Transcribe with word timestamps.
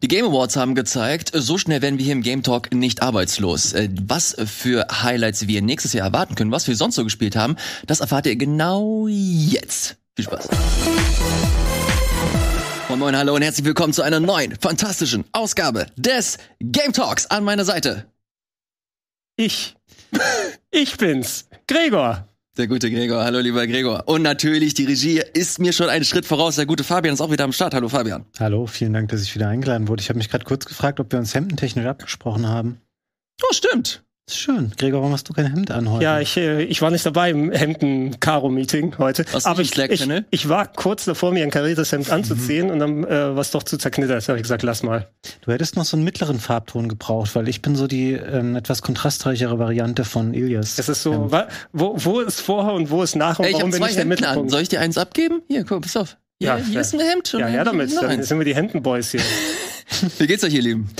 Die 0.00 0.06
Game 0.06 0.24
Awards 0.26 0.54
haben 0.54 0.76
gezeigt, 0.76 1.32
so 1.34 1.58
schnell 1.58 1.82
werden 1.82 1.98
wir 1.98 2.04
hier 2.04 2.12
im 2.12 2.22
Game 2.22 2.44
Talk 2.44 2.72
nicht 2.72 3.02
arbeitslos. 3.02 3.72
Äh, 3.72 3.88
Was 4.02 4.36
für 4.46 4.86
Highlights 5.02 5.48
wir 5.48 5.60
nächstes 5.60 5.92
Jahr 5.92 6.06
erwarten 6.06 6.36
können, 6.36 6.52
was 6.52 6.68
wir 6.68 6.76
sonst 6.76 6.94
so 6.94 7.02
gespielt 7.02 7.34
haben, 7.34 7.56
das 7.86 7.98
erfahrt 7.98 8.26
ihr 8.26 8.36
genau 8.36 9.08
jetzt. 9.08 9.96
Viel 10.14 10.26
Spaß. 10.26 10.48
Moin 12.88 13.00
Moin, 13.00 13.16
hallo 13.16 13.34
und 13.34 13.42
herzlich 13.42 13.66
willkommen 13.66 13.92
zu 13.92 14.02
einer 14.02 14.20
neuen, 14.20 14.54
fantastischen 14.60 15.24
Ausgabe 15.32 15.86
des 15.96 16.38
Game 16.60 16.92
Talks 16.92 17.26
an 17.26 17.42
meiner 17.42 17.64
Seite. 17.64 18.06
Ich. 19.36 19.74
Ich 20.70 20.96
bin's. 20.96 21.48
Gregor. 21.66 22.27
Der 22.58 22.66
gute 22.66 22.90
Gregor, 22.90 23.22
hallo 23.22 23.38
lieber 23.38 23.64
Gregor. 23.68 24.02
Und 24.06 24.22
natürlich, 24.22 24.74
die 24.74 24.84
Regie 24.84 25.22
ist 25.32 25.60
mir 25.60 25.72
schon 25.72 25.88
einen 25.88 26.04
Schritt 26.04 26.26
voraus. 26.26 26.56
Der 26.56 26.66
gute 26.66 26.82
Fabian 26.82 27.14
ist 27.14 27.20
auch 27.20 27.30
wieder 27.30 27.44
am 27.44 27.52
Start. 27.52 27.72
Hallo 27.72 27.88
Fabian. 27.88 28.26
Hallo, 28.40 28.66
vielen 28.66 28.92
Dank, 28.92 29.10
dass 29.10 29.22
ich 29.22 29.32
wieder 29.36 29.46
eingeladen 29.46 29.86
wurde. 29.86 30.02
Ich 30.02 30.08
habe 30.08 30.18
mich 30.18 30.28
gerade 30.28 30.44
kurz 30.44 30.64
gefragt, 30.64 30.98
ob 30.98 31.12
wir 31.12 31.20
uns 31.20 31.36
hemdentechnisch 31.36 31.86
abgesprochen 31.86 32.48
haben. 32.48 32.80
Oh, 33.44 33.52
stimmt. 33.52 34.02
Ist 34.28 34.40
schön. 34.40 34.72
Gregor, 34.76 35.00
warum 35.00 35.14
hast 35.14 35.26
du 35.30 35.32
kein 35.32 35.46
Hemd 35.46 35.70
an 35.70 35.90
heute? 35.90 36.04
Ja, 36.04 36.20
ich, 36.20 36.36
äh, 36.36 36.62
ich 36.62 36.82
war 36.82 36.90
nicht 36.90 37.06
dabei 37.06 37.30
im 37.30 37.50
Hemden-Karo-Meeting 37.50 38.98
heute. 38.98 39.24
Hast 39.32 39.46
du 39.46 39.50
aber 39.50 39.60
nicht 39.62 39.78
ich, 39.78 39.90
ich, 39.90 40.00
Channel? 40.00 40.26
ich 40.30 40.50
war 40.50 40.66
kurz 40.70 41.06
davor, 41.06 41.32
mir 41.32 41.42
ein 41.44 41.50
kariertes 41.50 41.92
Hemd 41.92 42.10
anzuziehen 42.10 42.70
und 42.70 42.78
dann 42.78 43.04
äh, 43.04 43.08
war 43.34 43.38
es 43.38 43.52
doch 43.52 43.62
zu 43.62 43.78
zerknittert. 43.78 44.22
Da 44.24 44.28
habe 44.28 44.38
ich 44.38 44.42
gesagt, 44.42 44.62
lass 44.62 44.82
mal. 44.82 45.08
Du 45.40 45.50
hättest 45.50 45.76
noch 45.76 45.86
so 45.86 45.96
einen 45.96 46.04
mittleren 46.04 46.40
Farbton 46.40 46.90
gebraucht, 46.90 47.34
weil 47.34 47.48
ich 47.48 47.62
bin 47.62 47.74
so 47.74 47.86
die 47.86 48.12
ähm, 48.12 48.54
etwas 48.54 48.82
kontrastreichere 48.82 49.58
Variante 49.58 50.04
von 50.04 50.34
Ilias. 50.34 50.78
Es 50.78 50.90
ist 50.90 51.02
so, 51.02 51.32
wa, 51.32 51.48
wo, 51.72 51.94
wo 51.96 52.20
ist 52.20 52.42
vorher 52.42 52.74
und 52.74 52.90
wo 52.90 53.02
ist 53.02 53.16
nachher 53.16 53.40
und 53.40 53.46
Ey, 53.46 53.52
ich 53.52 53.54
warum 53.54 53.72
habe 53.72 53.78
bin 53.78 53.80
zwei 53.80 53.88
ich 53.88 53.94
der 53.94 54.02
Hemden 54.04 54.12
an. 54.12 54.18
Mittelpunkt? 54.28 54.50
Soll 54.50 54.60
ich 54.60 54.68
dir 54.68 54.80
eins 54.80 54.98
abgeben? 54.98 55.40
Hier, 55.48 55.64
guck, 55.64 55.80
pass 55.80 55.96
auf. 55.96 56.18
Hier, 56.38 56.48
Ja, 56.50 56.56
hier 56.58 56.80
ist 56.82 56.92
ein 56.92 57.00
Hemd. 57.00 57.32
und 57.32 57.40
Ja, 57.40 57.48
ja, 57.48 57.64
damit. 57.64 57.90
Dann 57.98 58.22
sind 58.22 58.36
wir 58.36 58.44
die 58.44 58.54
Hemdenboys 58.54 59.10
hier. 59.12 59.22
Wie 60.18 60.26
geht's 60.26 60.44
euch, 60.44 60.52
ihr 60.52 60.60
Lieben? 60.62 60.90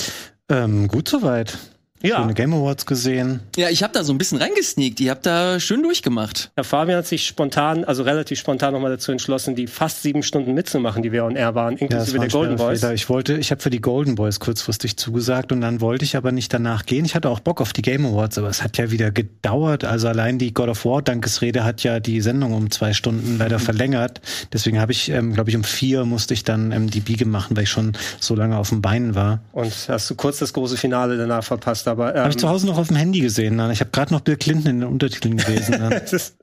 Ähm, 0.49 0.89
gut 0.89 1.11
soweit. 1.11 1.59
Ja. 2.03 2.19
Schöne 2.21 2.35
Game 2.35 2.55
Awards 2.55 2.87
gesehen. 2.87 3.41
Ja, 3.57 3.69
ich 3.71 3.83
habe 3.83 3.93
da 3.93 4.05
so 4.05 4.13
ein 4.13 4.19
bisschen 4.19 4.39
reingesneakt. 4.39 5.01
Ihr 5.01 5.11
habt 5.11 5.27
da 5.27 5.59
schön 5.59 5.83
durchgemacht. 5.83 6.51
Herr 6.55 6.65
Fabian 6.65 6.99
hat 6.99 7.07
sich 7.07 7.27
spontan, 7.27 7.85
also 7.85 8.03
relativ 8.05 8.39
spontan 8.39 8.73
nochmal 8.73 8.91
dazu 8.91 9.11
entschlossen, 9.13 9.55
die 9.57 9.67
fast 9.67 10.03
sieben 10.03 10.23
Stunden 10.23 10.55
mitzumachen, 10.55 11.03
die 11.03 11.11
wir 11.13 11.25
on 11.25 11.35
air 11.37 11.55
waren, 11.55 11.75
Ja, 11.77 11.81
inklusive 11.83 12.19
war 12.19 12.25
der 12.27 12.31
Golden 12.33 12.57
Boys. 12.57 12.81
Fehler. 12.81 12.95
Ich 12.95 13.09
wollte, 13.09 13.35
ich 13.37 13.51
habe 13.51 13.61
für 13.61 13.71
die 13.71 13.81
Golden 13.81 14.15
Boys 14.15 14.39
kurzfristig 14.39 14.97
zugesagt 14.97 15.51
und 15.53 15.61
dann 15.61 15.81
wollte 15.81 16.05
ich 16.05 16.17
aber 16.17 16.31
nicht 16.33 16.53
danach 16.55 16.87
gehen. 16.87 17.05
Ich 17.05 17.15
hatte 17.15 17.29
auch 17.31 17.41
Bock 17.41 17.61
auf 17.61 17.73
die 17.73 17.83
Game 17.83 18.07
Awards, 18.07 18.39
aber 18.39 18.49
es 18.49 18.63
hat 18.63 18.79
ja 18.79 18.91
wieder 18.93 19.11
gedauert. 19.11 19.85
Also 19.85 20.07
allein 20.09 20.39
die 20.39 20.55
God 20.55 20.69
of 20.69 20.85
War 20.85 21.03
Dankesrede 21.03 21.65
hat 21.65 21.83
ja 21.83 21.99
die 22.01 22.21
Sendung 22.21 22.53
um 22.55 22.71
zwei 22.71 22.93
Stunden 22.93 23.33
Mhm. 23.35 23.39
leider 23.39 23.59
verlängert. 23.59 24.21
Deswegen 24.53 24.81
habe 24.81 24.93
ich, 24.93 25.09
ähm, 25.11 25.35
glaube 25.35 25.51
ich, 25.51 25.57
um 25.57 25.65
vier 25.65 26.05
musste 26.05 26.33
ich 26.35 26.45
dann 26.45 26.71
ähm, 26.71 26.89
die 26.91 27.01
Biege 27.01 27.27
machen, 27.27 27.57
weil 27.57 27.65
ich 27.65 27.71
schon 27.71 27.95
so 28.21 28.35
lange 28.37 28.57
auf 28.57 28.69
dem 28.69 28.83
Bein 28.83 29.15
war. 29.17 29.41
Und 29.53 29.73
hast 29.89 30.09
du 30.11 30.15
kurz 30.15 30.39
das 30.39 30.53
große 30.53 30.77
Finale 30.77 31.17
danach 31.17 31.43
verpasst, 31.43 31.88
aber 31.89 32.15
ähm, 32.15 32.21
Habe 32.21 32.31
ich 32.31 32.37
zu 32.39 32.49
Hause 32.49 32.67
noch 32.67 32.79
auf 32.79 32.89
dem 32.89 32.97
Handy 32.97 33.21
gesehen. 33.21 33.59
Dann. 33.59 33.71
Ich 33.71 33.81
habe 33.81 33.91
gerade 33.91 34.13
noch 34.13 34.21
Bill 34.21 34.37
Clinton 34.37 34.71
in 34.71 34.81
den 34.81 34.89
Untertiteln 34.89 35.37
gelesen. 35.37 35.75
Ist, 36.13 36.37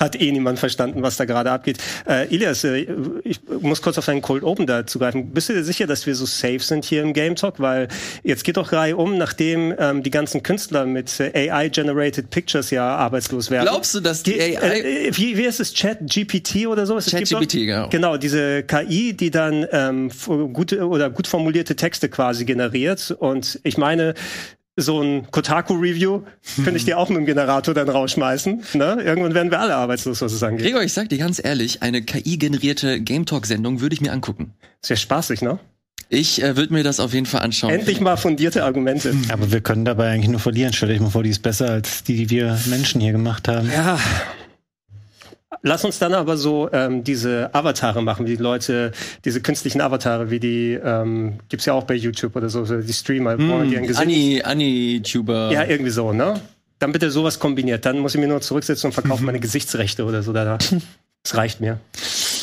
hat 0.00 0.20
eh 0.20 0.32
niemand 0.32 0.58
verstanden, 0.58 1.00
was 1.02 1.16
da 1.16 1.26
gerade 1.26 1.48
abgeht. 1.52 1.78
Äh, 2.08 2.26
Ilias, 2.34 2.64
äh, 2.64 2.88
ich 3.22 3.38
muss 3.60 3.80
kurz 3.82 3.98
auf 3.98 4.04
deinen 4.06 4.20
Cold 4.20 4.42
Open 4.42 4.66
da 4.66 4.84
zugreifen. 4.84 5.30
Bist 5.30 5.48
du 5.48 5.52
dir 5.52 5.62
sicher, 5.62 5.86
dass 5.86 6.06
wir 6.06 6.16
so 6.16 6.26
safe 6.26 6.58
sind 6.58 6.84
hier 6.84 7.02
im 7.02 7.12
Game 7.12 7.36
Talk? 7.36 7.60
Weil 7.60 7.86
jetzt 8.24 8.42
geht 8.42 8.56
doch 8.56 8.72
Reihe 8.72 8.96
um, 8.96 9.16
nachdem 9.16 9.72
ähm, 9.78 10.02
die 10.02 10.10
ganzen 10.10 10.42
Künstler 10.42 10.86
mit 10.86 11.20
äh, 11.20 11.48
AI-generated 11.50 12.30
Pictures 12.30 12.70
ja 12.72 12.96
arbeitslos 12.96 13.52
werden. 13.52 13.66
Glaubst 13.66 13.94
du, 13.94 14.00
dass 14.00 14.24
die 14.24 14.32
Ge- 14.32 14.56
AI 14.56 14.80
Äh, 14.80 15.10
wie, 15.16 15.36
wie 15.36 15.44
ist 15.44 15.60
es? 15.60 15.72
Chat 15.72 15.98
GPT 16.00 16.66
oder 16.66 16.84
so? 16.84 16.96
ChatGPT, 16.96 17.52
genau. 17.52 17.88
Genau, 17.90 18.16
diese 18.16 18.64
KI, 18.64 19.12
die 19.12 19.30
dann 19.30 19.64
ähm, 19.70 20.10
gute 20.52 20.84
oder 20.88 21.10
gut 21.10 21.28
formulierte 21.28 21.76
Texte 21.76 22.08
quasi 22.08 22.44
generiert. 22.44 23.12
Und 23.16 23.60
ich 23.62 23.78
meine, 23.78 24.14
so 24.80 25.02
ein 25.02 25.30
Kotaku-Review 25.30 26.22
könnte 26.56 26.76
ich 26.76 26.84
dir 26.84 26.98
auch 26.98 27.08
mit 27.08 27.18
dem 27.18 27.26
Generator 27.26 27.74
dann 27.74 27.88
rausschmeißen. 27.88 28.62
Ne? 28.74 28.98
Irgendwann 29.02 29.34
werden 29.34 29.50
wir 29.50 29.60
alle 29.60 29.74
arbeitslos, 29.74 30.20
was 30.22 30.32
es 30.32 30.42
angeht. 30.42 30.66
Gregor, 30.66 30.82
ich 30.82 30.92
sag 30.92 31.08
dir 31.08 31.18
ganz 31.18 31.40
ehrlich, 31.42 31.82
eine 31.82 32.02
KI-generierte 32.02 33.00
Game 33.00 33.26
Talk-Sendung 33.26 33.80
würde 33.80 33.94
ich 33.94 34.00
mir 34.00 34.12
angucken. 34.12 34.54
Sehr 34.82 34.96
spaßig, 34.96 35.42
ne? 35.42 35.58
Ich 36.12 36.42
äh, 36.42 36.56
würde 36.56 36.72
mir 36.72 36.82
das 36.82 36.98
auf 36.98 37.14
jeden 37.14 37.26
Fall 37.26 37.42
anschauen. 37.42 37.70
Endlich 37.70 38.00
mal 38.00 38.16
fundierte 38.16 38.64
Argumente. 38.64 39.14
Aber 39.28 39.52
wir 39.52 39.60
können 39.60 39.84
dabei 39.84 40.10
eigentlich 40.10 40.28
nur 40.28 40.40
verlieren. 40.40 40.72
Stell 40.72 40.88
dich 40.88 41.00
mal 41.00 41.10
vor, 41.10 41.22
die 41.22 41.30
ist 41.30 41.42
besser 41.42 41.70
als 41.70 42.02
die, 42.02 42.16
die 42.16 42.30
wir 42.30 42.58
Menschen 42.66 43.00
hier 43.00 43.12
gemacht 43.12 43.46
haben. 43.46 43.70
Ja. 43.70 43.98
Lass 45.62 45.84
uns 45.84 45.98
dann 45.98 46.14
aber 46.14 46.36
so 46.36 46.70
ähm, 46.72 47.04
diese 47.04 47.54
Avatare 47.54 48.02
machen, 48.02 48.26
wie 48.26 48.36
die 48.36 48.42
Leute, 48.42 48.92
diese 49.24 49.42
künstlichen 49.42 49.80
Avatare, 49.80 50.30
wie 50.30 50.40
die, 50.40 50.72
ähm, 50.82 51.38
gibt's 51.48 51.66
ja 51.66 51.74
auch 51.74 51.84
bei 51.84 51.94
YouTube 51.94 52.34
oder 52.34 52.48
so, 52.48 52.64
die 52.64 52.92
Streamer, 52.92 53.38
wo 53.38 53.42
man 53.42 53.70
die 53.70 53.76
ein 53.76 53.86
Gesicht 53.86 54.00
Anni, 54.00 54.42
Anni-Tuber. 54.42 55.50
Ja, 55.52 55.64
irgendwie 55.64 55.90
so, 55.90 56.12
ne? 56.12 56.40
Dann 56.78 56.92
bitte 56.92 57.10
sowas 57.10 57.38
kombiniert. 57.38 57.84
Dann 57.84 57.98
muss 57.98 58.14
ich 58.14 58.20
mir 58.20 58.28
nur 58.28 58.40
zurücksetzen 58.40 58.88
und 58.88 58.92
verkaufen 58.94 59.26
meine 59.26 59.40
Gesichtsrechte 59.40 60.04
oder 60.04 60.22
so 60.22 60.32
danach. 60.32 60.58
Das 61.22 61.34
reicht 61.34 61.60
mir. 61.60 61.80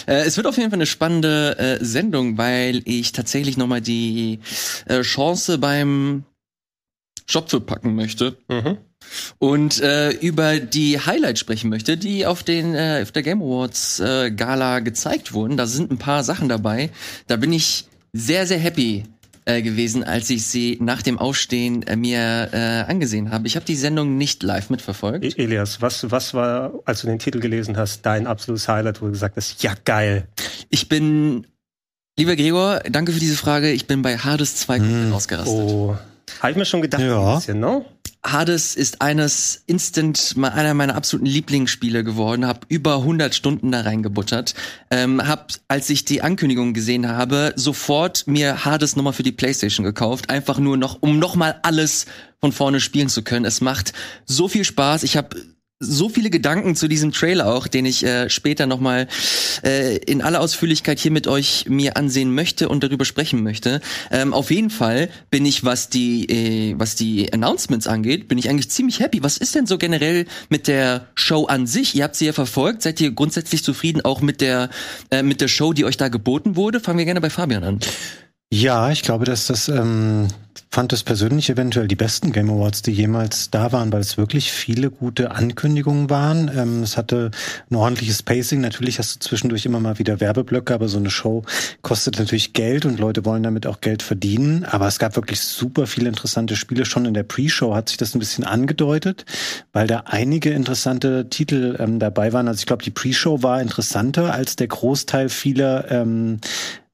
Äh, 0.08 0.24
es 0.24 0.38
wird 0.38 0.48
auf 0.48 0.56
jeden 0.56 0.70
Fall 0.70 0.78
eine 0.78 0.86
spannende 0.86 1.60
äh, 1.60 1.84
Sendung, 1.84 2.38
weil 2.38 2.82
ich 2.86 3.12
tatsächlich 3.12 3.58
nochmal 3.58 3.82
die 3.82 4.40
äh, 4.86 5.02
Chance 5.02 5.58
beim 5.58 6.24
Shop 7.26 7.50
für 7.50 7.60
packen 7.60 7.94
möchte 7.94 8.38
Mhm. 8.48 8.78
Und 9.40 9.82
äh, 9.82 10.12
über 10.12 10.60
die 10.60 11.00
Highlights 11.00 11.40
sprechen 11.40 11.70
möchte, 11.70 11.98
die 11.98 12.26
auf 12.26 12.44
den 12.44 12.76
äh, 12.76 13.00
auf 13.04 13.12
der 13.12 13.24
Game 13.24 13.42
Awards 13.42 14.00
äh, 14.00 14.32
Gala 14.32 14.80
gezeigt 14.80 15.34
wurden. 15.34 15.58
Da 15.58 15.68
sind 15.68 15.92
ein 15.92 15.98
paar 15.98 16.24
Sachen 16.24 16.50
dabei. 16.50 16.90
Da 17.28 17.36
bin 17.38 17.54
ich 17.54 17.86
sehr 18.14 18.46
sehr 18.48 18.58
happy 18.60 19.04
äh, 19.46 19.62
gewesen, 19.62 20.04
als 20.04 20.30
ich 20.30 20.46
sie 20.46 20.78
nach 20.82 21.02
dem 21.02 21.20
Aufstehen 21.20 21.84
äh, 21.84 21.96
mir 21.96 22.50
äh, 22.52 22.58
angesehen 22.92 23.32
habe. 23.32 23.48
Ich 23.48 23.56
habe 23.56 23.66
die 23.66 23.76
Sendung 23.76 24.18
nicht 24.18 24.44
live 24.44 24.70
mitverfolgt. 24.70 25.24
E- 25.24 25.42
Elias, 25.42 25.82
was, 25.82 26.10
was 26.12 26.34
war, 26.34 26.74
als 26.86 27.02
du 27.02 27.08
den 27.08 27.20
Titel 27.20 27.40
gelesen 27.40 27.78
hast, 27.78 28.06
dein 28.06 28.28
absolutes 28.28 28.68
Highlight, 28.68 29.02
wo 29.02 29.06
du 29.06 29.12
gesagt 29.14 29.38
hast, 29.38 29.64
ja 29.64 29.74
geil. 29.86 30.28
Ich 30.70 30.90
bin 30.90 31.48
lieber 32.18 32.36
Gregor, 32.36 32.82
danke 32.90 33.14
für 33.14 33.20
diese 33.22 33.38
Frage. 33.38 33.72
Ich 33.72 33.88
bin 33.88 34.02
bei 34.02 34.18
Hades 34.18 34.58
2 34.58 34.80
komplett 34.80 35.14
ausgerastet. 35.14 35.54
Oh. 35.54 35.96
Habe 36.42 36.52
ich 36.52 36.58
mir 36.58 36.66
schon 36.66 36.82
gedacht, 36.82 37.02
Ja. 37.02 37.30
ein 37.32 37.36
bisschen, 37.38 37.60
ne? 37.62 37.86
Hades 38.32 38.76
ist 38.76 39.02
eines 39.02 39.64
instant 39.68 40.36
einer 40.42 40.74
meiner 40.74 40.96
absoluten 40.96 41.26
Lieblingsspiele 41.26 42.04
geworden. 42.04 42.46
Hab 42.46 42.66
über 42.70 42.98
100 42.98 43.34
Stunden 43.34 43.72
da 43.72 43.82
reingebuttert. 43.82 44.54
Ähm, 44.92 45.26
hab, 45.26 45.54
als 45.68 45.90
ich 45.90 46.06
die 46.06 46.22
Ankündigung 46.22 46.74
gesehen 46.74 47.08
habe, 47.08 47.54
sofort 47.56 48.28
mir 48.28 48.66
Hades 48.66 48.96
nochmal 48.96 49.14
für 49.14 49.24
die 49.24 49.32
PlayStation 49.32 49.84
gekauft, 49.84 50.30
einfach 50.30 50.60
nur 50.60 50.78
noch, 50.78 50.98
um 51.02 51.20
nochmal 51.20 51.60
alles 51.64 52.06
von 52.40 52.52
vorne 52.52 52.80
spielen 52.80 53.10
zu 53.10 53.24
können. 53.24 53.46
Es 53.46 53.62
macht 53.62 53.94
so 54.26 54.48
viel 54.48 54.64
Spaß. 54.64 55.04
Ich 55.04 55.18
habe 55.18 55.38
so 55.80 56.10
viele 56.10 56.32
Gedanken 56.32 56.76
zu 56.76 56.88
diesem 56.88 57.12
Trailer 57.12 57.54
auch, 57.54 57.68
den 57.68 57.86
ich 57.86 58.04
äh, 58.04 58.30
später 58.30 58.66
nochmal 58.66 59.08
äh, 59.64 59.98
in 59.98 60.24
aller 60.24 60.42
Ausführlichkeit 60.42 60.98
hier 60.98 61.12
mit 61.12 61.28
euch 61.28 61.66
mir 61.68 61.98
ansehen 61.98 62.34
möchte 62.34 62.68
und 62.68 62.84
darüber 62.84 63.06
sprechen 63.06 63.44
möchte. 63.44 63.82
Ähm, 64.10 64.34
auf 64.34 64.50
jeden 64.50 64.72
Fall 64.72 65.10
bin 65.30 65.46
ich, 65.46 65.64
was 65.64 65.90
die, 65.90 66.26
äh, 66.30 66.76
was 66.80 66.96
die 66.96 67.32
Announcements 67.32 67.86
angeht, 67.86 68.28
bin 68.28 68.40
ich 68.40 68.50
eigentlich 68.50 68.72
ziemlich 68.72 69.00
happy. 69.00 69.22
Was 69.22 69.38
ist 69.38 69.54
denn 69.54 69.68
so 69.68 69.78
generell 69.78 70.26
mit 70.50 70.68
der 70.68 71.08
Show 71.14 71.46
an 71.46 71.68
sich? 71.68 71.94
Ihr 71.94 72.06
habt 72.06 72.16
sie 72.16 72.26
ja 72.26 72.34
verfolgt. 72.34 72.82
Seid 72.82 73.00
ihr 73.00 73.12
grundsätzlich 73.12 73.64
zufrieden 73.64 74.02
auch 74.02 74.22
mit 74.22 74.42
der, 74.42 74.70
äh, 75.12 75.22
mit 75.22 75.42
der 75.42 75.48
Show, 75.48 75.74
die 75.74 75.86
euch 75.86 75.98
da 75.98 76.08
geboten 76.08 76.56
wurde? 76.56 76.80
Fangen 76.80 76.98
wir 76.98 77.06
gerne 77.06 77.22
bei 77.22 77.30
Fabian 77.30 77.64
an. 77.64 77.80
Ja, 78.50 78.92
ich 78.92 79.02
glaube, 79.02 79.26
dass 79.26 79.48
das 79.48 79.68
ähm, 79.68 80.30
fand 80.72 80.94
es 80.94 81.04
persönlich 81.04 81.50
eventuell 81.50 81.88
die 81.88 81.96
besten 81.96 82.32
Game 82.32 82.50
Awards, 82.50 82.82
die 82.82 82.92
jemals 82.92 83.50
da 83.50 83.74
waren, 83.74 83.92
weil 83.92 84.00
es 84.00 84.18
wirklich 84.18 84.52
viele 84.54 84.90
gute 84.90 85.32
Ankündigungen 85.32 86.10
waren. 86.10 86.50
Ähm, 86.56 86.84
es 86.84 86.96
hatte 86.96 87.32
ein 87.70 87.76
ordentliches 87.76 88.24
Pacing. 88.24 88.62
Natürlich 88.62 89.00
hast 89.00 89.16
du 89.16 89.20
zwischendurch 89.20 89.66
immer 89.66 89.82
mal 89.82 90.00
wieder 90.00 90.22
Werbeblöcke, 90.22 90.74
aber 90.74 90.88
so 90.88 90.98
eine 90.98 91.10
Show 91.10 91.44
kostet 91.82 92.20
natürlich 92.20 92.54
Geld 92.54 92.86
und 92.86 93.00
Leute 93.00 93.26
wollen 93.26 93.44
damit 93.44 93.68
auch 93.68 93.82
Geld 93.82 94.02
verdienen. 94.02 94.64
Aber 94.64 94.88
es 94.88 94.98
gab 94.98 95.18
wirklich 95.18 95.42
super 95.42 95.86
viele 95.86 96.08
interessante 96.08 96.56
Spiele. 96.56 96.86
Schon 96.86 97.06
in 97.06 97.14
der 97.14 97.24
Pre-Show 97.24 97.76
hat 97.76 97.90
sich 97.90 97.98
das 97.98 98.16
ein 98.16 98.20
bisschen 98.20 98.46
angedeutet, 98.46 99.26
weil 99.74 99.88
da 99.88 100.04
einige 100.06 100.52
interessante 100.52 101.30
Titel 101.30 101.76
ähm, 101.80 102.00
dabei 102.00 102.34
waren. 102.34 102.48
Also 102.48 102.60
ich 102.60 102.66
glaube, 102.66 102.84
die 102.84 102.92
Pre-Show 102.92 103.44
war 103.44 103.62
interessanter 103.62 104.34
als 104.34 104.56
der 104.56 104.68
Großteil 104.68 105.28
vieler 105.30 105.92
ähm, 105.92 106.40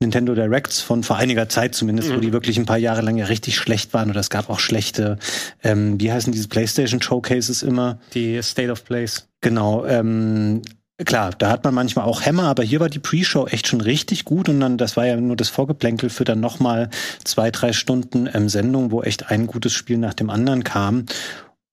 Nintendo 0.04 0.36
Directs 0.36 0.82
von 0.82 1.04
vor 1.04 1.16
einiger 1.16 1.50
Zeit 1.50 1.74
zumindest, 1.74 2.14
wo 2.14 2.20
die 2.20 2.34
wirklich 2.34 2.58
ein 2.58 2.66
paar 2.66 2.78
Jahre 2.78 3.02
lang 3.02 3.18
ja 3.18 3.26
richtig 3.26 3.58
schlecht 3.58 3.94
waren 3.94 4.10
oder 4.10 4.20
es 4.20 4.30
gab 4.30 4.50
auch 4.50 4.60
schlechte, 4.60 5.18
ähm, 5.64 6.00
wie 6.00 6.12
heißen 6.12 6.32
diese 6.32 6.50
PlayStation 6.50 7.02
Showcases 7.02 7.64
immer? 7.64 8.00
Die 8.14 8.42
State 8.44 8.72
of 8.72 8.84
Plays. 8.84 9.28
Genau, 9.42 9.86
ähm, 9.86 10.62
klar, 11.06 11.32
da 11.38 11.50
hat 11.50 11.64
man 11.64 11.74
manchmal 11.74 12.06
auch 12.06 12.26
Hämmer, 12.26 12.44
aber 12.44 12.64
hier 12.64 12.80
war 12.80 12.90
die 12.90 13.00
Pre-Show 13.00 13.48
echt 13.48 13.68
schon 13.68 13.82
richtig 13.82 14.26
gut 14.26 14.50
und 14.50 14.60
dann, 14.60 14.78
das 14.78 14.98
war 14.98 15.06
ja 15.06 15.16
nur 15.16 15.36
das 15.36 15.50
Vorgeplänkel 15.50 16.10
für 16.10 16.26
dann 16.26 16.40
nochmal 16.40 16.90
zwei, 17.24 17.50
drei 17.50 17.74
Stunden 17.74 18.30
ähm, 18.34 18.50
Sendung, 18.50 18.92
wo 18.92 19.02
echt 19.02 19.32
ein 19.32 19.48
gutes 19.48 19.74
Spiel 19.74 19.98
nach 19.98 20.14
dem 20.14 20.30
anderen 20.30 20.64
kam. 20.64 21.06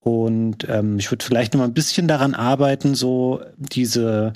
Und 0.03 0.67
ähm, 0.67 0.97
ich 0.97 1.11
würde 1.11 1.23
vielleicht 1.23 1.53
noch 1.53 1.59
mal 1.59 1.67
ein 1.67 1.75
bisschen 1.75 2.07
daran 2.07 2.33
arbeiten, 2.33 2.95
so 2.95 3.41
diese 3.57 4.33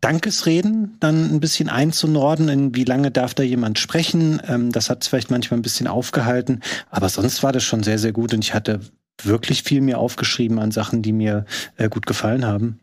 Dankesreden 0.00 0.96
dann 1.00 1.34
ein 1.34 1.40
bisschen 1.40 1.68
einzunorden, 1.68 2.48
in 2.48 2.74
wie 2.76 2.84
lange 2.84 3.10
darf 3.10 3.34
da 3.34 3.42
jemand 3.42 3.80
sprechen. 3.80 4.40
Ähm, 4.46 4.70
das 4.70 4.90
hat 4.90 5.02
es 5.02 5.08
vielleicht 5.08 5.32
manchmal 5.32 5.58
ein 5.58 5.62
bisschen 5.62 5.88
aufgehalten. 5.88 6.60
Aber 6.90 7.08
sonst 7.08 7.42
war 7.42 7.50
das 7.50 7.64
schon 7.64 7.82
sehr, 7.82 7.98
sehr 7.98 8.12
gut 8.12 8.32
und 8.32 8.44
ich 8.44 8.54
hatte 8.54 8.78
wirklich 9.24 9.62
viel 9.62 9.80
mir 9.80 9.98
aufgeschrieben 9.98 10.58
an 10.58 10.70
Sachen, 10.70 11.02
die 11.02 11.12
mir 11.12 11.44
äh, 11.76 11.88
gut 11.88 12.06
gefallen 12.06 12.46
haben. 12.46 12.80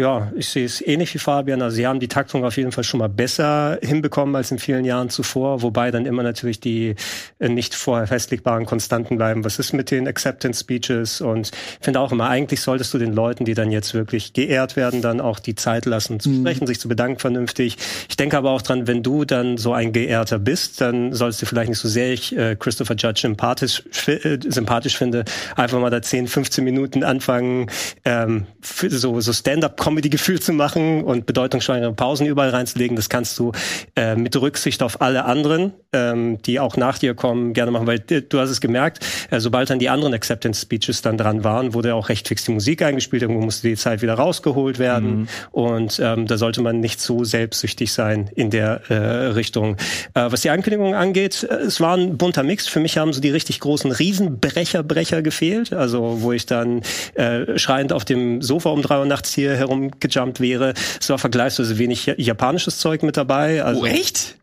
Ja, 0.00 0.32
ich 0.34 0.48
sehe 0.48 0.64
es 0.64 0.80
ähnlich 0.80 1.12
wie 1.12 1.18
Fabian. 1.18 1.60
Also 1.60 1.76
sie 1.76 1.86
haben 1.86 2.00
die 2.00 2.08
Taktung 2.08 2.42
auf 2.46 2.56
jeden 2.56 2.72
Fall 2.72 2.84
schon 2.84 3.00
mal 3.00 3.10
besser 3.10 3.78
hinbekommen 3.82 4.34
als 4.34 4.50
in 4.50 4.58
vielen 4.58 4.86
Jahren 4.86 5.10
zuvor, 5.10 5.60
wobei 5.60 5.90
dann 5.90 6.06
immer 6.06 6.22
natürlich 6.22 6.58
die 6.58 6.94
äh, 7.38 7.50
nicht 7.50 7.74
vorher 7.74 8.06
festlegbaren 8.06 8.64
Konstanten 8.64 9.18
bleiben. 9.18 9.44
Was 9.44 9.58
ist 9.58 9.74
mit 9.74 9.90
den 9.90 10.08
Acceptance 10.08 10.60
Speeches? 10.60 11.20
Und 11.20 11.50
ich 11.50 11.84
finde 11.84 12.00
auch 12.00 12.12
immer, 12.12 12.30
eigentlich 12.30 12.62
solltest 12.62 12.94
du 12.94 12.98
den 12.98 13.12
Leuten, 13.12 13.44
die 13.44 13.52
dann 13.52 13.70
jetzt 13.70 13.92
wirklich 13.92 14.32
geehrt 14.32 14.74
werden, 14.74 15.02
dann 15.02 15.20
auch 15.20 15.38
die 15.38 15.54
Zeit 15.54 15.84
lassen 15.84 16.18
zu 16.18 16.30
mhm. 16.30 16.40
sprechen, 16.40 16.66
sich 16.66 16.80
zu 16.80 16.88
bedanken 16.88 17.18
vernünftig. 17.18 17.76
Ich 18.08 18.16
denke 18.16 18.38
aber 18.38 18.52
auch 18.52 18.62
dran, 18.62 18.86
wenn 18.86 19.02
du 19.02 19.26
dann 19.26 19.58
so 19.58 19.74
ein 19.74 19.92
Geehrter 19.92 20.38
bist, 20.38 20.80
dann 20.80 21.12
sollst 21.12 21.42
du 21.42 21.46
vielleicht 21.46 21.68
nicht 21.68 21.78
so 21.78 21.88
sehr 21.88 22.10
ich 22.10 22.34
äh, 22.34 22.56
Christopher 22.56 22.94
Judge 22.96 23.20
sympathisch, 23.20 23.82
äh, 24.06 24.38
sympathisch 24.48 24.96
finde, 24.96 25.26
einfach 25.70 25.80
mal 25.80 25.90
da 25.90 26.02
10, 26.02 26.26
15 26.26 26.64
Minuten 26.64 27.04
anfangen, 27.04 27.70
ähm, 28.04 28.46
so, 28.62 29.20
so 29.20 29.32
Stand-up 29.32 29.80
Comedy-Gefühl 29.80 30.40
zu 30.40 30.52
machen 30.52 31.04
und 31.04 31.26
bedeutungsschwangere 31.26 31.92
Pausen 31.92 32.26
überall 32.26 32.50
reinzulegen. 32.50 32.96
Das 32.96 33.08
kannst 33.08 33.38
du 33.38 33.52
äh, 33.94 34.16
mit 34.16 34.34
Rücksicht 34.36 34.82
auf 34.82 35.00
alle 35.00 35.24
anderen, 35.24 35.72
ähm, 35.92 36.42
die 36.42 36.58
auch 36.58 36.76
nach 36.76 36.98
dir 36.98 37.14
kommen, 37.14 37.52
gerne 37.52 37.70
machen, 37.70 37.86
weil 37.86 38.00
du 38.00 38.38
hast 38.38 38.50
es 38.50 38.60
gemerkt, 38.60 39.04
äh, 39.30 39.38
sobald 39.38 39.70
dann 39.70 39.78
die 39.78 39.88
anderen 39.88 40.12
Acceptance-Speeches 40.14 41.02
dann 41.02 41.16
dran 41.16 41.44
waren, 41.44 41.72
wurde 41.72 41.94
auch 41.94 42.08
recht 42.08 42.26
fix 42.26 42.44
die 42.44 42.52
Musik 42.52 42.82
eingespielt, 42.82 43.22
irgendwo 43.22 43.42
musste 43.42 43.68
die 43.68 43.76
Zeit 43.76 44.02
wieder 44.02 44.14
rausgeholt 44.14 44.78
werden 44.78 45.20
mhm. 45.20 45.28
und 45.52 46.00
ähm, 46.02 46.26
da 46.26 46.36
sollte 46.36 46.62
man 46.62 46.80
nicht 46.80 47.00
so 47.00 47.22
selbstsüchtig 47.24 47.92
sein 47.92 48.30
in 48.34 48.50
der 48.50 48.90
äh, 48.90 48.94
Richtung. 48.94 49.76
Äh, 50.14 50.26
was 50.32 50.40
die 50.40 50.50
Ankündigung 50.50 50.94
angeht, 50.94 51.46
äh, 51.48 51.54
es 51.54 51.80
war 51.80 51.96
ein 51.96 52.16
bunter 52.16 52.42
Mix. 52.42 52.66
Für 52.66 52.80
mich 52.80 52.98
haben 52.98 53.12
so 53.12 53.20
die 53.20 53.30
richtig 53.30 53.60
großen 53.60 53.92
Riesenbrecher, 53.92 54.82
Brecher 54.82 55.22
gefehlt, 55.22 55.59
also 55.72 56.18
wo 56.20 56.32
ich 56.32 56.46
dann 56.46 56.82
äh, 57.14 57.58
schreiend 57.58 57.92
auf 57.92 58.04
dem 58.04 58.42
Sofa 58.42 58.70
um 58.70 58.82
drei 58.82 58.98
Uhr 58.98 59.06
nachts 59.06 59.34
hier 59.34 59.56
herum 59.56 59.80
rumgejumpt 59.80 60.40
wäre. 60.40 60.74
Es 61.00 61.08
war 61.08 61.18
vergleichsweise 61.18 61.78
wenig 61.78 62.12
japanisches 62.16 62.78
Zeug 62.78 63.02
mit 63.02 63.16
dabei. 63.16 63.62
Also, 63.62 63.82
oh, 63.82 63.86
echt? 63.86 64.36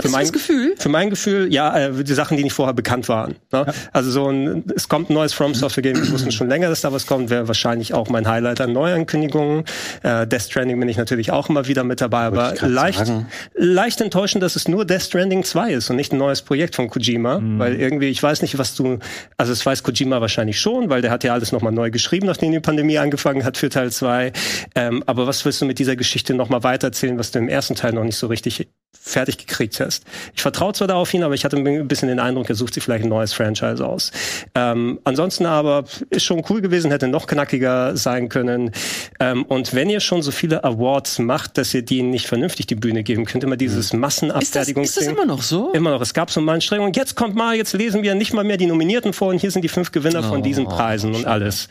Für 0.00 0.10
mein, 0.10 0.30
Gefühl? 0.30 0.74
für 0.78 0.88
mein 0.88 1.10
Gefühl, 1.10 1.52
ja, 1.52 1.76
äh, 1.76 2.04
die 2.04 2.14
Sachen, 2.14 2.36
die 2.36 2.44
nicht 2.44 2.52
vorher 2.52 2.74
bekannt 2.74 3.08
waren. 3.08 3.32
Ne? 3.52 3.64
Ja. 3.66 3.74
Also 3.92 4.10
so 4.12 4.28
ein, 4.28 4.64
es 4.76 4.88
kommt 4.88 5.10
ein 5.10 5.14
neues 5.14 5.32
From 5.32 5.54
Software 5.54 5.82
Game, 5.82 5.96
wir 5.96 6.12
wussten 6.12 6.30
schon 6.30 6.48
länger, 6.48 6.68
dass 6.68 6.82
da 6.82 6.92
was 6.92 7.06
kommt, 7.06 7.30
wäre 7.30 7.48
wahrscheinlich 7.48 7.94
auch 7.94 8.08
mein 8.08 8.28
Highlight 8.28 8.60
an 8.60 8.72
Neuankündigungen. 8.72 9.64
Äh, 10.02 10.26
Death 10.26 10.42
Stranding 10.42 10.78
bin 10.78 10.88
ich 10.88 10.96
natürlich 10.96 11.32
auch 11.32 11.48
immer 11.48 11.66
wieder 11.66 11.82
mit 11.82 12.00
dabei, 12.00 12.26
aber 12.26 12.54
leicht, 12.60 13.12
leicht 13.54 14.00
enttäuschend, 14.00 14.42
dass 14.42 14.54
es 14.54 14.68
nur 14.68 14.84
Death 14.84 15.02
Stranding 15.02 15.42
2 15.42 15.72
ist 15.72 15.90
und 15.90 15.96
nicht 15.96 16.12
ein 16.12 16.18
neues 16.18 16.42
Projekt 16.42 16.76
von 16.76 16.88
Kojima, 16.88 17.40
mhm. 17.40 17.58
weil 17.58 17.74
irgendwie, 17.74 18.08
ich 18.08 18.22
weiß 18.22 18.42
nicht, 18.42 18.56
was 18.56 18.76
du, 18.76 18.98
also 19.36 19.52
es 19.52 19.66
weiß 19.66 19.82
Kojima 19.82 20.20
wahrscheinlich 20.20 20.60
schon, 20.60 20.90
weil 20.90 21.02
der 21.02 21.10
hat 21.10 21.24
ja 21.24 21.32
alles 21.32 21.50
nochmal 21.50 21.72
neu 21.72 21.90
geschrieben, 21.90 22.26
nachdem 22.26 22.52
die 22.52 22.60
Pandemie 22.60 22.98
angefangen 22.98 23.44
hat 23.44 23.56
für 23.56 23.68
Teil 23.68 23.90
2. 23.90 24.32
Ähm, 24.76 25.02
aber 25.06 25.26
was 25.26 25.44
willst 25.44 25.60
du 25.60 25.64
mit 25.64 25.80
dieser 25.80 25.96
Geschichte 25.96 26.34
nochmal 26.34 26.62
weitererzählen, 26.62 27.18
was 27.18 27.32
du 27.32 27.40
im 27.40 27.48
ersten 27.48 27.74
Teil 27.74 27.92
noch 27.92 28.04
nicht 28.04 28.16
so 28.16 28.28
richtig 28.28 28.68
fertig 28.92 29.38
gekriegt 29.38 29.80
hast. 29.80 30.04
Ich 30.34 30.42
vertraue 30.42 30.72
zwar 30.74 30.86
darauf 30.86 31.10
hin, 31.10 31.22
aber 31.22 31.34
ich 31.34 31.44
hatte 31.44 31.56
ein 31.56 31.88
bisschen 31.88 32.08
den 32.08 32.20
Eindruck, 32.20 32.48
er 32.48 32.54
sucht 32.54 32.74
sich 32.74 32.84
vielleicht 32.84 33.04
ein 33.04 33.08
neues 33.08 33.32
Franchise 33.32 33.84
aus. 33.84 34.12
Ähm, 34.54 35.00
ansonsten 35.04 35.46
aber 35.46 35.84
ist 36.10 36.24
schon 36.24 36.44
cool 36.50 36.60
gewesen, 36.60 36.90
hätte 36.90 37.08
noch 37.08 37.26
knackiger 37.26 37.96
sein 37.96 38.28
können. 38.28 38.70
Ähm, 39.18 39.44
und 39.44 39.74
wenn 39.74 39.88
ihr 39.88 40.00
schon 40.00 40.22
so 40.22 40.30
viele 40.30 40.62
Awards 40.62 41.18
macht, 41.18 41.58
dass 41.58 41.72
ihr 41.74 41.82
denen 41.82 42.10
nicht 42.10 42.26
vernünftig 42.26 42.66
die 42.66 42.74
Bühne 42.74 43.02
geben 43.02 43.24
könnt, 43.24 43.44
immer 43.44 43.56
dieses 43.56 43.92
Massenabfertigungsding. 43.92 44.84
Ist 44.84 44.96
das, 44.96 45.02
ist 45.02 45.08
das 45.08 45.14
immer 45.14 45.26
noch 45.26 45.42
so? 45.42 45.72
Immer 45.72 45.90
noch. 45.90 46.02
Es 46.02 46.12
gab 46.12 46.30
so 46.30 46.40
mal 46.40 46.52
eine 46.52 46.60
Strengung. 46.60 46.92
Jetzt 46.92 47.14
kommt 47.14 47.34
mal, 47.34 47.56
jetzt 47.56 47.72
lesen 47.72 48.02
wir 48.02 48.14
nicht 48.14 48.34
mal 48.34 48.44
mehr 48.44 48.58
die 48.58 48.66
Nominierten 48.66 49.12
vor 49.12 49.28
und 49.28 49.38
hier 49.38 49.50
sind 49.50 49.62
die 49.62 49.68
fünf 49.68 49.92
Gewinner 49.92 50.20
oh, 50.20 50.28
von 50.28 50.42
diesen 50.42 50.66
Preisen 50.66 51.14
oh, 51.14 51.18
und 51.18 51.26
alles. 51.26 51.68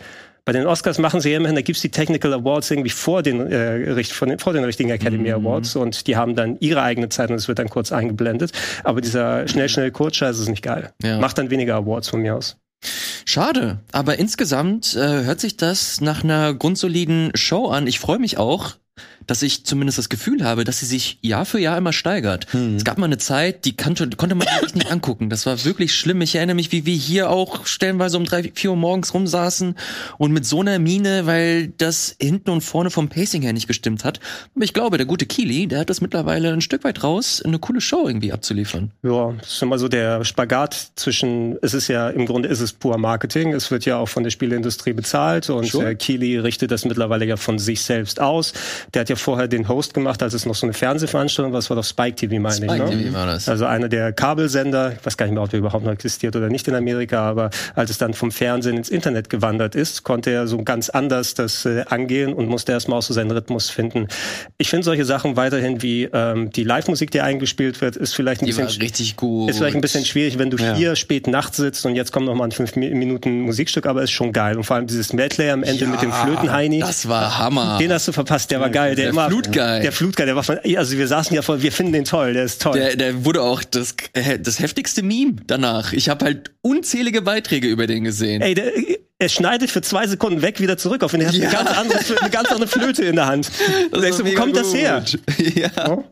Bei 0.47 0.53
den 0.53 0.65
Oscars 0.65 0.97
machen 0.97 1.19
sie 1.19 1.31
ja 1.31 1.37
immerhin, 1.37 1.55
da 1.55 1.61
gibt's 1.61 1.81
die 1.81 1.91
Technical 1.91 2.33
Awards 2.33 2.71
irgendwie 2.71 2.89
vor 2.89 3.21
den, 3.21 3.51
äh, 3.51 4.01
vor 4.05 4.29
den, 4.29 4.39
vor 4.39 4.53
den 4.53 4.63
richtigen 4.63 4.89
Academy 4.89 5.27
mhm. 5.27 5.45
Awards 5.45 5.75
und 5.75 6.07
die 6.07 6.15
haben 6.15 6.35
dann 6.35 6.55
ihre 6.61 6.81
eigene 6.81 7.09
Zeit 7.09 7.29
und 7.29 7.35
es 7.35 7.49
wird 7.49 7.59
dann 7.59 7.67
kurz 7.67 7.91
eingeblendet. 7.91 8.53
Aber 8.85 9.01
dieser 9.01 9.45
schnell, 9.49 9.67
schnell, 9.67 9.91
kurz 9.91 10.15
Scheiß 10.15 10.39
ist 10.39 10.47
nicht 10.47 10.63
geil. 10.63 10.93
Ja. 11.03 11.19
Macht 11.19 11.37
dann 11.37 11.49
weniger 11.49 11.75
Awards 11.75 12.07
von 12.07 12.21
mir 12.21 12.33
aus. 12.33 12.55
Schade, 13.25 13.79
aber 13.91 14.19
insgesamt 14.19 14.95
äh, 14.95 15.25
hört 15.25 15.41
sich 15.41 15.57
das 15.57 15.99
nach 15.99 16.23
einer 16.23 16.53
grundsoliden 16.53 17.31
Show 17.35 17.67
an. 17.67 17.85
Ich 17.85 17.99
freue 17.99 18.19
mich 18.19 18.37
auch, 18.37 18.75
dass 19.27 19.41
ich 19.41 19.65
zumindest 19.65 19.97
das 19.97 20.09
Gefühl 20.09 20.43
habe, 20.43 20.63
dass 20.63 20.79
sie 20.79 20.85
sich 20.85 21.19
Jahr 21.21 21.45
für 21.45 21.59
Jahr 21.59 21.77
immer 21.77 21.93
steigert. 21.93 22.47
Hm. 22.51 22.77
Es 22.77 22.83
gab 22.83 22.97
mal 22.97 23.05
eine 23.05 23.17
Zeit, 23.17 23.65
die 23.65 23.75
kannte, 23.75 24.09
konnte 24.09 24.35
man 24.35 24.47
sich 24.63 24.73
nicht 24.73 24.91
angucken. 24.91 25.29
Das 25.29 25.45
war 25.45 25.63
wirklich 25.65 25.93
schlimm. 25.93 26.21
Ich 26.21 26.35
erinnere 26.35 26.55
mich, 26.55 26.71
wie 26.71 26.85
wir 26.85 26.95
hier 26.95 27.29
auch 27.29 27.65
stellenweise 27.65 28.17
um 28.17 28.25
drei, 28.25 28.51
vier 28.53 28.71
Uhr 28.71 28.77
morgens 28.77 29.13
rumsaßen 29.13 29.75
und 30.17 30.31
mit 30.31 30.45
so 30.45 30.61
einer 30.61 30.79
Mine, 30.79 31.25
weil 31.25 31.67
das 31.77 32.15
hinten 32.19 32.49
und 32.49 32.61
vorne 32.61 32.89
vom 32.89 33.09
Pacing 33.09 33.41
her 33.41 33.53
nicht 33.53 33.67
gestimmt 33.67 34.05
hat. 34.05 34.19
Aber 34.55 34.63
ich 34.63 34.73
glaube, 34.73 34.97
der 34.97 35.05
gute 35.05 35.25
Kili, 35.25 35.67
der 35.67 35.79
hat 35.79 35.89
das 35.89 35.99
mittlerweile 35.99 36.53
ein 36.53 36.61
Stück 36.61 36.85
weit 36.85 37.03
raus, 37.03 37.41
eine 37.43 37.59
coole 37.59 37.81
Show 37.81 38.07
irgendwie 38.07 38.31
abzuliefern. 38.31 38.91
Ja, 39.03 39.33
das 39.39 39.53
ist 39.53 39.61
immer 39.61 39.77
so 39.77 39.89
der 39.89 40.23
Spagat 40.23 40.91
zwischen, 40.95 41.57
es 41.61 41.73
ist 41.73 41.89
ja, 41.89 42.09
im 42.09 42.25
Grunde 42.25 42.47
ist 42.47 42.61
es 42.61 42.71
pur 42.71 42.97
Marketing. 42.97 43.53
Es 43.53 43.69
wird 43.71 43.85
ja 43.85 43.97
auch 43.97 44.07
von 44.07 44.23
der 44.23 44.29
Spieleindustrie 44.29 44.93
bezahlt 44.93 45.49
und 45.49 45.67
sure. 45.67 45.95
Kili 45.95 46.37
richtet 46.39 46.71
das 46.71 46.85
mittlerweile 46.85 47.25
ja 47.25 47.35
von 47.35 47.59
sich 47.59 47.81
selbst 47.81 48.21
aus. 48.21 48.53
Der 48.93 49.01
hat 49.01 49.09
ja 49.09 49.16
vorher 49.19 49.47
den 49.47 49.67
Host 49.67 49.93
gemacht, 49.93 50.21
als 50.23 50.33
es 50.33 50.45
noch 50.45 50.55
so 50.55 50.65
eine 50.65 50.73
Fernsehveranstaltung 50.73 51.53
war. 51.53 51.59
Das 51.59 51.69
war 51.69 51.77
doch 51.77 51.83
Spike 51.83 52.15
TV, 52.15 52.39
meine 52.39 52.55
Spike 52.55 52.73
ich. 52.73 52.79
Ne? 52.79 53.03
TV 53.03 53.13
war 53.13 53.25
das. 53.25 53.49
Also 53.49 53.65
einer 53.65 53.89
der 53.89 54.13
Kabelsender, 54.13 54.93
ich 54.93 55.05
weiß 55.05 55.17
gar 55.17 55.25
nicht 55.25 55.33
mehr, 55.33 55.43
ob 55.43 55.49
der 55.49 55.59
überhaupt 55.59 55.85
noch 55.85 55.91
existiert 55.91 56.35
oder 56.35 56.49
nicht 56.49 56.67
in 56.67 56.75
Amerika, 56.75 57.27
aber 57.29 57.49
als 57.75 57.89
es 57.89 57.97
dann 57.97 58.13
vom 58.13 58.31
Fernsehen 58.31 58.77
ins 58.77 58.89
Internet 58.89 59.29
gewandert 59.29 59.75
ist, 59.75 60.03
konnte 60.03 60.31
er 60.31 60.47
so 60.47 60.57
ganz 60.63 60.89
anders 60.89 61.33
das 61.33 61.65
äh, 61.65 61.83
angehen 61.87 62.33
und 62.33 62.47
musste 62.47 62.71
erstmal 62.71 62.99
auch 62.99 63.03
so 63.03 63.13
seinen 63.13 63.31
Rhythmus 63.31 63.69
finden. 63.69 64.07
Ich 64.57 64.69
finde 64.69 64.83
solche 64.83 65.05
Sachen 65.05 65.35
weiterhin 65.35 65.81
wie 65.81 66.03
ähm, 66.05 66.51
die 66.51 66.63
Live-Musik, 66.63 67.11
die 67.11 67.21
eingespielt 67.21 67.81
wird, 67.81 67.95
ist 67.95 68.13
vielleicht 68.13 68.41
ein 68.41 68.45
die 68.45 68.53
bisschen 68.53 68.81
richtig 68.81 69.15
gut. 69.15 69.49
Ist 69.49 69.57
vielleicht 69.57 69.75
ein 69.75 69.81
bisschen 69.81 70.05
schwierig, 70.05 70.37
wenn 70.37 70.49
du 70.49 70.57
ja. 70.57 70.75
hier 70.75 70.95
spät 70.95 71.27
nachts 71.27 71.57
sitzt 71.57 71.85
und 71.85 71.95
jetzt 71.95 72.11
kommt 72.11 72.25
noch 72.25 72.35
mal 72.35 72.45
ein 72.45 72.51
fünf 72.51 72.75
Minuten 72.75 73.41
Musikstück, 73.41 73.85
aber 73.85 74.03
ist 74.03 74.11
schon 74.11 74.33
geil. 74.33 74.57
Und 74.57 74.63
vor 74.63 74.75
allem 74.75 74.87
dieses 74.87 75.13
Medley 75.13 75.49
am 75.49 75.63
Ende 75.63 75.85
ja, 75.85 75.89
mit 75.89 76.01
dem 76.01 76.11
Flötenheini. 76.11 76.79
Das 76.79 77.07
war 77.07 77.37
Hammer. 77.37 77.77
Den 77.79 77.91
hast 77.91 78.07
du 78.07 78.11
verpasst, 78.11 78.51
der 78.51 78.59
war 78.59 78.69
geil. 78.69 78.95
Der, 78.95 79.06
der 79.07 79.13
immer, 79.13 79.29
Flutgeil. 79.29 79.81
Der 79.81 79.91
Flutgeil, 79.91 80.25
der 80.25 80.35
war 80.35 80.43
von, 80.43 80.59
also 80.75 80.97
wir 80.97 81.07
saßen 81.07 81.35
ja 81.35 81.41
voll, 81.41 81.61
wir 81.61 81.71
finden 81.71 81.93
den 81.93 82.05
toll, 82.05 82.33
der 82.33 82.43
ist 82.43 82.61
toll. 82.61 82.77
Der, 82.77 82.95
der 82.95 83.25
wurde 83.25 83.41
auch 83.41 83.63
das, 83.63 83.95
das 84.39 84.59
heftigste 84.59 85.03
Meme 85.03 85.35
danach. 85.45 85.93
Ich 85.93 86.09
habe 86.09 86.25
halt 86.25 86.51
unzählige 86.61 87.21
Beiträge 87.21 87.67
über 87.67 87.87
den 87.87 88.03
gesehen. 88.03 88.41
Ey, 88.41 88.53
der, 88.53 88.71
er 89.19 89.29
schneidet 89.29 89.71
für 89.71 89.81
zwei 89.81 90.05
Sekunden 90.07 90.41
weg, 90.41 90.59
wieder 90.59 90.77
zurück 90.77 91.03
auf 91.03 91.13
ihn. 91.13 91.21
Er 91.21 91.29
hat 91.29 91.35
ja. 91.35 91.49
eine, 91.49 91.57
ganz 91.57 91.77
andere, 91.77 92.21
eine 92.21 92.29
ganz 92.29 92.51
andere 92.51 92.67
Flöte 92.67 93.05
in 93.05 93.15
der 93.15 93.25
Hand. 93.25 93.49
Das 93.91 94.01
denkst 94.01 94.17
du, 94.19 94.25
wo 94.25 94.31
kommt 94.33 94.53
gut. 94.53 94.61
das 94.61 94.73
her? 94.73 95.03
Ja. 95.55 95.89
Oh? 95.89 96.03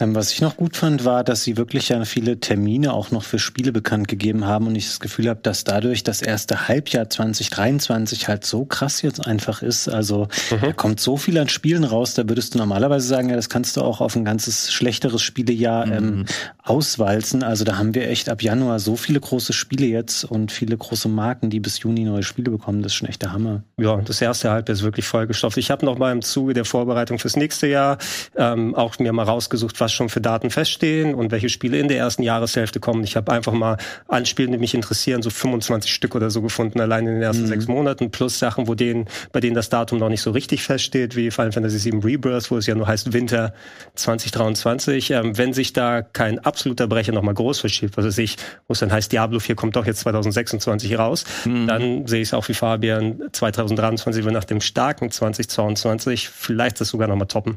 Ähm, 0.00 0.14
was 0.14 0.32
ich 0.32 0.40
noch 0.40 0.56
gut 0.56 0.76
fand, 0.76 1.04
war, 1.04 1.24
dass 1.24 1.42
sie 1.42 1.56
wirklich 1.56 1.88
ja 1.88 2.04
viele 2.04 2.38
Termine 2.38 2.92
auch 2.92 3.10
noch 3.10 3.24
für 3.24 3.40
Spiele 3.40 3.72
bekannt 3.72 4.06
gegeben 4.06 4.44
haben 4.44 4.68
und 4.68 4.76
ich 4.76 4.86
das 4.86 5.00
Gefühl 5.00 5.28
habe, 5.28 5.40
dass 5.42 5.64
dadurch 5.64 6.04
das 6.04 6.22
erste 6.22 6.68
Halbjahr 6.68 7.10
2023 7.10 8.28
halt 8.28 8.44
so 8.44 8.64
krass 8.64 9.02
jetzt 9.02 9.26
einfach 9.26 9.60
ist. 9.60 9.88
Also 9.88 10.28
mhm. 10.52 10.60
da 10.60 10.72
kommt 10.72 11.00
so 11.00 11.16
viel 11.16 11.36
an 11.38 11.48
Spielen 11.48 11.82
raus, 11.82 12.14
da 12.14 12.28
würdest 12.28 12.54
du 12.54 12.58
normalerweise 12.58 13.08
sagen, 13.08 13.28
ja, 13.28 13.34
das 13.34 13.48
kannst 13.48 13.76
du 13.76 13.82
auch 13.82 14.00
auf 14.00 14.14
ein 14.14 14.24
ganzes 14.24 14.72
schlechteres 14.72 15.20
Spielejahr 15.20 15.86
mhm. 15.86 15.92
ähm, 15.92 16.24
auswalzen. 16.62 17.42
Also 17.42 17.64
da 17.64 17.76
haben 17.76 17.92
wir 17.94 18.08
echt 18.08 18.28
ab 18.28 18.40
Januar 18.40 18.78
so 18.78 18.94
viele 18.94 19.18
große 19.18 19.52
Spiele 19.52 19.86
jetzt 19.86 20.24
und 20.24 20.52
viele 20.52 20.76
große 20.76 21.08
Marken, 21.08 21.50
die 21.50 21.58
bis 21.58 21.80
Juni 21.80 22.04
neue 22.04 22.22
Spiele 22.22 22.52
bekommen. 22.52 22.82
Das 22.82 22.92
ist 22.92 22.96
schon 22.96 23.08
echt 23.08 23.22
der 23.22 23.32
Hammer. 23.32 23.64
Ja, 23.76 23.96
das 23.96 24.20
erste 24.20 24.50
Halbjahr 24.50 24.74
ist 24.74 24.84
wirklich 24.84 25.08
vollgestopft. 25.08 25.58
Ich 25.58 25.72
habe 25.72 25.84
noch 25.84 25.98
mal 25.98 26.12
im 26.12 26.22
Zuge 26.22 26.54
der 26.54 26.64
Vorbereitung 26.64 27.18
fürs 27.18 27.34
nächste 27.34 27.66
Jahr 27.66 27.98
ähm, 28.36 28.76
auch 28.76 28.96
mir 29.00 29.12
mal 29.12 29.24
rausgesucht, 29.24 29.80
was 29.80 29.87
was 29.88 29.94
schon 29.94 30.10
für 30.10 30.20
Daten 30.20 30.50
feststehen 30.50 31.14
und 31.14 31.32
welche 31.32 31.48
Spiele 31.48 31.78
in 31.78 31.88
der 31.88 31.96
ersten 31.96 32.22
Jahreshälfte 32.22 32.78
kommen. 32.78 33.02
Ich 33.04 33.16
habe 33.16 33.32
einfach 33.32 33.54
mal 33.54 33.78
an 34.06 34.26
Spielen, 34.26 34.52
die 34.52 34.58
mich 34.58 34.74
interessieren, 34.74 35.22
so 35.22 35.30
25 35.30 35.92
Stück 35.92 36.14
oder 36.14 36.28
so 36.30 36.42
gefunden, 36.42 36.78
allein 36.78 37.06
in 37.06 37.14
den 37.14 37.22
ersten 37.22 37.44
mhm. 37.44 37.48
sechs 37.48 37.68
Monaten, 37.68 38.10
plus 38.10 38.38
Sachen, 38.38 38.68
wo 38.68 38.74
denen, 38.74 39.06
bei 39.32 39.40
denen 39.40 39.54
das 39.54 39.70
Datum 39.70 39.98
noch 39.98 40.10
nicht 40.10 40.20
so 40.20 40.30
richtig 40.30 40.62
feststeht, 40.62 41.16
wie 41.16 41.30
Final 41.30 41.52
Fantasy 41.52 41.90
VII 41.90 42.00
Rebirth, 42.04 42.50
wo 42.50 42.58
es 42.58 42.66
ja 42.66 42.74
nur 42.74 42.86
heißt 42.86 43.14
Winter 43.14 43.54
2023. 43.94 45.10
Ähm, 45.12 45.38
wenn 45.38 45.54
sich 45.54 45.72
da 45.72 46.02
kein 46.02 46.38
absoluter 46.38 46.86
Brecher 46.86 47.12
nochmal 47.12 47.34
groß 47.34 47.60
verschiebt, 47.60 47.96
was 47.96 48.04
weiß 48.04 48.18
ich, 48.18 48.36
wo 48.66 48.72
es 48.72 48.80
dann 48.80 48.92
heißt, 48.92 49.10
Diablo 49.10 49.40
4 49.40 49.54
kommt 49.54 49.74
doch 49.74 49.86
jetzt 49.86 50.00
2026 50.00 50.98
raus, 50.98 51.24
mhm. 51.46 51.66
dann 51.66 52.06
sehe 52.06 52.20
ich 52.20 52.28
es 52.28 52.34
auch 52.34 52.46
wie 52.48 52.54
Fabian 52.54 53.22
2023, 53.32 54.22
wir 54.26 54.32
nach 54.32 54.44
dem 54.44 54.60
starken 54.60 55.10
2022 55.10 56.28
vielleicht 56.28 56.78
das 56.78 56.88
sogar 56.88 57.08
nochmal 57.08 57.28
toppen. 57.28 57.56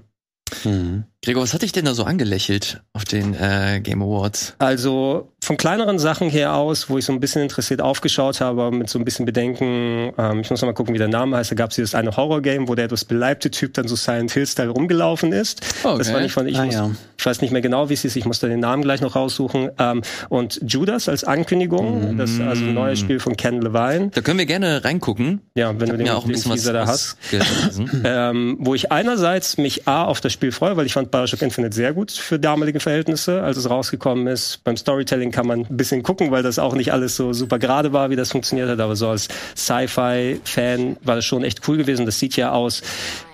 Mhm. 0.63 1.03
Gregor, 1.23 1.43
was 1.43 1.53
hat 1.53 1.61
dich 1.61 1.71
denn 1.71 1.85
da 1.85 1.93
so 1.93 2.03
angelächelt 2.03 2.81
auf 2.93 3.05
den 3.05 3.35
äh, 3.35 3.79
Game 3.83 4.01
Awards? 4.01 4.55
Also 4.57 5.31
von 5.43 5.55
kleineren 5.55 5.99
Sachen 5.99 6.31
her 6.31 6.55
aus, 6.55 6.89
wo 6.89 6.97
ich 6.97 7.05
so 7.05 7.13
ein 7.13 7.19
bisschen 7.19 7.43
interessiert 7.43 7.79
aufgeschaut 7.79 8.41
habe, 8.41 8.71
mit 8.71 8.89
so 8.89 8.97
ein 8.97 9.05
bisschen 9.05 9.27
Bedenken, 9.27 10.13
ähm, 10.17 10.39
ich 10.41 10.49
muss 10.49 10.61
noch 10.61 10.67
mal 10.67 10.73
gucken, 10.73 10.95
wie 10.95 10.97
der 10.97 11.07
Name 11.07 11.37
heißt, 11.37 11.51
da 11.51 11.55
gab 11.55 11.69
es 11.69 11.75
dieses 11.75 11.93
eine 11.93 12.17
Horror-Game, 12.17 12.67
wo 12.67 12.73
der 12.73 12.85
etwas 12.85 13.05
beleibte 13.05 13.51
Typ 13.51 13.75
dann 13.75 13.87
so 13.87 13.95
Silent 13.95 14.31
Hill-Style 14.31 14.69
rumgelaufen 14.69 15.31
ist. 15.31 15.61
Okay. 15.83 15.99
Das 15.99 16.11
war 16.11 16.21
nicht 16.21 16.31
von, 16.31 16.47
ich, 16.47 16.57
ah, 16.57 16.65
muss, 16.65 16.73
ja. 16.73 16.89
ich 17.19 17.25
weiß 17.25 17.41
nicht 17.41 17.51
mehr 17.51 17.61
genau, 17.61 17.89
wie 17.89 17.93
es 17.93 18.03
ist, 18.03 18.15
ich 18.15 18.25
muss 18.25 18.39
da 18.39 18.47
den 18.47 18.59
Namen 18.59 18.81
gleich 18.81 19.01
noch 19.01 19.15
raussuchen. 19.15 19.69
Ähm, 19.77 20.01
und 20.29 20.59
Judas 20.65 21.07
als 21.07 21.23
Ankündigung, 21.23 22.15
mm. 22.15 22.17
das 22.17 22.39
also 22.39 22.63
ein 22.63 22.73
neues 22.73 22.99
Spiel 22.99 23.19
von 23.19 23.37
Ken 23.37 23.61
Levine. 23.61 24.09
Da 24.11 24.21
können 24.21 24.39
wir 24.39 24.47
gerne 24.47 24.83
reingucken. 24.83 25.41
Ja, 25.53 25.79
wenn 25.79 25.89
du 25.89 25.97
den, 25.97 26.09
auch 26.09 26.25
ein 26.25 26.31
den 26.33 26.41
Teaser 26.41 26.73
da 26.73 26.87
hast. 26.87 27.17
ähm, 28.03 28.57
wo 28.59 28.73
ich 28.73 28.91
einerseits 28.91 29.57
mich 29.57 29.87
A 29.87 30.05
auf 30.05 30.19
das 30.19 30.33
Spiel 30.33 30.51
freue, 30.51 30.77
weil 30.77 30.87
ich 30.87 30.93
fand 30.93 31.10
Bioshock 31.11 31.41
Infinite 31.41 31.75
sehr 31.75 31.93
gut 31.93 32.11
für 32.11 32.39
damalige 32.39 32.79
Verhältnisse, 32.79 33.43
als 33.43 33.57
es 33.57 33.69
rausgekommen 33.69 34.27
ist. 34.27 34.63
Beim 34.63 34.77
Storytelling 34.77 35.31
kann 35.31 35.45
man 35.45 35.65
ein 35.69 35.77
bisschen 35.77 36.03
gucken, 36.03 36.31
weil 36.31 36.43
das 36.43 36.59
auch 36.59 36.73
nicht 36.73 36.93
alles 36.93 37.15
so 37.15 37.33
super 37.33 37.59
gerade 37.59 37.93
war, 37.93 38.09
wie 38.09 38.15
das 38.15 38.31
funktioniert 38.31 38.69
hat, 38.69 38.79
aber 38.79 38.95
so 38.95 39.09
als 39.09 39.27
Sci-Fi-Fan 39.55 40.97
war 41.03 41.15
das 41.15 41.25
schon 41.25 41.43
echt 41.43 41.67
cool 41.67 41.77
gewesen. 41.77 42.05
Das 42.05 42.19
sieht 42.19 42.35
ja 42.35 42.51
aus 42.51 42.81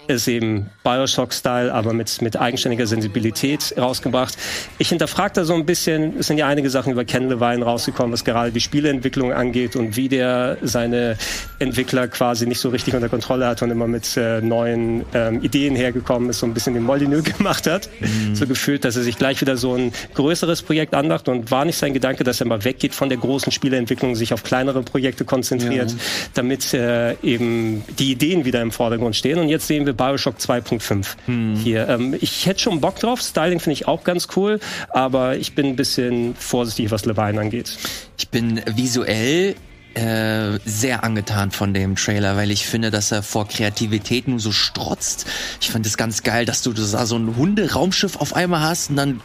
ist 0.08 0.28
eben 0.28 0.70
Bioshock-Style, 0.84 1.74
aber 1.74 1.94
mit, 1.94 2.22
mit 2.22 2.38
eigenständiger 2.38 2.88
Sensibilität 2.88 3.74
rausgebracht. 3.78 4.38
Ich 4.78 4.90
hinterfrage 4.90 5.34
da 5.36 5.46
so 5.46 5.54
ein 5.54 5.66
bisschen, 5.66 6.18
es 6.20 6.28
sind 6.28 6.38
ja 6.38 6.48
einige 6.48 6.70
Sachen 6.70 6.92
über 6.92 7.06
Ken 7.06 7.30
Levine 7.30 7.64
rausgekommen, 7.64 8.14
was 8.14 8.24
gerade 8.24 8.52
die 8.52 8.62
Spieleentwicklung 8.62 9.34
angeht 9.34 9.76
und 9.76 9.96
wie 9.98 10.10
der 10.10 10.58
seine 10.62 11.18
Entwickler 11.60 12.08
quasi 12.08 12.48
nicht 12.48 12.60
so 12.60 12.70
richtig 12.70 12.94
unter 12.94 13.10
Kontrolle 13.10 13.48
hat 13.48 13.62
und 13.62 13.72
immer 13.72 13.88
mit 13.88 14.16
äh, 14.18 14.42
neuen 14.42 15.06
ähm, 15.14 15.44
Ideen 15.44 15.76
hergekommen 15.76 16.30
ist, 16.30 16.40
so 16.40 16.46
ein 16.46 16.54
bisschen 16.54 16.74
den 16.74 16.84
Molyneux 16.84 17.24
gemacht 17.38 17.68
hat. 17.68 17.90
Mhm. 18.00 18.36
So 18.36 18.48
gefühlt, 18.48 18.86
dass 18.86 18.96
er 18.96 19.04
sich 19.04 19.18
gleich 19.18 19.42
wieder 19.42 19.58
so 19.58 19.76
ein 19.76 19.92
größeres 20.14 20.62
Projekt 20.62 20.94
andacht 20.94 21.28
und 21.28 21.52
war 21.52 21.66
nicht 21.66 21.78
sein 21.78 21.94
Gedanke, 21.94 22.24
dass 22.24 22.40
er 22.40 22.48
mal 22.48 22.64
weggeht 22.64 22.94
von 22.94 23.10
der 23.10 23.18
großen 23.18 23.52
Spieleentwicklung, 23.52 24.16
sich 24.16 24.34
auf 24.34 24.44
kleinere 24.44 24.84
Projekte 24.84 25.26
konzentriert, 25.26 25.92
ja. 25.92 25.98
damit 26.34 26.74
äh, 26.74 27.14
eben 27.24 27.84
die 28.00 28.12
Ideen 28.12 28.46
wieder 28.46 28.62
im 28.62 28.72
Vordergrund 28.72 29.16
stehen. 29.16 29.40
Und 29.40 29.50
jetzt 29.50 29.68
sehen 29.68 29.86
wir 29.86 29.97
Bioshock 29.98 30.38
2.5 30.38 31.08
hm. 31.26 31.56
hier. 31.56 31.88
Ähm, 31.90 32.16
ich 32.20 32.46
hätte 32.46 32.62
schon 32.62 32.80
Bock 32.80 33.00
drauf. 33.00 33.22
Styling 33.22 33.60
finde 33.60 33.74
ich 33.74 33.88
auch 33.88 34.04
ganz 34.04 34.28
cool, 34.36 34.60
aber 34.90 35.38
ich 35.38 35.56
bin 35.56 35.66
ein 35.66 35.76
bisschen 35.76 36.36
vorsichtig, 36.36 36.92
was 36.92 37.06
Levine 37.06 37.40
angeht. 37.42 37.78
Ich 38.18 38.30
bin 38.30 38.62
visuell 38.66 39.56
äh, 39.98 40.60
sehr 40.64 41.04
angetan 41.04 41.52
von 41.52 41.74
dem 41.74 41.96
Trailer, 41.96 42.38
weil 42.38 42.52
ich 42.52 42.68
finde, 42.68 42.92
dass 42.92 43.12
er 43.12 43.24
vor 43.24 43.48
Kreativität 43.48 44.28
nur 44.28 44.40
so 44.40 44.52
strotzt. 44.52 45.26
Ich 45.60 45.72
fand 45.72 45.86
es 45.86 45.98
ganz 45.98 46.22
geil, 46.24 46.46
dass 46.46 46.62
du 46.62 46.74
da 46.74 47.06
so 47.06 47.18
ein 47.18 47.36
Hunderaumschiff 47.36 48.18
auf 48.18 48.36
einmal 48.36 48.62
hast 48.62 48.92
und 48.92 48.96
dann 48.96 49.22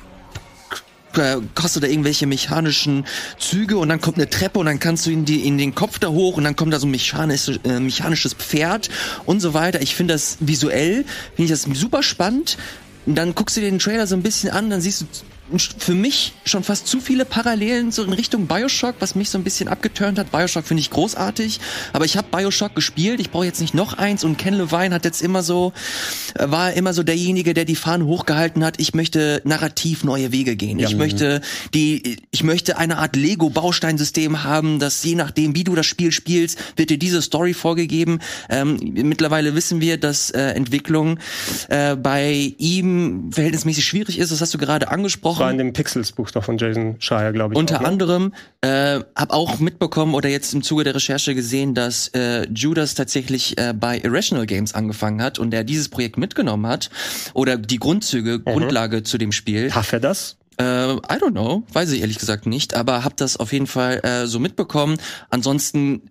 äh, 1.19 1.37
kostet 1.55 1.83
da 1.83 1.87
irgendwelche 1.89 2.27
mechanischen 2.27 3.05
Züge 3.39 3.79
und 3.79 3.89
dann 3.89 4.01
kommt 4.01 4.17
eine 4.17 4.29
Treppe 4.29 4.59
und 4.59 4.67
dann 4.67 4.79
kannst 4.79 5.07
du 5.07 5.11
in, 5.11 5.25
die, 5.25 5.47
in 5.47 5.59
den 5.59 5.75
Kopf 5.75 5.99
da 5.99 6.09
hoch 6.09 6.37
und 6.37 6.45
dann 6.45 6.57
kommt 6.57 6.73
da 6.73 6.81
so 6.81 6.87
ein 6.87 6.91
mechanisch, 6.91 7.51
äh, 7.65 7.81
mechanisches 7.81 8.35
Pferd 8.35 8.89
und 9.25 9.41
so 9.41 9.55
weiter. 9.55 9.81
Ich 9.83 9.95
finde 9.95 10.15
das 10.15 10.39
visuell, 10.41 11.05
finde 11.37 11.45
ich 11.45 11.51
das 11.51 11.63
super 11.63 12.03
spannend. 12.03 12.57
Und 13.07 13.17
dann 13.17 13.35
guckst 13.35 13.57
du 13.57 13.61
dir 13.61 13.71
den 13.71 13.79
Trailer 13.79 14.07
so 14.07 14.15
ein 14.15 14.23
bisschen 14.23 14.51
an, 14.51 14.71
dann 14.71 14.81
siehst 14.81 15.01
du 15.01 15.07
für 15.59 15.95
mich 15.95 16.33
schon 16.45 16.63
fast 16.63 16.87
zu 16.87 17.01
viele 17.01 17.25
Parallelen 17.25 17.93
so 17.93 18.03
in 18.05 18.13
Richtung 18.13 18.47
Bioshock, 18.47 18.97
was 19.01 19.15
mich 19.15 19.31
so 19.31 19.39
ein 19.39 19.45
bisschen 19.45 19.69
abgeturnt 19.69 20.19
hat. 20.19 20.31
Bioshock 20.31 20.65
finde 20.65 20.81
ich 20.81 20.91
großartig, 20.91 21.61
aber 21.93 22.05
ich 22.05 22.17
habe 22.17 22.29
Bioshock 22.31 22.75
gespielt. 22.75 23.21
Ich 23.21 23.31
brauche 23.31 23.45
jetzt 23.45 23.61
nicht 23.61 23.75
noch 23.75 23.95
eins 23.95 24.25
und 24.25 24.39
Ken 24.39 24.55
Levine 24.55 24.95
hat 24.95 25.05
jetzt 25.05 25.23
immer 25.23 25.43
so 25.43 25.73
äh, 26.35 26.51
war 26.51 26.73
immer 26.73 26.95
so 26.95 27.03
derjenige, 27.03 27.55
der 27.55 27.65
die 27.65 27.77
Fahne 27.77 28.07
hochgehalten 28.07 28.65
hat. 28.65 28.81
Ich 28.81 28.95
möchte 28.95 29.43
narrativ 29.45 30.05
neue 30.05 30.33
Wege 30.33 30.57
gehen. 30.57 30.79
Ja. 30.79 30.89
Ich 30.89 30.97
möchte 30.97 31.41
die 31.75 32.19
ich 32.31 32.43
möchte 32.43 32.79
eine 32.79 32.99
Art 32.99 33.17
Lego 33.17 33.51
Bausteinsystem 33.51 34.45
haben, 34.45 34.79
dass 34.79 35.03
je 35.05 35.15
nachdem, 35.15 35.55
wie 35.55 35.65
du 35.65 35.75
das 35.75 35.87
Spiel 35.87 36.13
spielst, 36.13 36.59
wird 36.77 36.91
dir 36.91 36.99
diese 36.99 37.23
Story 37.23 37.55
vorgegeben. 37.55 38.21
Ähm, 38.49 38.79
mittlerweile 38.95 39.55
wissen 39.55 39.81
wir, 39.81 39.99
dass 39.99 40.31
äh, 40.31 40.41
Entwicklung 40.41 41.19
äh, 41.69 41.97
bei 41.97 42.55
ihm 42.59 43.31
verhältnismäßig 43.33 43.85
schwierig 43.85 44.19
ist. 44.19 44.33
Das 44.33 44.41
hast 44.41 44.55
du 44.55 44.59
gerade 44.59 44.89
angesprochen 44.89 45.42
war 45.43 45.51
in 45.51 45.59
dem 45.59 45.73
Pixels-Buch 45.73 46.31
doch 46.31 46.45
von 46.45 46.59
Jason 46.59 46.97
Schreier, 46.99 47.33
glaube 47.33 47.55
ich. 47.55 47.59
Unter 47.59 47.77
auch, 47.77 47.81
ne? 47.83 47.89
anderem 47.89 48.35
äh, 48.61 49.01
habe 49.17 49.33
auch 49.35 49.59
mitbekommen 49.59 50.15
oder 50.15 50.29
jetzt 50.29 50.55
im 50.55 50.63
Zuge 50.63 50.85
der 50.85 50.95
Recherche 50.95 51.35
gesehen, 51.35 51.75
dass 51.75 52.09
äh, 52.09 52.47
Judas 52.53 52.95
tatsächlich 52.95 53.59
äh, 53.59 53.75
bei 53.75 53.99
Irrational 53.99 54.47
Games 54.47 54.75
angefangen 54.75 55.23
hat 55.23 55.39
und 55.39 55.51
der 55.51 55.65
dieses 55.65 55.89
Projekt 55.89 56.17
mitgenommen 56.17 56.67
hat 56.67 56.91
oder 57.35 57.57
die 57.57 57.79
Grundzüge, 57.79 58.39
mhm. 58.39 58.45
Grundlage 58.45 59.03
zu 59.03 59.19
dem 59.19 59.33
Spiel. 59.33 59.69
Darf 59.69 59.93
er 59.93 60.01
das? 60.01 60.37
Äh, 60.59 60.65
I 60.65 61.19
don't 61.19 61.33
know, 61.33 61.65
weiß 61.73 61.91
ich 61.93 62.01
ehrlich 62.01 62.19
gesagt 62.19 62.47
nicht, 62.47 62.75
aber 62.75 63.05
hab 63.05 63.17
das 63.17 63.37
auf 63.37 63.53
jeden 63.53 63.67
Fall 63.67 64.01
äh, 64.05 64.27
so 64.27 64.39
mitbekommen. 64.39 64.99
Ansonsten 65.31 66.03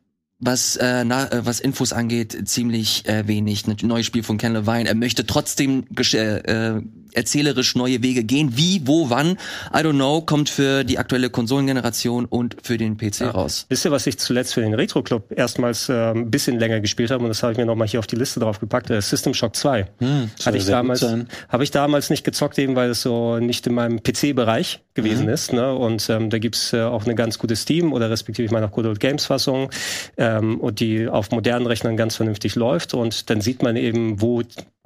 was 0.41 0.75
äh, 0.75 1.05
na, 1.05 1.31
äh, 1.31 1.45
was 1.45 1.59
Infos 1.59 1.93
angeht, 1.93 2.49
ziemlich 2.49 3.07
äh, 3.07 3.27
wenig. 3.27 3.67
Ein 3.67 3.77
neues 3.83 4.07
Spiel 4.07 4.23
von 4.23 4.37
Ken 4.37 4.53
Levine. 4.53 4.89
Er 4.89 4.95
möchte 4.95 5.25
trotzdem 5.25 5.85
äh, 5.95 6.17
äh, 6.17 6.81
erzählerisch 7.13 7.75
neue 7.75 8.03
Wege 8.03 8.23
gehen. 8.23 8.57
Wie, 8.57 8.81
wo, 8.85 9.09
wann, 9.09 9.37
I 9.73 9.77
don't 9.77 9.93
know, 9.93 10.21
kommt 10.21 10.49
für 10.49 10.83
die 10.83 10.97
aktuelle 10.97 11.29
Konsolengeneration 11.29 12.25
und 12.25 12.57
für 12.63 12.77
den 12.77 12.97
PC 12.97 13.21
ja. 13.21 13.31
raus. 13.31 13.65
Wisst 13.69 13.85
ihr, 13.85 13.91
was 13.91 14.07
ich 14.07 14.19
zuletzt 14.19 14.53
für 14.53 14.61
den 14.61 14.73
Retro 14.73 15.03
Club 15.03 15.31
erstmals 15.35 15.89
äh, 15.89 16.11
ein 16.11 16.31
bisschen 16.31 16.59
länger 16.59 16.79
gespielt 16.79 17.11
habe 17.11 17.23
und 17.23 17.29
das 17.29 17.43
habe 17.43 17.53
ich 17.53 17.57
mir 17.57 17.65
nochmal 17.65 17.87
hier 17.87 17.99
auf 17.99 18.07
die 18.07 18.15
Liste 18.15 18.39
drauf 18.39 18.59
gepackt, 18.59 18.89
äh, 18.89 19.01
System 19.01 19.33
Shock 19.33 19.55
2. 19.55 19.87
Hm, 19.99 20.31
Hatte 20.45 20.57
ich 20.57 20.65
damals, 20.65 21.05
habe 21.49 21.63
ich 21.63 21.71
damals 21.71 22.09
nicht 22.09 22.23
gezockt, 22.23 22.57
eben 22.59 22.75
weil 22.75 22.89
es 22.89 23.01
so 23.01 23.39
nicht 23.39 23.65
in 23.67 23.73
meinem 23.73 24.01
PC-Bereich 24.01 24.79
gewesen 24.93 25.25
mhm. 25.25 25.33
ist. 25.33 25.53
Ne? 25.53 25.73
Und 25.73 26.09
ähm, 26.09 26.29
da 26.29 26.37
gibt's 26.37 26.73
äh, 26.73 26.81
auch 26.81 27.05
eine 27.05 27.15
ganz 27.15 27.37
gute 27.37 27.55
Steam 27.55 27.93
oder 27.93 28.09
respektive 28.09 28.45
ich 28.45 28.51
meine 28.51 28.65
auch 28.65 28.71
Good 28.71 28.85
Old 28.85 28.99
Games 28.99 29.25
Fassung 29.25 29.69
ähm, 30.17 30.59
und 30.59 30.79
die 30.79 31.07
auf 31.07 31.31
modernen 31.31 31.65
Rechnern 31.65 31.97
ganz 31.97 32.15
vernünftig 32.15 32.55
läuft 32.55 32.93
und 32.93 33.29
dann 33.29 33.41
sieht 33.41 33.63
man 33.63 33.75
eben, 33.75 34.21
wo 34.21 34.41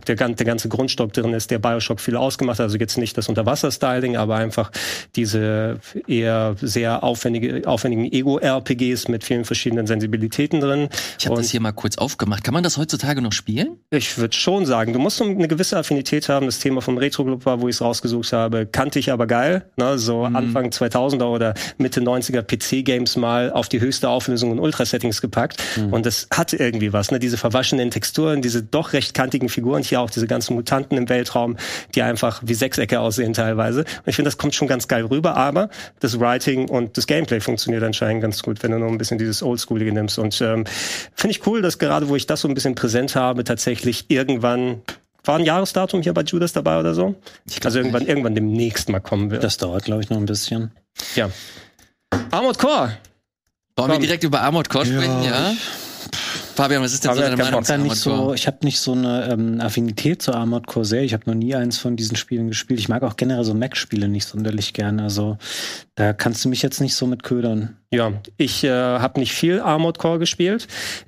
der, 0.07 0.15
der 0.15 0.45
ganze 0.45 0.69
Grundstock 0.69 1.13
drin 1.13 1.33
ist, 1.33 1.51
der 1.51 1.59
Bioshock 1.59 1.99
viel 1.99 2.17
ausgemacht 2.17 2.59
hat. 2.59 2.65
Also 2.65 2.77
jetzt 2.77 2.97
nicht 2.97 3.17
das 3.17 3.29
Unterwasser-Styling, 3.29 4.17
aber 4.17 4.35
einfach 4.35 4.71
diese 5.15 5.79
eher 6.07 6.55
sehr 6.61 7.03
aufwendige, 7.03 7.67
aufwendigen 7.67 8.11
Ego-RPGs 8.11 9.07
mit 9.07 9.23
vielen 9.23 9.45
verschiedenen 9.45 9.87
Sensibilitäten 9.87 10.59
drin. 10.59 10.89
Ich 11.17 11.25
habe 11.25 11.37
das 11.37 11.49
hier 11.49 11.61
mal 11.61 11.71
kurz 11.71 11.97
aufgemacht. 11.97 12.43
Kann 12.43 12.53
man 12.53 12.63
das 12.63 12.77
heutzutage 12.77 13.21
noch 13.21 13.31
spielen? 13.31 13.77
Ich 13.89 14.17
würde 14.17 14.35
schon 14.35 14.65
sagen, 14.65 14.91
du 14.91 14.99
musst 14.99 15.21
eine 15.21 15.47
gewisse 15.47 15.77
Affinität 15.77 16.27
haben. 16.27 16.45
Das 16.45 16.59
Thema 16.59 16.81
vom 16.81 16.97
Retro 16.97 17.23
Club 17.23 17.45
war, 17.45 17.61
wo 17.61 17.69
ich 17.69 17.75
es 17.75 17.81
rausgesucht 17.81 18.33
habe, 18.33 18.65
kannte 18.65 18.99
ich 18.99 19.11
aber 19.11 19.27
geil. 19.27 19.69
Ne? 19.77 19.97
So 19.97 20.27
mhm. 20.27 20.35
Anfang 20.35 20.69
2000er 20.69 21.25
oder 21.25 21.53
Mitte 21.77 22.01
90er 22.01 22.41
PC-Games 22.41 23.15
mal 23.15 23.51
auf 23.51 23.69
die 23.69 23.79
höchste 23.79 24.09
Auflösung 24.09 24.51
und 24.51 24.59
Ultra-Settings 24.59 25.21
gepackt. 25.21 25.63
Mhm. 25.77 25.93
Und 25.93 26.05
das 26.05 26.27
hat 26.31 26.51
irgendwie 26.51 26.91
was. 26.91 27.11
Ne? 27.11 27.19
Diese 27.19 27.37
verwaschenen 27.37 27.91
Texturen, 27.91 28.41
diese 28.41 28.61
doch 28.61 28.91
recht 28.91 29.13
kantigen 29.13 29.47
Figuren 29.47 29.84
hier 29.89 30.01
auch 30.01 30.09
diese 30.09 30.27
ganzen 30.27 30.55
Mutanten 30.55 30.97
im 30.97 31.09
Weltraum, 31.09 31.57
die 31.93 32.01
einfach 32.01 32.41
wie 32.45 32.53
Sechsecke 32.53 32.99
aussehen 32.99 33.33
teilweise. 33.33 33.81
Und 33.81 34.07
ich 34.07 34.15
finde, 34.15 34.29
das 34.29 34.37
kommt 34.37 34.55
schon 34.55 34.67
ganz 34.67 34.87
geil 34.87 35.05
rüber, 35.05 35.35
aber 35.35 35.69
das 35.99 36.19
Writing 36.19 36.69
und 36.69 36.97
das 36.97 37.07
Gameplay 37.07 37.39
funktioniert 37.39 37.83
anscheinend 37.83 38.21
ganz 38.21 38.41
gut, 38.43 38.63
wenn 38.63 38.71
du 38.71 38.79
noch 38.79 38.87
ein 38.87 38.97
bisschen 38.97 39.17
dieses 39.17 39.43
Oldschoolige 39.43 39.91
nimmst. 39.91 40.19
Und 40.19 40.39
ähm, 40.41 40.65
finde 41.15 41.31
ich 41.31 41.45
cool, 41.47 41.61
dass 41.61 41.79
gerade, 41.79 42.09
wo 42.09 42.15
ich 42.15 42.27
das 42.27 42.41
so 42.41 42.47
ein 42.47 42.53
bisschen 42.53 42.75
präsent 42.75 43.15
habe, 43.15 43.43
tatsächlich 43.43 44.05
irgendwann 44.09 44.81
war 45.27 45.39
ein 45.39 45.45
Jahresdatum 45.45 46.01
hier 46.01 46.13
bei 46.13 46.21
Judas 46.21 46.53
dabei 46.53 46.79
oder 46.79 46.93
so? 46.93 47.15
also 47.63 47.79
irgendwann, 47.79 48.01
nicht. 48.01 48.09
irgendwann 48.09 48.35
demnächst 48.35 48.89
mal 48.89 48.99
kommen 48.99 49.31
wird. 49.31 49.43
Das 49.43 49.57
dauert, 49.57 49.85
glaube 49.85 50.03
ich, 50.03 50.09
noch 50.09 50.17
ein 50.17 50.25
bisschen. 50.25 50.71
Ja. 51.15 51.29
Armored 52.31 52.59
Core. 52.59 52.97
Wollen 53.75 53.91
wir 53.91 53.99
direkt 53.99 54.23
über 54.23 54.41
Armored 54.41 54.69
Core 54.69 54.85
sprechen, 54.85 55.23
ja? 55.23 55.51
ja? 55.51 55.55
Fabian, 56.55 56.81
was 56.81 56.93
ist 56.93 57.03
denn 57.03 57.11
Fabian, 57.11 57.31
so 57.31 57.37
deine 57.37 57.43
Meinung 57.43 57.63
zu 57.63 57.73
Armored 57.73 57.97
so, 57.97 58.33
Ich 58.33 58.47
habe 58.47 58.57
nicht 58.63 58.79
so 58.79 58.93
eine 58.93 59.29
ähm, 59.31 59.59
Affinität 59.59 60.21
zu 60.21 60.33
Armored 60.33 60.67
Core 60.67 60.85
sehr. 60.85 61.03
Ich 61.03 61.13
habe 61.13 61.23
noch 61.27 61.35
nie 61.35 61.55
eins 61.55 61.77
von 61.77 61.95
diesen 61.95 62.15
Spielen 62.15 62.47
gespielt. 62.47 62.79
Ich 62.79 62.89
mag 62.89 63.03
auch 63.03 63.17
generell 63.17 63.43
so 63.43 63.53
Mac-Spiele 63.53 64.07
nicht 64.07 64.25
sonderlich 64.25 64.73
gerne. 64.73 65.03
Also 65.03 65.37
da 65.95 66.13
kannst 66.13 66.45
du 66.45 66.49
mich 66.49 66.61
jetzt 66.61 66.79
nicht 66.79 66.95
so 66.95 67.07
mit 67.07 67.23
ködern. 67.23 67.77
Ja, 67.91 68.13
ich 68.37 68.63
äh, 68.63 68.69
habe 68.69 69.19
nicht 69.19 69.33
viel 69.33 69.59
Armored 69.59 69.97
Core 69.97 70.19
gespielt, 70.19 70.67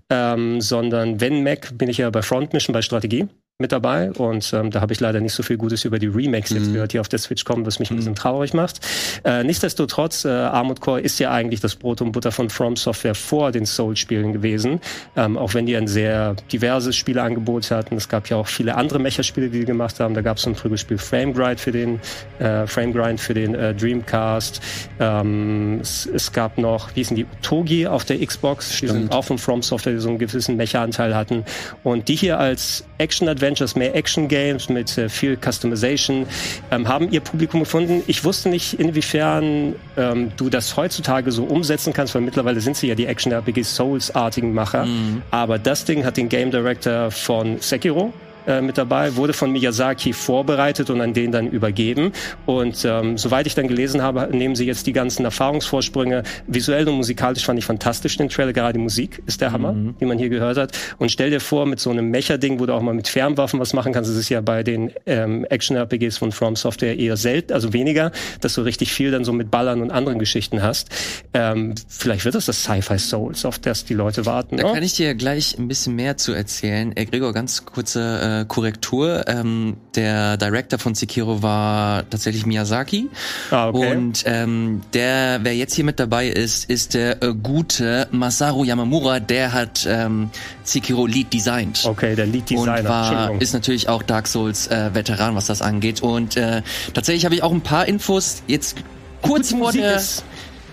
ähm, 0.10 0.62
sondern 0.62 1.22
wenn 1.22 1.44
Mac, 1.44 1.78
bin 1.78 1.90
ich 1.90 1.98
ja 2.00 2.10
bei 2.10 2.22
Front 2.22 2.54
Mission 2.54 2.74
bei 2.74 2.82
Strategie 2.82 3.28
mit 3.60 3.72
dabei 3.72 4.12
und 4.12 4.54
ähm, 4.54 4.70
da 4.70 4.82
habe 4.82 4.94
ich 4.94 5.00
leider 5.00 5.20
nicht 5.20 5.34
so 5.34 5.42
viel 5.42 5.58
Gutes 5.58 5.84
über 5.84 5.98
die 5.98 6.06
Remakes 6.06 6.52
jetzt 6.52 6.68
mhm. 6.68 6.74
gehört, 6.74 6.94
die 6.94 7.00
auf 7.00 7.10
der 7.10 7.18
Switch 7.18 7.44
kommen, 7.44 7.66
was 7.66 7.80
mich 7.80 7.90
ein 7.90 7.96
bisschen 7.96 8.12
mhm. 8.12 8.18
traurig 8.18 8.54
macht. 8.54 8.82
Äh, 9.26 9.44
nichtsdestotrotz, 9.44 10.26
äh, 10.26 10.30
Armored 10.30 10.80
Core 10.80 11.02
ist 11.02 11.18
ja 11.18 11.32
eigentlich 11.32 11.60
das 11.60 11.76
Brot 11.76 12.02
und 12.02 12.12
Butter 12.12 12.32
von 12.32 12.52
From 12.52 12.76
Software 12.76 13.16
vor 13.16 13.52
den 13.52 13.66
Soul-Spielen 13.66 14.32
gewesen, 14.32 14.80
ähm, 15.16 15.40
auch 15.40 15.56
wenn 15.56 15.66
die 15.66 15.76
ein 15.76 15.88
sehr 15.88 16.36
diverses 16.52 16.96
Spieleangebot 16.96 17.72
hatten. 17.72 17.96
Es 17.96 18.08
gab 18.08 18.30
ja 18.30 18.38
auch 18.38 18.46
viele 18.46 18.76
andere 18.76 19.00
Mecha-Spiele, 19.00 19.50
die 19.50 19.62
die 19.62 19.66
gemacht 19.66 20.00
haben. 20.00 20.14
Da 20.14 20.22
gab 20.22 20.38
es 20.38 20.44
so 20.44 20.52
ein 20.52 20.56
frühes 20.56 20.82
Spiel 20.82 21.00
Frame 21.00 21.34
Grind 21.34 21.60
für 21.60 21.72
den 21.72 22.00
äh, 22.38 22.68
Frame 22.68 22.94
Grind 22.94 23.20
für 23.20 23.34
den 23.34 23.56
äh, 23.56 23.74
Dreamcast. 23.74 24.62
Ähm, 25.00 25.80
es, 25.82 26.06
es, 26.06 26.32
gab 26.32 26.60
noch, 26.60 26.92
wie 26.92 27.00
hießen 27.00 27.16
die, 27.16 27.26
Togi 27.42 27.88
auf 27.88 28.06
der 28.06 28.24
Xbox, 28.24 28.82
die 28.82 28.88
sind 28.88 29.12
auch 29.12 29.24
von 29.24 29.40
From 29.40 29.64
Software, 29.64 29.94
die 29.94 30.00
so 30.00 30.10
einen 30.10 30.20
gewissen 30.20 30.58
Mecha-Anteil 30.58 31.16
hatten 31.16 31.44
und 31.84 32.08
die 32.08 32.16
hier 32.16 32.40
als 32.40 32.84
Action-Adventures, 32.98 33.76
mehr 33.76 33.96
Action-Games 33.96 34.70
mit 34.70 34.98
äh, 34.98 35.10
viel 35.10 35.38
Customization, 35.38 36.26
ähm, 36.72 36.88
haben 36.88 37.12
ihr 37.12 37.22
Publikum 37.22 37.62
gefunden. 37.62 38.04
Ich 38.08 38.24
wusste 38.24 38.50
nicht, 38.50 38.80
inwiefern 38.80 39.76
ähm, 39.98 40.32
du 40.38 40.50
das 40.50 40.76
heutzutage 40.78 41.32
so 41.32 41.44
umsetzen 41.44 41.94
kannst, 41.94 42.16
weil 42.16 42.22
mittlerweile 42.22 42.62
sind 42.62 42.78
sie 42.78 42.88
ja 42.88 42.96
die 42.96 43.06
Action-RPG 43.06 43.64
Souls-artigen 43.64 44.54
Macher. 44.54 44.86
Mhm. 44.86 45.22
Aber 45.32 45.60
das 45.60 45.86
Ding 45.86 46.06
hat 46.06 46.18
den 46.18 46.30
Game 46.30 46.52
Director 46.52 47.12
von 47.12 47.60
Sekiro 47.60 48.14
äh, 48.48 48.62
mit 48.62 48.78
dabei, 48.78 49.16
wurde 49.16 49.34
von 49.34 49.52
Miyazaki 49.52 50.14
vorbereitet 50.14 50.90
und 50.90 51.02
an 51.02 51.14
den 51.14 51.32
dann 51.32 51.48
übergeben. 51.48 52.12
Und 52.46 52.86
ähm, 52.86 53.18
soweit 53.18 53.46
ich 53.46 53.56
dann 53.56 53.68
gelesen 53.68 54.02
habe, 54.02 54.30
nehmen 54.32 54.56
sie 54.56 54.66
jetzt 54.66 54.88
die 54.88 54.94
ganzen 54.94 55.26
Erfahrungsvorsprünge. 55.26 56.24
Visuell 56.48 56.88
und 56.88 56.96
musikalisch 56.96 57.46
fand 57.46 57.60
ich 57.60 57.66
fantastisch 57.66 58.18
den 58.18 58.30
Trailer. 58.30 58.54
Gerade 58.54 58.74
die 58.74 58.84
Musik 58.84 59.22
ist 59.26 59.42
der 59.42 59.52
Hammer, 59.52 59.74
mhm. 59.74 59.96
die 60.00 60.06
man 60.06 60.18
hier 60.18 60.30
gehört 60.30 60.58
hat. 60.58 60.78
Und 60.98 61.12
stell 61.12 61.30
dir 61.30 61.40
vor, 61.40 61.66
mit 61.66 61.80
so 61.80 61.90
einem 61.90 62.10
Mecha-Ding, 62.10 62.60
wo 62.60 62.66
du 62.66 62.74
auch 62.74 62.82
mal 62.82 62.94
mit 62.94 63.08
Fernwaffen 63.08 63.60
was 63.60 63.74
machen 63.74 63.94
kannst. 63.94 64.10
Das 64.10 64.18
ist 64.18 64.30
ja 64.30 64.42
bei 64.42 64.64
den 64.64 64.92
ähm, 65.06 65.46
Action-RPGs 65.50 66.18
von 66.18 66.32
From 66.32 66.56
Software 66.56 66.98
eher 66.98 67.18
selten, 67.18 67.54
also 67.54 67.74
weniger, 67.74 68.12
dass 68.42 68.54
du 68.54 68.62
richtig 68.62 68.94
viel 68.94 69.12
dann 69.12 69.26
so 69.26 69.34
mit 69.34 69.52
Ballern 69.52 69.82
und 69.82 69.92
anderen 69.92 70.20
Geschichten 70.20 70.64
hast. 70.64 70.90
Ähm, 71.34 71.76
vielleicht 71.88 72.26
wird 72.26 72.36
es 72.36 72.46
das 72.46 72.64
Sci-Fi 72.64 72.98
Souls, 72.98 73.46
auf 73.46 73.60
das 73.60 73.86
die 73.86 73.94
Leute 73.94 74.26
warten. 74.26 74.58
Da 74.58 74.70
oh. 74.70 74.74
kann 74.74 74.84
ich 74.84 74.94
dir 74.94 75.16
gleich 75.16 75.58
ein 75.58 75.68
bisschen 75.68 75.96
mehr 75.96 76.18
zu 76.18 76.32
erzählen. 76.34 76.96
Äh, 76.96 77.06
Gregor, 77.06 77.34
ganz 77.34 77.66
kurze 77.66 78.37
äh, 78.37 78.37
Korrektur. 78.46 79.26
Ähm, 79.28 79.78
der 79.96 80.38
Director 80.38 80.80
von 80.80 80.96
Sekiro 80.96 81.42
war 81.42 82.10
tatsächlich 82.10 82.46
Miyazaki. 82.46 83.10
Ah, 83.52 83.70
okay. 83.70 83.92
Und 83.92 84.24
ähm, 84.26 84.82
der, 84.94 85.40
wer 85.44 85.56
jetzt 85.56 85.74
hier 85.74 85.86
mit 85.86 86.00
dabei 86.00 86.28
ist, 86.28 86.70
ist 86.70 86.94
der 86.94 87.24
äh, 87.24 87.34
gute 87.34 88.08
Masaru 88.12 88.64
Yamamura. 88.64 89.20
Der 89.20 89.54
hat 89.54 89.88
ähm, 89.90 90.30
Sekiro 90.64 91.06
Lead 91.06 91.34
designt. 91.34 91.86
Okay, 91.86 92.16
der 92.16 92.26
Lead 92.26 92.50
Designer. 92.50 92.80
Und 92.80 92.88
war, 92.88 93.42
ist 93.42 93.54
natürlich 93.54 93.90
auch 93.90 94.04
Dark 94.04 94.28
Souls 94.28 94.68
äh, 94.68 94.94
Veteran, 94.94 95.36
was 95.36 95.48
das 95.48 95.62
angeht. 95.62 96.02
Und 96.02 96.38
äh, 96.38 96.62
tatsächlich 96.94 97.26
habe 97.26 97.36
ich 97.36 97.44
auch 97.44 97.52
ein 97.52 97.62
paar 97.62 97.88
Infos 97.88 98.44
jetzt 98.48 98.78
kurz 99.22 99.52
vor 99.52 99.72
der. 99.72 99.96
Ist. 99.96 100.24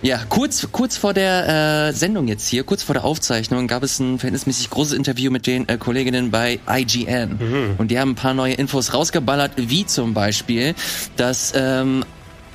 Ja, 0.05 0.21
kurz, 0.29 0.69
kurz 0.71 0.99
vor 0.99 1.15
der 1.15 1.89
äh, 1.89 1.93
Sendung 1.95 2.29
jetzt 2.29 2.47
hier, 2.47 2.63
kurz 2.63 2.83
vor 2.83 2.93
der 2.93 3.05
Aufzeichnung, 3.05 3.67
gab 3.67 3.83
es 3.83 3.99
ein 4.01 4.19
verhältnismäßig 4.19 4.69
großes 4.69 4.93
Interview 4.93 5.31
mit 5.31 5.47
den 5.47 5.67
äh, 5.67 5.79
Kolleginnen 5.79 6.31
bei 6.31 6.61
IGN. 6.69 7.39
Mhm. 7.39 7.75
Und 7.79 7.91
die 7.91 7.99
haben 7.99 8.11
ein 8.11 8.15
paar 8.15 8.35
neue 8.35 8.53
Infos 8.53 8.93
rausgeballert, 8.93 9.53
wie 9.57 9.87
zum 9.87 10.13
Beispiel, 10.13 10.75
dass 11.17 11.55
ähm, 11.57 12.05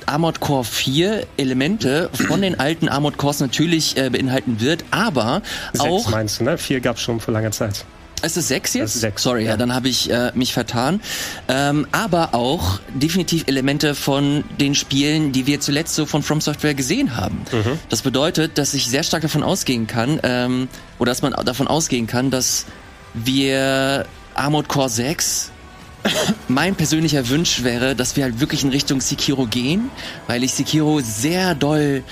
Armored 0.06 0.38
Core 0.38 0.62
4 0.62 1.26
Elemente 1.38 2.08
von 2.12 2.40
den 2.40 2.60
alten 2.60 2.88
Armored 2.88 3.18
Cores 3.18 3.40
natürlich 3.40 3.96
äh, 3.96 4.10
beinhalten 4.10 4.60
wird, 4.60 4.84
aber 4.92 5.42
Sechs 5.72 5.84
auch... 5.84 6.08
meinst 6.08 6.38
du, 6.38 6.44
ne? 6.44 6.56
Vier 6.56 6.78
gab's 6.78 7.00
schon 7.00 7.18
vor 7.18 7.34
langer 7.34 7.50
Zeit. 7.50 7.84
Ist 8.22 8.36
es 8.36 8.48
sechs 8.48 8.74
jetzt? 8.74 8.94
Sechs, 8.94 9.22
Sorry, 9.22 9.44
ja, 9.44 9.50
ja 9.50 9.56
dann 9.56 9.74
habe 9.74 9.88
ich 9.88 10.10
äh, 10.10 10.32
mich 10.34 10.52
vertan. 10.52 11.00
Ähm, 11.48 11.86
aber 11.92 12.34
auch 12.34 12.80
definitiv 12.94 13.44
Elemente 13.46 13.94
von 13.94 14.44
den 14.58 14.74
Spielen, 14.74 15.32
die 15.32 15.46
wir 15.46 15.60
zuletzt 15.60 15.94
so 15.94 16.06
von 16.06 16.22
From 16.22 16.40
Software 16.40 16.74
gesehen 16.74 17.16
haben. 17.16 17.44
Mhm. 17.52 17.78
Das 17.88 18.02
bedeutet, 18.02 18.58
dass 18.58 18.74
ich 18.74 18.86
sehr 18.86 19.02
stark 19.02 19.22
davon 19.22 19.42
ausgehen 19.42 19.86
kann, 19.86 20.20
ähm, 20.22 20.68
oder 20.98 21.10
dass 21.10 21.22
man 21.22 21.32
davon 21.44 21.66
ausgehen 21.66 22.06
kann, 22.06 22.30
dass 22.30 22.66
wir 23.14 24.06
Armored 24.34 24.68
Core 24.68 24.88
6 24.88 25.50
mein 26.48 26.74
persönlicher 26.74 27.28
Wunsch 27.28 27.62
wäre, 27.62 27.94
dass 27.94 28.16
wir 28.16 28.24
halt 28.24 28.40
wirklich 28.40 28.64
in 28.64 28.70
Richtung 28.70 29.00
Sekiro 29.00 29.46
gehen, 29.46 29.90
weil 30.26 30.44
ich 30.44 30.52
Sekiro 30.52 31.00
sehr 31.02 31.54
doll 31.54 32.02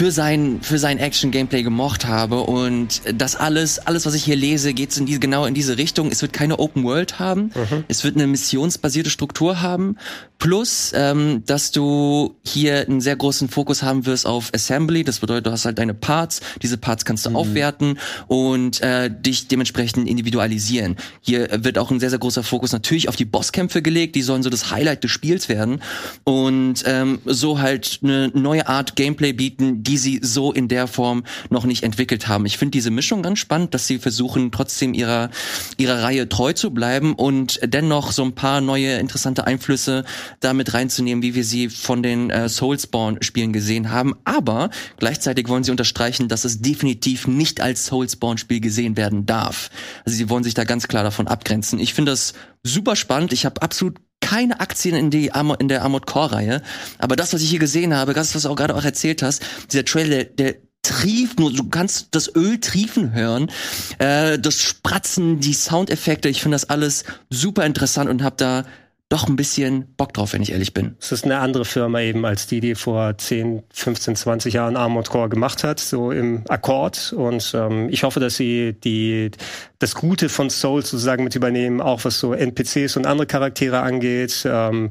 für 0.00 0.10
sein 0.10 0.60
für 0.62 0.78
sein 0.78 0.96
Action 0.96 1.30
Gameplay 1.30 1.62
gemocht 1.62 2.06
habe 2.06 2.40
und 2.40 3.02
das 3.12 3.36
alles 3.36 3.78
alles 3.80 4.06
was 4.06 4.14
ich 4.14 4.24
hier 4.24 4.34
lese 4.34 4.72
geht 4.72 4.96
in 4.96 5.04
diese 5.04 5.20
genau 5.20 5.44
in 5.44 5.52
diese 5.52 5.76
Richtung. 5.76 6.10
Es 6.10 6.22
wird 6.22 6.32
keine 6.32 6.58
Open 6.58 6.84
World 6.84 7.18
haben. 7.18 7.50
Mhm. 7.54 7.84
es 7.86 8.02
wird 8.02 8.16
eine 8.16 8.26
missionsbasierte 8.26 9.10
Struktur 9.10 9.60
haben. 9.60 9.98
Plus 10.38 10.92
ähm, 10.94 11.42
dass 11.44 11.70
du 11.70 12.34
hier 12.42 12.86
einen 12.88 13.02
sehr 13.02 13.14
großen 13.14 13.50
Fokus 13.50 13.82
haben 13.82 14.06
wirst 14.06 14.24
auf 14.24 14.50
Assembly. 14.54 15.04
Das 15.04 15.18
bedeutet 15.18 15.48
du 15.48 15.50
hast 15.50 15.66
halt 15.66 15.78
deine 15.78 15.92
Parts. 15.92 16.40
Diese 16.62 16.78
Parts 16.78 17.04
kannst 17.04 17.26
du 17.26 17.30
mhm. 17.30 17.36
aufwerten 17.36 17.98
und 18.26 18.80
äh, 18.80 19.10
dich 19.10 19.48
dementsprechend 19.48 20.08
individualisieren. 20.08 20.96
Hier 21.20 21.46
wird 21.62 21.76
auch 21.76 21.90
ein 21.90 22.00
sehr 22.00 22.08
sehr 22.08 22.18
großer 22.18 22.42
Fokus 22.42 22.72
natürlich 22.72 23.10
auf 23.10 23.16
die 23.16 23.26
Bosskämpfe 23.26 23.82
gelegt. 23.82 24.14
Die 24.14 24.22
sollen 24.22 24.42
so 24.42 24.48
das 24.48 24.70
Highlight 24.70 25.04
des 25.04 25.10
Spiels 25.10 25.50
werden 25.50 25.82
und 26.24 26.84
ähm, 26.86 27.18
so 27.26 27.58
halt 27.58 28.00
eine 28.02 28.28
neue 28.28 28.66
Art 28.66 28.96
Gameplay 28.96 29.34
bieten 29.34 29.82
die 29.90 29.98
sie 29.98 30.20
so 30.22 30.52
in 30.52 30.68
der 30.68 30.86
Form 30.86 31.24
noch 31.48 31.64
nicht 31.64 31.82
entwickelt 31.82 32.28
haben. 32.28 32.46
Ich 32.46 32.58
finde 32.58 32.70
diese 32.70 32.92
Mischung 32.92 33.22
ganz 33.22 33.40
spannend, 33.40 33.74
dass 33.74 33.88
sie 33.88 33.98
versuchen, 33.98 34.52
trotzdem 34.52 34.94
ihrer, 34.94 35.30
ihrer 35.78 36.04
Reihe 36.04 36.28
treu 36.28 36.52
zu 36.52 36.70
bleiben 36.70 37.14
und 37.14 37.58
dennoch 37.64 38.12
so 38.12 38.22
ein 38.22 38.36
paar 38.36 38.60
neue 38.60 38.98
interessante 38.98 39.48
Einflüsse 39.48 40.04
damit 40.38 40.74
reinzunehmen, 40.74 41.24
wie 41.24 41.34
wir 41.34 41.44
sie 41.44 41.68
von 41.68 42.04
den 42.04 42.30
äh, 42.30 42.48
Soulspawn-Spielen 42.48 43.52
gesehen 43.52 43.90
haben. 43.90 44.14
Aber 44.24 44.70
gleichzeitig 44.98 45.48
wollen 45.48 45.64
sie 45.64 45.72
unterstreichen, 45.72 46.28
dass 46.28 46.44
es 46.44 46.62
definitiv 46.62 47.26
nicht 47.26 47.60
als 47.60 47.86
Soulspawn-Spiel 47.86 48.60
gesehen 48.60 48.96
werden 48.96 49.26
darf. 49.26 49.70
Also 50.04 50.16
sie 50.16 50.30
wollen 50.30 50.44
sich 50.44 50.54
da 50.54 50.62
ganz 50.62 50.86
klar 50.86 51.02
davon 51.02 51.26
abgrenzen. 51.26 51.80
Ich 51.80 51.94
finde 51.94 52.12
das 52.12 52.34
super 52.62 52.94
spannend. 52.94 53.32
Ich 53.32 53.44
habe 53.44 53.60
absolut 53.60 53.96
keine 54.30 54.60
Aktien 54.60 54.94
in, 54.94 55.10
die 55.10 55.32
Armo, 55.32 55.54
in 55.54 55.66
der 55.66 55.82
Armored 55.82 56.06
Core-Reihe. 56.06 56.62
Aber 56.98 57.16
das, 57.16 57.32
was 57.32 57.42
ich 57.42 57.50
hier 57.50 57.58
gesehen 57.58 57.94
habe, 57.94 58.14
das, 58.14 58.32
was 58.34 58.42
du 58.42 58.48
auch 58.48 58.54
gerade 58.54 58.76
auch 58.76 58.84
erzählt 58.84 59.22
hast, 59.22 59.42
dieser 59.72 59.84
Trailer, 59.84 60.22
der, 60.22 60.54
trieft, 60.82 61.38
nur 61.38 61.52
du 61.52 61.68
kannst 61.68 62.08
das 62.12 62.34
Öl 62.34 62.58
triefen 62.58 63.12
hören, 63.12 63.50
äh, 63.98 64.38
das 64.38 64.62
Spratzen, 64.62 65.40
die 65.40 65.52
Soundeffekte, 65.52 66.28
ich 66.28 66.40
finde 66.40 66.54
das 66.54 66.70
alles 66.70 67.04
super 67.28 67.66
interessant 67.66 68.08
und 68.08 68.22
habe 68.22 68.36
da 68.38 68.64
doch 69.10 69.28
ein 69.28 69.34
bisschen 69.34 69.92
Bock 69.96 70.14
drauf, 70.14 70.32
wenn 70.32 70.40
ich 70.40 70.52
ehrlich 70.52 70.72
bin. 70.72 70.94
Es 71.00 71.10
ist 71.10 71.24
eine 71.24 71.38
andere 71.38 71.64
Firma 71.64 72.00
eben 72.00 72.24
als 72.24 72.46
die, 72.46 72.60
die 72.60 72.76
vor 72.76 73.18
10, 73.18 73.64
15, 73.72 74.14
20 74.14 74.54
Jahren 74.54 74.76
Armored 74.76 75.10
Core 75.10 75.28
gemacht 75.28 75.64
hat, 75.64 75.80
so 75.80 76.12
im 76.12 76.44
Akkord. 76.48 77.12
Und 77.12 77.52
ähm, 77.54 77.88
ich 77.90 78.04
hoffe, 78.04 78.20
dass 78.20 78.36
sie 78.36 78.72
die 78.72 79.32
das 79.80 79.94
Gute 79.94 80.28
von 80.28 80.50
Souls 80.50 80.90
sozusagen 80.90 81.24
mit 81.24 81.34
übernehmen, 81.34 81.80
auch 81.80 82.04
was 82.04 82.20
so 82.20 82.34
NPCs 82.34 82.98
und 82.98 83.06
andere 83.06 83.26
Charaktere 83.26 83.80
angeht, 83.80 84.44
ähm, 84.44 84.90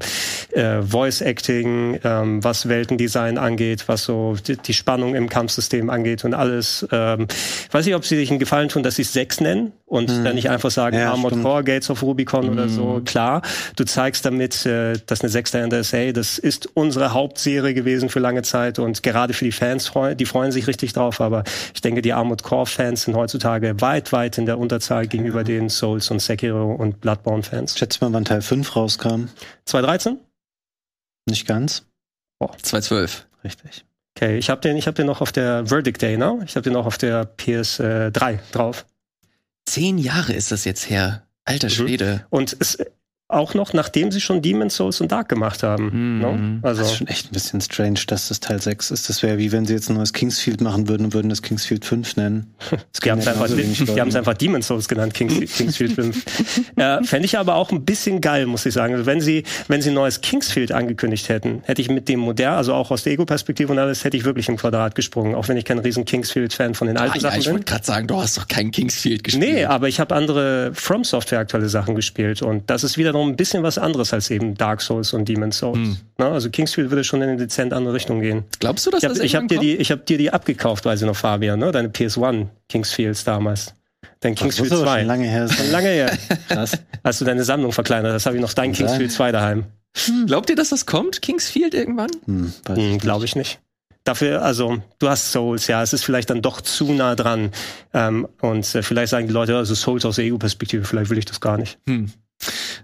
äh, 0.50 0.82
Voice 0.82 1.20
Acting, 1.20 2.00
ähm, 2.02 2.42
was 2.42 2.68
Weltendesign 2.68 3.38
angeht, 3.38 3.84
was 3.86 4.04
so 4.04 4.34
die, 4.46 4.56
die 4.56 4.74
Spannung 4.74 5.14
im 5.14 5.28
Kampfsystem 5.28 5.90
angeht 5.90 6.24
und 6.24 6.34
alles. 6.34 6.86
Ähm, 6.90 7.28
ich 7.68 7.72
weiß 7.72 7.86
nicht, 7.86 7.94
ob 7.94 8.04
sie 8.04 8.16
sich 8.16 8.30
einen 8.30 8.40
Gefallen 8.40 8.68
tun, 8.68 8.82
dass 8.82 8.96
sie 8.96 9.02
es 9.02 9.12
sechs 9.12 9.40
nennen 9.40 9.72
und 9.86 10.10
hm. 10.10 10.24
dann 10.24 10.34
nicht 10.34 10.50
einfach 10.50 10.72
sagen 10.72 10.98
ja, 10.98 11.12
Armored 11.12 11.34
stimmt. 11.34 11.44
Core, 11.44 11.64
Gates 11.64 11.88
of 11.88 12.02
Rubicon 12.02 12.48
hm. 12.48 12.52
oder 12.52 12.68
so. 12.68 12.96
Hm. 12.96 13.04
Klar, 13.04 13.42
du 13.76 13.84
zeigst 13.84 14.09
damit, 14.22 14.66
äh, 14.66 14.94
dass 15.06 15.20
eine 15.20 15.30
Sechs 15.30 15.52
dahinter 15.52 15.78
ist, 15.78 15.92
hey, 15.92 16.12
das 16.12 16.38
ist 16.38 16.68
unsere 16.74 17.12
Hauptserie 17.12 17.74
gewesen 17.74 18.08
für 18.08 18.18
lange 18.18 18.42
Zeit 18.42 18.80
und 18.80 19.02
gerade 19.04 19.34
für 19.34 19.44
die 19.44 19.52
Fans, 19.52 19.92
die 20.18 20.26
freuen 20.26 20.50
sich 20.50 20.66
richtig 20.66 20.94
drauf, 20.94 21.20
aber 21.20 21.44
ich 21.74 21.80
denke, 21.80 22.02
die 22.02 22.12
Armored 22.12 22.42
Core 22.42 22.66
Fans 22.66 23.02
sind 23.02 23.14
heutzutage 23.14 23.80
weit, 23.80 24.12
weit 24.12 24.36
in 24.36 24.46
der 24.46 24.58
Unter 24.58 24.80
Überzahl 24.80 25.06
gegenüber 25.06 25.44
den 25.44 25.68
Souls 25.68 26.10
und 26.10 26.20
Sekiro 26.20 26.72
und 26.72 27.02
Bloodborne-Fans. 27.02 27.78
Schätzt 27.78 28.00
mal, 28.00 28.10
wann 28.14 28.24
Teil 28.24 28.40
5 28.40 28.74
rauskam. 28.74 29.26
2013? 29.66 30.18
Nicht 31.26 31.46
ganz. 31.46 31.84
Boah. 32.38 32.56
2012. 32.56 33.26
Richtig. 33.44 33.84
Okay, 34.16 34.38
ich 34.38 34.48
habe 34.48 34.62
den, 34.62 34.76
ich 34.78 34.86
hab 34.86 34.94
den 34.94 35.06
noch 35.06 35.20
auf 35.20 35.32
der 35.32 35.66
Verdict 35.66 36.00
Day, 36.00 36.16
ne? 36.16 36.40
Ich 36.46 36.56
habe 36.56 36.62
den 36.64 36.72
noch 36.72 36.86
auf 36.86 36.96
der 36.96 37.36
PS3 37.36 38.38
drauf. 38.52 38.86
Zehn 39.66 39.98
Jahre 39.98 40.32
ist 40.32 40.50
das 40.50 40.64
jetzt 40.64 40.88
her. 40.88 41.26
Alter 41.44 41.68
mhm. 41.68 41.72
Schwede. 41.72 42.14
Mhm. 42.14 42.20
Und 42.30 42.56
es, 42.58 42.78
auch 43.32 43.54
noch 43.54 43.72
nachdem 43.72 44.10
sie 44.10 44.20
schon 44.20 44.42
Demon's 44.42 44.76
Souls 44.76 45.00
und 45.00 45.12
Dark 45.12 45.28
gemacht 45.28 45.62
haben. 45.62 45.90
Mhm. 45.92 46.20
Ne? 46.20 46.58
Also 46.62 46.82
das 46.82 46.92
ist 46.92 46.98
schon 46.98 47.06
echt 47.06 47.30
ein 47.30 47.32
bisschen 47.32 47.60
strange, 47.60 48.00
dass 48.06 48.28
das 48.28 48.40
Teil 48.40 48.60
6 48.60 48.90
ist. 48.90 49.08
Das 49.08 49.22
wäre 49.22 49.38
wie 49.38 49.52
wenn 49.52 49.66
sie 49.66 49.74
jetzt 49.74 49.88
ein 49.90 49.96
neues 49.96 50.12
Kingsfield 50.12 50.60
machen 50.60 50.88
würden 50.88 51.06
und 51.06 51.14
würden 51.14 51.28
das 51.28 51.42
Kingsfield 51.42 51.84
5 51.84 52.16
nennen. 52.16 52.54
die 53.04 53.10
haben 53.10 53.18
es 53.18 53.26
einfach, 53.26 54.16
einfach 54.16 54.34
Demon's 54.34 54.66
Souls 54.66 54.88
genannt, 54.88 55.14
Kings, 55.14 55.52
Kingsfield 55.56 55.92
5. 55.92 56.24
äh, 56.76 57.04
Fände 57.04 57.26
ich 57.26 57.38
aber 57.38 57.54
auch 57.54 57.70
ein 57.70 57.84
bisschen 57.84 58.20
geil, 58.20 58.46
muss 58.46 58.66
ich 58.66 58.74
sagen. 58.74 58.94
Also 58.94 59.06
wenn 59.06 59.20
sie, 59.20 59.44
wenn 59.68 59.82
sie 59.82 59.90
ein 59.90 59.94
neues 59.94 60.20
Kingsfield 60.20 60.72
angekündigt 60.72 61.28
hätten, 61.28 61.62
hätte 61.64 61.82
ich 61.82 61.88
mit 61.88 62.08
dem 62.08 62.20
Modell, 62.20 62.48
also 62.48 62.74
auch 62.74 62.90
aus 62.90 63.04
der 63.04 63.12
Ego-Perspektive 63.12 63.72
und 63.72 63.78
alles, 63.78 64.04
hätte 64.04 64.16
ich 64.16 64.24
wirklich 64.24 64.48
im 64.48 64.56
Quadrat 64.56 64.94
gesprungen, 64.94 65.34
auch 65.34 65.48
wenn 65.48 65.56
ich 65.56 65.64
kein 65.64 65.78
riesen 65.78 66.04
Kingsfield-Fan 66.04 66.74
von 66.74 66.86
den 66.86 66.96
alten 66.96 67.18
ah, 67.18 67.20
Sachen 67.20 67.32
ja, 67.34 67.38
ich 67.38 67.44
bin. 67.44 67.50
Ich 67.50 67.52
wollte 67.52 67.72
gerade 67.72 67.84
sagen, 67.84 68.06
du 68.06 68.16
hast 68.16 68.36
doch 68.36 68.48
kein 68.48 68.70
Kingsfield 68.70 69.24
gespielt. 69.24 69.52
Nee, 69.52 69.64
aber 69.64 69.88
ich 69.88 70.00
habe 70.00 70.14
andere 70.14 70.72
From 70.74 71.04
Software 71.04 71.40
aktuelle 71.40 71.68
Sachen 71.68 71.94
gespielt 71.94 72.42
und 72.42 72.68
das 72.70 72.84
ist 72.84 72.98
wiederum 73.20 73.32
ein 73.32 73.36
bisschen 73.36 73.62
was 73.62 73.78
anderes 73.78 74.12
als 74.12 74.30
eben 74.30 74.54
Dark 74.54 74.80
Souls 74.82 75.12
und 75.12 75.28
Demon's 75.28 75.58
Souls. 75.58 75.78
Hm. 75.78 75.96
Na, 76.18 76.32
also 76.32 76.50
Kingsfield 76.50 76.90
würde 76.90 77.04
schon 77.04 77.22
in 77.22 77.28
eine 77.28 77.38
dezent 77.38 77.72
andere 77.72 77.94
Richtung 77.94 78.20
gehen. 78.20 78.44
Glaubst 78.58 78.86
du, 78.86 78.90
dass 78.90 79.02
ich 79.02 79.08
hab, 79.08 79.16
das 79.16 79.24
Ich 79.24 79.34
habe 79.36 79.46
dir 79.46 79.58
die, 79.58 79.76
ich 79.76 79.90
habe 79.90 80.02
dir 80.02 80.18
die 80.18 80.32
abgekauft, 80.32 80.84
weiß 80.84 81.00
ich 81.00 81.06
noch, 81.06 81.16
Fabian, 81.16 81.58
ne? 81.58 81.72
Deine 81.72 81.88
PS1 81.88 82.46
Kingsfields 82.68 83.24
damals. 83.24 83.74
Dein 84.20 84.34
Kingsfield 84.34 84.70
2. 84.70 84.98
Schon 85.00 85.06
lange 85.06 85.26
her. 85.26 85.48
Schon 85.48 85.70
lange 85.70 85.88
her. 85.88 86.18
Krass. 86.48 86.78
Hast 87.04 87.20
du 87.20 87.24
deine 87.24 87.44
Sammlung 87.44 87.72
verkleinert? 87.72 88.14
Das 88.14 88.26
habe 88.26 88.36
ich 88.36 88.42
noch 88.42 88.52
dein 88.52 88.72
Kingsfield 88.72 89.12
2 89.12 89.32
daheim. 89.32 89.64
Hm. 90.06 90.26
Glaubt 90.26 90.50
ihr, 90.50 90.56
dass 90.56 90.70
das 90.70 90.86
kommt, 90.86 91.20
Kingsfield 91.22 91.74
irgendwann? 91.74 92.10
Hm, 92.26 92.52
hm, 92.68 92.98
Glaube 92.98 93.24
ich 93.24 93.34
nicht. 93.34 93.58
dafür, 94.04 94.42
also 94.42 94.78
du 94.98 95.08
hast 95.08 95.32
Souls, 95.32 95.66
ja, 95.66 95.82
es 95.82 95.92
ist 95.92 96.04
vielleicht 96.04 96.30
dann 96.30 96.42
doch 96.42 96.60
zu 96.60 96.92
nah 96.92 97.16
dran. 97.16 97.50
Ähm, 97.92 98.28
und 98.40 98.72
äh, 98.74 98.82
vielleicht 98.82 99.10
sagen 99.10 99.26
die 99.26 99.32
Leute, 99.32 99.56
also 99.56 99.74
Souls 99.74 100.04
aus 100.04 100.16
der 100.16 100.32
EU-Perspektive, 100.32 100.84
vielleicht 100.84 101.10
will 101.10 101.18
ich 101.18 101.24
das 101.24 101.40
gar 101.40 101.58
nicht. 101.58 101.78
Hm. 101.88 102.12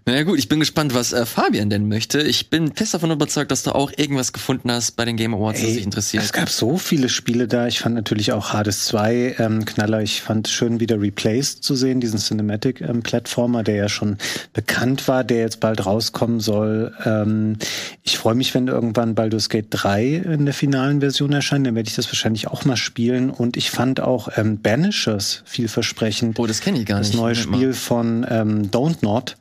Naja 0.09 0.23
gut, 0.23 0.39
ich 0.39 0.49
bin 0.49 0.61
gespannt, 0.61 0.95
was 0.95 1.13
äh, 1.13 1.27
Fabian 1.27 1.69
denn 1.69 1.89
möchte. 1.89 2.21
Ich 2.21 2.49
bin 2.49 2.73
fest 2.75 2.95
davon 2.95 3.11
überzeugt, 3.11 3.51
dass 3.51 3.65
du 3.65 3.73
auch 3.73 3.91
irgendwas 3.97 4.33
gefunden 4.33 4.71
hast 4.71 4.93
bei 4.93 5.05
den 5.05 5.17
Game 5.17 5.35
Awards, 5.35 5.59
Ey, 5.59 5.67
das 5.67 5.75
dich 5.75 5.85
interessiert. 5.85 6.23
Es 6.23 6.33
gab 6.33 6.49
so 6.49 6.77
viele 6.77 7.09
Spiele 7.09 7.49
da. 7.49 7.67
Ich 7.67 7.81
fand 7.81 7.97
natürlich 7.97 8.33
auch 8.33 8.53
Hades 8.53 8.85
2 8.85 9.37
ähm, 9.39 9.65
Knaller. 9.65 10.03
Ich 10.03 10.23
fand 10.23 10.47
es 10.47 10.53
schön, 10.53 10.79
wieder 10.79 11.01
Replaced 11.01 11.65
zu 11.65 11.75
sehen, 11.75 12.01
diesen 12.01 12.21
Cinematic-Plattformer, 12.21 13.61
ähm, 13.61 13.65
der 13.65 13.75
ja 13.75 13.89
schon 13.89 14.19
bekannt 14.53 15.09
war, 15.09 15.25
der 15.25 15.39
jetzt 15.39 15.59
bald 15.59 15.85
rauskommen 15.85 16.39
soll. 16.39 16.95
Ähm, 17.05 17.57
ich 18.05 18.19
freue 18.19 18.35
mich, 18.37 18.55
wenn 18.55 18.69
irgendwann 18.69 19.17
Baldur's 19.17 19.49
Gate 19.49 19.67
3 19.71 20.07
in 20.07 20.45
der 20.45 20.55
finalen 20.55 21.01
Version 21.01 21.33
erscheint. 21.33 21.67
Dann 21.67 21.75
werde 21.75 21.89
ich 21.89 21.97
das 21.97 22.07
wahrscheinlich 22.07 22.47
auch 22.47 22.65
mal 22.65 22.77
spielen. 22.77 23.31
Und 23.31 23.57
ich 23.57 23.73
fand 23.73 24.01
auch 24.01 24.29
ähm, 24.37 24.61
Banishers 24.61 25.43
vielversprechend. 25.47 26.39
Oh, 26.39 26.47
das 26.47 26.61
kenne 26.61 26.79
ich 26.79 26.87
gar 26.87 27.01
nicht. 27.01 27.13
Das 27.13 27.17
neue 27.17 27.35
Spiel 27.35 27.73
von 27.73 28.25
ähm, 28.31 28.71
Don't 28.71 28.99
Not 29.01 29.37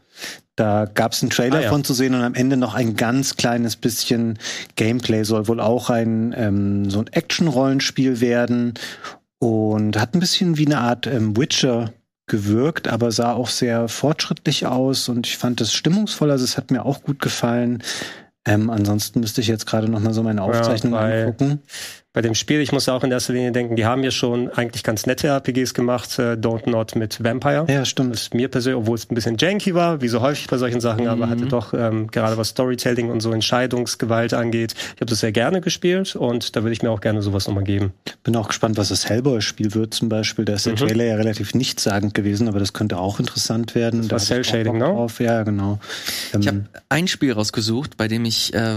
da 0.55 0.85
gab 0.85 1.11
es 1.11 1.21
einen 1.21 1.29
Trailer 1.29 1.57
ah, 1.57 1.61
ja. 1.63 1.69
von 1.69 1.83
zu 1.83 1.93
sehen 1.93 2.15
und 2.15 2.21
am 2.21 2.33
Ende 2.33 2.57
noch 2.57 2.75
ein 2.75 2.95
ganz 2.95 3.35
kleines 3.35 3.75
bisschen 3.75 4.39
Gameplay. 4.75 5.23
Soll 5.23 5.47
wohl 5.47 5.59
auch 5.59 5.89
ein 5.89 6.33
ähm, 6.37 6.89
so 6.89 6.99
ein 6.99 7.07
Action-Rollenspiel 7.07 8.21
werden 8.21 8.73
und 9.39 9.99
hat 9.99 10.13
ein 10.13 10.19
bisschen 10.19 10.57
wie 10.57 10.65
eine 10.65 10.79
Art 10.79 11.07
ähm, 11.07 11.35
Witcher 11.35 11.93
gewirkt, 12.27 12.87
aber 12.87 13.11
sah 13.11 13.33
auch 13.33 13.49
sehr 13.49 13.87
fortschrittlich 13.87 14.65
aus 14.65 15.09
und 15.09 15.27
ich 15.27 15.37
fand 15.37 15.61
es 15.61 15.73
stimmungsvoll. 15.73 16.31
Also 16.31 16.43
es 16.43 16.57
hat 16.57 16.71
mir 16.71 16.85
auch 16.85 17.03
gut 17.03 17.19
gefallen. 17.19 17.83
Ähm, 18.47 18.69
ansonsten 18.69 19.19
müsste 19.19 19.41
ich 19.41 19.47
jetzt 19.47 19.65
gerade 19.65 19.89
noch 19.89 19.99
mal 19.99 20.13
so 20.13 20.23
meine 20.23 20.41
Aufzeichnung 20.41 20.93
ja, 20.93 20.99
angucken 20.99 21.61
bei 22.15 22.21
dem 22.21 22.33
Spiel, 22.33 22.61
ich 22.61 22.71
muss 22.71 22.87
auch 22.87 23.03
in 23.03 23.11
erster 23.11 23.33
Linie 23.33 23.51
denken, 23.51 23.75
die 23.75 23.85
haben 23.85 24.01
ja 24.01 24.09
schon 24.09 24.49
eigentlich 24.49 24.83
ganz 24.83 25.05
nette 25.05 25.27
RPGs 25.27 25.73
gemacht, 25.73 26.17
äh, 26.17 26.35
Don't 26.35 26.69
Not 26.69 26.95
mit 26.95 27.21
Vampire. 27.21 27.65
Ja, 27.67 27.83
stimmt. 27.83 28.13
Das 28.13 28.33
mir 28.33 28.47
persönlich, 28.47 28.79
obwohl 28.79 28.95
es 28.95 29.11
ein 29.11 29.15
bisschen 29.15 29.35
janky 29.37 29.75
war, 29.75 30.01
wie 30.01 30.07
so 30.07 30.21
häufig 30.21 30.47
bei 30.47 30.57
solchen 30.57 30.79
Sachen, 30.79 31.03
mhm. 31.03 31.09
aber 31.09 31.29
hatte 31.29 31.45
doch 31.45 31.73
ähm, 31.73 32.07
gerade 32.07 32.37
was 32.37 32.49
Storytelling 32.49 33.11
und 33.11 33.19
so 33.19 33.33
Entscheidungsgewalt 33.33 34.33
angeht. 34.33 34.75
Ich 34.95 35.01
habe 35.01 35.07
das 35.07 35.19
sehr 35.19 35.33
gerne 35.33 35.59
gespielt 35.59 36.15
und 36.15 36.55
da 36.55 36.63
würde 36.63 36.71
ich 36.71 36.81
mir 36.81 36.89
auch 36.89 37.01
gerne 37.01 37.21
sowas 37.21 37.47
nochmal 37.47 37.65
geben. 37.65 37.91
Bin 38.23 38.33
auch 38.37 38.47
gespannt, 38.47 38.77
was 38.77 38.87
das 38.87 39.09
Hellboy-Spiel 39.09 39.75
wird 39.75 39.93
zum 39.93 40.07
Beispiel. 40.07 40.45
Da 40.45 40.53
ist 40.53 40.65
der 40.65 40.73
mhm. 40.73 40.77
Trailer 40.77 41.03
ja 41.03 41.15
relativ 41.17 41.53
nichtssagend 41.53 42.13
gewesen, 42.13 42.47
aber 42.47 42.59
das 42.59 42.71
könnte 42.71 42.97
auch 42.97 43.19
interessant 43.19 43.75
werden. 43.75 44.07
Das 44.07 44.11
war 44.11 44.19
Cell-Shading, 44.19 44.77
ne? 44.77 45.07
Ja, 45.19 45.43
genau. 45.43 45.79
Ähm, 46.33 46.39
ich 46.39 46.47
habe 46.47 46.65
ein 46.87 47.09
Spiel 47.09 47.33
rausgesucht, 47.33 47.97
bei 47.97 48.07
dem 48.07 48.23
ich 48.23 48.53
äh, 48.53 48.75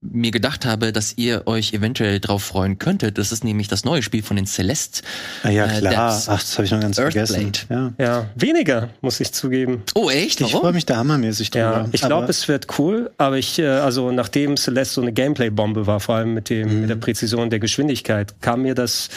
mir 0.00 0.30
gedacht 0.30 0.64
habe, 0.64 0.92
dass 0.92 1.14
ihr 1.16 1.46
euch 1.46 1.72
eventuell 1.72 2.20
drauf 2.20 2.44
freuen 2.44 2.78
könntet. 2.78 3.18
Das 3.18 3.32
ist 3.32 3.42
nämlich 3.42 3.66
das 3.66 3.84
neue 3.84 4.02
Spiel 4.02 4.22
von 4.22 4.36
den 4.36 4.46
Celeste. 4.46 5.02
Ah, 5.42 5.50
ja, 5.50 5.66
äh, 5.66 5.80
klar. 5.80 6.22
Ach, 6.28 6.38
das 6.38 6.56
habe 6.56 6.66
ich 6.66 6.70
noch 6.70 6.80
ganz 6.80 6.98
Earthblade. 6.98 7.26
vergessen. 7.26 7.66
Ja. 7.68 7.92
ja, 7.98 8.26
weniger, 8.36 8.90
muss 9.00 9.18
ich 9.18 9.32
zugeben. 9.32 9.82
Oh, 9.96 10.08
echt? 10.08 10.40
Warum? 10.40 10.54
Ich 10.54 10.60
freue 10.60 10.72
mich 10.72 10.86
da 10.86 10.96
hammermäßig 10.96 11.50
drüber. 11.50 11.64
Ja, 11.64 11.88
ich 11.90 12.02
glaube, 12.02 12.28
es 12.28 12.46
wird 12.46 12.78
cool, 12.78 13.10
aber 13.18 13.38
ich, 13.38 13.58
äh, 13.58 13.66
also 13.66 14.12
nachdem 14.12 14.56
Celeste 14.56 14.94
so 14.94 15.02
eine 15.02 15.12
Gameplay-Bombe 15.12 15.88
war, 15.88 15.98
vor 15.98 16.14
allem 16.14 16.32
mit 16.32 16.48
dem, 16.48 16.68
mhm. 16.68 16.80
mit 16.82 16.90
der 16.90 16.96
Präzision 16.96 17.50
der 17.50 17.58
Geschwindigkeit, 17.58 18.40
kam 18.40 18.62
mir 18.62 18.76
das 18.76 19.08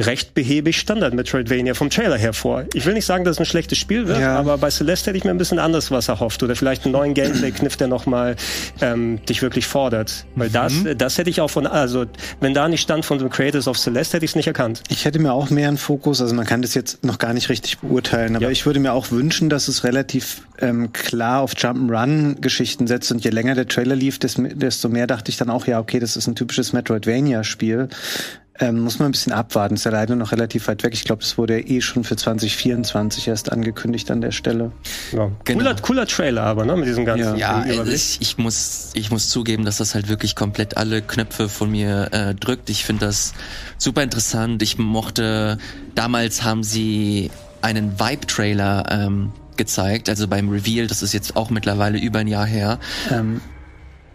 recht 0.00 0.32
behäbig 0.32 0.78
Standard 0.78 1.12
Metroidvania 1.12 1.74
vom 1.74 1.90
Trailer 1.90 2.16
hervor. 2.16 2.64
Ich 2.72 2.86
will 2.86 2.94
nicht 2.94 3.06
sagen, 3.06 3.24
dass 3.24 3.36
es 3.36 3.40
ein 3.40 3.46
schlechtes 3.46 3.76
Spiel 3.76 4.08
wird, 4.08 4.20
ja. 4.20 4.38
aber 4.38 4.56
bei 4.56 4.70
Celeste 4.70 5.10
hätte 5.10 5.18
ich 5.18 5.24
mir 5.24 5.30
ein 5.30 5.38
bisschen 5.38 5.58
anders 5.58 5.90
was 5.90 6.08
erhofft 6.08 6.42
oder 6.42 6.56
vielleicht 6.56 6.84
einen 6.84 6.92
neuen 6.92 7.12
Gameplay-Kniff, 7.12 7.76
der 7.76 7.88
nochmal 7.88 8.36
ähm, 8.80 9.22
dich 9.26 9.42
wirklich 9.42 9.66
fordert. 9.66 10.21
Weil 10.34 10.48
mhm. 10.48 10.52
das, 10.52 10.72
das 10.96 11.18
hätte 11.18 11.30
ich 11.30 11.40
auch 11.40 11.50
von, 11.50 11.66
also 11.66 12.06
wenn 12.40 12.54
da 12.54 12.68
nicht 12.68 12.80
stand 12.80 13.04
von 13.04 13.18
den 13.18 13.30
Creators 13.30 13.68
of 13.68 13.78
Celeste, 13.78 14.16
hätte 14.16 14.24
ich 14.24 14.32
es 14.32 14.36
nicht 14.36 14.46
erkannt. 14.46 14.82
Ich 14.88 15.04
hätte 15.04 15.18
mir 15.18 15.32
auch 15.32 15.50
mehr 15.50 15.68
einen 15.68 15.78
Fokus, 15.78 16.20
also 16.20 16.34
man 16.34 16.46
kann 16.46 16.62
das 16.62 16.74
jetzt 16.74 17.04
noch 17.04 17.18
gar 17.18 17.34
nicht 17.34 17.48
richtig 17.48 17.78
beurteilen, 17.78 18.36
aber 18.36 18.46
ja. 18.46 18.50
ich 18.50 18.66
würde 18.66 18.80
mir 18.80 18.92
auch 18.92 19.10
wünschen, 19.10 19.48
dass 19.48 19.68
es 19.68 19.84
relativ 19.84 20.42
ähm, 20.58 20.92
klar 20.92 21.40
auf 21.40 21.54
Jump'n'Run-Geschichten 21.54 22.86
setzt 22.86 23.12
und 23.12 23.24
je 23.24 23.30
länger 23.30 23.54
der 23.54 23.68
Trailer 23.68 23.96
lief, 23.96 24.18
desto 24.18 24.88
mehr 24.88 25.06
dachte 25.06 25.30
ich 25.30 25.36
dann 25.36 25.50
auch, 25.50 25.66
ja, 25.66 25.80
okay, 25.80 25.98
das 25.98 26.16
ist 26.16 26.26
ein 26.26 26.34
typisches 26.34 26.72
Metroidvania-Spiel. 26.72 27.88
Ähm, 28.60 28.80
muss 28.80 28.98
man 28.98 29.08
ein 29.08 29.12
bisschen 29.12 29.32
abwarten. 29.32 29.74
Ist 29.74 29.84
ja 29.84 29.90
leider 29.90 30.14
noch 30.14 30.32
relativ 30.32 30.68
weit 30.68 30.82
weg. 30.82 30.92
Ich 30.92 31.04
glaube, 31.04 31.22
das 31.22 31.38
wurde 31.38 31.58
ja 31.58 31.66
eh 31.66 31.80
schon 31.80 32.04
für 32.04 32.16
2024 32.16 33.28
erst 33.28 33.50
angekündigt 33.50 34.10
an 34.10 34.20
der 34.20 34.30
Stelle. 34.30 34.72
Ja. 35.12 35.30
Genau. 35.44 35.60
Cooler, 35.60 35.76
cooler 35.76 36.06
Trailer 36.06 36.42
aber, 36.42 36.66
ne? 36.66 36.76
Mit 36.76 36.86
diesem 36.86 37.06
ganzen 37.06 37.36
Ja, 37.36 37.64
ja 37.64 37.84
ich, 37.84 38.18
ich, 38.20 38.36
muss, 38.36 38.90
ich 38.94 39.10
muss 39.10 39.30
zugeben, 39.30 39.64
dass 39.64 39.78
das 39.78 39.94
halt 39.94 40.08
wirklich 40.08 40.36
komplett 40.36 40.76
alle 40.76 41.00
Knöpfe 41.00 41.48
von 41.48 41.70
mir 41.70 42.08
äh, 42.12 42.34
drückt. 42.34 42.68
Ich 42.68 42.84
finde 42.84 43.06
das 43.06 43.32
super 43.78 44.02
interessant. 44.02 44.62
Ich 44.62 44.78
mochte, 44.78 45.56
damals 45.94 46.42
haben 46.42 46.62
sie 46.62 47.30
einen 47.62 47.98
Vibe-Trailer 47.98 48.84
ähm, 48.90 49.32
gezeigt, 49.56 50.08
also 50.08 50.28
beim 50.28 50.48
Reveal, 50.48 50.86
das 50.86 51.02
ist 51.02 51.12
jetzt 51.12 51.36
auch 51.36 51.50
mittlerweile 51.50 51.98
über 51.98 52.18
ein 52.18 52.26
Jahr 52.26 52.46
her. 52.46 52.78
Ähm, 53.10 53.40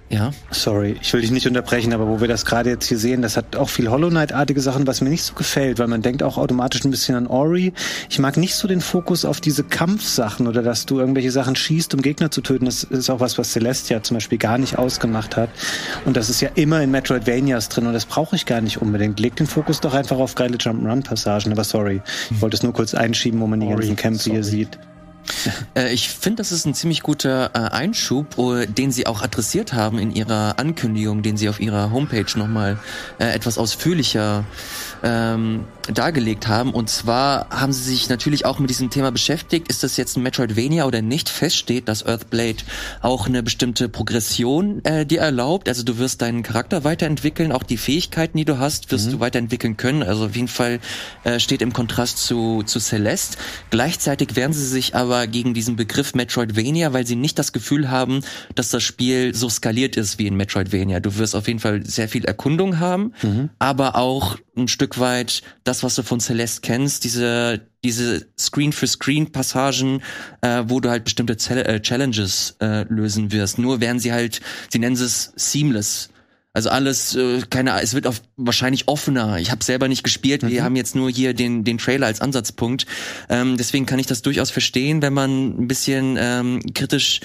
ja. 0.10 0.32
Sorry, 0.52 0.96
ich 1.02 1.12
will 1.12 1.20
dich 1.20 1.32
nicht 1.32 1.48
unterbrechen, 1.48 1.92
aber 1.94 2.08
wo 2.08 2.22
wir 2.22 2.30
das 2.30 2.46
gerade 2.46 2.70
jetzt 2.70 2.88
hier 2.88 2.98
sehen, 2.98 3.22
das 3.22 3.36
hat 3.36 3.58
auch 3.58 3.68
viel 3.68 3.90
Hollow 3.90 4.10
Knight-artige 4.10 4.62
Sachen, 4.62 4.88
was 4.88 5.02
mir 5.02 5.10
nicht 5.10 5.24
so 5.24 5.34
gefällt, 5.34 5.80
weil 5.80 5.88
man 5.88 6.02
denkt 6.02 6.24
auch 6.24 6.38
automatisch 6.38 6.86
ein 6.86 6.92
bisschen 6.92 7.16
an 7.16 7.28
Ori. 7.28 7.74
Ich 8.10 8.18
mag 8.18 8.38
nicht 8.38 8.56
so 8.56 8.70
den 8.70 8.80
Fokus 8.80 9.26
auf 9.26 9.42
diese 9.42 9.66
Kampfsachen 9.66 10.48
oder 10.48 10.62
dass 10.64 10.86
du 10.86 11.00
irgendwelche 11.00 11.32
Sachen 11.32 11.58
schießt, 11.58 11.94
um 11.94 12.02
Gegner 12.02 12.32
zu 12.32 12.40
töten. 12.40 12.66
Das 12.66 12.84
ist 12.84 13.10
auch 13.10 13.20
was, 13.20 13.38
was 13.38 13.52
Celestia 13.52 14.02
zum 14.02 14.16
Beispiel 14.16 14.38
gar 14.38 14.58
nicht 14.58 14.78
ausgemacht 14.78 15.36
hat. 15.36 15.50
Und 16.06 16.16
das 16.16 16.30
ist 16.30 16.40
ja 16.40 16.50
immer 16.56 16.82
in 16.82 16.90
Metroidvanias 16.92 17.68
drin 17.68 17.88
und 17.88 17.94
das 17.94 18.06
brauche 18.06 18.38
ich 18.38 18.46
gar 18.46 18.62
nicht 18.62 18.82
unbedingt. 18.82 19.20
Leg 19.20 19.36
den 19.36 19.48
Fokus 19.48 19.82
doch 19.82 19.94
einfach 19.94 20.20
auf 20.20 20.36
geile 20.36 20.56
Jump'n'Run-Passagen. 20.56 21.52
Aber 21.52 21.66
sorry, 21.66 22.02
ich 22.32 22.42
wollte 22.42 22.56
es 22.56 22.64
nur 22.64 22.72
kurz 22.72 22.94
einschieben, 22.94 23.42
wo 23.42 23.48
man 23.48 23.60
die 23.60 23.68
ganzen 23.68 23.98
Kämpfe 23.98 24.32
hier 24.32 24.44
sieht. 24.44 24.78
Äh, 25.76 25.94
ich 25.94 26.10
finde, 26.10 26.38
das 26.38 26.52
ist 26.52 26.66
ein 26.66 26.74
ziemlich 26.74 27.04
guter 27.04 27.52
äh, 27.54 27.60
Einschub, 27.60 28.38
uh, 28.38 28.66
den 28.66 28.92
Sie 28.92 29.08
auch 29.08 29.22
adressiert 29.22 29.74
haben 29.74 30.00
in 30.00 30.12
Ihrer 30.12 30.60
Ankündigung, 30.60 31.22
den 31.22 31.38
Sie 31.38 31.50
auf 31.50 31.60
Ihrer 31.60 31.92
Homepage 31.92 32.26
nochmal 32.36 32.78
äh, 33.20 33.34
etwas 33.34 33.58
ausführlicher 33.58 34.46
ähm, 35.04 35.66
dargelegt 35.94 36.48
haben. 36.48 36.74
Und 36.74 36.90
zwar 36.90 37.50
haben 37.50 37.74
sie 37.74 37.84
sich 37.84 38.10
natürlich 38.10 38.46
auch 38.46 38.60
mit 38.60 38.70
diesem 38.70 38.90
Thema 38.90 39.12
beschäftigt. 39.12 39.70
Ist 39.70 39.84
das 39.84 39.98
jetzt 39.98 40.18
ein 40.18 40.24
Metroidvania 40.24 40.86
oder 40.86 41.02
nicht? 41.02 41.30
Feststeht, 41.30 41.88
dass 41.88 42.06
Earthblade 42.06 42.58
auch 43.02 43.28
eine 43.28 43.44
bestimmte 43.44 43.90
Progression 43.90 44.84
äh, 44.86 45.06
dir 45.06 45.22
erlaubt. 45.22 45.70
Also 45.70 45.84
du 45.84 45.98
wirst 45.98 46.22
deinen 46.22 46.44
Charakter 46.44 46.84
weiterentwickeln, 46.84 47.52
auch 47.52 47.64
die 47.64 47.78
Fähigkeiten, 47.78 48.38
die 48.38 48.46
du 48.46 48.60
hast, 48.60 48.92
wirst 48.92 49.08
mhm. 49.08 49.12
du 49.12 49.20
weiterentwickeln 49.20 49.78
können. 49.78 50.04
Also 50.04 50.26
auf 50.26 50.36
jeden 50.36 50.48
Fall 50.48 50.80
äh, 51.24 51.40
steht 51.40 51.62
im 51.62 51.74
Kontrast 51.74 52.18
zu, 52.20 52.64
zu 52.64 52.80
Celeste. 52.80 53.38
Gleichzeitig 53.70 54.36
wehren 54.36 54.54
sie 54.54 54.66
sich 54.66 54.96
aber 54.96 55.28
gegen 55.28 55.54
diesen 55.54 55.76
Begriff 55.76 56.14
Metroidvania, 56.14 56.94
weil 56.94 57.06
sie 57.06 57.16
nicht 57.16 57.40
das 57.40 57.54
Gefühl 57.54 57.90
haben, 57.90 58.22
dass 58.56 58.70
das 58.70 58.84
Spiel 58.84 59.34
so 59.36 59.50
skaliert 59.50 59.96
ist 59.98 60.20
wie 60.20 60.28
in 60.28 60.36
Metroidvania. 60.36 61.00
Du 61.00 61.18
wirst 61.18 61.36
auf 61.36 61.48
jeden 61.48 61.60
Fall 61.60 61.86
sehr 61.86 62.10
viel 62.10 62.26
Erkundung 62.26 62.80
haben, 62.80 63.14
mhm. 63.22 63.50
aber 63.60 63.96
auch 63.96 64.38
ein 64.56 64.68
Stück 64.68 65.00
weit 65.00 65.44
das, 65.64 65.77
was 65.84 65.96
du 65.96 66.04
von 66.04 66.20
Celeste 66.20 66.62
kennst, 66.62 67.04
diese 67.04 67.68
diese 67.84 68.28
Screen-für-Screen-Passagen, 68.38 70.02
äh, 70.42 70.64
wo 70.68 70.80
du 70.80 70.90
halt 70.90 71.06
bestimmte 71.06 71.38
Zell 71.38 71.60
äh, 71.60 71.82
Challenges 71.82 72.58
äh, 72.60 72.84
lösen 72.84 73.32
wirst. 73.32 73.60
Nur 73.60 73.80
werden 73.80 74.00
sie 74.00 74.12
halt, 74.12 74.42
sie 74.70 74.80
nennen 74.80 74.96
es 74.96 75.32
seamless. 75.36 76.10
Also 76.54 76.70
alles, 76.70 77.16
äh, 77.16 77.42
keine, 77.50 77.80
es 77.82 77.94
wird 77.94 78.08
auf, 78.08 78.22
wahrscheinlich 78.36 78.88
offener. 78.88 79.38
Ich 79.38 79.52
habe 79.52 79.64
selber 79.64 79.88
nicht 79.88 80.04
gespielt. 80.04 80.42
Wir 80.42 80.62
mhm. 80.62 80.66
haben 80.66 80.76
jetzt 80.76 80.96
nur 80.96 81.10
hier 81.10 81.34
den 81.34 81.64
den 81.64 81.78
Trailer 81.78 82.08
als 82.08 82.20
Ansatzpunkt. 82.20 82.88
Ähm, 83.30 83.58
deswegen 83.58 83.86
kann 83.86 84.00
ich 84.00 84.08
das 84.08 84.22
durchaus 84.22 84.50
verstehen, 84.50 85.02
wenn 85.02 85.14
man 85.14 85.50
ein 85.50 85.68
bisschen 85.68 86.18
ähm, 86.20 86.62
kritisch 86.74 87.22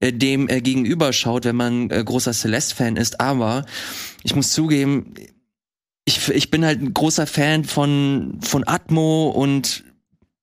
äh, 0.00 0.12
dem 0.12 0.48
äh, 0.48 0.60
gegenüber 0.60 1.12
schaut, 1.12 1.44
wenn 1.44 1.54
man 1.54 1.90
äh, 1.90 2.02
großer 2.04 2.32
Celeste-Fan 2.32 2.96
ist. 2.96 3.20
Aber 3.20 3.64
ich 4.24 4.34
muss 4.34 4.50
zugeben, 4.50 5.14
ich, 6.04 6.28
ich 6.28 6.50
bin 6.50 6.64
halt 6.64 6.80
ein 6.80 6.94
großer 6.94 7.26
Fan 7.26 7.64
von, 7.64 8.38
von 8.42 8.66
Atmo 8.66 9.30
und 9.30 9.84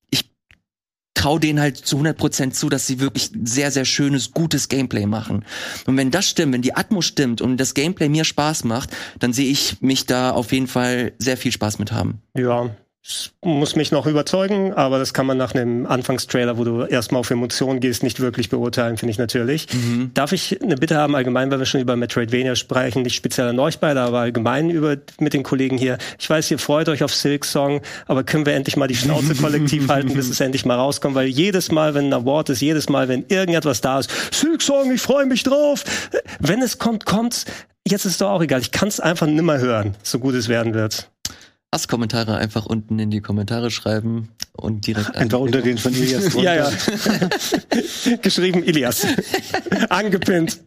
ich 0.10 0.32
traue 1.14 1.40
denen 1.40 1.60
halt 1.60 1.78
zu 1.78 1.98
100% 1.98 2.52
zu, 2.52 2.70
dass 2.70 2.88
sie 2.88 3.00
wirklich 3.00 3.32
sehr, 3.44 3.72
sehr 3.72 3.86
schönes, 3.86 4.32
gutes 4.32 4.70
Gameplay 4.70 5.06
machen. 5.06 5.46
Und 5.86 5.98
wenn 5.98 6.12
das 6.12 6.30
stimmt, 6.30 6.54
wenn 6.54 6.62
die 6.62 6.76
Atmo 6.76 7.02
stimmt 7.02 7.42
und 7.42 7.58
das 7.58 7.74
Gameplay 7.74 8.10
mir 8.10 8.24
Spaß 8.24 8.64
macht, 8.64 8.96
dann 9.20 9.34
sehe 9.34 9.50
ich 9.50 9.82
mich 9.82 10.06
da 10.06 10.32
auf 10.32 10.52
jeden 10.52 10.68
Fall 10.68 11.14
sehr 11.18 11.38
viel 11.38 11.52
Spaß 11.52 11.80
mit 11.80 11.92
haben. 11.92 12.22
Ja, 12.38 12.76
muss 13.42 13.76
mich 13.78 13.92
noch 13.92 14.06
überzeugen, 14.06 14.74
aber 14.74 15.00
das 15.00 15.14
kann 15.14 15.26
man 15.26 15.38
nach 15.38 15.56
einem 15.56 15.86
Anfangstrailer, 15.86 16.58
wo 16.58 16.66
du 16.66 16.84
erstmal 16.84 17.22
auf 17.22 17.32
Emotionen 17.32 17.80
gehst, 17.80 18.04
nicht 18.04 18.20
wirklich 18.20 18.50
beurteilen, 18.50 18.98
finde 18.98 19.12
ich 19.12 19.18
natürlich. 19.18 19.68
Mhm. 19.74 20.12
Darf 20.14 20.34
ich 20.34 20.62
eine 20.62 20.76
Bitte 20.76 20.98
haben, 20.98 21.16
allgemein, 21.16 21.50
weil 21.50 21.60
wir 21.60 21.66
schon 21.66 21.80
über 21.80 21.96
Metroidvania 21.96 22.56
sprechen, 22.56 23.04
nicht 23.04 23.16
speziell 23.16 23.48
an 23.48 23.60
euch 23.60 23.80
beide, 23.80 24.02
aber 24.02 24.20
allgemein 24.20 24.70
über, 24.70 24.98
mit 25.20 25.34
den 25.34 25.44
Kollegen 25.44 25.78
hier. 25.78 25.98
Ich 26.20 26.30
weiß, 26.30 26.52
ihr 26.52 26.60
freut 26.60 26.90
euch 26.90 27.02
auf 27.02 27.14
Silk 27.14 27.46
Song, 27.46 27.82
aber 28.06 28.24
können 28.24 28.46
wir 28.46 28.54
endlich 28.54 28.76
mal 28.76 28.88
die 28.88 28.96
Schnauze 28.96 29.34
kollektiv 29.34 29.88
halten, 29.90 30.14
bis 30.14 30.30
es 30.30 30.40
endlich 30.42 30.66
mal 30.66 30.76
rauskommt, 30.76 31.16
weil 31.16 31.28
jedes 31.28 31.72
Mal, 31.72 31.94
wenn 31.94 32.10
ein 32.10 32.14
Award 32.14 32.50
ist, 32.50 32.62
jedes 32.62 32.90
Mal, 32.90 33.08
wenn 33.08 33.26
irgendetwas 33.30 33.80
da 33.80 34.00
ist, 34.00 34.12
Silk 34.32 34.62
Song, 34.62 34.94
ich 34.94 35.02
freue 35.02 35.26
mich 35.26 35.44
drauf. 35.44 35.84
Wenn 36.40 36.62
es 36.62 36.78
kommt, 36.78 37.06
kommt's. 37.06 37.46
Jetzt 37.88 38.06
ist 38.06 38.20
doch 38.20 38.30
auch 38.30 38.42
egal. 38.42 38.60
Ich 38.60 38.72
kann 38.72 38.90
es 38.90 39.00
einfach 39.00 39.26
nimmer 39.26 39.58
hören, 39.58 39.96
so 40.04 40.20
gut 40.20 40.36
es 40.36 40.50
werden 40.50 40.74
wird. 40.74 41.10
Hasskommentare 41.74 42.38
einfach 42.38 42.66
unten 42.66 42.98
in 42.98 43.12
die 43.12 43.22
Kommentare 43.22 43.70
schreiben 43.70 44.30
und 44.54 44.88
direkt 44.88 45.16
Einfach 45.16 45.40
unter 45.40 45.62
den 45.62 45.78
von 45.78 45.94
Ilias 45.94 46.30
drunter. 46.30 46.56
Ja, 46.56 46.72
ja. 46.72 48.18
Geschrieben 48.22 48.64
Ilias. 48.64 49.06
Angepinnt. 49.90 50.62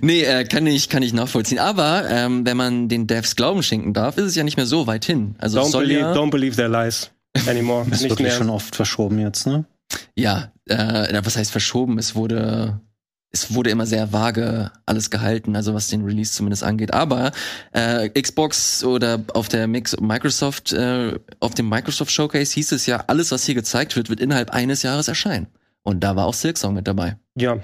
Nee, 0.00 0.22
äh, 0.22 0.44
kann 0.44 0.66
ich 0.66 0.88
kann 0.88 1.02
ich 1.02 1.12
nachvollziehen. 1.12 1.58
Aber 1.58 2.08
ähm, 2.08 2.46
wenn 2.46 2.56
man 2.56 2.88
den 2.88 3.06
Devs 3.06 3.34
Glauben 3.34 3.62
schenken 3.62 3.94
darf, 3.94 4.16
ist 4.16 4.24
es 4.24 4.34
ja 4.36 4.44
nicht 4.44 4.56
mehr 4.56 4.66
so 4.66 4.86
weit 4.86 5.04
hin. 5.04 5.34
Also 5.38 5.58
es 5.60 5.66
Don't 5.66 5.70
soll 5.70 5.82
believe, 5.82 6.00
ja, 6.00 6.14
don't 6.14 6.30
believe 6.30 6.56
their 6.56 6.68
lies 6.68 7.10
anymore. 7.46 7.84
Das 7.90 8.00
ist 8.00 8.10
wirklich 8.10 8.28
mehr. 8.28 8.36
schon 8.36 8.50
oft 8.50 8.76
verschoben 8.76 9.18
jetzt, 9.18 9.46
ne? 9.46 9.64
ja, 10.14 10.52
äh, 10.66 11.20
was 11.24 11.36
heißt 11.36 11.50
verschoben? 11.50 11.98
Es 11.98 12.14
wurde 12.14 12.80
es 13.30 13.54
wurde 13.54 13.70
immer 13.70 13.86
sehr 13.86 14.12
vage 14.12 14.70
alles 14.86 15.10
gehalten, 15.10 15.54
also 15.54 15.74
was 15.74 15.88
den 15.88 16.04
Release 16.04 16.32
zumindest 16.32 16.64
angeht. 16.64 16.94
Aber 16.94 17.32
äh, 17.72 18.08
Xbox 18.08 18.82
oder 18.84 19.22
auf 19.34 19.48
der 19.48 19.66
Mix 19.66 19.98
Microsoft, 20.00 20.72
äh, 20.72 21.18
auf 21.40 21.54
dem 21.54 21.68
Microsoft 21.68 22.10
Showcase 22.10 22.54
hieß 22.54 22.72
es 22.72 22.86
ja, 22.86 23.04
alles, 23.06 23.30
was 23.30 23.44
hier 23.44 23.54
gezeigt 23.54 23.96
wird, 23.96 24.08
wird 24.08 24.20
innerhalb 24.20 24.50
eines 24.50 24.82
Jahres 24.82 25.08
erscheinen. 25.08 25.48
Und 25.82 26.00
da 26.00 26.16
war 26.16 26.26
auch 26.26 26.34
Silksong 26.34 26.74
mit 26.74 26.86
dabei. 26.88 27.16
Ja. 27.34 27.58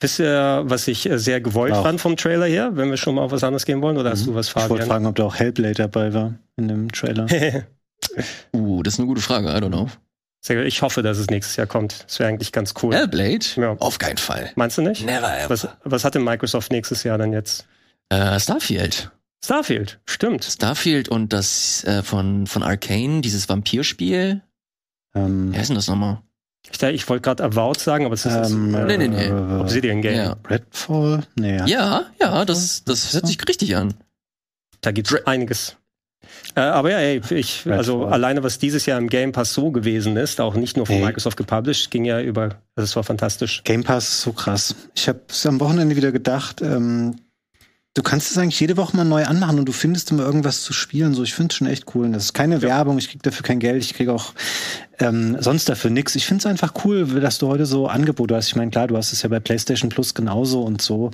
Wisst 0.00 0.18
ihr, 0.18 0.62
was 0.66 0.88
ich 0.88 1.08
äh, 1.08 1.18
sehr 1.18 1.40
gewollt 1.40 1.72
Auch. 1.72 1.82
fand 1.82 2.00
vom 2.00 2.16
Trailer 2.16 2.46
her, 2.46 2.72
wenn 2.74 2.90
wir 2.90 2.98
schon 2.98 3.14
mal 3.14 3.22
auf 3.22 3.32
was 3.32 3.42
anderes 3.44 3.64
gehen 3.64 3.80
wollen? 3.80 3.96
Oder 3.96 4.10
hast 4.10 4.26
du 4.26 4.34
was, 4.34 4.48
Ich 4.48 4.54
wollte 4.54 4.68
Fabian? 4.68 4.88
fragen, 4.88 5.06
ob 5.06 5.14
da 5.14 5.24
auch 5.24 5.34
Hellblade 5.36 5.74
dabei 5.74 6.12
war 6.12 6.34
in 6.56 6.68
dem 6.68 6.92
Trailer. 6.92 7.26
Uh, 8.52 8.82
das 8.82 8.94
ist 8.94 9.00
eine 9.00 9.08
gute 9.08 9.22
Frage. 9.22 9.48
I 9.48 9.52
don't 9.52 9.68
know. 9.68 9.88
Ich 10.48 10.82
hoffe, 10.82 11.02
dass 11.02 11.18
es 11.18 11.28
nächstes 11.28 11.56
Jahr 11.56 11.66
kommt. 11.66 12.04
Das 12.06 12.18
wäre 12.18 12.28
eigentlich 12.28 12.52
ganz 12.52 12.74
cool. 12.82 12.94
Hellblade? 12.94 13.44
Ja. 13.56 13.76
Auf 13.78 13.98
keinen 13.98 14.18
Fall. 14.18 14.50
Meinst 14.54 14.78
du 14.78 14.82
nicht? 14.82 15.04
Never 15.04 15.38
ever. 15.38 15.50
Was, 15.50 15.68
was 15.84 16.04
hat 16.04 16.14
denn 16.14 16.24
Microsoft 16.24 16.70
nächstes 16.72 17.02
Jahr 17.02 17.18
dann 17.18 17.32
jetzt? 17.32 17.66
Äh, 18.10 18.38
Starfield. 18.38 19.10
Starfield, 19.44 20.00
stimmt. 20.06 20.44
Starfield 20.44 21.08
und 21.08 21.32
das 21.32 21.84
äh, 21.84 22.02
von, 22.02 22.46
von 22.46 22.62
Arcane, 22.62 23.20
dieses 23.20 23.48
Vampirspiel. 23.48 24.42
ähm, 25.14 25.52
Wer 25.52 25.60
ist 25.60 25.68
denn 25.68 25.76
das 25.76 25.88
nochmal? 25.88 26.22
Ich, 26.72 26.82
ich 26.82 27.08
wollte 27.08 27.22
gerade 27.22 27.44
Avowed 27.44 27.78
sagen, 27.78 28.06
aber 28.06 28.14
es 28.14 28.26
ist 28.26 28.32
ähm, 28.32 28.72
das, 28.72 28.86
Nee, 28.86 28.96
nee, 28.98 29.08
nee. 29.08 29.26
äh, 29.26 29.60
Obsidian 29.60 30.02
Game. 30.02 30.16
Ja. 30.16 30.36
Redfall? 30.48 31.22
Nee. 31.36 31.62
Ja, 31.66 32.06
ja, 32.20 32.44
das, 32.44 32.82
das 32.84 33.12
hört 33.12 33.26
sich 33.28 33.38
richtig 33.48 33.76
an. 33.76 33.94
Da 34.80 34.90
gibt's 34.90 35.14
einiges. 35.26 35.76
Äh, 36.54 36.60
aber 36.60 36.90
ja, 36.90 36.98
ey, 36.98 37.20
ich, 37.30 37.60
Redfall. 37.60 37.72
also 37.72 38.06
alleine 38.06 38.42
was 38.42 38.58
dieses 38.58 38.86
Jahr 38.86 38.98
im 38.98 39.08
Game 39.08 39.32
Pass 39.32 39.52
so 39.52 39.70
gewesen 39.70 40.16
ist, 40.16 40.40
auch 40.40 40.54
nicht 40.54 40.76
nur 40.76 40.86
von 40.86 40.96
Ey. 40.96 41.04
Microsoft 41.04 41.36
gepublished, 41.36 41.90
ging 41.90 42.04
ja 42.04 42.20
über, 42.20 42.56
also 42.74 42.84
es 42.84 42.96
war 42.96 43.04
fantastisch. 43.04 43.62
Game 43.64 43.84
Pass 43.84 44.08
ist 44.08 44.22
so 44.22 44.32
krass. 44.32 44.74
Ich 44.94 45.08
habe 45.08 45.20
es 45.28 45.44
am 45.46 45.60
Wochenende 45.60 45.96
wieder 45.96 46.12
gedacht, 46.12 46.62
ähm, 46.62 47.16
du 47.96 48.02
kannst 48.02 48.30
es 48.30 48.38
eigentlich 48.38 48.60
jede 48.60 48.76
Woche 48.76 48.96
mal 48.96 49.04
neu 49.04 49.24
anmachen 49.24 49.58
und 49.58 49.66
du 49.66 49.72
findest 49.72 50.10
immer 50.10 50.24
irgendwas 50.24 50.62
zu 50.62 50.72
spielen. 50.72 51.14
So, 51.14 51.22
ich 51.22 51.34
finde 51.34 51.52
es 51.52 51.56
schon 51.56 51.66
echt 51.66 51.94
cool. 51.94 52.04
Und 52.04 52.12
das 52.12 52.24
ist 52.24 52.32
keine 52.34 52.60
Werbung, 52.62 52.98
ich 52.98 53.10
krieg 53.10 53.22
dafür 53.22 53.42
kein 53.42 53.58
Geld, 53.58 53.82
ich 53.82 53.94
krieg 53.94 54.08
auch 54.08 54.34
ähm, 54.98 55.36
sonst 55.40 55.68
dafür 55.68 55.90
nix. 55.90 56.14
Ich 56.14 56.26
finde 56.26 56.40
es 56.40 56.46
einfach 56.46 56.72
cool, 56.84 57.06
dass 57.20 57.38
du 57.38 57.48
heute 57.48 57.66
so 57.66 57.86
Angebote 57.86 58.36
hast. 58.36 58.48
Ich 58.48 58.56
meine, 58.56 58.70
klar, 58.70 58.86
du 58.86 58.96
hast 58.96 59.12
es 59.12 59.22
ja 59.22 59.28
bei 59.28 59.40
PlayStation 59.40 59.88
Plus 59.88 60.14
genauso 60.14 60.62
und 60.62 60.82
so. 60.82 61.10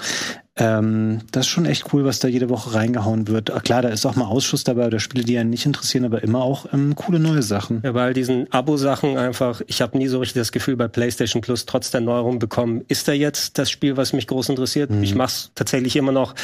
Ähm, 0.56 1.20
das 1.32 1.46
ist 1.46 1.50
schon 1.50 1.64
echt 1.64 1.94
cool, 1.94 2.04
was 2.04 2.18
da 2.18 2.28
jede 2.28 2.50
Woche 2.50 2.74
reingehauen 2.74 3.26
wird. 3.26 3.50
Ah, 3.50 3.60
klar, 3.60 3.80
da 3.80 3.88
ist 3.88 4.04
auch 4.04 4.16
mal 4.16 4.26
Ausschuss 4.26 4.64
dabei 4.64 4.86
oder 4.86 5.00
Spiele, 5.00 5.24
die 5.24 5.38
einen 5.38 5.48
nicht 5.48 5.64
interessieren, 5.64 6.04
aber 6.04 6.22
immer 6.22 6.42
auch 6.42 6.66
ähm, 6.74 6.94
coole 6.94 7.18
neue 7.18 7.42
Sachen. 7.42 7.80
Ja, 7.82 7.92
bei 7.92 8.02
all 8.02 8.12
diesen 8.12 8.52
Abo-Sachen 8.52 9.16
einfach, 9.16 9.62
ich 9.66 9.80
habe 9.80 9.96
nie 9.96 10.08
so 10.08 10.18
richtig 10.18 10.40
das 10.40 10.52
Gefühl 10.52 10.76
bei 10.76 10.88
PlayStation 10.88 11.40
Plus 11.40 11.64
trotz 11.64 11.90
der 11.90 12.02
Neuerung 12.02 12.38
bekommen, 12.38 12.84
ist 12.88 13.08
da 13.08 13.12
jetzt 13.12 13.56
das 13.56 13.70
Spiel, 13.70 13.96
was 13.96 14.12
mich 14.12 14.26
groß 14.26 14.50
interessiert? 14.50 14.90
Ich 15.00 15.14
mache 15.14 15.28
es 15.28 15.50
tatsächlich 15.54 15.96
immer 15.96 16.12
noch 16.12 16.34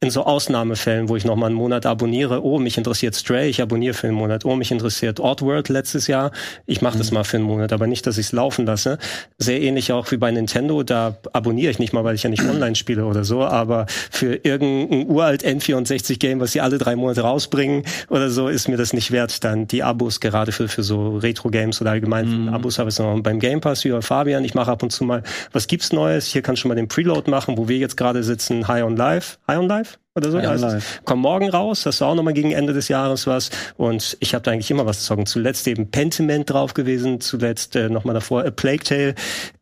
in 0.00 0.10
so 0.10 0.24
Ausnahmefällen, 0.24 1.10
wo 1.10 1.16
ich 1.16 1.26
noch 1.26 1.36
mal 1.36 1.46
einen 1.46 1.54
Monat 1.54 1.84
abonniere. 1.84 2.42
Oh, 2.42 2.58
mich 2.58 2.78
interessiert 2.78 3.16
Stray, 3.16 3.50
ich 3.50 3.60
abonniere 3.60 3.92
für 3.92 4.06
einen 4.06 4.16
Monat. 4.16 4.46
Oh, 4.46 4.56
mich 4.56 4.70
interessiert 4.70 5.20
Oddworld 5.20 5.68
letztes 5.68 6.06
Jahr, 6.06 6.32
ich 6.64 6.80
mache 6.80 6.96
das 6.96 7.10
mal 7.10 7.24
für 7.24 7.36
einen 7.36 7.44
Monat, 7.44 7.74
aber 7.74 7.86
nicht, 7.86 8.06
dass 8.06 8.16
ich 8.16 8.26
es 8.26 8.32
laufen 8.32 8.64
lasse. 8.64 8.96
Sehr 9.36 9.60
ähnlich 9.60 9.92
auch 9.92 10.10
wie 10.10 10.16
bei 10.16 10.30
Nintendo, 10.30 10.82
da 10.82 11.18
abonniere 11.34 11.70
ich 11.70 11.78
nicht 11.78 11.92
mal, 11.92 12.04
weil 12.04 12.14
ich 12.14 12.22
ja 12.22 12.30
nicht 12.30 12.44
online 12.48 12.74
spiele 12.74 13.04
oder 13.04 13.24
so, 13.24 13.44
aber 13.58 13.86
für 13.88 14.34
irgendein 14.42 15.08
uralt 15.08 15.44
N64-Game, 15.44 16.40
was 16.40 16.52
sie 16.52 16.60
alle 16.60 16.78
drei 16.78 16.96
Monate 16.96 17.22
rausbringen 17.22 17.84
oder 18.08 18.30
so, 18.30 18.48
ist 18.48 18.68
mir 18.68 18.76
das 18.76 18.92
nicht 18.92 19.10
wert, 19.10 19.44
dann 19.44 19.66
die 19.66 19.82
Abos 19.82 20.20
gerade 20.20 20.52
für, 20.52 20.68
für 20.68 20.82
so 20.82 21.16
Retro-Games 21.18 21.80
oder 21.80 21.90
allgemein 21.90 22.48
Abos 22.48 22.78
habe 22.78 22.90
ich 22.90 22.98
noch 22.98 23.20
beim 23.20 23.40
Game 23.40 23.60
Pass 23.60 23.84
wie 23.84 23.90
bei 23.90 24.02
Fabian. 24.02 24.44
Ich 24.44 24.54
mache 24.54 24.70
ab 24.70 24.82
und 24.82 24.90
zu 24.90 25.04
mal, 25.04 25.22
was 25.52 25.66
gibt's 25.66 25.92
Neues? 25.92 26.26
Hier 26.26 26.42
kannst 26.42 26.60
du 26.60 26.62
schon 26.62 26.68
mal 26.70 26.74
den 26.74 26.88
Preload 26.88 27.30
machen, 27.30 27.56
wo 27.56 27.68
wir 27.68 27.78
jetzt 27.78 27.96
gerade 27.96 28.22
sitzen, 28.22 28.66
High 28.68 28.84
on 28.84 28.96
Life. 28.96 29.38
High 29.46 29.58
on 29.58 29.68
Life? 29.68 29.98
Oder 30.18 30.30
so? 30.30 30.38
Es. 30.38 30.60
Life. 30.60 31.00
Komm 31.04 31.20
morgen 31.20 31.48
raus, 31.48 31.86
hast 31.86 32.00
du 32.00 32.04
auch 32.04 32.14
noch 32.14 32.22
mal 32.22 32.34
gegen 32.34 32.52
Ende 32.52 32.72
des 32.72 32.88
Jahres 32.88 33.26
was. 33.26 33.50
Und 33.76 34.16
ich 34.20 34.34
habe 34.34 34.42
da 34.42 34.50
eigentlich 34.50 34.70
immer 34.70 34.86
was 34.86 35.04
zocken. 35.04 35.26
Zuletzt 35.26 35.66
eben 35.68 35.90
Pentiment 35.90 36.50
drauf 36.50 36.74
gewesen, 36.74 37.20
zuletzt 37.20 37.76
äh, 37.76 37.88
noch 37.88 38.04
mal 38.04 38.14
davor 38.14 38.44
A 38.44 38.50
Plague 38.50 38.82
Tale. 38.84 39.14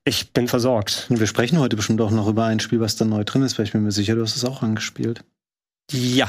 Ich 0.05 0.33
bin 0.33 0.49
versorgt. 0.49 1.07
Und 1.09 1.21
wir 1.21 1.27
sprechen 1.27 1.59
heute 1.59 1.77
bestimmt 1.77 2.01
auch 2.01 2.11
noch 2.11 2.27
über 2.27 2.45
ein 2.45 2.61
Spiel, 2.61 2.81
was 2.81 2.97
da 2.97 3.05
neu 3.05 3.25
drin 3.25 3.43
ist, 3.43 3.59
weil 3.59 3.67
ich 3.67 3.73
bin 3.73 3.83
mir 3.83 3.93
sicher, 3.93 4.15
du 4.15 4.23
hast 4.23 4.37
es 4.37 4.45
auch 4.45 4.63
angespielt. 4.63 5.23
Ja. 5.93 6.29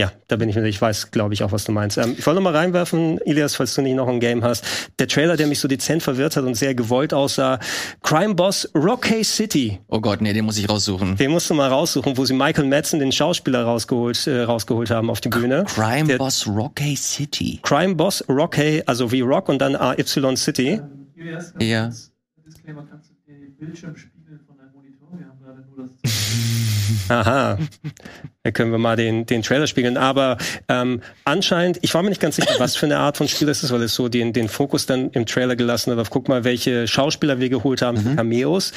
Ja, 0.00 0.12
da 0.28 0.36
bin 0.36 0.48
ich 0.48 0.54
mir, 0.54 0.64
ich 0.64 0.80
weiß, 0.80 1.10
glaube 1.10 1.34
ich, 1.34 1.42
auch, 1.42 1.50
was 1.50 1.64
du 1.64 1.72
meinst. 1.72 1.98
Ähm, 1.98 2.14
ich 2.16 2.24
wollte 2.24 2.36
noch 2.40 2.44
mal 2.52 2.54
reinwerfen, 2.56 3.18
Ilias, 3.24 3.56
falls 3.56 3.74
du 3.74 3.82
nicht 3.82 3.96
noch 3.96 4.06
ein 4.06 4.20
Game 4.20 4.44
hast. 4.44 4.64
Der 5.00 5.08
Trailer, 5.08 5.36
der 5.36 5.48
mich 5.48 5.58
so 5.58 5.66
dezent 5.66 6.04
verwirrt 6.04 6.36
hat 6.36 6.44
und 6.44 6.54
sehr 6.54 6.72
gewollt 6.76 7.12
aussah, 7.12 7.58
Crime 8.04 8.36
Boss 8.36 8.70
Rocky 8.76 9.24
City. 9.24 9.80
Oh 9.88 10.00
Gott, 10.00 10.20
nee, 10.20 10.32
den 10.32 10.44
muss 10.44 10.56
ich 10.56 10.68
raussuchen. 10.68 11.16
Den 11.16 11.32
musst 11.32 11.50
du 11.50 11.54
mal 11.54 11.68
raussuchen, 11.68 12.16
wo 12.16 12.24
sie 12.24 12.32
Michael 12.34 12.68
Madsen, 12.68 13.00
den 13.00 13.10
Schauspieler, 13.10 13.64
rausgeholt, 13.64 14.24
äh, 14.28 14.42
rausgeholt 14.42 14.90
haben 14.90 15.10
auf 15.10 15.20
die 15.20 15.30
Bühne. 15.30 15.64
Crime 15.66 16.06
Der- 16.06 16.18
Boss 16.18 16.46
Rocky 16.46 16.94
City. 16.94 17.58
Crime 17.62 17.96
Boss 17.96 18.24
Rocky, 18.28 18.84
also 18.86 19.10
wie 19.10 19.22
Rock 19.22 19.48
und 19.48 19.58
dann 19.58 19.74
AY 19.74 20.04
City. 20.36 20.80
Julius, 21.16 21.52
ganz 21.54 21.64
Ja. 21.64 21.84
kurz, 21.86 22.12
Disclaimer, 22.46 22.86
kannst 22.88 23.10
du 23.10 23.14
den 23.32 23.56
Bildschirm 23.56 23.96
spiegeln 23.96 24.38
von 24.46 24.56
deinem 24.56 24.72
Monitor? 24.74 25.08
Wir 25.18 25.26
haben 25.26 25.40
gerade 25.42 25.64
nur 25.76 25.88
das. 25.88 27.08
Aha. 27.10 27.58
Da 28.48 28.52
können 28.52 28.72
wir 28.72 28.78
mal 28.78 28.96
den, 28.96 29.26
den 29.26 29.42
Trailer 29.42 29.66
spiegeln. 29.66 29.98
Aber 29.98 30.38
ähm, 30.70 31.02
anscheinend, 31.26 31.80
ich 31.82 31.92
war 31.92 32.02
mir 32.02 32.08
nicht 32.08 32.20
ganz 32.22 32.36
sicher, 32.36 32.54
was 32.56 32.76
für 32.76 32.86
eine 32.86 32.96
Art 32.96 33.18
von 33.18 33.28
Spiel 33.28 33.46
das 33.46 33.62
ist, 33.62 33.70
weil 33.72 33.82
es 33.82 33.94
so 33.94 34.08
den, 34.08 34.32
den 34.32 34.48
Fokus 34.48 34.86
dann 34.86 35.10
im 35.10 35.26
Trailer 35.26 35.54
gelassen 35.54 35.92
hat 35.92 35.98
auf, 35.98 36.08
guck 36.08 36.28
mal, 36.28 36.44
welche 36.44 36.88
Schauspieler 36.88 37.40
wir 37.40 37.50
geholt 37.50 37.82
haben 37.82 37.98
für 37.98 38.16
Cameos. 38.16 38.72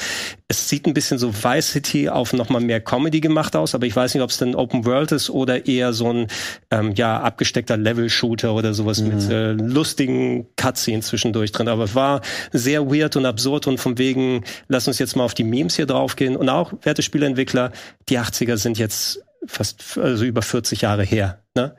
Es 0.46 0.68
sieht 0.68 0.86
ein 0.86 0.92
bisschen 0.92 1.18
so 1.18 1.32
Vice 1.32 1.70
City 1.70 2.10
auf 2.10 2.34
nochmal 2.34 2.60
mehr 2.60 2.82
Comedy 2.82 3.22
gemacht 3.22 3.56
aus, 3.56 3.74
aber 3.74 3.86
ich 3.86 3.96
weiß 3.96 4.12
nicht, 4.12 4.22
ob 4.22 4.28
es 4.28 4.36
dann 4.36 4.54
Open 4.54 4.84
World 4.84 5.10
ist 5.12 5.30
oder 5.30 5.66
eher 5.66 5.94
so 5.94 6.12
ein 6.12 6.26
ähm, 6.70 6.92
ja 6.94 7.20
abgesteckter 7.20 7.78
Level-Shooter 7.78 8.52
oder 8.52 8.74
sowas 8.74 9.00
mit 9.00 9.26
äh, 9.30 9.52
lustigen 9.52 10.48
Cutscenes 10.56 11.06
zwischendurch 11.06 11.52
drin. 11.52 11.68
Aber 11.68 11.84
es 11.84 11.94
war 11.94 12.20
sehr 12.52 12.90
weird 12.90 13.16
und 13.16 13.24
absurd 13.24 13.68
und 13.68 13.80
von 13.80 13.96
wegen, 13.96 14.44
lass 14.68 14.86
uns 14.86 14.98
jetzt 14.98 15.16
mal 15.16 15.24
auf 15.24 15.32
die 15.32 15.44
Memes 15.44 15.76
hier 15.76 15.86
draufgehen. 15.86 16.36
Und 16.36 16.50
auch, 16.50 16.74
werte 16.82 17.00
Spieleentwickler, 17.00 17.72
die 18.10 18.18
80er 18.18 18.58
sind 18.58 18.76
jetzt 18.76 19.22
fast 19.46 19.98
also 19.98 20.24
über 20.24 20.42
40 20.42 20.82
Jahre 20.82 21.02
her. 21.04 21.42
Ne? 21.54 21.74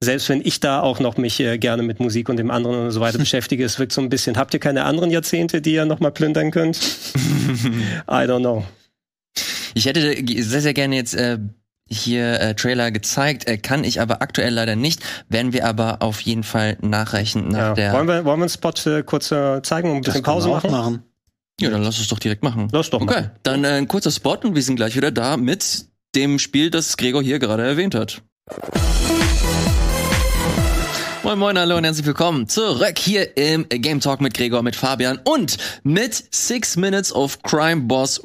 Selbst 0.00 0.28
wenn 0.28 0.40
ich 0.40 0.60
da 0.60 0.80
auch 0.80 1.00
noch 1.00 1.16
mich 1.16 1.40
äh, 1.40 1.58
gerne 1.58 1.82
mit 1.82 1.98
Musik 1.98 2.28
und 2.28 2.36
dem 2.36 2.50
anderen 2.50 2.78
und 2.84 2.90
so 2.92 3.00
weiter 3.00 3.18
beschäftige, 3.26 3.64
es 3.64 3.78
wirkt 3.78 3.92
so 3.92 4.00
ein 4.00 4.08
bisschen, 4.08 4.36
habt 4.36 4.54
ihr 4.54 4.60
keine 4.60 4.84
anderen 4.84 5.10
Jahrzehnte, 5.10 5.60
die 5.60 5.72
ihr 5.74 5.84
noch 5.86 6.00
mal 6.00 6.10
plündern 6.12 6.50
könnt? 6.50 6.76
I 8.08 8.24
don't 8.26 8.40
know. 8.40 8.64
Ich 9.74 9.86
hätte 9.86 10.14
sehr, 10.42 10.60
sehr 10.60 10.74
gerne 10.74 10.96
jetzt 10.96 11.14
äh, 11.14 11.38
hier 11.90 12.40
äh, 12.40 12.54
Trailer 12.54 12.90
gezeigt, 12.90 13.48
äh, 13.48 13.58
kann 13.58 13.82
ich 13.82 14.00
aber 14.00 14.22
aktuell 14.22 14.52
leider 14.54 14.76
nicht. 14.76 15.00
Werden 15.28 15.52
wir 15.52 15.66
aber 15.66 16.02
auf 16.02 16.20
jeden 16.20 16.42
Fall 16.44 16.76
nachreichen 16.80 17.48
nach 17.48 17.58
Ja. 17.58 17.74
der. 17.74 17.92
Wollen, 17.92 18.06
wir, 18.08 18.24
wollen 18.24 18.40
wir 18.40 18.44
einen 18.44 18.48
Spot 18.50 18.72
äh, 18.90 19.02
kurz 19.02 19.32
äh, 19.32 19.62
zeigen 19.62 19.90
und 19.90 19.96
ein 19.96 20.00
bisschen 20.02 20.22
Pause 20.22 20.50
auch 20.50 20.62
machen? 20.64 21.02
Ja, 21.60 21.70
dann 21.70 21.82
lass 21.82 21.98
es 21.98 22.06
doch 22.06 22.18
direkt 22.20 22.44
machen. 22.44 22.68
Lass 22.70 22.90
doch 22.90 23.00
Okay, 23.00 23.14
machen. 23.14 23.30
dann 23.42 23.64
äh, 23.64 23.68
ein 23.68 23.88
kurzer 23.88 24.10
Spot 24.12 24.36
und 24.44 24.54
wir 24.54 24.62
sind 24.62 24.76
gleich 24.76 24.94
wieder 24.96 25.10
da 25.10 25.36
mit 25.36 25.86
dem 26.14 26.38
Spiel, 26.38 26.70
das 26.70 26.96
Gregor 26.96 27.22
hier 27.22 27.38
gerade 27.38 27.62
erwähnt 27.64 27.94
hat. 27.94 28.22
Moin 31.22 31.38
Moin, 31.38 31.58
hallo 31.58 31.76
und 31.76 31.84
herzlich 31.84 32.06
willkommen 32.06 32.48
zurück 32.48 32.96
hier 32.98 33.36
im 33.36 33.68
Game 33.68 34.00
Talk 34.00 34.22
mit 34.22 34.32
Gregor, 34.32 34.62
mit 34.62 34.74
Fabian 34.74 35.18
und 35.24 35.58
mit 35.82 36.24
Six 36.30 36.76
Minutes 36.76 37.12
of 37.12 37.42
Crime 37.42 37.82
Boss 37.82 38.22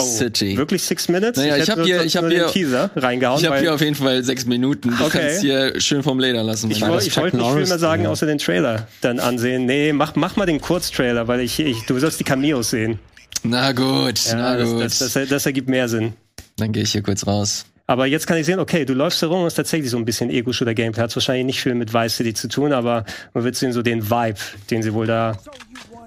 City. 0.00 0.52
Oh, 0.54 0.58
Wirklich 0.58 0.82
Six 0.82 1.08
Minutes? 1.08 1.38
Naja, 1.38 1.56
ich 1.56 1.62
hätte 1.62 1.80
hab 1.80 1.86
hier- 1.86 2.02
ich 2.02 2.16
hab 2.16 2.24
den 2.28 2.32
hier- 2.32 2.46
Teaser 2.48 2.90
reingehauen. 2.94 3.40
Ich 3.40 3.46
habe 3.46 3.58
hier 3.60 3.72
auf 3.74 3.80
jeden 3.80 3.94
Fall 3.94 4.22
sechs 4.22 4.44
Minuten. 4.44 4.90
Du 4.98 5.04
Okay. 5.04 5.18
kannst 5.22 5.40
hier 5.40 5.80
schön 5.80 6.02
vom 6.02 6.18
Leder 6.18 6.42
lassen. 6.42 6.70
ich 6.70 6.80
mein 6.80 6.90
woll- 6.90 6.98
Gott. 6.98 7.06
ich 7.06 7.16
wollte 7.16 7.36
nicht 7.38 7.50
viel 7.52 7.66
mehr 7.66 7.78
sagen, 7.78 8.04
ja. 8.04 8.10
außer 8.10 8.26
den 8.26 8.36
Trailer 8.38 8.86
dann 9.00 9.18
ansehen. 9.20 9.64
Nee, 9.64 9.94
mach, 9.94 10.14
mach 10.16 10.36
mal 10.36 10.44
den 10.44 10.60
Kurztrailer, 10.60 11.26
weil 11.26 11.40
ich, 11.40 11.58
ich 11.58 11.86
du 11.86 11.98
sollst 11.98 12.20
die 12.20 12.24
Cameos 12.24 12.68
sehen. 12.68 12.98
Na 13.42 13.72
gut, 13.72 14.20
na 14.32 14.56
das, 14.58 14.68
gut. 14.70 14.82
das, 14.82 14.98
das, 14.98 15.28
das 15.28 15.46
ergibt 15.46 15.68
mehr 15.70 15.88
Sinn. 15.88 16.12
Dann 16.56 16.72
gehe 16.72 16.82
ich 16.82 16.92
hier 16.92 17.02
kurz 17.02 17.26
raus. 17.26 17.66
Aber 17.86 18.06
jetzt 18.06 18.26
kann 18.26 18.38
ich 18.38 18.46
sehen, 18.46 18.60
okay, 18.60 18.84
du 18.86 18.94
läufst 18.94 19.20
herum 19.20 19.42
und 19.42 19.46
ist 19.46 19.54
tatsächlich 19.54 19.90
so 19.90 19.98
ein 19.98 20.04
bisschen 20.06 20.30
Ego-Shooter-Gameplay. 20.30 21.02
Hat 21.02 21.14
wahrscheinlich 21.14 21.44
nicht 21.46 21.60
viel 21.60 21.74
mit 21.74 21.92
Vice 21.92 22.16
City 22.16 22.32
zu 22.32 22.48
tun, 22.48 22.72
aber 22.72 23.04
man 23.34 23.44
wird 23.44 23.56
sehen, 23.56 23.72
so 23.72 23.82
den 23.82 24.08
Vibe, 24.10 24.38
den 24.70 24.82
sie 24.82 24.94
wohl 24.94 25.06
da 25.06 25.36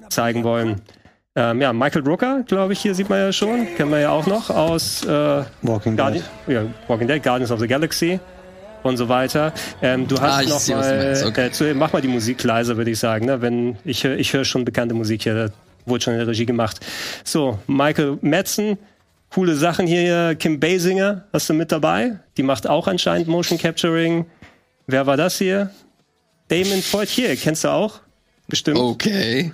zeigen 0.10 0.43
wollen. 0.43 0.81
Ähm, 1.36 1.62
ja, 1.62 1.71
Michael 1.73 2.01
Rooker, 2.01 2.43
glaube 2.47 2.73
ich, 2.73 2.79
hier 2.79 2.95
sieht 2.95 3.10
man 3.10 3.19
ja 3.19 3.31
schon. 3.31 3.67
Kennen 3.75 3.91
wir 3.91 3.99
ja 3.99 4.10
auch 4.10 4.25
noch 4.25 4.49
aus 4.49 5.03
äh, 5.05 5.43
Walking 5.62 5.95
Guardi 5.95 6.19
Dead. 6.47 6.55
ja, 6.55 6.63
Walking 6.88 7.07
Dead, 7.07 7.21
Guardians 7.21 7.51
of 7.51 7.60
the 7.60 7.67
Galaxy 7.67 8.19
und 8.81 8.97
so 8.97 9.07
weiter. 9.07 9.53
Ähm, 9.83 10.07
du 10.07 10.19
hast 10.19 10.33
Ah, 10.33 10.41
ich 10.41 10.49
noch 10.49 10.67
mal, 10.81 11.23
okay. 11.27 11.47
äh, 11.47 11.51
zu, 11.51 11.71
mach 11.75 11.93
mal 11.93 12.01
die 12.01 12.07
Musik 12.07 12.43
leiser, 12.43 12.75
würde 12.77 12.89
ich 12.89 12.97
sagen. 12.97 13.27
Ne? 13.27 13.39
Wenn 13.41 13.77
ich 13.86 14.03
höre 14.03 14.17
ich 14.17 14.33
hör 14.33 14.45
schon 14.45 14.65
bekannte 14.65 14.95
Musik 14.95 15.21
hier, 15.23 15.36
da 15.36 15.53
wurde 15.86 16.03
schon 16.05 16.13
in 16.13 16.19
der 16.19 16.27
Regie 16.27 16.47
gemacht. 16.47 16.79
So, 17.23 17.60
Michael 17.67 18.17
Madsen, 18.21 18.79
coole 19.33 19.55
Sachen 19.55 19.87
hier. 19.87 20.35
Kim 20.35 20.59
Basinger 20.59 21.25
hast 21.33 21.49
du 21.49 21.53
mit 21.53 21.71
dabei. 21.71 22.19
Die 22.37 22.43
macht 22.43 22.67
auch 22.67 22.87
anscheinend 22.87 23.27
Motion 23.27 23.57
Capturing. 23.57 24.25
Wer 24.87 25.05
war 25.05 25.17
das 25.17 25.37
hier? 25.37 25.71
Damon 26.47 26.81
Poitier, 26.91 27.35
kennst 27.35 27.63
du 27.63 27.69
auch? 27.69 27.99
Bestimmt. 28.47 28.77
Okay. 28.79 29.51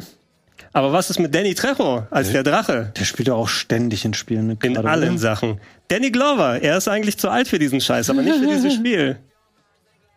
Aber 0.74 0.92
was 0.92 1.10
ist 1.10 1.20
mit 1.20 1.34
Danny 1.34 1.54
Trejo 1.54 2.08
als 2.10 2.32
der 2.32 2.44
Drache? 2.44 2.92
Der 2.98 3.06
spielt 3.06 3.28
ja 3.28 3.34
auch 3.36 3.48
ständig 3.48 4.06
in 4.06 4.14
Spielen 4.14 4.48
mit. 4.48 4.64
In 4.64 4.78
allen 4.78 5.10
oder? 5.12 5.18
Sachen. 5.20 5.60
Danny 5.88 6.10
Glover, 6.12 6.62
er 6.62 6.78
ist 6.78 6.88
eigentlich 6.88 7.18
zu 7.18 7.30
alt 7.30 7.48
für 7.48 7.60
diesen 7.60 7.80
Scheiß, 7.82 8.10
aber 8.10 8.22
nicht 8.22 8.38
für 8.40 8.48
dieses 8.48 8.74
Spiel. 8.80 9.18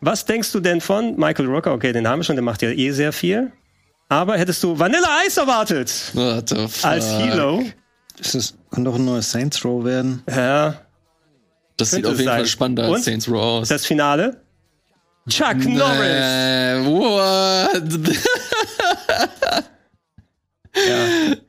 Was 0.01 0.25
denkst 0.25 0.51
du 0.51 0.59
denn 0.59 0.81
von 0.81 1.15
Michael 1.15 1.47
Rooker? 1.47 1.73
Okay, 1.73 1.91
den 1.93 2.07
haben 2.07 2.19
wir 2.19 2.23
schon, 2.23 2.35
der 2.35 2.43
macht 2.43 2.61
ja 2.61 2.69
eh 2.69 2.91
sehr 2.91 3.11
viel. 3.11 3.51
Aber 4.09 4.37
hättest 4.37 4.63
du 4.63 4.77
Vanilla 4.77 5.07
Ice 5.27 5.39
erwartet 5.39 5.91
What 6.13 6.49
the 6.49 6.67
fuck? 6.67 6.85
als 6.89 7.11
Hilo? 7.17 7.63
Ist 8.19 8.35
das, 8.35 8.56
kann 8.71 8.83
doch 8.85 8.95
ein 8.95 9.05
neues 9.05 9.31
Saints 9.31 9.63
Row 9.65 9.83
werden. 9.83 10.23
Ja, 10.29 10.81
Das 11.77 11.91
sieht 11.91 12.05
auf 12.05 12.13
jeden 12.13 12.25
sein. 12.25 12.37
Fall 12.37 12.45
spannender 12.47 12.87
Und? 12.89 12.95
als 12.95 13.05
Saints 13.05 13.27
Row 13.29 13.61
aus. 13.61 13.67
das 13.69 13.85
Finale. 13.85 14.41
Chuck 15.29 15.57
Norris. 15.65 16.01
Äh, 16.01 16.85
what? 16.85 17.81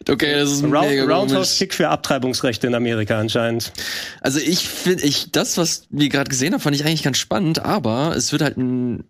Okay, 0.09 0.35
das 0.41 0.53
ist 0.53 0.65
Round, 0.65 0.89
mega 0.89 1.05
Roundhouse. 1.05 1.59
Kick 1.59 1.75
für 1.75 1.89
Abtreibungsrechte 1.91 2.67
in 2.67 2.75
Amerika 2.75 3.19
anscheinend. 3.19 3.73
Also 4.23 4.39
ich 4.41 4.67
finde, 4.69 5.05
ich 5.05 5.31
das, 5.33 5.59
was 5.59 5.87
wir 5.91 6.09
gerade 6.09 6.31
gesehen 6.31 6.55
haben, 6.55 6.61
fand 6.61 6.75
ich 6.75 6.85
eigentlich 6.87 7.03
ganz 7.03 7.19
spannend, 7.19 7.59
aber 7.59 8.15
es 8.17 8.33
wird 8.33 8.41
halt 8.43 8.57
ein 8.57 9.05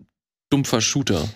dumpfer 0.50 0.80
Shooter. 0.80 1.28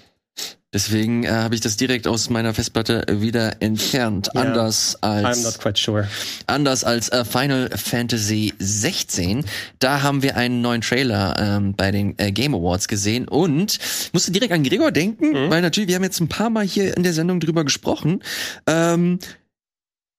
Deswegen 0.72 1.24
äh, 1.24 1.28
habe 1.28 1.54
ich 1.54 1.60
das 1.60 1.76
direkt 1.76 2.06
aus 2.06 2.30
meiner 2.30 2.54
Festplatte 2.54 3.04
wieder 3.10 3.60
entfernt. 3.60 4.30
Ja. 4.34 4.40
Anders 4.40 4.96
I'm 5.02 5.24
als 5.24 5.42
not 5.44 5.58
quite 5.58 5.78
sure. 5.80 6.08
anders 6.46 6.82
als 6.84 7.10
äh, 7.10 7.24
Final 7.24 7.68
Fantasy 7.76 8.54
16. 8.58 9.44
Da 9.80 10.02
haben 10.02 10.22
wir 10.22 10.36
einen 10.36 10.60
neuen 10.62 10.80
Trailer 10.80 11.36
ähm, 11.38 11.74
bei 11.74 11.90
den 11.90 12.18
äh, 12.18 12.32
Game 12.32 12.54
Awards 12.54 12.88
gesehen 12.88 13.28
und 13.28 13.78
musste 14.12 14.32
direkt 14.32 14.52
an 14.52 14.62
Gregor 14.64 14.92
denken, 14.92 15.30
Mhm. 15.32 15.50
weil 15.50 15.60
natürlich, 15.62 15.88
wir 15.88 15.96
haben 15.96 16.04
jetzt 16.04 16.20
ein 16.20 16.28
paar 16.28 16.50
Mal 16.50 16.64
hier 16.64 16.96
in 16.96 17.02
der 17.02 17.12
Sendung 17.12 17.38
drüber 17.40 17.64
gesprochen. 17.64 18.22
Ähm, 18.66 19.18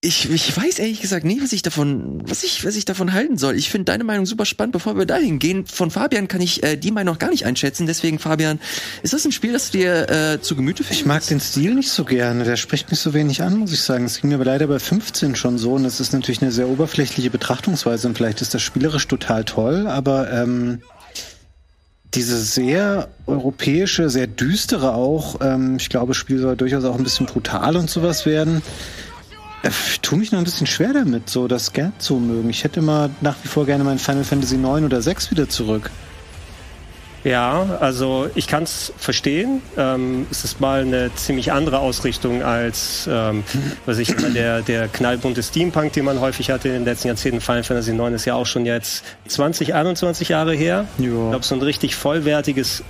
ich, 0.03 0.29
ich 0.29 0.55
weiß 0.55 0.79
ehrlich 0.79 0.99
gesagt 0.99 1.23
nicht, 1.23 1.41
was 1.41 1.53
ich 1.53 1.61
davon, 1.61 2.21
was 2.27 2.43
ich, 2.43 2.65
was 2.65 2.75
ich 2.75 2.83
davon 2.83 3.13
halten 3.13 3.37
soll. 3.37 3.55
Ich 3.55 3.69
finde 3.69 3.85
deine 3.85 4.03
Meinung 4.03 4.25
super 4.25 4.45
spannend. 4.45 4.73
Bevor 4.73 4.97
wir 4.97 5.05
dahin 5.05 5.39
gehen, 5.39 5.65
von 5.65 5.91
Fabian 5.91 6.27
kann 6.27 6.41
ich 6.41 6.61
äh, 6.61 6.75
die 6.75 6.91
Meinung 6.91 7.13
noch 7.13 7.19
gar 7.19 7.29
nicht 7.29 7.45
einschätzen. 7.45 7.87
Deswegen, 7.87 8.19
Fabian, 8.19 8.59
ist 9.01 9.13
das 9.13 9.23
ein 9.23 9.31
Spiel, 9.31 9.53
das 9.53 9.71
dir 9.71 10.09
äh, 10.09 10.41
zu 10.41 10.57
Gemüte 10.57 10.83
fühlst? 10.83 10.99
Ich 10.99 11.05
mag 11.05 11.25
den 11.27 11.39
Stil 11.39 11.73
nicht 11.73 11.89
so 11.89 12.03
gerne. 12.03 12.43
Der 12.43 12.57
spricht 12.57 12.91
mich 12.91 12.99
so 12.99 13.13
wenig 13.13 13.41
an, 13.43 13.57
muss 13.57 13.71
ich 13.71 13.81
sagen. 13.81 14.03
Es 14.03 14.19
ging 14.19 14.29
mir 14.29 14.35
aber 14.35 14.45
leider 14.45 14.67
bei 14.67 14.79
15 14.79 15.37
schon 15.37 15.57
so. 15.57 15.73
Und 15.73 15.85
es 15.85 16.01
ist 16.01 16.11
natürlich 16.11 16.41
eine 16.41 16.51
sehr 16.51 16.67
oberflächliche 16.67 17.29
Betrachtungsweise. 17.29 18.09
Und 18.09 18.17
vielleicht 18.17 18.41
ist 18.41 18.53
das 18.53 18.61
spielerisch 18.61 19.07
total 19.07 19.45
toll, 19.45 19.87
aber 19.87 20.29
ähm, 20.31 20.81
diese 22.13 22.41
sehr 22.41 23.07
europäische, 23.25 24.09
sehr 24.09 24.27
düstere 24.27 24.95
auch, 24.95 25.39
ähm, 25.41 25.77
ich 25.77 25.89
glaube, 25.89 26.09
das 26.09 26.17
Spiel 26.17 26.39
soll 26.39 26.57
durchaus 26.57 26.83
auch 26.83 26.97
ein 26.97 27.03
bisschen 27.03 27.25
brutal 27.25 27.77
und 27.77 27.89
sowas 27.89 28.25
werden. 28.25 28.61
Äh, 29.63 29.69
Ich 29.69 30.01
tue 30.01 30.19
mich 30.19 30.31
noch 30.31 30.39
ein 30.39 30.45
bisschen 30.45 30.67
schwer 30.67 30.93
damit, 30.93 31.29
so 31.29 31.47
das 31.47 31.73
gern 31.73 31.93
zu 31.97 32.15
mögen. 32.15 32.49
Ich 32.49 32.63
hätte 32.63 32.79
immer 32.79 33.09
nach 33.21 33.35
wie 33.43 33.47
vor 33.47 33.65
gerne 33.65 33.83
mein 33.83 33.97
Final 33.99 34.23
Fantasy 34.23 34.57
9 34.57 34.85
oder 34.85 35.01
6 35.01 35.31
wieder 35.31 35.49
zurück. 35.49 35.89
Ja, 37.23 37.77
also 37.79 38.29
ich 38.35 38.47
kann 38.47 38.63
es 38.63 38.91
verstehen. 38.97 39.61
Ähm, 39.77 40.27
es 40.29 40.43
ist 40.43 40.59
mal 40.59 40.81
eine 40.81 41.13
ziemlich 41.15 41.51
andere 41.51 41.79
Ausrichtung 41.79 42.43
als, 42.43 43.07
ähm, 43.09 43.43
was 43.85 43.97
ich 43.97 44.09
immer 44.09 44.29
der, 44.29 44.61
der 44.61 44.89
knallbunte 44.89 45.41
Steampunk, 45.41 45.93
den 45.93 46.05
man 46.05 46.19
häufig 46.19 46.49
hatte 46.49 46.67
in 46.67 46.73
den 46.73 46.85
letzten 46.85 47.07
Jahrzehnten. 47.07 47.39
Final 47.39 47.63
Fantasy 47.63 47.91
IX 47.91 48.13
ist 48.13 48.25
ja 48.25 48.35
auch 48.35 48.45
schon 48.45 48.65
jetzt 48.65 49.05
20, 49.27 49.73
21 49.73 50.29
Jahre 50.29 50.53
her. 50.53 50.85
Ja. 50.97 51.05
Ich 51.05 51.11
glaube, 51.11 51.45
so 51.45 51.55
ein 51.55 51.61
richtig 51.61 51.95
vollwertiges, 51.95 52.83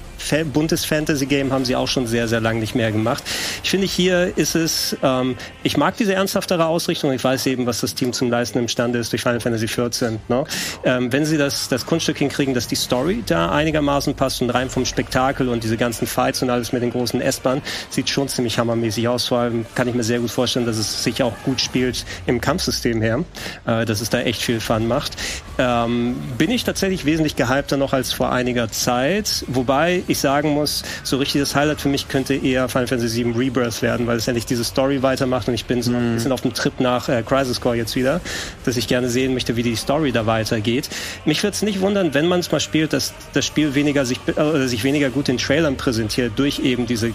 buntes 0.53 0.85
Fantasy-Game 0.85 1.51
haben 1.51 1.65
sie 1.65 1.75
auch 1.75 1.87
schon 1.87 2.07
sehr, 2.07 2.27
sehr 2.27 2.39
lange 2.39 2.59
nicht 2.59 2.75
mehr 2.75 2.91
gemacht. 2.91 3.23
Ich 3.63 3.69
finde, 3.69 3.85
hier 3.87 4.35
ist 4.37 4.55
es, 4.55 4.95
ähm, 5.03 5.35
ich 5.63 5.77
mag 5.77 5.97
diese 5.97 6.13
ernsthaftere 6.13 6.65
Ausrichtung. 6.65 7.11
Ich 7.11 7.23
weiß 7.23 7.45
eben, 7.47 7.65
was 7.65 7.81
das 7.81 7.93
Team 7.93 8.13
zum 8.13 8.29
Leisten 8.31 8.57
imstande 8.57 8.99
ist 8.99 9.11
durch 9.11 9.21
Final 9.21 9.41
Fantasy 9.41 9.65
XIV. 9.67 10.19
Ne? 10.29 10.43
Ähm, 10.85 11.11
wenn 11.11 11.25
sie 11.25 11.37
das, 11.37 11.67
das 11.67 11.85
Kunststück 11.85 12.17
hinkriegen, 12.17 12.53
dass 12.53 12.67
die 12.67 12.75
Story 12.75 13.23
da 13.25 13.51
einigermaßen 13.51 14.15
passt 14.15 14.22
und 14.41 14.49
rein 14.49 14.69
vom 14.69 14.85
Spektakel 14.85 15.49
und 15.49 15.63
diese 15.63 15.77
ganzen 15.77 16.07
Fights 16.07 16.41
und 16.41 16.49
alles 16.49 16.71
mit 16.71 16.81
den 16.81 16.91
großen 16.91 17.21
S-Bahnen, 17.21 17.61
sieht 17.89 18.09
schon 18.09 18.27
ziemlich 18.27 18.59
hammermäßig 18.59 19.07
aus. 19.07 19.27
Vor 19.27 19.39
allem 19.39 19.65
kann 19.75 19.87
ich 19.87 19.95
mir 19.95 20.03
sehr 20.03 20.19
gut 20.19 20.31
vorstellen, 20.31 20.65
dass 20.65 20.77
es 20.77 21.03
sich 21.03 21.21
auch 21.23 21.33
gut 21.43 21.61
spielt 21.61 22.05
im 22.25 22.41
Kampfsystem 22.41 23.01
her, 23.01 23.23
äh, 23.65 23.85
dass 23.85 24.01
es 24.01 24.09
da 24.09 24.19
echt 24.21 24.41
viel 24.41 24.59
Fun 24.59 24.87
macht. 24.87 25.13
Ähm, 25.57 26.15
bin 26.37 26.49
ich 26.51 26.63
tatsächlich 26.63 27.05
wesentlich 27.05 27.35
gehypter 27.35 27.77
noch 27.77 27.93
als 27.93 28.13
vor 28.13 28.31
einiger 28.31 28.71
Zeit, 28.71 29.45
wobei 29.47 30.03
ich 30.07 30.19
sagen 30.19 30.49
muss, 30.49 30.83
so 31.03 31.17
richtig 31.17 31.41
das 31.41 31.55
Highlight 31.55 31.81
für 31.81 31.89
mich 31.89 32.07
könnte 32.07 32.33
eher 32.33 32.69
Final 32.69 32.87
Fantasy 32.87 33.23
VII 33.23 33.33
Rebirth 33.33 33.81
werden, 33.81 34.07
weil 34.07 34.17
es 34.17 34.27
endlich 34.27 34.45
diese 34.45 34.63
Story 34.63 35.03
weitermacht 35.03 35.47
und 35.47 35.53
ich 35.53 35.65
bin 35.65 35.81
so 35.81 35.91
ein 35.91 36.15
bisschen 36.15 36.31
auf 36.31 36.41
dem 36.41 36.53
Trip 36.53 36.79
nach 36.79 37.09
äh, 37.09 37.23
Crisis 37.23 37.61
Core 37.61 37.75
jetzt 37.75 37.95
wieder, 37.95 38.21
dass 38.65 38.77
ich 38.77 38.87
gerne 38.87 39.09
sehen 39.09 39.33
möchte, 39.33 39.55
wie 39.55 39.63
die 39.63 39.75
Story 39.75 40.11
da 40.11 40.25
weitergeht. 40.25 40.89
Mich 41.25 41.43
würde 41.43 41.55
es 41.55 41.61
nicht 41.61 41.81
wundern, 41.81 42.13
wenn 42.13 42.27
man 42.27 42.39
es 42.39 42.51
mal 42.51 42.59
spielt, 42.59 42.93
dass 42.93 43.13
das 43.33 43.45
Spiel 43.45 43.75
weniger 43.75 44.05
sich, 44.13 44.37
äh, 44.37 44.67
sich 44.67 44.83
weniger 44.83 45.09
gut 45.09 45.29
in 45.29 45.37
Trailern 45.37 45.77
präsentiert 45.77 46.33
durch 46.35 46.59
eben 46.59 46.85
diese 46.85 47.13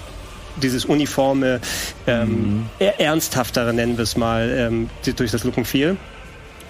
dieses 0.61 0.85
uniforme, 0.85 1.61
ähm, 2.09 2.67
eher 2.81 3.01
ernsthaftere, 3.01 3.73
nennen 3.73 3.97
wir 3.97 4.03
es 4.03 4.17
mal, 4.17 4.51
ähm, 4.51 4.91
durch 5.17 5.31
das 5.31 5.45
Look 5.45 5.57
and 5.57 5.69
Feel 5.69 5.97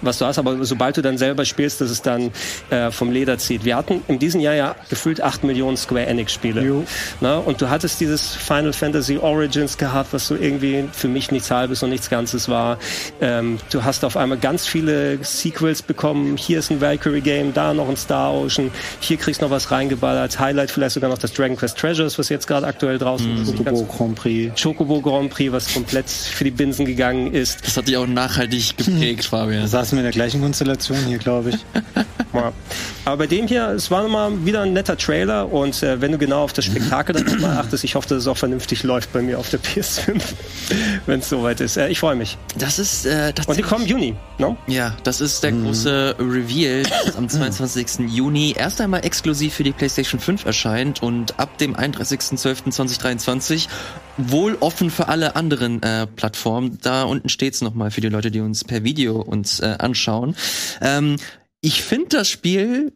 was 0.01 0.17
du 0.19 0.25
hast, 0.25 0.37
aber 0.39 0.63
sobald 0.65 0.97
du 0.97 1.01
dann 1.01 1.17
selber 1.17 1.45
spielst, 1.45 1.81
dass 1.81 1.89
es 1.89 2.01
dann 2.01 2.31
äh, 2.69 2.91
vom 2.91 3.11
Leder 3.11 3.37
zieht. 3.37 3.65
Wir 3.65 3.75
hatten 3.75 4.01
in 4.07 4.19
diesem 4.19 4.41
Jahr 4.41 4.55
ja 4.55 4.75
gefühlt 4.89 5.21
8 5.21 5.43
Millionen 5.43 5.77
Square 5.77 6.05
Enix 6.07 6.33
Spiele. 6.33 6.61
Jo. 6.63 6.83
Na, 7.21 7.37
und 7.37 7.61
du 7.61 7.69
hattest 7.69 7.99
dieses 7.99 8.35
Final 8.35 8.73
Fantasy 8.73 9.17
Origins 9.17 9.77
gehabt, 9.77 10.13
was 10.13 10.27
so 10.27 10.35
irgendwie 10.35 10.85
für 10.91 11.07
mich 11.07 11.31
nichts 11.31 11.51
Halbes 11.51 11.83
und 11.83 11.89
nichts 11.89 12.09
Ganzes 12.09 12.49
war. 12.49 12.77
Ähm, 13.21 13.57
du 13.71 13.83
hast 13.83 14.03
auf 14.05 14.17
einmal 14.17 14.37
ganz 14.37 14.65
viele 14.67 15.19
Sequels 15.23 15.81
bekommen. 15.81 16.37
Hier 16.37 16.59
ist 16.59 16.71
ein 16.71 16.81
Valkyrie 16.81 17.21
Game, 17.21 17.53
da 17.53 17.73
noch 17.73 17.89
ein 17.89 17.97
Star 17.97 18.33
Ocean. 18.33 18.71
Hier 18.99 19.17
kriegst 19.17 19.41
du 19.41 19.45
noch 19.45 19.51
was 19.51 19.71
reingeballert. 19.71 20.39
Highlight 20.39 20.71
vielleicht 20.71 20.93
sogar 20.93 21.09
noch 21.09 21.17
das 21.17 21.33
Dragon 21.33 21.55
Quest 21.57 21.77
Treasures, 21.77 22.17
was 22.19 22.29
jetzt 22.29 22.47
gerade 22.47 22.65
aktuell 22.67 22.97
draußen 22.97 23.41
ist. 23.41 23.51
Nicht 23.51 23.65
ganz- 23.65 23.79
Chocobo 23.79 23.97
Grand 23.97 24.15
Prix. 24.15 24.61
Chocobo 24.61 25.01
Grand 25.01 25.29
Prix, 25.29 25.51
was 25.51 25.73
komplett 25.73 26.09
für 26.09 26.43
die 26.43 26.51
Binsen 26.51 26.85
gegangen 26.85 27.33
ist. 27.33 27.65
Das 27.65 27.77
hat 27.77 27.87
dich 27.87 27.97
auch 27.97 28.07
nachhaltig 28.07 28.77
geprägt, 28.77 29.25
Fabian. 29.25 29.69
Da 29.69 29.69
saßen 29.89 29.97
wir 29.97 30.01
in 30.01 30.05
der 30.05 30.13
gleichen 30.13 30.41
Konstellation 30.41 30.97
hier, 31.05 31.17
glaube 31.17 31.49
ich. 31.49 31.57
Ja. 32.31 32.53
Aber 33.05 33.17
bei 33.17 33.25
dem 33.25 33.47
hier, 33.47 33.69
es 33.69 33.89
war 33.89 34.07
mal 34.07 34.45
wieder 34.45 34.61
ein 34.61 34.71
netter 34.71 34.95
Trailer 34.95 35.51
und 35.51 35.81
äh, 35.81 35.99
wenn 35.99 36.11
du 36.11 36.19
genau 36.19 36.43
auf 36.43 36.53
das 36.53 36.65
Spektakel 36.65 37.15
dann 37.15 37.41
mal 37.41 37.57
achtest, 37.57 37.83
ich 37.83 37.95
hoffe, 37.95 38.07
dass 38.07 38.19
es 38.19 38.27
auch 38.27 38.37
vernünftig 38.37 38.83
läuft 38.83 39.11
bei 39.11 39.23
mir 39.23 39.39
auf 39.39 39.49
der 39.49 39.59
PS5, 39.59 40.21
wenn 41.07 41.21
es 41.21 41.29
soweit 41.29 41.59
ist. 41.59 41.75
Äh, 41.75 41.87
ich 41.89 41.99
freue 41.99 42.15
mich. 42.15 42.37
Das 42.55 42.77
ist 42.77 43.07
äh, 43.07 43.33
Und 43.47 43.57
die 43.57 43.63
kommen 43.63 43.85
im 43.85 43.89
Juni, 43.89 44.15
ne? 44.37 44.55
Ja, 44.67 44.95
das 45.01 45.21
ist 45.21 45.41
der 45.41 45.53
große 45.53 46.17
Reveal, 46.19 46.83
das 46.83 47.15
am 47.15 47.27
22. 47.29 48.11
Juni 48.11 48.53
erst 48.55 48.79
einmal 48.79 49.03
exklusiv 49.03 49.55
für 49.55 49.63
die 49.63 49.71
PlayStation 49.71 50.19
5 50.19 50.45
erscheint 50.45 51.01
und 51.01 51.39
ab 51.39 51.57
dem 51.57 51.75
31.12.2023 51.75 53.67
wohl 54.17 54.55
offen 54.59 54.91
für 54.91 55.07
alle 55.07 55.35
anderen 55.35 55.81
äh, 55.81 56.05
Plattformen. 56.05 56.77
Da 56.83 57.03
unten 57.03 57.29
steht's 57.29 57.61
noch 57.61 57.69
nochmal 57.69 57.91
für 57.91 58.01
die 58.01 58.09
Leute, 58.09 58.29
die 58.29 58.39
uns 58.39 58.63
per 58.63 58.83
Video 58.83 59.19
uns 59.21 59.59
äh, 59.59 59.75
anschauen. 59.81 60.35
Ähm, 60.81 61.17
ich 61.61 61.81
finde 61.81 62.09
das 62.09 62.29
Spiel 62.29 62.93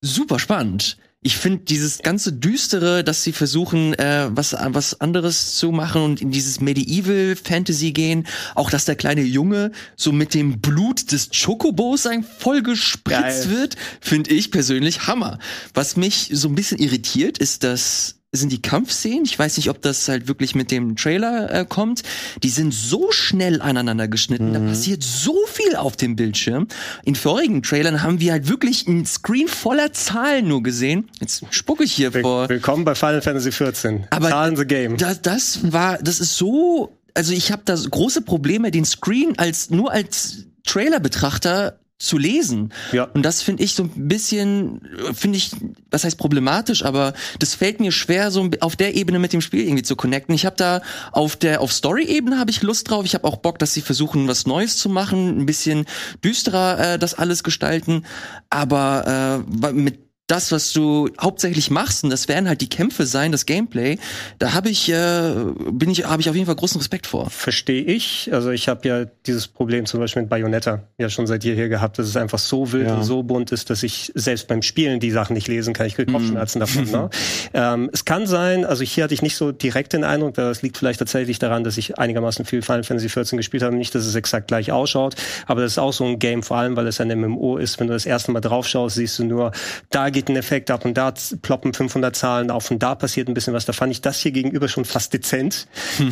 super 0.00 0.38
spannend. 0.38 0.96
ich 1.22 1.36
finde 1.36 1.64
dieses 1.64 1.98
ganze 1.98 2.32
düstere, 2.32 3.04
dass 3.04 3.22
sie 3.22 3.32
versuchen, 3.32 3.92
äh, 3.94 4.28
was 4.30 4.56
was 4.58 5.00
anderes 5.02 5.56
zu 5.56 5.70
machen 5.70 6.02
und 6.02 6.22
in 6.22 6.30
dieses 6.30 6.60
Medieval 6.60 7.36
Fantasy 7.36 7.92
gehen, 7.92 8.26
auch 8.54 8.70
dass 8.70 8.86
der 8.86 8.96
kleine 8.96 9.20
Junge 9.20 9.72
so 9.96 10.12
mit 10.12 10.32
dem 10.32 10.60
Blut 10.62 11.12
des 11.12 11.28
Chocobos 11.30 12.06
ein 12.06 12.24
voll 12.24 12.62
gespritzt 12.62 13.44
Geil. 13.44 13.50
wird, 13.50 13.76
finde 14.00 14.30
ich 14.30 14.50
persönlich 14.50 15.06
Hammer. 15.06 15.38
Was 15.74 15.96
mich 15.96 16.30
so 16.32 16.48
ein 16.48 16.54
bisschen 16.54 16.78
irritiert, 16.78 17.36
ist 17.36 17.64
das 17.64 18.19
sind 18.32 18.52
die 18.52 18.62
Kampfszenen. 18.62 19.24
Ich 19.24 19.36
weiß 19.36 19.56
nicht, 19.56 19.70
ob 19.70 19.82
das 19.82 20.06
halt 20.08 20.28
wirklich 20.28 20.54
mit 20.54 20.70
dem 20.70 20.94
Trailer 20.94 21.52
äh, 21.52 21.66
kommt. 21.68 22.02
Die 22.44 22.48
sind 22.48 22.72
so 22.72 23.10
schnell 23.10 23.60
aneinander 23.60 24.06
geschnitten. 24.06 24.52
Da 24.52 24.60
passiert 24.60 25.02
so 25.02 25.36
viel 25.46 25.74
auf 25.74 25.96
dem 25.96 26.14
Bildschirm. 26.14 26.68
In 27.04 27.16
vorigen 27.16 27.62
Trailern 27.62 28.02
haben 28.04 28.20
wir 28.20 28.30
halt 28.32 28.48
wirklich 28.48 28.86
ein 28.86 29.04
Screen 29.04 29.48
voller 29.48 29.92
Zahlen 29.92 30.46
nur 30.46 30.62
gesehen. 30.62 31.10
Jetzt 31.20 31.42
spucke 31.50 31.82
ich 31.82 31.92
hier 31.92 32.14
Will- 32.14 32.22
vor. 32.22 32.48
Willkommen 32.48 32.84
bei 32.84 32.94
Final 32.94 33.20
Fantasy 33.20 33.50
14. 33.50 34.06
Aber 34.10 34.28
Zahlen 34.28 34.56
the 34.56 34.64
Game. 34.64 34.96
Das, 34.96 35.20
das 35.22 35.72
war, 35.72 35.98
das 35.98 36.20
ist 36.20 36.36
so, 36.36 36.96
also 37.14 37.32
ich 37.32 37.50
habe 37.50 37.62
da 37.64 37.74
große 37.74 38.22
Probleme, 38.22 38.70
den 38.70 38.84
Screen 38.84 39.36
als 39.38 39.70
nur 39.70 39.90
als 39.90 40.44
Trailer-Betrachter 40.66 41.80
zu 42.00 42.16
lesen. 42.18 42.72
Ja. 42.92 43.04
Und 43.04 43.22
das 43.22 43.42
finde 43.42 43.62
ich 43.62 43.74
so 43.74 43.84
ein 43.84 44.08
bisschen, 44.08 44.80
finde 45.14 45.36
ich, 45.36 45.50
was 45.90 46.04
heißt 46.04 46.16
problematisch, 46.18 46.84
aber 46.84 47.12
das 47.38 47.54
fällt 47.54 47.78
mir 47.78 47.92
schwer, 47.92 48.30
so 48.30 48.48
auf 48.60 48.74
der 48.74 48.96
Ebene 48.96 49.18
mit 49.18 49.32
dem 49.32 49.42
Spiel 49.42 49.64
irgendwie 49.64 49.82
zu 49.82 49.96
connecten. 49.96 50.34
Ich 50.34 50.46
habe 50.46 50.56
da 50.56 50.80
auf 51.12 51.36
der 51.36 51.60
auf 51.60 51.72
Story-Ebene 51.72 52.38
habe 52.38 52.50
ich 52.50 52.62
Lust 52.62 52.90
drauf. 52.90 53.04
Ich 53.04 53.14
habe 53.14 53.26
auch 53.28 53.36
Bock, 53.36 53.58
dass 53.58 53.74
sie 53.74 53.82
versuchen, 53.82 54.26
was 54.28 54.46
Neues 54.46 54.78
zu 54.78 54.88
machen, 54.88 55.40
ein 55.40 55.46
bisschen 55.46 55.84
düsterer 56.24 56.94
äh, 56.94 56.98
das 56.98 57.14
alles 57.14 57.44
gestalten. 57.44 58.06
Aber 58.48 59.44
äh, 59.62 59.72
mit 59.72 60.09
das, 60.30 60.52
was 60.52 60.72
du 60.72 61.08
hauptsächlich 61.20 61.70
machst, 61.70 62.04
und 62.04 62.10
das 62.10 62.28
werden 62.28 62.48
halt 62.48 62.60
die 62.60 62.68
Kämpfe 62.68 63.06
sein, 63.06 63.32
das 63.32 63.46
Gameplay, 63.46 63.98
da 64.38 64.52
habe 64.52 64.68
ich, 64.68 64.90
äh, 64.90 65.34
bin 65.70 65.90
ich, 65.90 66.04
habe 66.04 66.22
ich 66.22 66.28
auf 66.28 66.34
jeden 66.34 66.46
Fall 66.46 66.56
großen 66.56 66.78
Respekt 66.80 67.06
vor. 67.06 67.30
Verstehe 67.30 67.82
ich. 67.82 68.30
Also 68.32 68.50
ich 68.50 68.68
habe 68.68 68.86
ja 68.88 69.04
dieses 69.26 69.48
Problem 69.48 69.86
zum 69.86 70.00
Beispiel 70.00 70.22
mit 70.22 70.30
Bayonetta 70.30 70.82
ja 70.98 71.08
schon 71.08 71.26
seit 71.26 71.44
jeher 71.44 71.68
gehabt, 71.68 71.98
dass 71.98 72.06
es 72.06 72.16
einfach 72.16 72.38
so 72.38 72.72
wild 72.72 72.86
Ja. 72.86 72.94
und 72.94 73.04
so 73.04 73.22
bunt 73.22 73.52
ist, 73.52 73.70
dass 73.70 73.82
ich 73.82 74.12
selbst 74.14 74.46
beim 74.46 74.62
Spielen 74.62 75.00
die 75.00 75.10
Sachen 75.10 75.34
nicht 75.34 75.48
lesen 75.48 75.74
kann. 75.74 75.86
Ich 75.86 75.96
kriege 75.96 76.12
Kopfschmerzen 76.12 76.60
davon. 76.60 76.84
Ne? 76.90 77.10
ähm, 77.54 77.90
es 77.92 78.04
kann 78.04 78.26
sein, 78.26 78.64
also 78.64 78.84
hier 78.84 79.04
hatte 79.04 79.14
ich 79.14 79.22
nicht 79.22 79.36
so 79.36 79.52
direkt 79.52 79.92
den 79.92 80.04
Eindruck, 80.04 80.34
das 80.34 80.62
liegt 80.62 80.78
vielleicht 80.78 81.00
tatsächlich 81.00 81.38
daran, 81.38 81.64
dass 81.64 81.76
ich 81.76 81.98
einigermaßen 81.98 82.44
viel 82.44 82.62
Final 82.62 82.84
Fantasy 82.84 83.08
14 83.08 83.36
gespielt 83.36 83.62
habe. 83.62 83.74
Nicht, 83.74 83.94
dass 83.94 84.06
es 84.06 84.14
exakt 84.14 84.48
gleich 84.48 84.70
ausschaut, 84.72 85.16
aber 85.46 85.62
das 85.62 85.72
ist 85.72 85.78
auch 85.78 85.92
so 85.92 86.04
ein 86.04 86.18
Game, 86.18 86.42
vor 86.42 86.58
allem, 86.58 86.76
weil 86.76 86.86
es 86.86 87.00
ein 87.00 87.08
MMO 87.08 87.56
ist. 87.56 87.80
Wenn 87.80 87.88
du 87.88 87.92
das 87.92 88.06
erste 88.06 88.30
Mal 88.32 88.40
drauf 88.40 88.66
schaust, 88.68 88.96
siehst 88.96 89.18
du 89.18 89.24
nur, 89.24 89.52
da 89.90 90.10
geht 90.10 90.19
ein 90.28 90.36
Effekt 90.36 90.70
ab 90.70 90.84
und 90.84 90.94
da 90.96 91.12
ploppen 91.42 91.72
500 91.72 92.14
Zahlen 92.14 92.50
auf 92.50 92.70
und 92.70 92.82
da 92.82 92.94
passiert 92.94 93.28
ein 93.28 93.34
bisschen 93.34 93.54
was. 93.54 93.64
Da 93.64 93.72
fand 93.72 93.92
ich 93.92 94.00
das 94.00 94.18
hier 94.20 94.32
gegenüber 94.32 94.68
schon 94.68 94.84
fast 94.84 95.12
dezent. 95.12 95.66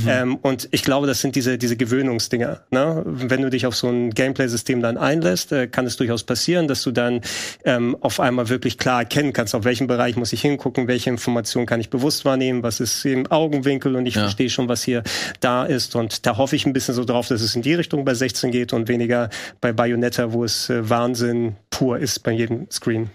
Ähm, 0.06 0.36
und 0.36 0.68
ich 0.70 0.82
glaube, 0.82 1.06
das 1.06 1.20
sind 1.20 1.34
diese, 1.36 1.58
diese 1.58 1.76
Gewöhnungsdinger. 1.76 2.62
Ne? 2.70 3.02
Wenn 3.04 3.42
du 3.42 3.50
dich 3.50 3.66
auf 3.66 3.76
so 3.76 3.88
ein 3.88 4.10
Gameplay-System 4.10 4.80
dann 4.82 4.96
einlässt, 4.96 5.52
äh, 5.52 5.66
kann 5.66 5.86
es 5.86 5.96
durchaus 5.96 6.24
passieren, 6.24 6.68
dass 6.68 6.82
du 6.82 6.90
dann 6.90 7.20
ähm, 7.64 7.96
auf 8.00 8.20
einmal 8.20 8.48
wirklich 8.48 8.78
klar 8.78 9.00
erkennen 9.00 9.32
kannst, 9.32 9.54
auf 9.54 9.64
welchem 9.64 9.86
Bereich 9.86 10.16
muss 10.16 10.32
ich 10.32 10.40
hingucken, 10.42 10.88
welche 10.88 11.10
Information 11.10 11.66
kann 11.66 11.80
ich 11.80 11.90
bewusst 11.90 12.24
wahrnehmen, 12.24 12.62
was 12.62 12.80
ist 12.80 13.04
im 13.04 13.26
Augenwinkel 13.30 13.96
und 13.96 14.06
ich 14.06 14.14
Ja. 14.14 14.22
verstehe 14.22 14.50
schon, 14.50 14.68
was 14.68 14.82
hier 14.82 15.02
da 15.40 15.64
ist. 15.64 15.94
Und 15.96 16.26
da 16.26 16.36
hoffe 16.36 16.56
ich 16.56 16.66
ein 16.66 16.72
bisschen 16.72 16.94
so 16.94 17.04
drauf, 17.04 17.28
dass 17.28 17.40
es 17.40 17.54
in 17.56 17.62
die 17.62 17.74
Richtung 17.74 18.04
bei 18.04 18.14
16 18.14 18.50
geht 18.50 18.72
und 18.72 18.88
weniger 18.88 19.30
bei 19.60 19.72
Bayonetta, 19.72 20.32
wo 20.32 20.44
es 20.44 20.70
äh, 20.70 20.88
Wahnsinn 20.88 21.56
pur 21.70 21.98
ist 21.98 22.20
bei 22.22 22.32
jedem 22.32 22.66
Screen. 22.70 23.10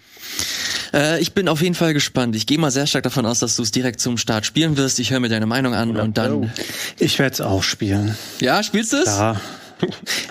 Äh, 0.94 1.22
ich 1.22 1.34
bin 1.34 1.48
auf 1.48 1.62
jeden 1.62 1.76
Fall 1.76 1.94
gespannt. 1.94 2.36
Ich 2.36 2.46
gehe 2.46 2.58
mal 2.58 2.72
sehr 2.72 2.88
stark 2.88 3.04
davon 3.04 3.26
aus, 3.26 3.40
dass 3.40 3.56
du 3.56 3.64
es 3.64 3.72
direkt 3.72 4.00
zum 4.00 4.18
Start 4.18 4.46
spielen 4.46 4.78
wirst. 4.78 5.00
Ich 5.00 5.12
höre 5.12 5.20
mir 5.20 5.30
deine 5.30 5.46
Meinung 5.46 5.74
an 5.74 5.98
und 5.98 6.18
dann. 6.18 6.52
Ich 7.00 7.20
werde 7.20 7.34
es 7.34 7.42
auch 7.42 7.64
spielen. 7.64 8.18
Ja, 8.40 8.62
spielst 8.64 8.94
du 8.94 8.98
es? 8.98 9.08
Ja. 9.08 9.40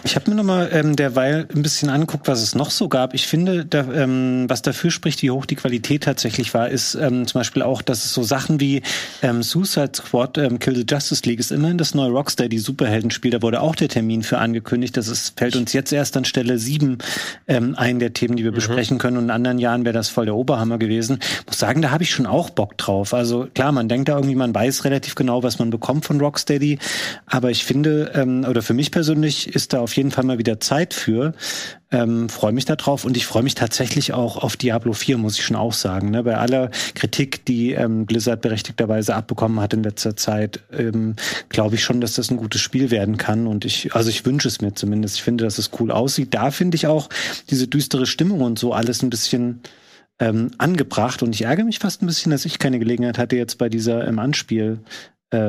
Ich 0.05 0.17
habe 0.17 0.31
mir 0.31 0.37
nochmal 0.37 0.71
ähm, 0.73 0.97
derweil 0.97 1.47
ein 1.55 1.63
bisschen 1.63 1.89
angeguckt, 1.89 2.29
was 2.29 2.43
es 2.43 2.55
noch 2.55 2.71
so 2.71 2.89
gab. 2.89 3.15
Ich 3.15 3.27
finde, 3.27 3.65
da, 3.65 3.81
ähm, 3.93 4.47
was 4.49 4.63
dafür 4.63 4.91
spricht, 4.91 5.23
wie 5.23 5.31
hoch 5.31 5.47
die 5.47 5.57
Qualität 5.57 6.05
tatsächlich 6.05 6.53
war, 6.55 6.69
ist 6.69 6.95
ähm, 6.95 7.27
zum 7.27 7.41
Beispiel 7.41 7.63
auch, 7.63 7.83
dass 7.83 8.05
es 8.05 8.13
so 8.13 8.23
Sachen 8.23 8.61
wie 8.61 8.83
ähm, 9.23 9.43
Suicide 9.43 9.93
Squad, 9.95 10.39
ähm, 10.39 10.59
Kill 10.59 10.77
the 10.77 10.85
Justice 10.89 11.23
League 11.25 11.41
ist 11.41 11.53
immerhin 11.53 11.79
das 11.79 11.95
neue 11.95 12.11
Rocksteady 12.11 12.59
Superheldenspiel. 12.59 13.31
Da 13.31 13.43
wurde 13.43 13.61
auch 13.61 13.75
der 13.75 13.89
Termin 13.89 14.23
für 14.23 14.39
angekündigt. 14.39 14.97
Das 14.97 15.09
ist, 15.09 15.39
fällt 15.39 15.57
uns 15.57 15.73
jetzt 15.73 15.93
erst 15.93 16.17
an 16.17 16.25
Stelle 16.25 16.59
sieben 16.59 16.99
ähm, 17.49 17.75
ein 17.77 17.99
der 17.99 18.13
Themen, 18.13 18.37
die 18.37 18.45
wir 18.45 18.53
besprechen 18.53 18.99
können. 18.99 19.17
Und 19.17 19.25
in 19.25 19.31
anderen 19.31 19.59
Jahren 19.59 19.85
wäre 19.85 19.95
das 19.95 20.09
voll 20.09 20.27
der 20.27 20.35
Oberhammer 20.35 20.79
gewesen. 20.79 21.19
Muss 21.47 21.59
sagen, 21.59 21.83
da 21.83 21.91
habe 21.91 22.03
ich 22.03 22.11
schon 22.11 22.27
auch 22.27 22.51
Bock 22.51 22.77
drauf. 22.79 23.15
Also 23.15 23.49
klar, 23.55 23.73
man 23.73 23.89
denkt 23.89 24.09
da 24.09 24.17
irgendwie, 24.17 24.35
man 24.35 24.55
weiß 24.55 24.85
relativ 24.85 25.15
genau, 25.15 25.43
was 25.43 25.59
man 25.59 25.71
bekommt 25.71 26.05
von 26.05 26.21
Rocksteady. 26.21 26.79
Aber 27.27 27.51
ich 27.51 27.65
finde, 27.65 28.13
ähm, 28.15 28.45
oder 28.49 28.63
für 28.63 28.75
mich 28.75 28.91
persönlich 28.91 29.42
ist 29.49 29.73
da 29.73 29.81
auf 29.81 29.97
jeden 29.97 30.11
Fall 30.11 30.25
mal 30.25 30.39
wieder 30.39 30.61
Zeit 30.61 30.95
für. 30.95 31.35
Ähm, 31.91 32.29
freue 32.29 32.53
mich 32.53 32.65
darauf 32.65 33.05
und 33.05 33.17
ich 33.17 33.27
freue 33.27 33.43
mich 33.43 33.55
tatsächlich 33.55 34.15
auch 34.15 34.39
auf 34.39 34.57
Diablo 34.57 34.95
4, 34.95 35.19
muss 35.19 35.39
ich 35.39 35.45
schon 35.45 35.57
auch 35.57 35.75
sagen. 35.75 36.11
Ne? 36.11 36.23
Bei 36.23 36.39
aller 36.39 36.71
Kritik, 36.95 37.45
die 37.45 37.73
ähm, 37.73 38.07
Blizzard 38.07 38.41
berechtigterweise 38.41 39.15
abbekommen 39.15 39.61
hat 39.61 39.75
in 39.75 39.83
letzter 39.83 40.17
Zeit, 40.17 40.61
ähm, 40.73 41.17
glaube 41.51 41.75
ich 41.75 41.85
schon, 41.85 42.01
dass 42.01 42.15
das 42.15 42.31
ein 42.31 42.39
gutes 42.39 42.63
Spiel 42.63 42.91
werden 42.91 43.19
kann. 43.19 43.47
Und 43.47 43.65
ich, 43.65 43.95
also 43.95 44.09
ich 44.09 44.25
wünsche 44.25 44.49
es 44.49 44.63
mir 44.63 44.75
zumindest. 44.75 45.17
Ich 45.17 45.23
finde, 45.23 45.45
dass 45.45 45.59
es 45.59 45.71
cool 45.79 45.91
aussieht. 45.91 46.33
Da 46.33 46.51
finde 46.51 46.77
ich 46.77 46.87
auch 46.87 47.09
diese 47.51 47.69
düstere 47.69 48.07
Stimmung 48.07 48.41
und 48.41 48.59
so 48.59 48.73
alles 48.73 49.03
ein 49.03 49.11
bisschen 49.11 49.61
ähm, 50.19 50.51
angebracht. 50.59 51.23
Und 51.23 51.35
ich 51.35 51.43
ärgere 51.43 51.65
mich 51.65 51.79
fast 51.79 52.03
ein 52.03 52.07
bisschen, 52.07 52.31
dass 52.31 52.45
ich 52.45 52.59
keine 52.59 52.79
Gelegenheit 52.79 53.19
hatte, 53.19 53.37
jetzt 53.37 53.59
bei 53.59 53.69
dieser 53.69 54.07
ähm, 54.07 54.19
Anspiel 54.19 54.79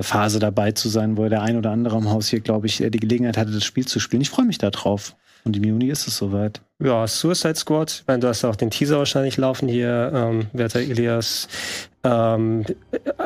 Phase 0.01 0.39
dabei 0.39 0.71
zu 0.71 0.89
sein, 0.89 1.17
wo 1.17 1.27
der 1.27 1.41
ein 1.41 1.57
oder 1.57 1.71
andere 1.71 1.97
im 1.97 2.09
Haus 2.09 2.27
hier, 2.27 2.39
glaube 2.39 2.67
ich, 2.67 2.81
äh, 2.81 2.89
die 2.89 2.99
Gelegenheit 2.99 3.37
hatte, 3.37 3.51
das 3.51 3.65
Spiel 3.65 3.85
zu 3.85 3.99
spielen. 3.99 4.21
Ich 4.21 4.29
freue 4.29 4.45
mich 4.45 4.57
da 4.57 4.69
drauf. 4.69 5.15
Und 5.45 5.57
im 5.57 5.63
Juni 5.65 5.89
ist 5.89 6.07
es 6.07 6.15
soweit. 6.15 6.61
Ja, 6.79 7.05
Suicide 7.05 7.55
Squad, 7.55 7.91
ich 7.91 8.07
meine, 8.07 8.19
du 8.19 8.27
hast 8.27 8.45
auch 8.45 8.55
den 8.55 8.69
Teaser 8.69 8.97
wahrscheinlich 8.97 9.35
laufen 9.35 9.67
hier, 9.67 10.11
ähm, 10.13 10.47
werter 10.53 10.79
Elias. 10.79 11.49
Ähm, 12.05 12.65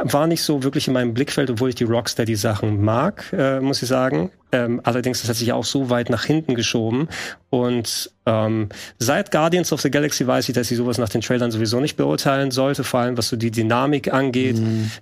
war 0.03 0.27
nicht 0.27 0.41
so 0.43 0.63
wirklich 0.63 0.87
in 0.87 0.93
meinem 0.93 1.13
Blickfeld, 1.13 1.49
obwohl 1.49 1.69
ich 1.69 1.75
die 1.75 1.83
Rocksteady-Sachen 1.83 2.83
mag, 2.83 3.25
äh, 3.33 3.59
muss 3.59 3.81
ich 3.81 3.87
sagen. 3.87 4.31
Ähm, 4.51 4.81
allerdings, 4.83 5.21
das 5.21 5.29
hat 5.29 5.35
sich 5.35 5.51
auch 5.51 5.65
so 5.65 5.89
weit 5.89 6.09
nach 6.09 6.25
hinten 6.25 6.55
geschoben. 6.55 7.09
Und 7.49 8.11
ähm, 8.25 8.67
seit 8.99 9.31
Guardians 9.31 9.71
of 9.71 9.79
the 9.79 9.89
Galaxy 9.89 10.27
weiß 10.27 10.49
ich, 10.49 10.55
dass 10.55 10.69
ich 10.69 10.77
sowas 10.77 10.97
nach 10.97 11.07
den 11.07 11.21
Trailern 11.21 11.49
sowieso 11.49 11.79
nicht 11.79 11.95
beurteilen 11.95 12.51
sollte, 12.51 12.83
vor 12.83 12.99
allem 12.99 13.17
was 13.17 13.29
so 13.29 13.37
die 13.37 13.51
Dynamik 13.51 14.13
angeht. 14.13 14.57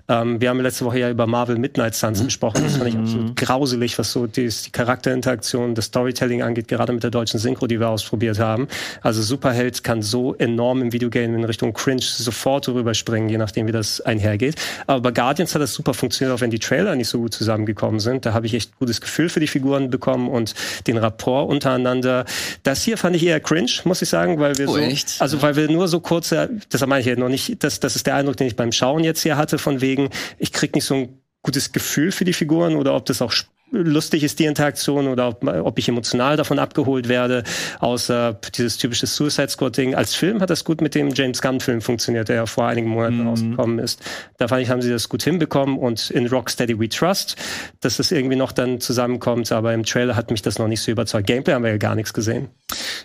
Ähm, 0.07 0.39
wir 0.39 0.49
haben 0.49 0.59
letzte 0.59 0.85
Woche 0.85 0.99
ja 0.99 1.09
über 1.09 1.25
Marvel 1.25 1.57
Midnight 1.57 1.95
Suns 1.95 2.23
gesprochen. 2.23 2.63
Das 2.63 2.77
fand 2.77 2.89
ich 2.89 2.95
absolut 2.95 3.35
grauselig, 3.35 3.97
was 3.97 4.11
so 4.11 4.27
die, 4.27 4.47
die 4.47 4.71
Charakterinteraktion, 4.71 5.73
das 5.73 5.85
Storytelling 5.85 6.43
angeht, 6.43 6.67
gerade 6.67 6.93
mit 6.93 7.01
der 7.01 7.09
deutschen 7.09 7.39
Synchro, 7.39 7.65
die 7.65 7.79
wir 7.79 7.89
ausprobiert 7.89 8.37
haben. 8.37 8.67
Also 9.01 9.23
Superheld 9.23 9.83
kann 9.83 10.03
so 10.03 10.35
enorm 10.35 10.83
im 10.83 10.93
Videogame 10.93 11.35
in 11.35 11.43
Richtung 11.45 11.73
Cringe 11.73 12.01
sofort 12.01 12.67
rüberspringen, 12.69 13.27
je 13.29 13.37
nachdem, 13.37 13.65
wie 13.65 13.71
das 13.71 14.01
einhergeht. 14.01 14.55
Aber 14.85 15.01
bei 15.01 15.11
Guardians 15.11 15.55
hat 15.55 15.63
das 15.63 15.73
super 15.73 15.95
funktioniert, 15.95 16.35
auch 16.35 16.41
wenn 16.41 16.51
die 16.51 16.59
Trailer 16.59 16.95
nicht 16.95 17.09
so 17.09 17.19
gut 17.19 17.33
zusammengekommen 17.33 17.99
sind. 17.99 18.27
Da 18.27 18.33
habe 18.33 18.45
ich 18.45 18.53
echt 18.53 18.77
gutes 18.77 19.01
Gefühl 19.01 19.29
für 19.36 19.39
die 19.41 19.47
Figuren 19.47 19.89
bekommen 19.89 20.29
und 20.29 20.55
den 20.88 20.97
Rapport 20.97 21.49
untereinander. 21.49 22.23
Das 22.63 22.83
hier 22.83 22.97
fand 22.97 23.15
ich 23.17 23.25
eher 23.25 23.39
cringe, 23.41 23.71
muss 23.83 24.01
ich 24.01 24.07
sagen, 24.09 24.39
weil 24.39 24.57
wir 24.57 24.69
Oh, 24.69 24.73
so, 24.73 24.77
echt? 24.79 25.17
also 25.19 25.41
weil 25.41 25.55
wir 25.57 25.69
nur 25.69 25.88
so 25.89 25.99
kurze, 25.99 26.49
das 26.69 26.86
meine 26.88 27.01
ich 27.01 27.05
ja 27.05 27.15
noch 27.17 27.29
nicht, 27.29 27.61
das, 27.63 27.79
das 27.81 27.95
ist 27.97 28.07
der 28.07 28.15
Eindruck, 28.15 28.38
den 28.38 28.47
ich 28.47 28.55
beim 28.55 28.71
Schauen 28.71 29.03
jetzt 29.03 29.21
hier 29.21 29.36
hatte, 29.36 29.57
von 29.57 29.81
wegen, 29.81 30.09
ich 30.39 30.53
krieg 30.53 30.73
nicht 30.73 30.86
so 30.86 30.95
ein 30.95 31.21
gutes 31.43 31.73
Gefühl 31.73 32.11
für 32.11 32.23
die 32.25 32.33
Figuren 32.33 32.75
oder 32.77 32.95
ob 32.95 33.05
das 33.05 33.21
auch 33.21 33.31
lustig 33.72 34.24
ist, 34.24 34.39
die 34.39 34.45
Interaktion 34.45 35.07
oder 35.07 35.30
ob, 35.30 35.43
ob 35.43 35.80
ich 35.80 35.89
emotional 35.89 36.38
davon 36.38 36.59
abgeholt 36.59 37.07
werde, 37.07 37.43
außer 37.80 38.39
dieses 38.55 38.78
typische 38.78 39.07
Suicide 39.07 39.49
Squad-Ding. 39.49 39.95
Als 39.95 40.16
Film 40.16 40.41
hat 40.41 40.49
das 40.49 40.63
gut 40.63 40.82
mit 40.82 40.95
dem 40.95 41.13
James 41.13 41.41
Gunn-Film 41.41 41.82
funktioniert, 41.82 42.30
der 42.30 42.36
ja 42.38 42.45
vor 42.45 42.68
einigen 42.68 42.88
Monaten 42.88 43.28
rausgekommen 43.28 43.80
ist. 43.80 44.01
Da 44.38 44.47
fand 44.47 44.61
ich, 44.61 44.70
haben 44.70 44.82
sie 44.82 44.89
das 44.89 45.09
gut 45.09 45.24
hinbekommen 45.24 45.78
und 45.78 46.09
in 46.11 46.28
Rocksteady 46.28 46.80
We 46.80 46.89
Trust, 46.89 47.36
dass 47.82 47.97
das 47.97 48.11
irgendwie 48.11 48.36
noch 48.36 48.51
dann 48.51 48.80
zusammenkommt, 48.80 49.51
aber 49.51 49.74
im 49.74 49.84
Trailer 49.84 50.16
hat 50.16 50.32
mich 50.32 50.41
das 50.41 50.59
noch 50.59 50.68
nicht 50.68 50.82
so 50.82 50.91
überzeugt. 50.91 51.28
Gameplay 51.28 51.53
haben 51.53 51.63
wir 51.63 51.72
ja 51.72 51.78
gar 51.78 51.95
nichts 51.95 52.13
gesehen. 52.13 52.49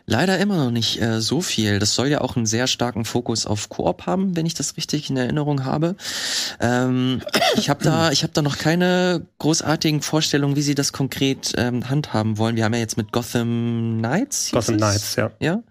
Leider 0.06 0.38
immer 0.38 0.56
noch 0.56 0.70
nicht 0.70 1.00
äh, 1.00 1.20
so 1.20 1.40
viel. 1.40 1.78
Das 1.78 1.94
soll 1.94 2.08
ja 2.08 2.20
auch 2.20 2.36
einen 2.36 2.46
sehr 2.46 2.66
starken 2.66 3.04
Fokus 3.04 3.46
auf 3.46 3.68
Koop 3.68 4.06
haben, 4.06 4.36
wenn 4.36 4.46
ich 4.46 4.54
das 4.54 4.76
richtig 4.76 5.10
in 5.10 5.16
Erinnerung 5.16 5.64
habe. 5.64 5.96
Ähm, 6.60 7.20
ich 7.56 7.68
habe 7.70 7.84
da, 7.84 8.10
ich 8.10 8.22
habe 8.22 8.32
da 8.32 8.42
noch 8.42 8.58
keine 8.58 9.26
großartigen 9.38 10.02
Vorstellungen, 10.02 10.56
wie 10.56 10.59
wie 10.60 10.62
sie 10.62 10.74
das 10.74 10.92
konkret 10.92 11.54
ähm, 11.56 11.88
handhaben 11.88 12.36
wollen. 12.36 12.54
Wir 12.54 12.64
haben 12.64 12.74
ja 12.74 12.80
jetzt 12.80 12.98
mit 12.98 13.12
Gotham 13.12 13.96
Knights. 13.96 14.50
Gotham 14.52 14.74
es? 14.74 14.80
Knights, 14.82 15.16
ja. 15.16 15.30
Ja. 15.40 15.62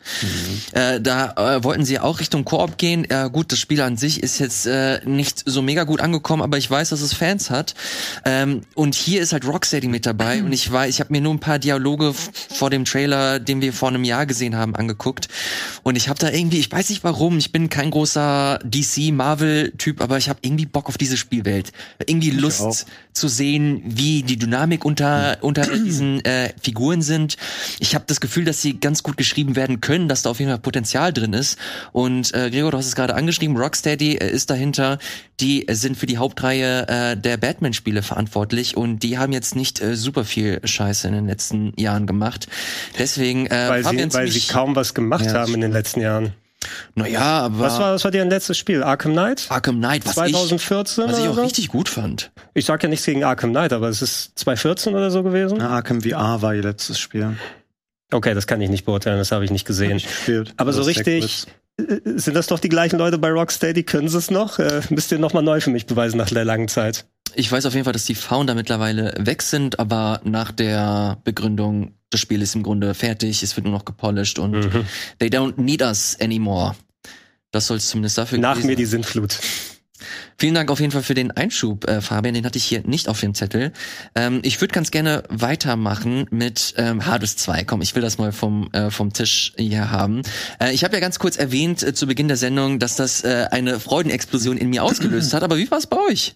Äh, 0.71 0.99
da 0.99 1.57
äh, 1.57 1.63
wollten 1.63 1.85
sie 1.85 1.99
auch 1.99 2.19
Richtung 2.19 2.43
Koop 2.43 2.79
gehen. 2.79 3.07
Äh, 3.07 3.29
gut, 3.31 3.51
das 3.51 3.59
Spiel 3.59 3.81
an 3.81 3.97
sich 3.97 4.23
ist 4.23 4.39
jetzt 4.39 4.65
äh, 4.65 4.99
nicht 5.05 5.43
so 5.45 5.61
mega 5.61 5.83
gut 5.83 6.01
angekommen, 6.01 6.41
aber 6.41 6.57
ich 6.57 6.71
weiß, 6.71 6.89
dass 6.89 7.01
es 7.01 7.13
Fans 7.13 7.51
hat. 7.51 7.75
Ähm, 8.25 8.61
und 8.73 8.95
hier 8.95 9.21
ist 9.21 9.31
halt 9.31 9.45
Rocksteady 9.45 9.87
mit 9.87 10.07
dabei. 10.07 10.41
Und 10.41 10.53
ich 10.53 10.71
weiß, 10.71 10.89
ich 10.89 10.99
habe 11.01 11.13
mir 11.13 11.21
nur 11.21 11.35
ein 11.35 11.39
paar 11.39 11.59
Dialoge 11.59 12.15
vor 12.15 12.71
dem 12.71 12.83
Trailer, 12.85 13.39
den 13.39 13.61
wir 13.61 13.73
vor 13.73 13.89
einem 13.89 14.03
Jahr 14.03 14.25
gesehen 14.25 14.55
haben, 14.55 14.75
angeguckt. 14.75 15.27
Und 15.83 15.97
ich 15.97 16.09
habe 16.09 16.17
da 16.17 16.31
irgendwie, 16.31 16.57
ich 16.57 16.71
weiß 16.71 16.89
nicht 16.89 17.03
warum, 17.03 17.37
ich 17.37 17.51
bin 17.51 17.69
kein 17.69 17.91
großer 17.91 18.57
DC-Marvel-Typ, 18.63 20.01
aber 20.01 20.17
ich 20.17 20.29
habe 20.29 20.39
irgendwie 20.41 20.65
Bock 20.65 20.87
auf 20.89 20.97
diese 20.97 21.15
Spielwelt. 21.15 21.73
Irgendwie 22.07 22.31
Lust. 22.31 22.87
Zu 23.19 23.27
sehen, 23.27 23.81
wie 23.85 24.23
die 24.23 24.37
Dynamik 24.37 24.85
unter 24.85 25.37
unter 25.41 25.67
diesen 25.67 26.23
äh, 26.25 26.51
Figuren 26.61 27.01
sind. 27.01 27.37
Ich 27.79 27.95
habe 27.95 28.05
das 28.07 28.19
Gefühl, 28.19 28.45
dass 28.45 28.61
sie 28.61 28.79
ganz 28.79 29.03
gut 29.03 29.17
geschrieben 29.17 29.55
werden 29.55 29.81
können, 29.81 30.07
dass 30.07 30.23
da 30.23 30.29
auf 30.29 30.39
jeden 30.39 30.51
Fall 30.51 30.59
Potenzial 30.59 31.13
drin 31.13 31.33
ist. 31.33 31.57
Und 31.91 32.33
äh, 32.33 32.49
Gregor, 32.49 32.71
du 32.71 32.77
hast 32.77 32.87
es 32.87 32.95
gerade 32.95 33.15
angeschrieben, 33.15 33.57
Rocksteady 33.57 34.15
äh, 34.15 34.31
ist 34.31 34.49
dahinter. 34.49 34.97
Die 35.39 35.67
äh, 35.67 35.75
sind 35.75 35.97
für 35.97 36.05
die 36.05 36.17
Hauptreihe 36.17 36.87
äh, 36.87 37.17
der 37.17 37.37
Batman-Spiele 37.37 38.01
verantwortlich 38.01 38.77
und 38.77 38.99
die 39.03 39.17
haben 39.17 39.33
jetzt 39.33 39.55
nicht 39.55 39.81
äh, 39.81 39.95
super 39.95 40.25
viel 40.25 40.59
Scheiße 40.63 41.07
in 41.07 41.13
den 41.13 41.27
letzten 41.27 41.73
Jahren 41.77 42.07
gemacht. 42.07 42.47
Deswegen 42.97 43.45
äh, 43.47 43.69
Weil, 43.69 43.83
sie, 43.83 44.13
weil 44.13 44.27
sie 44.29 44.41
kaum 44.51 44.75
was 44.75 44.93
gemacht 44.93 45.25
Ja, 45.25 45.33
haben 45.33 45.53
in 45.53 45.61
den 45.61 45.71
letzten 45.71 46.01
Jahren. 46.01 46.33
Naja, 46.95 47.41
aber 47.41 47.59
Was 47.59 47.79
war, 47.79 47.93
was 47.93 48.03
war 48.03 48.11
deren 48.11 48.29
letztes 48.29 48.57
Spiel? 48.57 48.83
Arkham 48.83 49.13
Knight? 49.13 49.45
Arkham 49.49 49.77
Knight, 49.77 50.05
was 50.05 50.13
2014 50.15 51.03
ich, 51.05 51.11
was 51.11 51.19
ich 51.19 51.27
auch 51.27 51.35
so? 51.35 51.41
richtig 51.41 51.67
gut 51.69 51.89
fand. 51.89 52.31
Ich 52.53 52.65
sag 52.65 52.83
ja 52.83 52.89
nichts 52.89 53.05
gegen 53.05 53.23
Arkham 53.23 53.51
Knight, 53.51 53.73
aber 53.73 53.87
es 53.87 54.01
ist 54.01 54.37
2014 54.39 54.93
oder 54.95 55.11
so 55.11 55.23
gewesen. 55.23 55.57
Na, 55.59 55.69
Arkham 55.69 56.01
VR 56.01 56.41
war 56.41 56.53
ihr 56.53 56.63
letztes 56.63 56.99
Spiel. 56.99 57.37
Okay, 58.11 58.33
das 58.33 58.47
kann 58.47 58.59
ich 58.61 58.69
nicht 58.69 58.85
beurteilen, 58.85 59.19
das 59.19 59.31
habe 59.31 59.45
ich 59.45 59.51
nicht 59.51 59.65
gesehen. 59.65 59.97
ich 59.97 60.07
gespielt. 60.07 60.53
Aber 60.57 60.73
so 60.73 60.81
richtig, 60.81 61.45
äh, 61.77 61.99
sind 62.15 62.35
das 62.35 62.47
doch 62.47 62.59
die 62.59 62.69
gleichen 62.69 62.97
Leute 62.97 63.17
bei 63.17 63.29
Rocksteady? 63.29 63.83
Können 63.83 64.09
sie 64.09 64.17
es 64.17 64.31
noch? 64.31 64.59
Äh, 64.59 64.81
müsst 64.89 65.11
ihr 65.11 65.19
nochmal 65.19 65.43
neu 65.43 65.61
für 65.61 65.69
mich 65.69 65.85
beweisen 65.85 66.17
nach 66.17 66.29
der 66.29 66.43
langen 66.43 66.67
Zeit. 66.67 67.05
Ich 67.35 67.51
weiß 67.51 67.65
auf 67.67 67.73
jeden 67.73 67.83
Fall, 67.83 67.93
dass 67.93 68.05
die 68.05 68.15
Founder 68.15 68.55
mittlerweile 68.55 69.13
weg 69.19 69.43
sind, 69.43 69.79
aber 69.79 70.19
nach 70.23 70.51
der 70.51 71.19
Begründung, 71.23 71.93
das 72.09 72.19
Spiel 72.19 72.41
ist 72.41 72.55
im 72.55 72.63
Grunde 72.63 72.93
fertig, 72.93 73.43
es 73.43 73.55
wird 73.55 73.65
nur 73.65 73.73
noch 73.73 73.85
gepolished 73.85 74.39
und 74.39 74.51
Mhm. 74.51 74.85
they 75.19 75.29
don't 75.29 75.59
need 75.59 75.81
us 75.81 76.17
anymore. 76.19 76.75
Das 77.51 77.67
soll 77.67 77.77
es 77.77 77.87
zumindest 77.89 78.17
dafür 78.17 78.37
Nach 78.37 78.53
gewesen 78.53 78.67
mir 78.67 78.75
die 78.75 78.85
Sintflut. 78.85 79.39
Vielen 80.37 80.53
Dank 80.53 80.71
auf 80.71 80.79
jeden 80.79 80.91
Fall 80.93 81.03
für 81.03 81.13
den 81.13 81.31
Einschub, 81.31 81.85
äh, 81.85 81.99
Fabian. 81.99 82.33
Den 82.33 82.45
hatte 82.45 82.57
ich 82.57 82.63
hier 82.63 82.81
nicht 82.87 83.09
auf 83.09 83.19
dem 83.19 83.33
Zettel. 83.33 83.73
Ähm, 84.15 84.39
ich 84.43 84.61
würde 84.61 84.73
ganz 84.73 84.91
gerne 84.91 85.23
weitermachen 85.27 86.25
mit 86.31 86.73
ähm, 86.77 87.05
Hades 87.05 87.35
2. 87.35 87.65
Komm, 87.65 87.81
ich 87.81 87.93
will 87.95 88.01
das 88.01 88.17
mal 88.17 88.31
vom, 88.31 88.69
äh, 88.71 88.89
vom 88.91 89.11
Tisch 89.11 89.51
hier 89.57 89.91
haben. 89.91 90.21
Äh, 90.61 90.73
ich 90.73 90.85
habe 90.85 90.93
ja 90.93 91.01
ganz 91.01 91.19
kurz 91.19 91.35
erwähnt 91.35 91.83
äh, 91.83 91.93
zu 91.93 92.07
Beginn 92.07 92.29
der 92.29 92.37
Sendung, 92.37 92.79
dass 92.79 92.95
das 92.95 93.25
äh, 93.25 93.47
eine 93.51 93.79
Freudenexplosion 93.81 94.57
in 94.57 94.69
mir 94.69 94.83
ausgelöst 94.83 95.33
hat. 95.33 95.43
Aber 95.43 95.57
wie 95.57 95.69
war 95.69 95.77
es 95.77 95.87
bei 95.87 95.97
euch? 96.09 96.35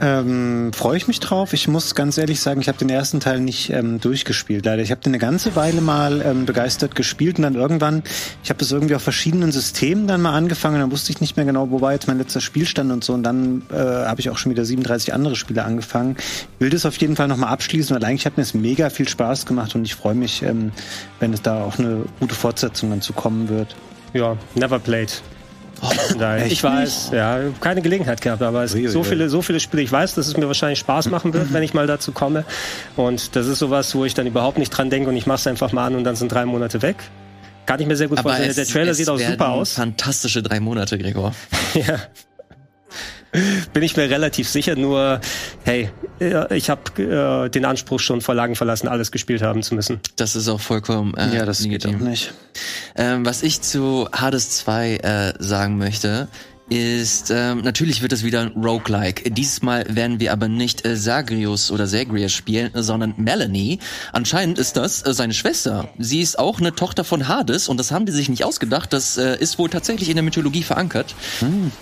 Ähm, 0.00 0.72
Freue 0.74 0.96
ich 0.96 1.08
mich 1.08 1.20
drauf. 1.20 1.52
Ich 1.52 1.68
muss 1.68 1.94
ganz 1.94 2.18
ehrlich 2.18 2.40
sagen, 2.40 2.60
ich 2.60 2.68
habe 2.68 2.78
den 2.78 2.90
ersten 2.90 3.20
Teil 3.20 3.40
nicht 3.40 3.70
ähm, 3.70 4.00
durchgespielt, 4.00 4.66
leider. 4.66 4.82
Ich 4.82 4.90
habe 4.90 5.00
den 5.00 5.10
eine 5.10 5.18
ganze 5.18 5.56
Weile 5.56 5.80
mal 5.80 6.22
ähm, 6.22 6.44
begeistert 6.44 6.94
gespielt 6.94 7.38
und 7.38 7.42
dann 7.42 7.54
irgendwann, 7.54 8.02
ich 8.42 8.50
habe 8.50 8.58
das 8.58 8.72
irgendwie 8.72 8.94
auf 8.94 9.02
verschiedenen 9.02 9.52
Systemen 9.52 10.06
dann 10.06 10.20
mal 10.20 10.34
angefangen, 10.34 10.80
dann 10.80 10.90
wusste 10.90 11.12
ich 11.12 11.20
nicht 11.20 11.36
mehr 11.36 11.46
genau, 11.46 11.70
wo 11.70 11.80
war 11.80 11.92
jetzt 11.92 12.08
mein 12.08 12.18
letzter 12.18 12.40
Spielstand 12.40 12.92
und 12.92 13.04
so 13.04 13.14
und 13.14 13.22
dann 13.22 13.62
äh, 13.70 13.76
habe 13.76 14.20
ich 14.20 14.28
auch 14.28 14.38
schon 14.38 14.52
wieder 14.52 14.64
37 14.64 15.14
andere 15.14 15.36
Spiele 15.36 15.64
angefangen. 15.64 16.16
Ich 16.18 16.60
will 16.60 16.70
das 16.70 16.84
auf 16.84 16.96
jeden 16.98 17.16
Fall 17.16 17.28
nochmal 17.28 17.50
abschließen, 17.52 17.96
weil 17.96 18.04
eigentlich 18.04 18.26
hat 18.26 18.36
mir 18.36 18.42
es 18.42 18.54
mega 18.54 18.90
viel 18.90 19.08
Spaß 19.08 19.46
gemacht 19.46 19.74
und 19.74 19.84
ich 19.84 19.94
freue 19.94 20.14
mich, 20.14 20.42
ähm, 20.42 20.72
wenn 21.20 21.32
es 21.32 21.40
da 21.42 21.64
auch 21.64 21.78
eine 21.78 22.04
gute 22.20 22.34
Fortsetzung 22.34 22.90
dann 22.90 23.00
zu 23.00 23.12
kommen 23.12 23.48
wird. 23.48 23.74
Ja, 24.12 24.36
never 24.54 24.78
played. 24.78 25.22
Nein, 26.18 26.42
echt 26.42 26.52
ich 26.52 26.62
weiß, 26.62 27.10
ja, 27.12 27.40
keine 27.60 27.82
Gelegenheit 27.82 28.20
gehabt, 28.20 28.42
aber 28.42 28.64
es 28.64 28.74
gibt 28.74 28.90
so 28.90 29.02
viele, 29.02 29.28
so 29.28 29.42
viele 29.42 29.60
Spiele. 29.60 29.82
Ich 29.82 29.92
weiß, 29.92 30.14
dass 30.14 30.26
es 30.26 30.36
mir 30.36 30.46
wahrscheinlich 30.46 30.78
Spaß 30.78 31.10
machen 31.10 31.32
wird, 31.32 31.52
wenn 31.52 31.62
ich 31.62 31.74
mal 31.74 31.86
dazu 31.86 32.12
komme. 32.12 32.44
Und 32.96 33.36
das 33.36 33.46
ist 33.46 33.58
sowas, 33.58 33.94
wo 33.94 34.04
ich 34.04 34.14
dann 34.14 34.26
überhaupt 34.26 34.58
nicht 34.58 34.70
dran 34.70 34.90
denke 34.90 35.08
und 35.08 35.16
ich 35.16 35.26
mache 35.26 35.38
es 35.38 35.46
einfach 35.46 35.72
mal 35.72 35.86
an 35.86 35.94
und 35.94 36.04
dann 36.04 36.16
sind 36.16 36.32
drei 36.32 36.46
Monate 36.46 36.82
weg. 36.82 36.96
Kann 37.66 37.80
ich 37.80 37.86
mir 37.86 37.96
sehr 37.96 38.08
gut 38.08 38.20
vorstellen. 38.20 38.54
Der 38.54 38.66
Trailer 38.66 38.94
sieht 38.94 39.08
auch 39.08 39.18
super 39.18 39.48
aus. 39.48 39.72
Fantastische 39.72 40.42
drei 40.42 40.60
Monate, 40.60 40.98
Gregor. 40.98 41.34
Ja. 41.74 41.98
Bin 43.72 43.82
ich 43.82 43.96
mir 43.96 44.08
relativ 44.10 44.48
sicher, 44.48 44.76
nur 44.76 45.20
hey, 45.64 45.90
ich 46.50 46.70
habe 46.70 47.02
äh, 47.02 47.50
den 47.50 47.64
Anspruch 47.64 48.00
schon 48.00 48.20
vor 48.20 48.34
Lagen 48.34 48.56
verlassen, 48.56 48.88
alles 48.88 49.10
gespielt 49.12 49.42
haben 49.42 49.62
zu 49.62 49.74
müssen. 49.74 50.00
Das 50.16 50.36
ist 50.36 50.48
auch 50.48 50.60
vollkommen 50.60 51.14
äh, 51.16 51.34
Ja, 51.36 51.44
das 51.44 51.58
geht 51.62 51.84
legitim. 51.84 51.96
auch 51.96 52.00
nicht. 52.08 52.32
Ähm, 52.96 53.26
was 53.26 53.42
ich 53.42 53.60
zu 53.60 54.08
Hades 54.12 54.50
2 54.50 54.96
äh, 54.96 55.32
sagen 55.38 55.78
möchte, 55.78 56.28
ist, 56.68 57.30
ähm, 57.30 57.60
natürlich 57.60 58.02
wird 58.02 58.12
es 58.12 58.24
wieder 58.24 58.40
ein 58.40 58.48
Roguelike. 58.48 59.30
Diesmal 59.30 59.84
werden 59.88 60.18
wir 60.18 60.32
aber 60.32 60.48
nicht 60.48 60.84
äh, 60.84 60.96
Sagrius 60.96 61.70
oder 61.70 61.86
Zagreus 61.86 62.32
spielen, 62.32 62.70
sondern 62.74 63.14
Melanie. 63.16 63.78
Anscheinend 64.12 64.58
ist 64.58 64.76
das 64.76 65.06
äh, 65.06 65.14
seine 65.14 65.32
Schwester. 65.32 65.88
Sie 65.98 66.20
ist 66.20 66.38
auch 66.38 66.58
eine 66.58 66.74
Tochter 66.74 67.04
von 67.04 67.28
Hades 67.28 67.68
und 67.68 67.78
das 67.78 67.92
haben 67.92 68.06
die 68.06 68.12
sich 68.12 68.28
nicht 68.28 68.44
ausgedacht. 68.44 68.92
Das 68.92 69.16
äh, 69.16 69.36
ist 69.38 69.58
wohl 69.58 69.70
tatsächlich 69.70 70.08
in 70.08 70.16
der 70.16 70.24
Mythologie 70.24 70.62
verankert. 70.64 71.14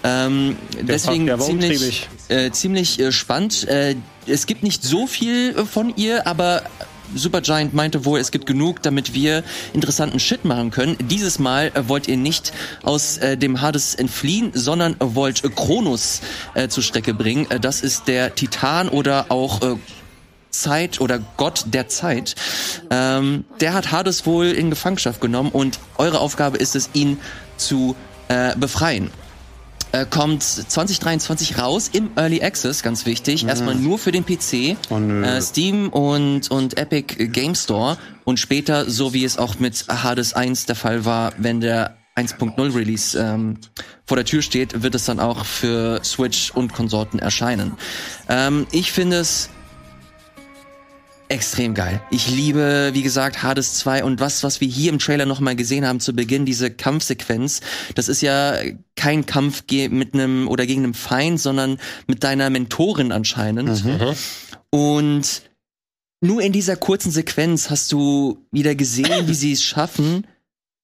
Ähm, 0.02 0.56
deswegen 0.82 1.26
der 1.26 1.38
war 1.38 1.46
ziemlich, 1.46 1.70
umtriebig. 1.70 2.08
äh, 2.28 2.50
ziemlich 2.50 3.00
äh, 3.00 3.12
spannend. 3.12 3.66
Äh, 3.66 3.96
es 4.26 4.46
gibt 4.46 4.62
nicht 4.62 4.82
so 4.82 5.06
viel 5.06 5.56
äh, 5.56 5.64
von 5.64 5.94
ihr, 5.96 6.26
aber 6.26 6.62
Supergiant 7.14 7.74
meinte 7.74 8.04
wohl, 8.04 8.18
es 8.18 8.30
gibt 8.30 8.46
genug, 8.46 8.82
damit 8.82 9.14
wir 9.14 9.44
interessanten 9.72 10.18
Shit 10.20 10.44
machen 10.44 10.70
können. 10.70 10.96
Dieses 11.00 11.38
Mal 11.38 11.70
äh, 11.74 11.88
wollt 11.88 12.08
ihr 12.08 12.16
nicht 12.16 12.52
aus 12.82 13.18
äh, 13.18 13.36
dem 13.36 13.60
Hades 13.60 13.94
entfliehen, 13.94 14.50
sondern 14.54 14.96
wollt 14.98 15.44
äh, 15.44 15.48
Kronos 15.48 16.20
äh, 16.54 16.68
zur 16.68 16.82
Strecke 16.82 17.14
bringen. 17.14 17.50
Äh, 17.50 17.60
das 17.60 17.82
ist 17.82 18.08
der 18.08 18.34
Titan 18.34 18.88
oder 18.88 19.26
auch 19.28 19.62
äh, 19.62 19.76
Zeit 20.50 21.00
oder 21.00 21.20
Gott 21.36 21.64
der 21.66 21.88
Zeit. 21.88 22.36
Ähm, 22.90 23.44
der 23.60 23.74
hat 23.74 23.92
Hades 23.92 24.24
wohl 24.24 24.46
in 24.46 24.70
Gefangenschaft 24.70 25.20
genommen 25.20 25.50
und 25.50 25.78
eure 25.98 26.20
Aufgabe 26.20 26.58
ist 26.58 26.76
es, 26.76 26.90
ihn 26.94 27.18
zu 27.56 27.96
äh, 28.28 28.56
befreien 28.56 29.10
äh, 29.94 30.06
kommt 30.08 30.42
2023 30.42 31.58
raus 31.58 31.88
im 31.92 32.10
Early 32.16 32.42
Access, 32.42 32.82
ganz 32.82 33.06
wichtig. 33.06 33.46
Erstmal 33.46 33.76
nur 33.76 33.98
für 33.98 34.10
den 34.10 34.24
PC, 34.24 34.76
Oh, 34.90 34.98
äh, 34.98 35.40
Steam 35.40 35.88
und, 35.88 36.50
und 36.50 36.76
Epic 36.76 37.28
Game 37.28 37.54
Store 37.54 37.96
und 38.24 38.40
später, 38.40 38.90
so 38.90 39.14
wie 39.14 39.24
es 39.24 39.38
auch 39.38 39.58
mit 39.60 39.86
Hades 39.88 40.32
1 40.32 40.66
der 40.66 40.74
Fall 40.74 41.04
war, 41.04 41.32
wenn 41.38 41.60
der 41.60 41.96
1.0 42.16 42.74
Release 42.74 43.18
ähm, 43.18 43.58
vor 44.04 44.16
der 44.16 44.24
Tür 44.24 44.42
steht, 44.42 44.82
wird 44.82 44.94
es 44.94 45.04
dann 45.04 45.20
auch 45.20 45.44
für 45.44 46.00
Switch 46.04 46.50
und 46.50 46.72
Konsorten 46.72 47.18
erscheinen. 47.18 47.74
Ähm, 48.28 48.66
ich 48.72 48.92
finde 48.92 49.18
es 49.18 49.48
extrem 51.28 51.74
geil. 51.74 52.00
Ich 52.10 52.28
liebe, 52.28 52.90
wie 52.92 53.02
gesagt, 53.02 53.42
Hades 53.42 53.74
2 53.74 54.04
und 54.04 54.20
was, 54.20 54.42
was 54.42 54.60
wir 54.60 54.68
hier 54.68 54.92
im 54.92 54.98
Trailer 54.98 55.26
nochmal 55.26 55.56
gesehen 55.56 55.86
haben 55.86 56.00
zu 56.00 56.14
Beginn, 56.14 56.46
diese 56.46 56.70
Kampfsequenz. 56.70 57.60
Das 57.94 58.08
ist 58.08 58.20
ja 58.20 58.58
kein 58.96 59.26
Kampf 59.26 59.64
mit 59.70 60.14
einem 60.14 60.48
oder 60.48 60.66
gegen 60.66 60.84
einen 60.84 60.94
Feind, 60.94 61.40
sondern 61.40 61.78
mit 62.06 62.24
deiner 62.24 62.50
Mentorin 62.50 63.12
anscheinend. 63.12 63.68
Und 64.70 65.42
nur 66.20 66.42
in 66.42 66.52
dieser 66.52 66.76
kurzen 66.76 67.10
Sequenz 67.10 67.70
hast 67.70 67.92
du 67.92 68.46
wieder 68.50 68.74
gesehen, 68.74 69.28
wie 69.28 69.34
sie 69.34 69.52
es 69.52 69.62
schaffen, 69.62 70.26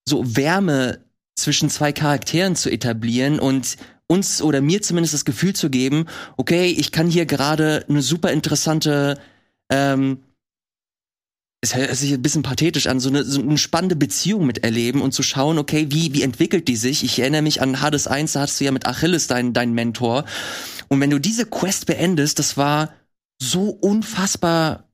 so 0.07 0.37
Wärme 0.37 1.01
zwischen 1.35 1.71
zwei 1.71 1.93
Charakteren 1.93 2.57
zu 2.57 2.71
etablieren 2.71 3.39
und 3.39 3.77
uns 4.07 4.43
oder 4.43 4.61
mir 4.61 4.83
zumindest 4.83 5.15
das 5.15 5.25
Gefühl 5.25 5.55
zu 5.55 5.71
geben, 5.71 6.07
okay, 6.37 6.67
ich 6.67 6.93
kann 6.93 7.09
hier 7.09 7.27
gerade 7.27 7.85
eine 7.89 8.03
super 8.03 8.33
interessante 8.33 9.19
ähm, 9.71 10.19
es 11.63 11.75
hört 11.75 11.95
sich 11.95 12.13
ein 12.13 12.23
bisschen 12.23 12.43
pathetisch 12.43 12.87
an, 12.87 13.01
so 13.01 13.11
eine, 13.11 13.25
so 13.25 13.41
eine 13.41 13.59
spannende 13.59 13.97
Beziehung 13.97 14.47
miterleben 14.47 15.03
und 15.03 15.13
zu 15.13 15.23
schauen, 15.23 15.59
okay, 15.59 15.89
wie, 15.91 16.15
wie 16.15 16.23
entwickelt 16.23 16.69
die 16.69 16.77
sich? 16.77 17.05
Ich 17.05 17.19
erinnere 17.19 17.43
mich 17.43 17.61
an 17.61 17.81
Hades 17.83 18.07
1, 18.07 18.33
da 18.33 18.41
hattest 18.41 18.61
du 18.61 18.65
ja 18.65 18.73
mit 18.73 18.87
Achilles 18.87 19.27
deinen 19.27 19.53
deinen 19.53 19.75
Mentor. 19.75 20.25
Und 20.89 21.01
wenn 21.01 21.11
du 21.11 21.19
diese 21.19 21.45
Quest 21.45 21.87
beendest, 21.87 22.39
das 22.39 22.57
war 22.57 22.95
so 23.43 23.69
unfassbar 23.69 24.89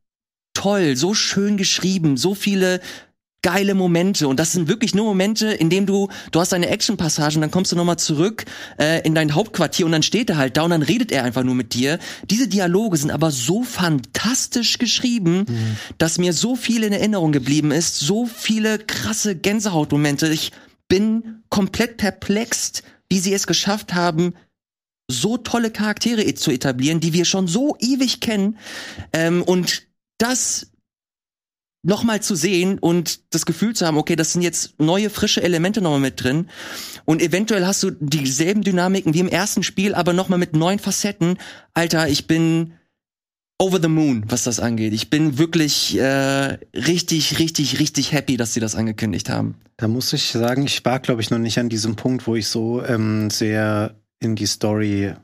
toll, 0.54 0.96
so 0.96 1.14
schön 1.14 1.56
geschrieben, 1.56 2.16
so 2.16 2.34
viele 2.34 2.80
geile 3.42 3.74
Momente 3.74 4.26
und 4.26 4.40
das 4.40 4.52
sind 4.52 4.66
wirklich 4.68 4.94
nur 4.94 5.04
Momente, 5.04 5.48
in 5.48 5.70
denen 5.70 5.86
du 5.86 6.08
du 6.32 6.40
hast 6.40 6.52
eine 6.52 6.68
Action-Passage 6.68 7.36
und 7.36 7.42
dann 7.42 7.50
kommst 7.50 7.70
du 7.70 7.76
nochmal 7.76 7.98
zurück 7.98 8.44
äh, 8.78 9.06
in 9.06 9.14
dein 9.14 9.34
Hauptquartier 9.34 9.86
und 9.86 9.92
dann 9.92 10.02
steht 10.02 10.30
er 10.30 10.36
halt 10.36 10.56
da 10.56 10.62
und 10.62 10.70
dann 10.70 10.82
redet 10.82 11.12
er 11.12 11.22
einfach 11.22 11.44
nur 11.44 11.54
mit 11.54 11.72
dir. 11.74 11.98
Diese 12.28 12.48
Dialoge 12.48 12.96
sind 12.96 13.10
aber 13.10 13.30
so 13.30 13.62
fantastisch 13.62 14.78
geschrieben, 14.78 15.46
dass 15.98 16.18
mir 16.18 16.32
so 16.32 16.56
viel 16.56 16.82
in 16.82 16.92
Erinnerung 16.92 17.30
geblieben 17.30 17.70
ist, 17.70 18.00
so 18.00 18.26
viele 18.26 18.78
krasse 18.78 19.36
Gänsehautmomente. 19.36 20.28
Ich 20.28 20.50
bin 20.88 21.42
komplett 21.48 21.98
perplext, 21.98 22.82
wie 23.08 23.18
sie 23.18 23.34
es 23.34 23.46
geschafft 23.46 23.94
haben, 23.94 24.34
so 25.08 25.36
tolle 25.36 25.70
Charaktere 25.70 26.34
zu 26.34 26.50
etablieren, 26.50 27.00
die 27.00 27.12
wir 27.12 27.24
schon 27.24 27.46
so 27.46 27.76
ewig 27.78 28.20
kennen. 28.20 28.58
Ähm, 29.12 29.42
und 29.42 29.86
das 30.18 30.72
nochmal 31.86 32.20
zu 32.20 32.34
sehen 32.34 32.78
und 32.78 33.20
das 33.34 33.46
Gefühl 33.46 33.74
zu 33.74 33.86
haben, 33.86 33.96
okay, 33.96 34.16
das 34.16 34.32
sind 34.32 34.42
jetzt 34.42 34.78
neue, 34.78 35.08
frische 35.08 35.42
Elemente 35.42 35.80
nochmal 35.80 36.00
mit 36.00 36.22
drin. 36.22 36.48
Und 37.04 37.22
eventuell 37.22 37.64
hast 37.64 37.82
du 37.82 37.92
dieselben 37.92 38.62
Dynamiken 38.62 39.14
wie 39.14 39.20
im 39.20 39.28
ersten 39.28 39.62
Spiel, 39.62 39.94
aber 39.94 40.12
nochmal 40.12 40.38
mit 40.38 40.54
neuen 40.54 40.78
Facetten. 40.78 41.38
Alter, 41.74 42.08
ich 42.08 42.26
bin 42.26 42.72
over 43.58 43.80
the 43.80 43.88
moon, 43.88 44.24
was 44.28 44.44
das 44.44 44.60
angeht. 44.60 44.92
Ich 44.92 45.08
bin 45.10 45.38
wirklich 45.38 45.96
äh, 45.96 46.58
richtig, 46.74 47.38
richtig, 47.38 47.78
richtig 47.78 48.12
happy, 48.12 48.36
dass 48.36 48.52
sie 48.52 48.60
das 48.60 48.74
angekündigt 48.74 49.30
haben. 49.30 49.54
Da 49.76 49.88
muss 49.88 50.12
ich 50.12 50.30
sagen, 50.32 50.64
ich 50.66 50.84
war, 50.84 51.00
glaube 51.00 51.22
ich, 51.22 51.30
noch 51.30 51.38
nicht 51.38 51.58
an 51.58 51.68
diesem 51.68 51.96
Punkt, 51.96 52.26
wo 52.26 52.34
ich 52.34 52.48
so 52.48 52.84
ähm, 52.84 53.30
sehr 53.30 53.94
in 54.18 54.34
die 54.34 54.46
Story 54.46 55.14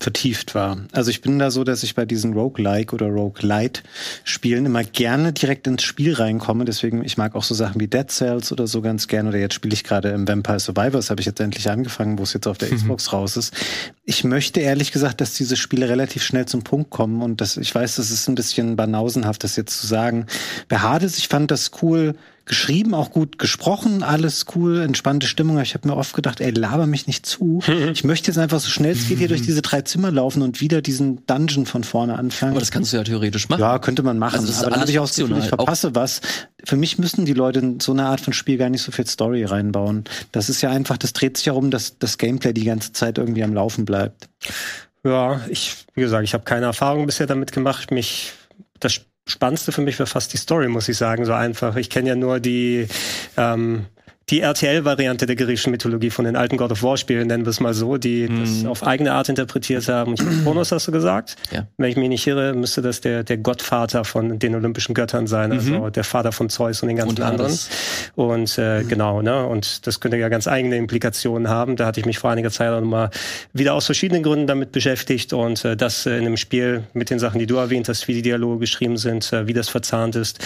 vertieft 0.00 0.54
war. 0.54 0.78
Also 0.92 1.10
ich 1.10 1.22
bin 1.22 1.40
da 1.40 1.50
so, 1.50 1.64
dass 1.64 1.82
ich 1.82 1.96
bei 1.96 2.04
diesen 2.04 2.32
Roguelike 2.32 2.94
oder 2.94 3.08
Roguelite 3.08 3.82
Spielen 4.22 4.64
immer 4.66 4.84
gerne 4.84 5.32
direkt 5.32 5.66
ins 5.66 5.82
Spiel 5.82 6.14
reinkomme. 6.14 6.64
Deswegen, 6.64 7.04
ich 7.04 7.18
mag 7.18 7.34
auch 7.34 7.42
so 7.42 7.52
Sachen 7.52 7.80
wie 7.80 7.88
Dead 7.88 8.08
Cells 8.08 8.52
oder 8.52 8.68
so 8.68 8.80
ganz 8.80 9.08
gerne. 9.08 9.30
Oder 9.30 9.38
jetzt 9.38 9.54
spiele 9.54 9.74
ich 9.74 9.82
gerade 9.82 10.10
im 10.10 10.28
Vampire 10.28 10.60
Survivors, 10.60 11.10
habe 11.10 11.20
ich 11.20 11.26
jetzt 11.26 11.40
endlich 11.40 11.68
angefangen, 11.68 12.16
wo 12.16 12.22
es 12.22 12.32
jetzt 12.32 12.46
auf 12.46 12.58
der 12.58 12.68
Xbox 12.70 13.12
raus 13.12 13.36
ist. 13.36 13.52
Ich 14.04 14.22
möchte 14.22 14.60
ehrlich 14.60 14.92
gesagt, 14.92 15.20
dass 15.20 15.34
diese 15.34 15.56
Spiele 15.56 15.88
relativ 15.88 16.22
schnell 16.22 16.46
zum 16.46 16.62
Punkt 16.62 16.90
kommen. 16.90 17.20
Und 17.20 17.40
das, 17.40 17.56
ich 17.56 17.74
weiß, 17.74 17.96
das 17.96 18.12
ist 18.12 18.28
ein 18.28 18.36
bisschen 18.36 18.76
banausenhaft, 18.76 19.42
das 19.42 19.56
jetzt 19.56 19.80
zu 19.80 19.88
sagen. 19.88 20.26
Bei 20.68 20.78
Hades, 20.78 21.18
ich 21.18 21.26
fand 21.26 21.50
das 21.50 21.72
cool, 21.82 22.14
geschrieben, 22.48 22.94
auch 22.94 23.10
gut 23.10 23.38
gesprochen, 23.38 24.02
alles 24.02 24.46
cool, 24.54 24.80
entspannte 24.80 25.26
Stimmung. 25.26 25.60
Ich 25.60 25.74
habe 25.74 25.86
mir 25.86 25.96
oft 25.96 26.14
gedacht, 26.14 26.40
ey, 26.40 26.50
laber 26.50 26.86
mich 26.86 27.06
nicht 27.06 27.26
zu. 27.26 27.60
Ich 27.98 28.04
möchte 28.04 28.28
jetzt 28.28 28.38
einfach 28.38 28.60
so 28.60 28.68
schnell 28.68 28.92
es 28.92 29.08
geht 29.08 29.18
hier 29.18 29.28
durch 29.28 29.42
diese 29.42 29.62
drei 29.62 29.82
Zimmer 29.82 30.10
laufen 30.10 30.42
und 30.42 30.60
wieder 30.60 30.82
diesen 30.82 31.24
Dungeon 31.26 31.66
von 31.66 31.84
vorne 31.84 32.18
anfangen. 32.18 32.52
Aber 32.52 32.60
das 32.60 32.70
kannst 32.70 32.92
du 32.92 32.96
ja 32.96 33.04
theoretisch 33.04 33.48
machen. 33.48 33.60
Ja, 33.60 33.78
könnte 33.78 34.02
man 34.02 34.18
machen. 34.18 34.36
Also 34.36 34.46
das 34.46 34.56
ist 34.56 34.62
aber 34.62 34.72
dann 34.72 34.80
habe 34.80 34.90
ich 34.90 34.98
auch 34.98 35.06
das 35.06 35.16
Gefühl, 35.16 35.38
ich 35.38 35.48
verpasse 35.48 35.94
was. 35.94 36.20
Für 36.64 36.76
mich 36.76 36.98
müssen 36.98 37.24
die 37.24 37.34
Leute 37.34 37.60
in 37.60 37.80
so 37.80 37.92
eine 37.92 38.06
Art 38.06 38.20
von 38.20 38.32
Spiel 38.32 38.58
gar 38.58 38.68
nicht 38.68 38.82
so 38.82 38.92
viel 38.92 39.06
Story 39.06 39.44
reinbauen. 39.44 40.04
Das 40.32 40.48
ist 40.48 40.60
ja 40.60 40.70
einfach, 40.70 40.96
das 40.98 41.12
dreht 41.12 41.36
sich 41.36 41.46
darum, 41.46 41.70
dass 41.70 41.98
das 41.98 42.18
Gameplay 42.18 42.52
die 42.52 42.64
ganze 42.64 42.92
Zeit 42.92 43.18
irgendwie 43.18 43.44
am 43.44 43.54
Laufen 43.54 43.84
bleibt. 43.84 44.28
Ja, 45.04 45.40
ich, 45.48 45.76
wie 45.94 46.00
gesagt, 46.00 46.24
ich 46.24 46.34
habe 46.34 46.44
keine 46.44 46.66
Erfahrung 46.66 47.06
bisher 47.06 47.26
damit 47.26 47.52
gemacht. 47.52 47.90
Mich, 47.90 48.32
das 48.80 49.00
Spannendste 49.28 49.72
für 49.72 49.82
mich 49.82 49.98
war 49.98 50.06
fast 50.06 50.32
die 50.32 50.38
Story, 50.38 50.68
muss 50.68 50.88
ich 50.88 50.96
sagen, 50.96 51.24
so 51.24 51.34
einfach. 51.34 51.76
Ich 51.76 51.90
kenne 51.90 52.08
ja 52.08 52.16
nur 52.16 52.40
die, 52.40 52.88
ähm, 53.36 53.86
die 54.30 54.40
RTL-Variante 54.40 55.24
der 55.24 55.36
griechischen 55.36 55.70
Mythologie 55.70 56.10
von 56.10 56.26
den 56.26 56.36
alten 56.36 56.58
God 56.58 56.70
of 56.72 56.82
War-Spielen, 56.82 57.28
nennen 57.28 57.46
wir 57.46 57.50
es 57.50 57.60
mal 57.60 57.72
so, 57.72 57.96
die 57.96 58.28
das 58.28 58.66
auf 58.66 58.86
eigene 58.86 59.12
Art 59.12 59.28
interpretiert 59.28 59.88
haben. 59.88 60.14
Ich 60.14 60.20
Kronos 60.44 60.70
hast 60.70 60.86
du 60.86 60.92
gesagt? 60.92 61.36
Ja. 61.50 61.66
Wenn 61.78 61.90
ich 61.90 61.96
mich 61.96 62.08
nicht 62.08 62.26
irre, 62.26 62.52
müsste 62.52 62.82
das 62.82 63.00
der, 63.00 63.24
der 63.24 63.38
Gottvater 63.38 64.04
von 64.04 64.38
den 64.38 64.54
olympischen 64.54 64.94
Göttern 64.94 65.26
sein, 65.26 65.52
also 65.52 65.88
der 65.88 66.04
Vater 66.04 66.32
von 66.32 66.50
Zeus 66.50 66.82
und 66.82 66.88
den 66.88 66.96
ganzen 66.98 67.18
Und 67.18 67.22
anderen. 67.22 67.58
Und 68.16 68.58
äh, 68.58 68.84
genau, 68.84 69.22
ne? 69.22 69.46
Und 69.46 69.86
das 69.86 70.00
könnte 70.00 70.18
ja 70.18 70.28
ganz 70.28 70.46
eigene 70.46 70.76
Implikationen 70.76 71.48
haben. 71.48 71.76
Da 71.76 71.86
hatte 71.86 72.00
ich 72.00 72.06
mich 72.06 72.18
vor 72.18 72.30
einiger 72.30 72.50
Zeit 72.50 72.70
auch 72.70 72.80
nochmal 72.80 73.10
wieder 73.52 73.74
aus 73.74 73.86
verschiedenen 73.86 74.22
Gründen 74.22 74.46
damit 74.46 74.72
beschäftigt 74.72 75.32
und 75.32 75.64
äh, 75.64 75.76
das 75.76 76.04
äh, 76.04 76.18
in 76.18 76.26
einem 76.26 76.36
Spiel 76.36 76.84
mit 76.92 77.08
den 77.08 77.18
Sachen, 77.18 77.38
die 77.38 77.46
du 77.46 77.56
erwähnt 77.56 77.88
hast, 77.88 78.08
wie 78.08 78.14
die 78.14 78.22
Dialoge 78.22 78.60
geschrieben 78.60 78.98
sind, 78.98 79.32
äh, 79.32 79.46
wie 79.46 79.54
das 79.54 79.68
verzahnt 79.68 80.16
ist, 80.16 80.38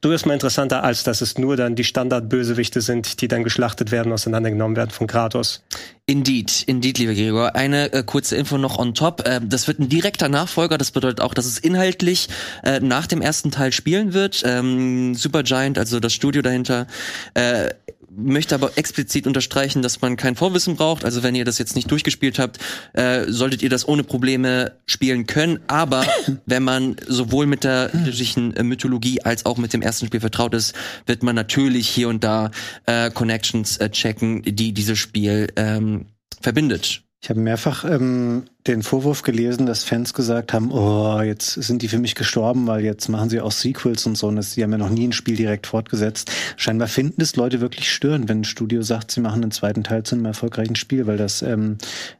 durchaus 0.00 0.26
mal 0.26 0.34
interessanter, 0.34 0.82
als 0.82 1.04
dass 1.04 1.20
es 1.20 1.38
nur 1.38 1.56
dann 1.56 1.76
die 1.76 1.84
Standardbösewichte 1.84 2.80
sind, 2.80 3.20
die 3.20 3.27
dann 3.28 3.44
geschlachtet 3.44 3.90
werden, 3.90 4.12
auseinandergenommen 4.12 4.76
werden 4.76 4.90
von 4.90 5.06
Kratos. 5.06 5.62
Indeed, 6.06 6.62
indeed, 6.66 6.98
lieber 6.98 7.14
Gregor. 7.14 7.54
Eine 7.54 7.92
äh, 7.92 8.02
kurze 8.02 8.36
Info 8.36 8.56
noch 8.56 8.78
on 8.78 8.94
top. 8.94 9.26
Äh, 9.28 9.40
das 9.44 9.68
wird 9.68 9.78
ein 9.78 9.88
direkter 9.88 10.28
Nachfolger. 10.28 10.78
Das 10.78 10.90
bedeutet 10.90 11.20
auch, 11.20 11.34
dass 11.34 11.44
es 11.44 11.58
inhaltlich 11.58 12.28
äh, 12.64 12.80
nach 12.80 13.06
dem 13.06 13.20
ersten 13.20 13.50
Teil 13.50 13.72
spielen 13.72 14.14
wird. 14.14 14.42
Ähm, 14.44 15.14
Supergiant, 15.14 15.78
also 15.78 16.00
das 16.00 16.12
Studio 16.14 16.40
dahinter, 16.42 16.86
äh, 17.34 17.68
möchte 18.18 18.54
aber 18.54 18.76
explizit 18.76 19.26
unterstreichen, 19.26 19.82
dass 19.82 20.00
man 20.00 20.16
kein 20.16 20.36
Vorwissen 20.36 20.76
braucht. 20.76 21.04
Also 21.04 21.22
wenn 21.22 21.34
ihr 21.34 21.44
das 21.44 21.58
jetzt 21.58 21.76
nicht 21.76 21.90
durchgespielt 21.90 22.38
habt, 22.38 22.58
äh, 22.92 23.24
solltet 23.28 23.62
ihr 23.62 23.70
das 23.70 23.86
ohne 23.86 24.02
Probleme 24.04 24.72
spielen 24.86 25.26
können. 25.26 25.60
Aber 25.66 26.04
wenn 26.46 26.62
man 26.62 26.96
sowohl 27.06 27.46
mit 27.46 27.64
der 27.64 27.90
griechischen 27.92 28.56
äh, 28.56 28.62
Mythologie 28.62 29.22
als 29.22 29.46
auch 29.46 29.56
mit 29.56 29.72
dem 29.72 29.82
ersten 29.82 30.06
Spiel 30.06 30.20
vertraut 30.20 30.54
ist, 30.54 30.74
wird 31.06 31.22
man 31.22 31.34
natürlich 31.34 31.88
hier 31.88 32.08
und 32.08 32.24
da 32.24 32.50
äh, 32.86 33.10
Connections 33.10 33.78
äh, 33.78 33.90
checken, 33.90 34.42
die 34.42 34.72
dieses 34.72 34.98
Spiel 34.98 35.48
ähm, 35.56 36.06
verbindet. 36.40 37.02
Ich 37.20 37.30
habe 37.30 37.40
mehrfach 37.40 37.84
ähm, 37.84 38.44
den 38.68 38.84
Vorwurf 38.84 39.22
gelesen, 39.22 39.66
dass 39.66 39.82
Fans 39.82 40.14
gesagt 40.14 40.52
haben, 40.52 40.70
oh, 40.70 41.20
jetzt 41.20 41.54
sind 41.54 41.82
die 41.82 41.88
für 41.88 41.98
mich 41.98 42.14
gestorben, 42.14 42.68
weil 42.68 42.84
jetzt 42.84 43.08
machen 43.08 43.28
sie 43.28 43.40
auch 43.40 43.50
Sequels 43.50 44.06
und 44.06 44.16
so. 44.16 44.28
Und 44.28 44.36
das, 44.36 44.56
haben 44.56 44.70
ja 44.70 44.78
noch 44.78 44.88
nie 44.88 45.08
ein 45.08 45.12
Spiel 45.12 45.34
direkt 45.34 45.66
fortgesetzt. 45.66 46.30
Scheinbar 46.56 46.86
finden 46.86 47.20
es 47.20 47.34
Leute 47.34 47.60
wirklich 47.60 47.90
störend, 47.90 48.28
wenn 48.28 48.40
ein 48.40 48.44
Studio 48.44 48.82
sagt, 48.82 49.10
sie 49.10 49.20
machen 49.20 49.42
einen 49.42 49.50
zweiten 49.50 49.82
Teil 49.82 50.04
zu 50.04 50.14
einem 50.14 50.26
erfolgreichen 50.26 50.76
Spiel, 50.76 51.08
weil 51.08 51.16
das 51.16 51.42
ähm, 51.42 51.78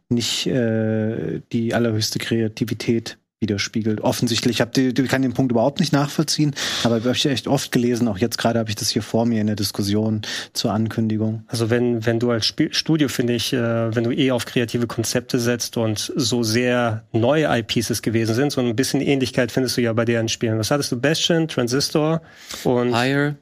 nicht 0.08 0.48
äh, 0.48 1.42
die 1.52 1.74
allerhöchste 1.74 2.18
Kreativität 2.18 3.18
widerspiegelt. 3.40 4.00
Offensichtlich, 4.00 4.56
ich 4.56 4.60
hab 4.60 4.72
die, 4.72 4.92
die 4.92 5.04
kann 5.04 5.22
den 5.22 5.32
Punkt 5.32 5.52
überhaupt 5.52 5.78
nicht 5.78 5.92
nachvollziehen, 5.92 6.54
aber 6.82 6.98
ich 6.98 7.04
habe 7.04 7.30
echt 7.30 7.46
oft 7.46 7.70
gelesen, 7.70 8.08
auch 8.08 8.18
jetzt 8.18 8.36
gerade 8.36 8.58
habe 8.58 8.68
ich 8.68 8.76
das 8.76 8.90
hier 8.90 9.02
vor 9.02 9.26
mir 9.26 9.40
in 9.40 9.46
der 9.46 9.56
Diskussion 9.56 10.22
zur 10.52 10.72
Ankündigung. 10.72 11.44
Also 11.46 11.70
wenn, 11.70 12.04
wenn 12.04 12.18
du 12.18 12.30
als 12.30 12.46
Spiel 12.46 12.72
Studio, 12.74 13.08
finde 13.08 13.34
ich, 13.34 13.52
äh, 13.52 13.94
wenn 13.94 14.04
du 14.04 14.10
eh 14.10 14.32
auf 14.32 14.44
kreative 14.44 14.86
Konzepte 14.86 15.38
setzt 15.38 15.76
und 15.76 16.12
so 16.16 16.42
sehr 16.42 17.04
neue 17.12 17.46
IPs 17.58 17.90
es 17.90 18.02
gewesen 18.02 18.34
sind, 18.34 18.50
so 18.50 18.60
ein 18.60 18.74
bisschen 18.74 19.00
Ähnlichkeit 19.00 19.52
findest 19.52 19.76
du 19.76 19.82
ja 19.82 19.92
bei 19.92 20.04
deren 20.04 20.28
Spielen. 20.28 20.58
Was 20.58 20.70
hattest 20.70 20.90
du? 20.90 21.00
Bastion, 21.00 21.46
Transistor 21.46 22.20
und 22.64 22.94
Higher, 22.94 23.36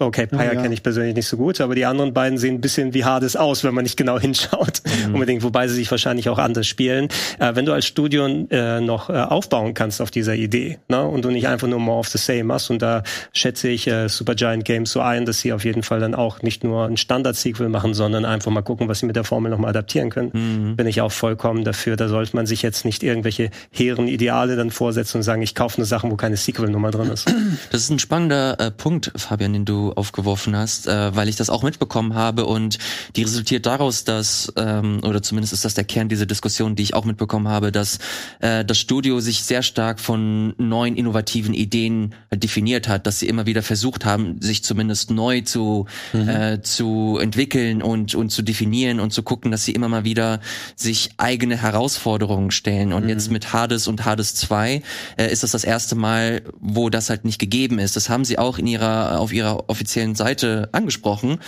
Okay, 0.00 0.28
Oh, 0.32 0.36
ja. 0.36 0.54
kenne 0.54 0.72
ich 0.74 0.84
persönlich 0.84 1.16
nicht 1.16 1.26
so 1.26 1.36
gut, 1.36 1.60
aber 1.60 1.74
die 1.74 1.84
anderen 1.84 2.12
beiden 2.14 2.38
sehen 2.38 2.54
ein 2.54 2.60
bisschen 2.60 2.94
wie 2.94 3.04
Hades 3.04 3.34
aus, 3.34 3.64
wenn 3.64 3.74
man 3.74 3.82
nicht 3.82 3.96
genau 3.96 4.16
hinschaut. 4.20 4.80
Unbedingt, 5.12 5.42
wobei 5.42 5.66
sie 5.66 5.74
sich 5.74 5.90
wahrscheinlich 5.90 6.28
auch 6.28 6.38
anders 6.38 6.68
spielen. 6.68 7.08
Äh, 7.40 7.56
wenn 7.56 7.66
du 7.66 7.72
als 7.72 7.84
Studio 7.86 8.26
äh, 8.50 8.80
noch 8.80 9.10
äh, 9.10 9.14
aufbauen 9.14 9.74
kannst 9.74 10.00
auf 10.00 10.12
dieser 10.12 10.36
Idee 10.36 10.78
ne? 10.88 11.02
und 11.04 11.24
du 11.24 11.30
nicht 11.32 11.48
einfach 11.48 11.66
nur 11.66 11.80
more 11.80 11.98
of 11.98 12.06
the 12.08 12.18
same 12.18 12.44
machst, 12.44 12.70
und 12.70 12.80
da 12.80 13.02
schätze 13.32 13.68
ich 13.70 13.88
äh, 13.88 14.08
Supergiant 14.08 14.64
Games 14.64 14.92
so 14.92 15.00
ein, 15.00 15.24
dass 15.26 15.40
sie 15.40 15.52
auf 15.52 15.64
jeden 15.64 15.82
Fall 15.82 15.98
dann 15.98 16.14
auch 16.14 16.42
nicht 16.42 16.62
nur 16.62 16.84
ein 16.86 16.96
Standard-Sequel 16.96 17.68
machen, 17.68 17.92
sondern 17.92 18.24
einfach 18.24 18.52
mal 18.52 18.62
gucken, 18.62 18.86
was 18.88 19.00
sie 19.00 19.06
mit 19.06 19.16
der 19.16 19.24
Formel 19.24 19.50
nochmal 19.50 19.70
adaptieren 19.70 20.10
können. 20.10 20.76
Bin 20.76 20.86
ich 20.86 21.00
auch 21.00 21.10
vollkommen 21.10 21.64
dafür. 21.64 21.96
Da 21.96 22.06
sollte 22.06 22.36
man 22.36 22.46
sich 22.46 22.62
jetzt 22.62 22.84
nicht 22.84 23.02
irgendwelche 23.02 23.50
hehren 23.72 24.06
Ideale 24.06 24.54
dann 24.54 24.70
vorsetzen 24.70 25.16
und 25.16 25.22
sagen, 25.24 25.42
ich 25.42 25.56
kaufe 25.56 25.78
eine 25.78 25.86
Sache, 25.86 26.08
wo 26.08 26.14
keine 26.14 26.36
Sequel-Nummer 26.36 26.92
drin 26.92 27.10
ist. 27.10 27.28
Das 27.72 27.80
ist 27.80 27.90
ein 27.90 27.98
spannender 27.98 28.60
äh, 28.60 28.70
Punkt, 28.70 29.10
Fabian, 29.16 29.52
den 29.52 29.64
du 29.64 29.87
aufgeworfen 29.92 30.56
hast, 30.56 30.86
äh, 30.86 31.14
weil 31.14 31.28
ich 31.28 31.36
das 31.36 31.50
auch 31.50 31.62
mitbekommen 31.62 32.14
habe 32.14 32.46
und 32.46 32.78
die 33.16 33.22
resultiert 33.22 33.66
daraus, 33.66 34.04
dass, 34.04 34.52
ähm, 34.56 35.00
oder 35.02 35.22
zumindest 35.22 35.52
ist 35.52 35.64
das 35.64 35.74
der 35.74 35.84
Kern 35.84 36.08
dieser 36.08 36.26
Diskussion, 36.26 36.76
die 36.76 36.82
ich 36.82 36.94
auch 36.94 37.04
mitbekommen 37.04 37.48
habe, 37.48 37.72
dass 37.72 37.98
äh, 38.40 38.64
das 38.64 38.78
Studio 38.78 39.20
sich 39.20 39.42
sehr 39.42 39.62
stark 39.62 40.00
von 40.00 40.54
neuen 40.58 40.96
innovativen 40.96 41.54
Ideen 41.54 42.14
definiert 42.34 42.88
hat, 42.88 43.06
dass 43.06 43.18
sie 43.18 43.28
immer 43.28 43.46
wieder 43.46 43.62
versucht 43.62 44.04
haben, 44.04 44.40
sich 44.40 44.64
zumindest 44.64 45.10
neu 45.10 45.40
zu, 45.42 45.86
äh, 46.12 46.60
zu 46.60 47.18
entwickeln 47.20 47.82
und, 47.82 48.14
und 48.14 48.30
zu 48.30 48.42
definieren 48.42 49.00
und 49.00 49.12
zu 49.12 49.22
gucken, 49.22 49.50
dass 49.50 49.64
sie 49.64 49.72
immer 49.72 49.88
mal 49.88 50.04
wieder 50.04 50.40
sich 50.76 51.10
eigene 51.16 51.56
Herausforderungen 51.60 52.50
stellen. 52.50 52.92
Und 52.92 53.08
jetzt 53.08 53.30
mit 53.30 53.52
Hades 53.52 53.88
und 53.88 54.04
Hades 54.04 54.34
2 54.34 54.82
äh, 55.16 55.32
ist 55.32 55.42
das 55.42 55.52
das 55.52 55.64
erste 55.64 55.94
Mal, 55.94 56.42
wo 56.60 56.90
das 56.90 57.10
halt 57.10 57.24
nicht 57.24 57.38
gegeben 57.38 57.78
ist. 57.78 57.96
Das 57.96 58.08
haben 58.08 58.24
sie 58.24 58.38
auch 58.38 58.58
in 58.58 58.66
ihrer, 58.66 59.18
auf 59.20 59.32
ihrer 59.32 59.68
offiziellen 59.78 60.16
Seite 60.16 60.68
angesprochen. 60.72 61.38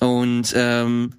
Und 0.00 0.52
ähm, 0.54 1.14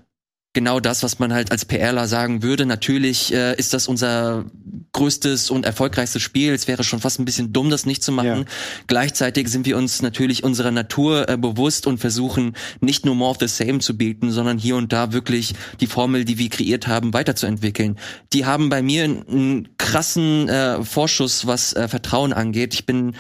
genau 0.54 0.80
das, 0.80 1.02
was 1.02 1.18
man 1.18 1.34
halt 1.34 1.52
als 1.52 1.66
PRler 1.66 2.08
sagen 2.08 2.44
würde. 2.44 2.68
Natürlich 2.68 3.34
äh, 3.34 3.56
ist 3.56 3.74
das 3.74 3.88
unser 3.88 4.46
größtes 4.92 5.50
und 5.50 5.66
erfolgreichstes 5.66 6.22
Spiel. 6.22 6.54
Es 6.54 6.68
wäre 6.68 6.84
schon 6.84 7.00
fast 7.00 7.20
ein 7.20 7.26
bisschen 7.26 7.52
dumm, 7.52 7.72
das 7.72 7.88
nicht 7.88 8.04
zu 8.04 8.12
machen. 8.12 8.28
Ja. 8.28 8.46
Gleichzeitig 8.86 9.48
sind 9.48 9.66
wir 9.66 9.76
uns 9.78 10.04
natürlich 10.04 10.44
unserer 10.44 10.70
Natur 10.70 11.28
äh, 11.28 11.38
bewusst 11.38 11.88
und 11.88 11.98
versuchen 11.98 12.56
nicht 12.82 13.04
nur 13.04 13.16
more 13.16 13.32
of 13.32 13.38
the 13.40 13.48
same 13.48 13.80
zu 13.80 13.98
bieten, 13.98 14.32
sondern 14.32 14.60
hier 14.60 14.76
und 14.76 14.94
da 14.94 15.12
wirklich 15.12 15.56
die 15.82 15.88
Formel, 15.88 16.24
die 16.24 16.38
wir 16.38 16.50
kreiert 16.50 16.88
haben, 16.88 17.14
weiterzuentwickeln. 17.14 17.98
Die 18.32 18.46
haben 18.46 18.70
bei 18.70 18.84
mir 18.84 19.06
einen, 19.06 19.70
krassen 19.80 20.48
äh, 20.48 20.84
Vorschuss, 20.84 21.48
was 21.48 21.74
äh, 21.74 21.88
Vertrauen 21.88 22.32
angeht. 22.32 22.76
Ich 22.76 22.86
bin 22.86 23.16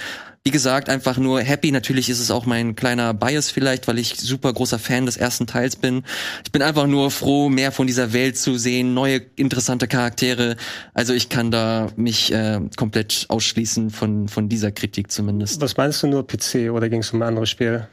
wie 0.46 0.52
gesagt, 0.52 0.90
einfach 0.90 1.18
nur 1.18 1.40
happy. 1.42 1.72
Natürlich 1.72 2.10
ist 2.10 2.20
es 2.20 2.30
auch 2.30 2.46
mein 2.46 2.76
kleiner 2.76 3.14
Bias 3.14 3.50
vielleicht, 3.50 3.88
weil 3.88 3.98
ich 3.98 4.16
super 4.20 4.52
großer 4.52 4.78
Fan 4.78 5.06
des 5.06 5.16
ersten 5.16 5.48
Teils 5.48 5.78
bin. 5.78 6.04
Ich 6.44 6.52
bin 6.52 6.62
einfach 6.62 6.86
nur 6.86 7.12
froh, 7.12 7.48
mehr 7.48 7.72
von 7.72 7.88
dieser 7.88 8.12
Welt 8.12 8.38
zu 8.38 8.58
sehen, 8.58 8.94
neue 8.94 9.22
interessante 9.38 9.88
Charaktere. 9.88 10.58
Also 10.94 11.14
ich 11.14 11.30
kann 11.30 11.50
da 11.50 11.88
mich 11.96 12.34
äh, 12.34 12.60
komplett 12.76 13.26
ausschließen 13.30 13.90
von 13.90 14.28
von 14.28 14.50
dieser 14.50 14.72
Kritik 14.74 15.12
zumindest. 15.12 15.62
Was 15.62 15.78
meinst 15.78 16.04
du 16.04 16.08
nur 16.08 16.28
PC 16.28 16.72
oder 16.72 16.90
ging 16.90 17.00
es 17.00 17.12
um 17.12 17.22
ein 17.22 17.28
anderes 17.30 17.50
Spiel? 17.50 17.88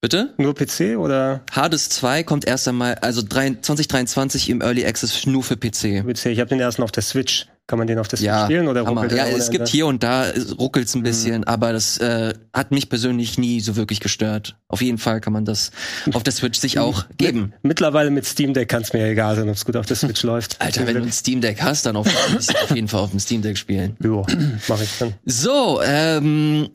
Bitte? 0.00 0.32
Nur 0.38 0.54
PC 0.54 0.96
oder 0.96 1.42
Hades 1.52 1.90
2 1.90 2.22
kommt 2.22 2.46
erst 2.46 2.66
einmal, 2.66 2.94
also 2.94 3.20
drei- 3.20 3.56
2023 3.60 4.48
im 4.48 4.62
Early 4.62 4.86
Access 4.86 5.26
nur 5.26 5.42
für 5.42 5.58
PC. 5.58 6.02
PC? 6.06 6.26
Ich 6.26 6.40
habe 6.40 6.48
den 6.48 6.60
ersten 6.60 6.82
auf 6.82 6.92
der 6.92 7.02
Switch. 7.02 7.46
Kann 7.70 7.78
man 7.78 7.86
den 7.86 8.00
auf 8.00 8.08
der 8.08 8.18
Switch 8.18 8.26
Ja, 8.26 8.46
spielen 8.46 8.66
oder 8.66 8.80
ruckelt 8.82 9.12
ja 9.12 9.26
es 9.26 9.48
gibt 9.50 9.68
hier 9.68 9.86
und 9.86 10.02
da 10.02 10.24
ruckelt 10.58 10.88
es 10.88 10.96
ein 10.96 11.04
bisschen, 11.04 11.44
aber 11.44 11.72
das 11.72 11.98
äh, 11.98 12.34
hat 12.52 12.72
mich 12.72 12.88
persönlich 12.88 13.38
nie 13.38 13.60
so 13.60 13.76
wirklich 13.76 14.00
gestört. 14.00 14.56
Auf 14.66 14.82
jeden 14.82 14.98
Fall 14.98 15.20
kann 15.20 15.32
man 15.32 15.44
das 15.44 15.70
auf 16.12 16.24
der 16.24 16.32
Switch 16.32 16.58
sich 16.58 16.80
auch 16.80 17.04
geben. 17.16 17.52
Mittlerweile 17.62 18.10
mit 18.10 18.26
Steam 18.26 18.54
Deck 18.54 18.68
kann 18.68 18.82
es 18.82 18.92
mir 18.92 19.06
egal 19.06 19.36
sein, 19.36 19.48
ob 19.48 19.54
es 19.54 19.64
gut 19.64 19.76
auf 19.76 19.86
der 19.86 19.94
Switch 19.94 20.24
läuft. 20.24 20.60
Alter, 20.60 20.84
wenn 20.84 20.96
du 20.96 21.02
ein 21.02 21.12
Steam 21.12 21.40
Deck 21.40 21.62
hast, 21.62 21.86
dann 21.86 21.94
auf, 21.94 22.08
auf 22.08 22.74
jeden 22.74 22.88
Fall 22.88 23.02
auf 23.02 23.10
dem 23.10 23.20
Steam 23.20 23.40
Deck 23.40 23.56
spielen. 23.56 23.96
Jo, 24.02 24.26
mach 24.66 24.82
ich 24.82 24.90
dann. 24.98 25.14
So, 25.24 25.80
ähm, 25.84 26.70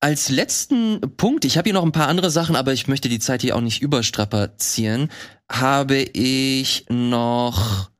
als 0.00 0.30
letzten 0.30 1.02
Punkt, 1.18 1.44
ich 1.44 1.58
habe 1.58 1.66
hier 1.66 1.74
noch 1.74 1.84
ein 1.84 1.92
paar 1.92 2.08
andere 2.08 2.30
Sachen, 2.30 2.56
aber 2.56 2.72
ich 2.72 2.88
möchte 2.88 3.10
die 3.10 3.18
Zeit 3.18 3.42
hier 3.42 3.54
auch 3.54 3.60
nicht 3.60 3.82
überstrapazieren, 3.82 5.10
habe 5.50 5.96
ich 5.96 6.86
noch 6.88 7.90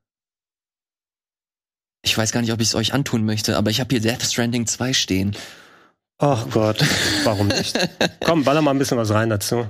ich 2.08 2.16
weiß 2.16 2.32
gar 2.32 2.40
nicht, 2.40 2.52
ob 2.52 2.60
ich 2.60 2.68
es 2.68 2.74
euch 2.74 2.94
antun 2.94 3.24
möchte, 3.24 3.56
aber 3.56 3.70
ich 3.70 3.80
habe 3.80 3.88
hier 3.90 4.00
Death 4.00 4.22
Stranding 4.22 4.66
2 4.66 4.92
stehen. 4.94 5.36
Oh 6.18 6.38
Gott. 6.50 6.84
Warum 7.24 7.48
nicht? 7.48 7.78
Komm, 8.24 8.44
baller 8.44 8.62
mal 8.62 8.72
ein 8.72 8.78
bisschen 8.78 8.98
was 8.98 9.10
rein 9.10 9.30
dazu. 9.30 9.66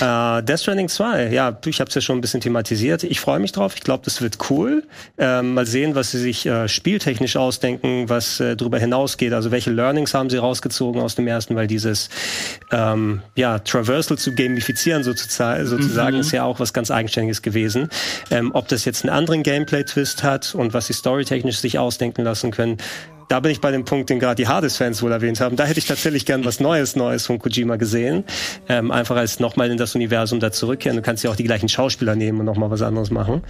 Äh, 0.00 0.42
Death 0.42 0.60
Stranding 0.60 0.88
2, 0.88 1.28
ja, 1.28 1.58
ich 1.66 1.80
habe 1.80 1.88
es 1.88 1.94
ja 1.94 2.00
schon 2.00 2.18
ein 2.18 2.20
bisschen 2.20 2.40
thematisiert. 2.40 3.02
Ich 3.02 3.20
freue 3.20 3.40
mich 3.40 3.52
drauf. 3.52 3.74
Ich 3.74 3.82
glaube, 3.82 4.04
das 4.04 4.22
wird 4.22 4.38
cool. 4.50 4.84
Ähm, 5.18 5.54
mal 5.54 5.66
sehen, 5.66 5.94
was 5.94 6.12
sie 6.12 6.18
sich 6.18 6.46
äh, 6.46 6.68
spieltechnisch 6.68 7.36
ausdenken, 7.36 8.08
was 8.08 8.38
äh, 8.40 8.56
darüber 8.56 8.78
hinausgeht. 8.78 9.32
Also 9.32 9.50
welche 9.50 9.70
Learnings 9.70 10.14
haben 10.14 10.30
sie 10.30 10.36
rausgezogen 10.36 11.00
aus 11.00 11.16
dem 11.16 11.26
ersten, 11.26 11.56
weil 11.56 11.66
dieses 11.66 12.08
ähm, 12.70 13.22
ja, 13.34 13.58
Traversal 13.58 14.18
zu 14.18 14.34
gamifizieren 14.34 15.02
sozusagen, 15.02 15.66
sozusagen 15.66 16.18
ist 16.18 16.32
ja 16.32 16.44
auch 16.44 16.60
was 16.60 16.72
ganz 16.72 16.90
Eigenständiges 16.90 17.42
gewesen. 17.42 17.88
Ähm, 18.30 18.52
ob 18.54 18.68
das 18.68 18.84
jetzt 18.84 19.04
einen 19.04 19.12
anderen 19.12 19.42
Gameplay-Twist 19.42 20.22
hat 20.22 20.54
und 20.54 20.74
was 20.74 20.86
sie 20.86 20.92
storytechnisch 20.92 21.58
sich 21.58 21.78
ausdenken 21.78 22.22
lassen 22.22 22.52
können, 22.52 22.78
da 23.28 23.40
bin 23.40 23.52
ich 23.52 23.60
bei 23.60 23.70
dem 23.70 23.84
Punkt, 23.84 24.10
den 24.10 24.18
gerade 24.18 24.36
die 24.36 24.48
Hades-Fans 24.48 25.02
wohl 25.02 25.12
erwähnt 25.12 25.40
haben. 25.40 25.56
Da 25.56 25.64
hätte 25.64 25.78
ich 25.78 25.86
tatsächlich 25.86 26.24
gern 26.26 26.44
was 26.44 26.60
Neues, 26.60 26.96
Neues 26.96 27.26
von 27.26 27.38
Kojima 27.38 27.76
gesehen. 27.76 28.24
Ähm, 28.68 28.90
einfach 28.90 29.16
als 29.16 29.38
nochmal 29.38 29.70
in 29.70 29.76
das 29.76 29.94
Universum 29.94 30.40
da 30.40 30.50
zurückkehren. 30.50 30.96
Du 30.96 31.02
kannst 31.02 31.24
ja 31.24 31.30
auch 31.30 31.36
die 31.36 31.44
gleichen 31.44 31.68
Schauspieler 31.68 32.16
nehmen 32.16 32.40
und 32.40 32.46
nochmal 32.46 32.70
was 32.70 32.82
anderes 32.82 33.10
machen. 33.10 33.42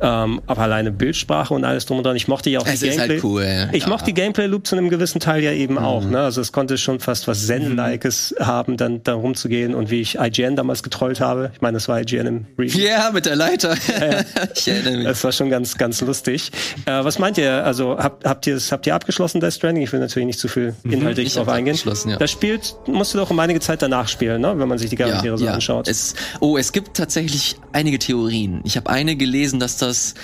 Ähm, 0.00 0.40
aber 0.46 0.62
alleine 0.62 0.90
Bildsprache 0.90 1.52
und 1.52 1.64
alles 1.64 1.86
drum 1.86 1.98
und 1.98 2.04
dran. 2.04 2.16
Ich 2.16 2.28
mochte 2.28 2.50
ja 2.50 2.60
auch 2.60 2.66
Es 2.66 2.80
die 2.80 2.88
ist 2.88 2.96
Gameplay. 2.96 3.14
halt 3.14 3.24
cool. 3.24 3.68
Ich 3.72 3.82
ja. 3.84 3.88
mochte 3.88 4.06
die 4.06 4.14
Gameplay-Loop 4.14 4.66
zu 4.66 4.76
einem 4.76 4.88
gewissen 4.88 5.20
Teil 5.20 5.42
ja 5.42 5.52
eben 5.52 5.78
auch. 5.78 6.04
Ne? 6.04 6.18
Also 6.20 6.40
es 6.40 6.52
konnte 6.52 6.78
schon 6.78 7.00
fast 7.00 7.28
was 7.28 7.46
Zen-likes 7.46 8.34
haben, 8.40 8.76
dann 8.76 9.02
da 9.02 9.14
rumzugehen. 9.14 9.74
Und 9.74 9.90
wie 9.90 10.00
ich 10.00 10.18
IGN 10.18 10.56
damals 10.56 10.82
getrollt 10.82 11.20
habe. 11.20 11.50
Ich 11.54 11.60
meine, 11.60 11.74
das 11.76 11.88
war 11.88 12.00
IGN 12.00 12.26
im 12.26 12.46
Review. 12.58 12.86
Ja, 12.86 13.10
mit 13.12 13.26
der 13.26 13.36
Leiter. 13.36 13.74
ich 14.54 14.68
erinnere 14.68 14.96
mich. 14.96 15.06
Das 15.06 15.22
war 15.24 15.32
schon 15.32 15.50
ganz, 15.50 15.76
ganz 15.76 16.00
lustig. 16.00 16.50
Äh, 16.86 17.04
was 17.04 17.18
meint 17.18 17.36
ihr? 17.38 17.64
Also 17.64 17.98
habt, 17.98 18.24
habt 18.24 18.46
ihr 18.46 18.56
es, 18.56 18.72
habt 18.72 18.86
ihr 18.86 18.94
abgeschlossen, 18.94 19.25
Death 19.34 19.54
Stranding? 19.54 19.82
Ich 19.82 19.92
will 19.92 20.00
natürlich 20.00 20.26
nicht 20.26 20.38
zu 20.38 20.48
viel 20.48 20.74
inhaltlich 20.84 21.28
Ich 21.28 21.34
drauf 21.34 21.48
eingehen. 21.48 21.74
abgeschlossen, 21.74 22.10
ja. 22.10 22.16
Das 22.16 22.30
spielt, 22.30 22.74
musst 22.86 23.14
du 23.14 23.18
doch 23.18 23.30
um 23.30 23.38
einige 23.38 23.60
Zeit 23.60 23.82
danach 23.82 24.08
spielen, 24.08 24.40
ne? 24.40 24.58
wenn 24.58 24.68
man 24.68 24.78
sich 24.78 24.90
die 24.90 24.96
Charaktere 24.96 25.36
so 25.38 25.46
anschaut. 25.46 25.88
Es, 25.88 26.14
oh, 26.40 26.56
es 26.56 26.72
gibt 26.72 26.96
tatsächlich 26.96 27.56
einige 27.72 27.98
Theorien. 27.98 28.60
Ich 28.64 28.76
habe 28.76 28.90
eine 28.90 29.16
gelesen, 29.16 29.60
dass 29.60 29.78
das 29.78 30.14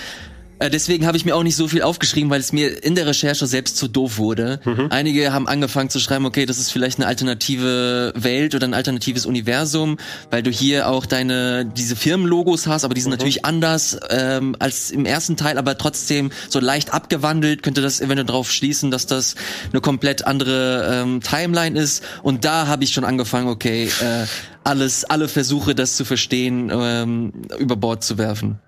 äh, 0.62 0.70
Deswegen 0.70 1.06
habe 1.06 1.16
ich 1.16 1.24
mir 1.24 1.34
auch 1.36 1.42
nicht 1.42 1.56
so 1.56 1.68
viel 1.68 1.82
aufgeschrieben, 1.82 2.30
weil 2.30 2.40
es 2.40 2.52
mir 2.52 2.82
in 2.82 2.94
der 2.94 3.06
Recherche 3.06 3.46
selbst 3.46 3.76
zu 3.76 3.88
doof 3.88 4.18
wurde. 4.18 4.60
Mhm. 4.64 4.86
Einige 4.90 5.32
haben 5.32 5.46
angefangen 5.48 5.90
zu 5.90 5.98
schreiben, 6.00 6.24
okay, 6.26 6.46
das 6.46 6.58
ist 6.58 6.70
vielleicht 6.70 6.98
eine 6.98 7.06
alternative 7.06 8.12
Welt 8.16 8.54
oder 8.54 8.66
ein 8.66 8.74
alternatives 8.74 9.26
Universum, 9.26 9.98
weil 10.30 10.42
du 10.42 10.50
hier 10.50 10.88
auch 10.88 11.06
deine 11.06 11.64
diese 11.66 11.96
Firmenlogos 11.96 12.66
hast, 12.66 12.84
aber 12.84 12.94
die 12.94 13.00
sind 13.00 13.10
Mhm. 13.10 13.18
natürlich 13.18 13.44
anders 13.44 13.98
ähm, 14.10 14.56
als 14.58 14.90
im 14.90 15.04
ersten 15.04 15.36
Teil, 15.36 15.58
aber 15.58 15.76
trotzdem 15.78 16.30
so 16.48 16.60
leicht 16.60 16.92
abgewandelt. 16.92 17.62
Könnte 17.62 17.82
das 17.82 18.00
eventuell 18.00 18.26
darauf 18.26 18.50
schließen, 18.50 18.90
dass 18.90 19.06
das 19.06 19.34
eine 19.70 19.80
komplett 19.80 20.26
andere 20.26 21.02
ähm, 21.02 21.20
Timeline 21.20 21.78
ist? 21.78 22.02
Und 22.22 22.44
da 22.44 22.66
habe 22.66 22.84
ich 22.84 22.92
schon 22.92 23.04
angefangen, 23.04 23.48
okay, 23.48 23.86
äh, 24.00 24.26
alles, 24.64 25.04
alle 25.04 25.28
Versuche, 25.28 25.74
das 25.74 25.96
zu 25.96 26.04
verstehen, 26.04 26.70
ähm, 26.72 27.32
über 27.58 27.76
Bord 27.76 28.04
zu 28.04 28.16
werfen. 28.18 28.58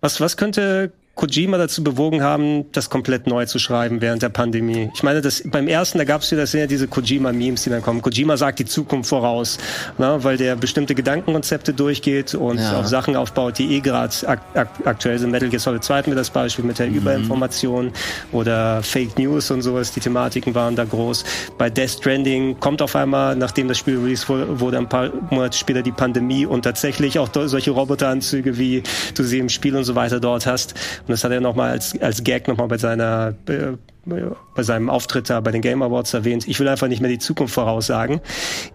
Was, 0.00 0.20
was 0.20 0.36
könnte 0.36 0.92
Kojima 1.14 1.58
dazu 1.58 1.84
bewogen 1.84 2.22
haben, 2.22 2.70
das 2.72 2.90
komplett 2.90 3.26
neu 3.28 3.46
zu 3.46 3.58
schreiben 3.60 4.00
während 4.00 4.22
der 4.22 4.30
Pandemie? 4.30 4.90
Ich 4.94 5.02
meine, 5.04 5.20
das, 5.20 5.42
beim 5.46 5.68
ersten, 5.68 5.98
da 5.98 6.04
gab 6.04 6.22
es 6.22 6.30
wieder 6.30 6.42
das 6.42 6.50
sind 6.50 6.60
ja 6.60 6.66
diese 6.66 6.88
Kojima-Memes, 6.88 7.62
die 7.62 7.70
dann 7.70 7.82
kommen. 7.82 8.02
Kojima 8.02 8.36
sagt 8.36 8.58
die 8.58 8.64
Zukunft 8.64 9.08
voraus, 9.08 9.58
ne, 9.96 10.18
weil 10.22 10.36
der 10.36 10.56
bestimmte 10.56 10.94
Gedankenkonzepte 10.94 11.72
durchgeht 11.72 12.34
und 12.34 12.58
Ja. 12.58 12.80
auf 12.80 12.86
Sachen 12.88 13.14
aufbaut, 13.16 13.58
die 13.58 13.76
eh 13.76 13.80
gerade 13.80 14.12
ak 14.26 14.40
ak 14.54 14.68
aktuell 14.84 15.18
sind. 15.18 15.30
Metal 15.30 15.48
Gear 15.48 15.60
Solid 15.60 15.84
2 15.84 15.98
hatten 15.98 16.10
wir 16.10 16.16
das 16.16 16.30
Beispiel 16.30 16.64
mit 16.64 16.78
der 16.78 16.88
Überinformation 16.88 17.92
oder 18.32 18.82
Fake 18.82 19.18
News 19.18 19.50
und 19.50 19.62
sowas. 19.62 19.92
Die 19.92 20.00
Thematiken 20.00 20.54
waren 20.54 20.74
da 20.76 20.84
groß. 20.84 21.24
Bei 21.58 21.70
Death 21.70 21.90
Stranding 21.90 22.58
kommt 22.60 22.82
auf 22.82 22.96
einmal, 22.96 23.36
nachdem 23.36 23.68
das 23.68 23.78
Spiel 23.78 23.98
released 23.98 24.28
wurde, 24.28 24.78
ein 24.78 24.88
paar 24.88 25.10
Monate 25.30 25.56
später 25.56 25.82
die 25.82 25.92
Pandemie 25.92 26.44
und 26.44 26.62
tatsächlich 26.62 27.18
auch 27.18 27.28
solche 27.32 27.70
Roboteranzüge, 27.70 28.58
wie 28.58 28.82
du 29.14 29.22
sie 29.22 29.38
im 29.38 29.48
Spiel 29.48 29.76
und 29.76 29.84
so 29.84 29.94
weiter 29.94 30.20
dort 30.20 30.46
hast. 30.46 30.74
Und 31.06 31.10
das 31.10 31.22
hat 31.22 31.32
er 31.32 31.40
nochmal 31.40 31.70
als, 31.70 32.00
als 32.00 32.24
Gag 32.24 32.48
nochmal 32.48 32.68
bei 32.68 32.78
seiner, 32.78 33.34
äh, 33.48 33.72
bei 34.06 34.62
seinem 34.62 34.90
Auftritt 34.90 35.30
da 35.30 35.40
bei 35.40 35.50
den 35.50 35.62
Game 35.62 35.82
Awards 35.82 36.12
erwähnt. 36.14 36.46
Ich 36.46 36.60
will 36.60 36.68
einfach 36.68 36.88
nicht 36.88 37.00
mehr 37.00 37.10
die 37.10 37.18
Zukunft 37.18 37.54
voraussagen. 37.54 38.20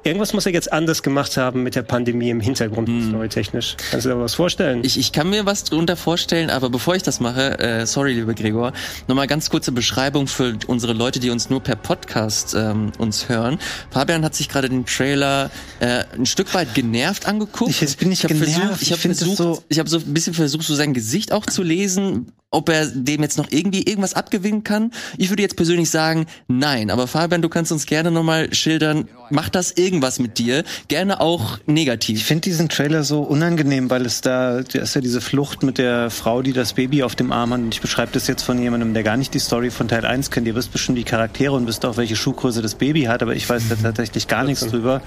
Irgendwas 0.04 0.34
muss 0.34 0.46
er 0.46 0.54
jetzt 0.54 0.72
anders 0.74 1.04
gemacht 1.04 1.38
haben 1.38 1.64
mit 1.64 1.76
der 1.76 1.84
Pandemie 1.84 2.30
im 2.30 2.40
Hintergrund, 2.40 2.90
storytechnisch. 3.08 3.78
Kannst 3.92 4.06
du 4.06 4.10
dir 4.10 4.16
da 4.16 4.22
was 4.22 4.34
vorstellen? 4.34 4.82
Ich, 4.84 4.98
ich 4.98 5.12
kann 5.12 5.30
mir 5.30 5.46
was 5.46 5.64
drunter 5.64 5.96
vorstellen, 5.96 6.50
aber 6.50 6.70
bevor 6.70 6.96
ich 6.96 7.04
das 7.04 7.20
mache, 7.20 7.60
äh, 7.60 7.86
sorry, 7.86 8.14
lieber 8.14 8.34
Gregor, 8.34 8.74
nochmal 9.08 9.28
ganz 9.28 9.50
kurze 9.50 9.72
Beschreibung 9.72 10.28
für 10.28 10.58
unsere 10.68 10.94
Leute, 10.94 11.20
die 11.20 11.30
uns 11.30 11.50
nur 11.50 11.62
per 11.62 11.76
Podcast 11.76 12.56
ähm, 12.58 12.92
uns 12.98 13.30
hören. 13.30 13.60
Fabian 13.92 14.24
hat 14.26 14.36
sich 14.36 14.50
gerade 14.50 14.70
den 14.70 14.86
Trailer 14.86 15.50
äh, 15.80 16.04
ein 16.16 16.26
Stück 16.26 16.54
weit 16.54 16.74
genervt 16.74 17.26
angeguckt. 17.28 17.70
Ich- 17.72 17.82
jetzt 17.82 18.00
bin 18.00 18.12
ich 18.12 18.24
hab 18.24 18.30
genervt. 18.30 18.52
versucht, 18.54 18.82
ich 18.82 18.88
Ich 18.90 18.92
habe 18.92 19.02
versucht, 19.16 19.38
so- 19.38 19.64
ich 19.70 19.80
habe 19.80 19.90
so 19.90 19.98
ein 19.98 20.14
bisschen 20.14 20.34
versucht, 20.34 20.64
so 20.64 20.76
sein 20.76 20.94
Gesicht 20.94 21.32
auch 21.32 21.46
zu 21.46 21.64
lesen, 21.64 22.32
ob 22.52 22.70
er 22.70 22.88
dem 22.88 23.22
jetzt 23.22 23.38
noch 23.38 23.48
irgendwie 23.52 23.84
irgendwas 23.84 24.16
abgewinnen 24.16 24.64
kann. 24.64 24.92
Ich 25.18 25.30
würde 25.30 25.44
jetzt 25.44 25.56
persönlich 25.56 25.90
sagen, 25.92 26.26
nein. 26.48 26.90
Aber 26.90 27.06
Fabian, 27.06 27.44
du 27.44 27.50
kannst 27.50 27.72
uns 27.72 27.86
gerne 27.86 28.10
nochmal 28.10 28.54
schildern, 28.54 29.08
macht 29.30 29.54
das 29.54 29.72
irgendwas 29.72 30.18
mit 30.18 30.40
dir? 30.40 30.64
Gerne 30.88 31.22
auch 31.22 31.60
Ich 31.60 31.68
negativ. 31.68 32.24
finde 32.24 32.42
diesen 32.42 32.68
Trailer 32.68 33.04
so 33.04 33.22
unangenehm, 33.22 33.92
weil 33.92 34.04
es 34.06 34.22
da, 34.22 34.64
da 34.64 34.80
ist 34.80 34.96
ja 34.96 35.02
diese 35.02 35.22
Flucht 35.22 35.62
mit 35.62 35.78
der 35.78 36.10
Frau, 36.10 36.42
die 36.42 36.54
das 36.54 36.74
Baby 36.74 37.04
auf 37.04 37.16
dem 37.16 37.32
Arm 37.32 37.54
hat. 37.54 37.60
Und 37.60 37.74
ich 37.76 37.82
beschreibe 37.82 38.12
das 38.14 38.26
jetzt 38.26 38.42
von 38.42 38.60
jemandem, 38.60 38.96
der 38.96 39.04
gar 39.04 39.18
nicht 39.18 39.34
die 39.36 39.40
Story 39.40 39.70
von 39.70 39.88
Teil 39.88 40.06
1 40.06 40.32
kennt. 40.32 40.48
Ihr 40.48 40.56
wisst 40.56 40.72
bestimmt 40.72 40.98
die 40.98 41.04
Charaktere 41.04 41.54
und 41.54 41.68
wisst 41.68 41.86
auch, 41.86 41.98
welche 41.98 42.16
Schuhgröße 42.16 42.64
das 42.64 42.74
Baby 42.74 43.04
hat, 43.04 43.22
aber 43.22 43.36
ich 43.36 43.48
weiß 43.48 43.64
da 43.70 43.76
tatsächlich 43.76 44.28
gar 44.28 44.44
nichts 44.44 44.66
drüber 44.66 45.02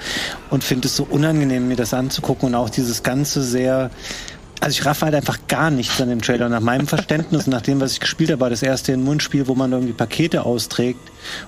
und 0.51 0.63
finde 0.63 0.87
es 0.87 0.95
so 0.95 1.03
unangenehm, 1.11 1.67
mir 1.67 1.77
das 1.77 1.93
anzugucken 1.93 2.49
und 2.51 2.55
auch 2.55 2.71
dieses 2.71 3.03
ganze 3.03 3.43
sehr 3.43 3.91
also 4.63 4.71
ich 4.79 4.87
raffe 4.87 5.05
halt 5.07 5.15
einfach 5.15 5.39
gar 5.49 5.71
nichts 5.71 6.01
an 6.01 6.09
dem 6.09 6.23
Trailer. 6.23 6.49
Nach 6.49 6.61
meinem 6.61 6.87
Verständnis, 6.87 7.47
nach 7.47 7.61
dem, 7.63 7.81
was 7.81 7.93
ich 7.93 8.01
gespielt 8.01 8.31
habe, 8.31 8.41
war 8.41 8.49
das 8.51 8.63
erste 8.63 8.93
ein 8.93 9.03
Mundspiel, 9.03 9.49
wo 9.49 9.55
man 9.55 9.73
irgendwie 9.73 9.93
Pakete 9.93 10.45
austrägt. 10.47 11.01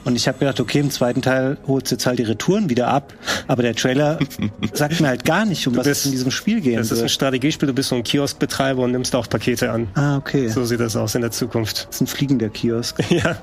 Und 0.05 0.17
ich 0.17 0.27
habe 0.29 0.39
gedacht, 0.39 0.59
okay, 0.61 0.81
im 0.81 0.91
zweiten 0.91 1.23
Teil 1.23 1.57
holt 1.67 1.91
jetzt 1.91 2.07
halt 2.07 2.19
die 2.19 2.25
Retouren 2.25 2.69
wieder 2.71 2.89
ab. 2.89 3.15
Aber 3.47 3.63
der 3.63 3.75
Trailer 3.75 4.19
sagt 4.73 5.01
mir 5.01 5.09
halt 5.09 5.25
gar 5.25 5.45
nicht, 5.47 5.67
um 5.67 5.77
was 5.77 5.85
bist- 5.87 6.01
es 6.01 6.07
in 6.07 6.13
diesem 6.13 6.31
Spiel 6.31 6.61
gehen 6.61 6.77
das 6.77 6.89
ist 6.91 6.99
ein 6.99 7.03
wird. 7.03 7.11
Strategiespiel, 7.13 7.67
du 7.69 7.73
bist 7.73 7.89
so 7.91 7.95
ein 7.95 8.03
Kioskbetreiber 8.03 8.83
und 8.83 8.91
nimmst 8.93 9.15
auch 9.15 9.29
Pakete 9.29 9.71
an. 9.71 9.89
Ah, 9.95 10.17
okay. 10.17 10.49
So 10.49 10.65
sieht 10.65 10.81
das 10.81 10.97
aus 10.97 11.15
in 11.15 11.21
der 11.23 11.31
Zukunft. 11.31 11.87
Das 11.89 11.97
ist 11.97 12.01
ein 12.03 12.07
fliegender 12.09 12.49
Kiosk. 12.49 12.99
Ja. 13.11 13.37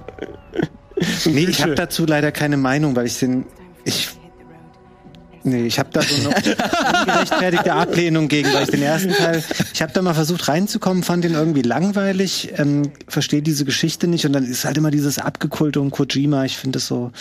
Nee, 1.26 1.46
ich 1.46 1.62
habe 1.64 1.76
dazu 1.76 2.06
leider 2.06 2.32
keine 2.32 2.58
Meinung, 2.58 2.96
weil 2.96 3.08
ich 3.08 3.18
den... 3.18 3.46
Ich, 3.86 4.10
nee, 5.44 5.66
ich 5.66 5.80
habe 5.80 5.90
da 5.92 6.02
so 6.02 6.30
eine 6.30 6.36
ungerechtfertigte 7.02 7.74
Ablehnung 7.74 8.28
gegen, 8.28 8.52
weil 8.54 8.64
ich 8.64 8.70
den 8.70 8.82
ersten 8.84 9.12
Teil... 9.12 9.44
Ich 9.74 9.82
habe 9.82 9.92
da 9.94 10.02
mal 10.02 10.14
versucht 10.14 10.48
reinzukommen, 10.48 11.04
fand 11.04 11.24
den 11.24 11.34
irgendwie 11.34 11.62
langweilig, 11.62 12.54
ähm, 12.58 12.92
verstehe 13.08 13.42
diese 13.42 13.66
Geschichte 13.66 14.08
nicht 14.08 14.26
und 14.26 14.34
dann 14.34 14.44
ist 14.46 14.66
halt 14.66 14.78
immer 14.78 14.92
dieses 14.92 15.18
Abgekulte 15.18 15.82
um 15.82 15.92
Kojima. 15.92 16.46
Ich 16.46 16.58
finde 16.58 16.78
das 16.78 16.88
so... 16.88 17.12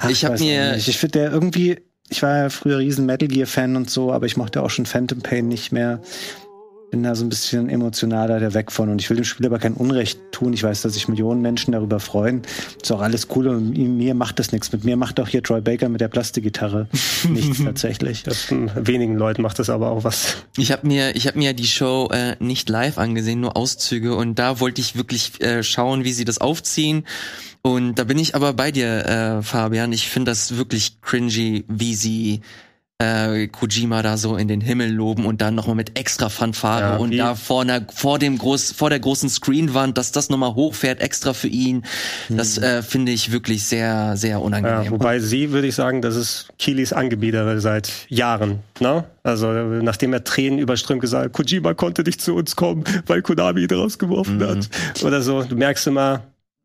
Ach, 0.00 0.10
Ich 0.10 0.24
hab 0.24 0.32
weiß 0.32 0.40
mir- 0.40 0.72
nicht. 0.74 0.88
Ich 0.88 0.98
finde 0.98 1.18
der 1.20 1.30
irgendwie... 1.32 1.78
Ich 2.08 2.22
war 2.22 2.36
ja 2.36 2.48
früher 2.50 2.78
riesen 2.78 3.06
Metal 3.06 3.26
Gear 3.28 3.46
Fan 3.46 3.74
und 3.74 3.88
so, 3.88 4.12
aber 4.12 4.26
ich 4.26 4.36
mochte 4.36 4.62
auch 4.62 4.68
schon 4.68 4.84
Phantom 4.84 5.20
Pain 5.22 5.48
nicht 5.48 5.72
mehr. 5.72 6.02
Bin 6.92 7.02
da 7.02 7.14
so 7.14 7.24
ein 7.24 7.30
bisschen 7.30 7.70
emotionaler 7.70 8.38
der 8.38 8.52
weg 8.52 8.70
von 8.70 8.90
und 8.90 9.00
ich 9.00 9.08
will 9.08 9.16
dem 9.16 9.24
Spiel 9.24 9.46
aber 9.46 9.58
kein 9.58 9.72
Unrecht 9.72 10.20
tun. 10.30 10.52
Ich 10.52 10.62
weiß, 10.62 10.82
dass 10.82 10.92
sich 10.92 11.08
Millionen 11.08 11.40
Menschen 11.40 11.72
darüber 11.72 12.00
freuen. 12.00 12.42
Ist 12.82 12.92
auch 12.92 13.00
alles 13.00 13.28
cool 13.34 13.48
und 13.48 13.70
mir 13.70 14.14
macht 14.14 14.38
das 14.38 14.52
nichts. 14.52 14.70
Mit 14.72 14.84
mir 14.84 14.98
macht 14.98 15.18
auch 15.18 15.26
hier 15.26 15.42
Troy 15.42 15.62
Baker 15.62 15.88
mit 15.88 16.02
der 16.02 16.08
Plastikgitarre 16.08 16.88
nichts 17.30 17.64
tatsächlich. 17.64 18.24
Das, 18.24 18.48
wenigen 18.50 19.16
Leuten 19.16 19.40
macht 19.40 19.58
das 19.58 19.70
aber 19.70 19.90
auch 19.90 20.04
was. 20.04 20.36
Ich 20.58 20.70
habe 20.70 20.86
mir, 20.86 21.16
ich 21.16 21.26
habe 21.26 21.38
mir 21.38 21.54
die 21.54 21.66
Show 21.66 22.10
äh, 22.12 22.36
nicht 22.40 22.68
live 22.68 22.98
angesehen, 22.98 23.40
nur 23.40 23.56
Auszüge 23.56 24.14
und 24.14 24.38
da 24.38 24.60
wollte 24.60 24.82
ich 24.82 24.94
wirklich 24.94 25.40
äh, 25.40 25.62
schauen, 25.62 26.04
wie 26.04 26.12
sie 26.12 26.26
das 26.26 26.42
aufziehen. 26.42 27.06
Und 27.62 27.94
da 27.94 28.04
bin 28.04 28.18
ich 28.18 28.34
aber 28.34 28.52
bei 28.52 28.70
dir, 28.70 29.06
äh, 29.06 29.42
Fabian. 29.42 29.94
Ich 29.94 30.10
finde 30.10 30.32
das 30.32 30.58
wirklich 30.58 31.00
cringy, 31.00 31.64
wie 31.68 31.94
sie 31.94 32.42
äh, 33.02 33.48
Kojima 33.48 34.02
da 34.02 34.16
so 34.16 34.36
in 34.36 34.48
den 34.48 34.60
Himmel 34.60 34.90
loben 34.92 35.26
und 35.26 35.42
dann 35.42 35.54
nochmal 35.54 35.76
mit 35.76 35.98
extra 35.98 36.28
Fanfare 36.28 36.80
Ja, 36.80 36.96
und 36.96 37.16
da 37.16 37.34
vor, 37.34 37.62
einer, 37.62 37.82
vor 37.92 38.18
dem 38.18 38.38
groß, 38.38 38.72
vor 38.72 38.90
der 38.90 39.00
großen 39.00 39.28
Screenwand, 39.28 39.98
dass 39.98 40.12
das 40.12 40.30
nochmal 40.30 40.54
hochfährt 40.54 41.00
extra 41.00 41.32
für 41.32 41.48
ihn. 41.48 41.84
Das 42.28 42.58
äh, 42.58 42.82
finde 42.82 43.12
ich 43.12 43.32
wirklich 43.32 43.64
sehr, 43.64 44.16
sehr 44.16 44.30
Ja, 44.30 44.36
unangenehm. 44.38 44.90
wobei 44.92 45.18
sie, 45.18 45.50
würde 45.50 45.66
ich 45.66 45.74
sagen, 45.74 46.02
das 46.02 46.16
ist 46.16 46.48
Kilis 46.58 46.92
Angebieter 46.92 47.60
seit 47.60 47.90
Jahren. 48.08 48.60
Ne? 48.80 49.04
Also 49.22 49.46
nachdem 49.52 50.12
er 50.12 50.24
Tränen 50.24 50.58
überströmt 50.58 51.00
gesagt 51.00 51.32
Kojima 51.32 51.74
konnte 51.74 52.02
nicht 52.02 52.20
zu 52.20 52.34
uns 52.34 52.56
kommen, 52.56 52.84
weil 53.06 53.22
Konami 53.22 53.62
ihn 53.62 53.70
rausgeworfen 53.70 54.38
Mhm. 54.38 54.42
hat. 54.48 54.68
Oder 55.04 55.22
so. 55.22 55.42
Du 55.42 55.56
merkst 55.56 55.86
immer, 55.86 56.22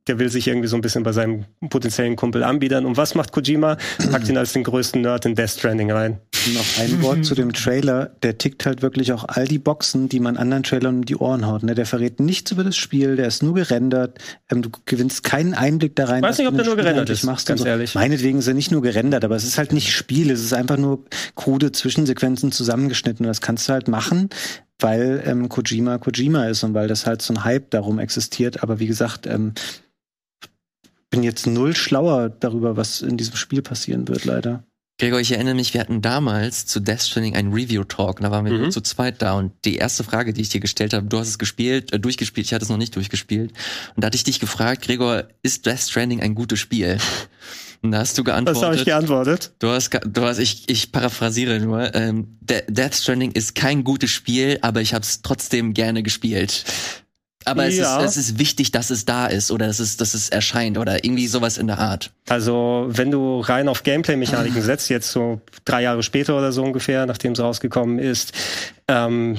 der 0.08 0.20
will 0.20 0.30
sich 0.30 0.48
irgendwie 0.48 0.68
so 0.68 0.76
ein 0.76 0.82
bisschen 0.82 1.04
bei 1.04 1.12
seinem 1.12 1.46
potenziellen 1.70 2.16
Kumpel 2.16 2.44
anbiedern. 2.44 2.86
Und 2.86 2.98
was 2.98 3.16
macht 3.16 3.32
Kojima? 3.32 3.78
Packt 4.12 4.30
ihn 4.30 4.38
als 4.38 4.54
den 4.54 4.64
größten 4.64 5.02
Nerd 5.02 5.26
in 5.26 5.36
Death 5.36 5.52
Stranding 5.52 5.92
rein. 5.92 6.20
Noch 6.54 6.80
ein 6.80 7.02
Wort 7.02 7.26
zu 7.26 7.36
dem 7.36 7.54
Trailer. 7.54 8.12
Der 8.24 8.38
tickt 8.38 8.66
halt 8.66 8.82
wirklich 8.82 9.12
auch 9.12 9.26
all 9.28 9.46
die 9.46 9.60
Boxen, 9.60 10.10
die 10.10 10.20
man 10.20 10.38
anderen 10.38 10.64
Trailern 10.64 10.98
um 10.98 11.06
die 11.06 11.16
Ohren 11.16 11.46
haut. 11.46 11.64
Ne? 11.64 11.76
Der 11.76 11.86
verrät 11.86 12.20
nichts 12.20 12.52
über 12.52 12.64
das 12.64 12.78
Spiel, 12.78 13.16
der 13.16 13.28
ist 13.28 13.44
nur 13.44 13.54
gerendert. 13.54 14.20
Ähm, 14.50 14.62
du 14.62 14.70
gewinnst 14.86 15.24
keinen 15.24 15.54
Einblick 15.54 15.96
da 15.96 16.06
rein. 16.06 16.22
Weiß 16.22 16.32
was 16.32 16.38
nicht, 16.38 16.48
ob 16.48 16.56
der 16.56 16.66
nur 16.66 16.74
Spiel 16.74 16.84
gerendert 16.84 17.10
ist, 17.10 17.24
machst 17.24 17.48
ganz 17.48 17.62
so. 17.62 17.68
ehrlich. 17.68 17.96
Meinetwegen 17.96 18.40
ist 18.40 18.48
er 18.48 18.54
nicht 18.54 18.72
nur 18.72 18.82
gerendert, 18.82 19.26
aber 19.26 19.36
es 19.36 19.44
ist 19.44 19.58
halt 19.58 19.74
nicht 19.74 19.92
Spiel. 19.92 20.32
Es 20.32 20.42
ist 20.42 20.54
einfach 20.54 20.78
nur 20.78 21.04
krude 21.36 21.72
Zwischensequenzen 21.72 22.52
zusammengeschnitten. 22.52 23.26
Und 23.26 23.30
das 23.30 23.42
kannst 23.42 23.68
du 23.68 23.74
halt 23.74 23.88
machen, 23.88 24.30
weil 24.80 25.24
ähm, 25.26 25.50
Kojima 25.50 25.98
Kojima 25.98 26.46
ist 26.46 26.64
und 26.64 26.74
weil 26.74 26.88
das 26.88 27.06
halt 27.06 27.22
so 27.22 27.34
ein 27.34 27.44
Hype 27.44 27.72
darum 27.72 28.00
existiert. 28.00 28.64
Aber 28.64 28.80
wie 28.80 28.88
gesagt, 28.88 29.28
ähm, 29.28 29.54
bin 31.18 31.24
jetzt 31.24 31.48
null 31.48 31.76
schlauer 31.76 32.30
darüber, 32.30 32.78
was 32.78 33.02
in 33.02 33.18
diesem 33.18 33.36
Spiel 33.36 33.64
passieren 33.64 34.08
wird, 34.08 34.26
leider. 34.26 34.64
Gregor, 35.00 35.20
ich 35.20 35.32
erinnere 35.32 35.56
mich, 35.56 35.74
wir 35.74 35.82
hatten 35.82 36.02
damals 36.02 36.66
zu 36.68 36.80
Death 36.80 37.02
Stranding 37.02 37.36
einen 37.36 37.54
Review-Talk, 37.54 38.20
da 38.20 38.30
waren 38.32 38.46
wir 38.46 38.52
Mhm. 38.54 38.62
nur 38.62 38.70
zu 38.72 38.82
zweit 38.82 39.22
da 39.22 39.34
und 39.34 39.52
die 39.66 39.76
erste 39.78 40.04
Frage, 40.04 40.32
die 40.34 40.42
ich 40.42 40.50
dir 40.50 40.60
gestellt 40.60 40.94
habe, 40.94 41.08
du 41.08 41.18
hast 41.20 41.28
es 41.30 41.38
gespielt, 41.40 41.92
äh, 41.94 42.00
durchgespielt, 42.00 42.46
ich 42.48 42.54
hatte 42.54 42.64
es 42.66 42.70
noch 42.70 42.78
nicht 42.78 42.96
durchgespielt 42.96 43.52
und 43.96 44.04
da 44.04 44.08
hatte 44.08 44.16
ich 44.16 44.24
dich 44.24 44.40
gefragt, 44.40 44.84
Gregor, 44.84 45.26
ist 45.44 45.66
Death 45.66 45.80
Stranding 45.80 46.22
ein 46.22 46.36
gutes 46.36 46.60
Spiel? 46.60 46.98
Und 47.84 47.92
da 47.92 48.00
hast 48.00 48.18
du 48.18 48.26
Was 48.26 48.34
habe 48.64 48.76
ich 48.76 48.86
geantwortet, 48.86 48.86
geantwortet? 48.86 49.52
du 49.60 49.70
hast, 49.70 49.92
du 50.04 50.22
hast, 50.24 50.40
ich, 50.40 50.68
ich 50.68 50.92
paraphrasiere 50.92 51.60
nur, 51.60 51.94
ähm, 51.94 52.38
De 52.42 52.64
Death 52.68 52.96
Stranding 52.96 53.32
ist 53.34 53.54
kein 53.54 53.84
gutes 53.84 54.10
Spiel, 54.10 54.58
aber 54.62 54.82
ich 54.82 54.96
habe 54.96 55.04
es 55.04 55.22
trotzdem 55.22 55.74
gerne 55.76 56.02
gespielt. 56.02 56.64
Aber 57.48 57.68
Ja. 57.68 58.00
es, 58.02 58.16
ist, 58.16 58.18
es 58.18 58.30
ist 58.30 58.40
wichtig, 58.40 58.72
dass 58.72 58.90
es 58.90 59.06
da 59.06 59.26
ist 59.28 59.52
oder 59.52 59.68
dass 59.68 59.80
es, 59.80 59.98
dass 59.98 60.14
es 60.14 60.30
erscheint 60.30 60.78
oder 60.78 61.04
irgendwie 61.04 61.28
sowas 61.28 61.58
in 61.58 61.68
der 61.68 61.80
Art. 61.80 62.12
Also, 62.30 62.86
wenn 62.90 63.10
du 63.12 63.40
rein 63.40 63.68
auf 63.68 63.84
Gameplay-Mechaniken 63.84 64.62
setzt, 64.62 64.90
jetzt 64.90 65.12
so 65.12 65.42
drei 65.66 65.82
Jahre 65.84 66.04
später 66.04 66.38
oder 66.38 66.52
so 66.52 66.64
ungefähr, 66.64 67.06
nachdem 67.06 67.32
es 67.34 67.40
rausgekommen 67.40 68.00
ist, 68.00 68.34
ähm, 68.88 69.38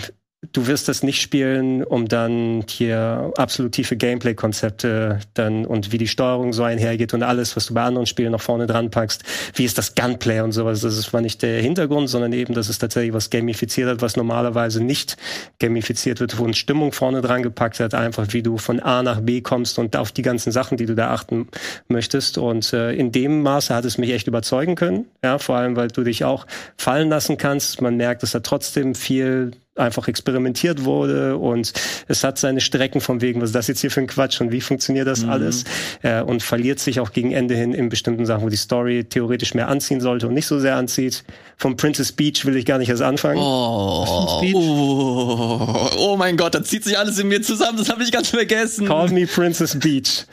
du 0.53 0.69
wirst 0.69 0.89
das 0.89 1.03
nicht 1.03 1.21
spielen, 1.21 1.83
um 1.83 2.07
dann 2.07 2.65
hier 2.69 3.33
absolut 3.37 3.73
tiefe 3.73 3.97
Gameplay-Konzepte 3.97 5.19
dann 5.35 5.67
und 5.67 5.91
wie 5.91 5.99
die 5.99 6.07
Steuerung 6.07 6.53
so 6.53 6.63
einhergeht 6.63 7.13
und 7.13 7.25
alles, 7.25 7.57
was 7.57 7.67
du 7.67 7.75
bei 7.75 7.83
anderen 7.83 8.07
Spielen 8.07 8.31
noch 8.31 8.41
vorne 8.41 8.69
dran 8.69 8.91
packst. 8.91 9.25
Wie 9.55 9.65
ist 9.65 9.79
das 9.79 9.97
Gunplay 9.97 10.41
und 10.41 10.53
sowas? 10.53 10.81
Das 10.81 10.97
ist, 10.97 11.13
war 11.13 11.21
nicht 11.21 11.43
der 11.43 11.61
Hintergrund, 11.61 12.09
sondern 12.09 12.33
eben, 12.33 12.55
dass 12.55 12.69
es 12.69 12.79
tatsächlich 12.79 13.13
was 13.13 13.31
gamifiziert 13.31 13.89
hat, 13.89 14.01
was 14.01 14.17
normalerweise 14.17 14.83
nicht 14.83 15.17
gamifiziert 15.59 16.21
wird, 16.21 16.39
wo 16.39 16.45
eine 16.45 16.55
Stimmung 16.55 16.93
vorne 16.93 17.21
dran 17.21 17.43
gepackt 17.43 17.81
hat, 17.81 17.95
einfach 17.95 18.29
wie 18.31 18.43
du 18.43 18.59
von 18.59 18.79
A 18.79 19.03
nach 19.03 19.21
B 19.21 19.41
kommst 19.41 19.79
und 19.81 19.97
auf 19.97 20.13
die 20.13 20.23
ganzen 20.23 20.53
Sachen, 20.53 20.77
die 20.77 20.87
du 20.87 20.95
da 20.95 21.11
achten 21.11 21.49
möchtest. 21.89 22.39
Und 22.39 22.73
äh, 22.73 22.93
in 22.93 23.11
dem 23.11 23.43
Maße 23.43 23.75
hat 23.75 23.85
es 23.85 23.99
mich 23.99 24.13
echt 24.13 24.29
überzeugen 24.29 24.77
können. 24.77 25.07
Ja, 25.25 25.39
vor 25.39 25.57
allem, 25.57 25.75
weil 25.75 25.89
du 25.89 26.05
dich 26.05 26.25
auch 26.25 26.47
fallen 26.77 27.09
lassen 27.09 27.39
kannst. 27.39 27.83
Man 27.83 27.97
merkt, 27.97 28.23
dass 28.23 28.31
da 28.31 28.41
trotzdem 28.41 28.95
viel 28.95 29.51
einfach 29.79 30.09
experimentiert 30.09 30.85
wurde 30.85 31.37
und 31.37 31.73
es 32.09 32.25
hat 32.25 32.39
seine 32.39 32.61
Strecken 32.61 33.01
von 33.01 33.21
wegen, 33.21 33.41
was 33.41 33.51
ist 33.51 33.55
das 33.55 33.67
jetzt 33.69 33.81
hier 33.81 33.91
für 33.91 34.01
ein 34.01 34.07
Quatsch 34.07 34.41
und 34.41 34.53
wie 34.53 34.61
funktioniert 34.61 35.07
das 35.07 35.25
alles 35.25 35.65
äh, 36.03 36.21
und 36.21 36.43
verliert 36.43 36.79
sich 36.79 37.01
auch 37.01 37.13
gegen 37.13 37.33
Ende 37.33 37.55
hin 37.55 37.73
in 37.73 37.89
bestimmten 37.89 38.27
Sachen, 38.27 38.45
wo 38.45 38.49
die 38.49 38.57
Story 38.57 39.05
theoretisch 39.05 39.55
mehr 39.55 39.69
anziehen 39.69 40.01
sollte 40.01 40.29
und 40.29 40.35
nicht 40.35 40.47
so 40.47 40.59
sehr 40.59 40.77
anzieht. 40.77 41.25
Vom 41.59 41.77
Princess 41.77 42.13
Beach 42.13 42.45
will 42.45 42.57
ich 42.57 42.65
gar 42.65 42.79
nicht 42.79 42.89
erst 42.89 43.03
anfangen. 43.03 43.41
Oh, 43.41 44.43
oh, 44.55 45.91
oh 45.99 46.17
mein 46.17 46.37
Gott, 46.37 46.55
da 46.55 46.63
zieht 46.63 46.85
sich 46.85 46.97
alles 46.97 47.19
in 47.19 47.29
mir 47.29 47.43
zusammen, 47.43 47.79
das 47.79 47.89
habe 47.89 48.03
ich 48.03 48.13
ganz 48.13 48.29
vergessen. 48.29 48.87
Call 48.87 49.09
me 49.11 49.27
Princess 49.27 49.77
Beach 49.79 50.25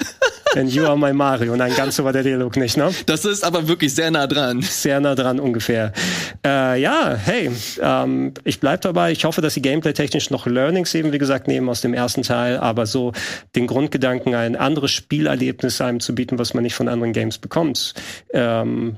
and 0.56 0.74
you 0.74 0.86
are 0.86 0.98
my 0.98 1.14
Mario. 1.14 1.56
Nein, 1.56 1.74
ganz 1.76 1.96
so 1.96 2.04
war 2.04 2.14
der 2.14 2.24
Dialog 2.24 2.56
nicht, 2.58 2.78
ne? 2.78 2.92
Das 3.06 3.26
ist 3.26 3.44
aber 3.44 3.68
wirklich 3.68 3.94
sehr 3.94 4.12
nah 4.12 4.28
dran. 4.28 4.62
sehr 4.62 5.00
nah 5.00 5.16
dran 5.16 5.40
ungefähr. 5.40 5.92
Äh, 6.46 6.82
ja, 6.82 7.16
hey, 7.16 7.52
ähm, 7.82 8.34
ich 8.44 8.60
bleib 8.60 8.82
dabei. 8.82 9.12
Ich 9.12 9.26
hoffe, 9.26 9.42
dass 9.42 9.54
sie 9.54 9.62
gameplay-technisch 9.62 10.30
noch 10.30 10.46
Learnings 10.46 10.94
eben, 10.96 11.12
wie 11.12 11.18
gesagt, 11.18 11.48
nehmen 11.48 11.70
aus 11.70 11.82
dem 11.82 11.94
ersten 11.94 12.24
Teil, 12.24 12.58
aber 12.58 12.86
so 12.86 13.12
den 13.56 13.68
Grundgedanken, 13.68 14.36
ein 14.36 14.56
anderes 14.56 14.92
Spielerlebnis 14.92 15.82
einem 15.82 16.00
zu 16.00 16.16
bieten, 16.16 16.40
was 16.40 16.54
man 16.54 16.64
nicht 16.64 16.76
von 16.76 16.88
anderen 16.88 17.14
Games 17.14 17.38
bekommt, 17.38 17.94
ähm, 18.34 18.98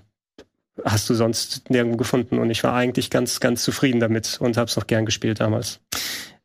hast 0.86 1.10
du 1.10 1.14
sonst 1.14 1.70
nirgendwo 1.70 1.98
gefunden. 1.98 2.40
Und 2.40 2.50
ich 2.50 2.64
war 2.64 2.74
eigentlich 2.74 3.10
ganz, 3.10 3.40
ganz 3.40 3.64
zufrieden 3.64 4.00
damit 4.00 4.38
und 4.40 4.58
hab's 4.58 4.78
auch 4.78 4.88
gern 4.88 5.06
gespielt 5.06 5.40
damals. 5.40 5.80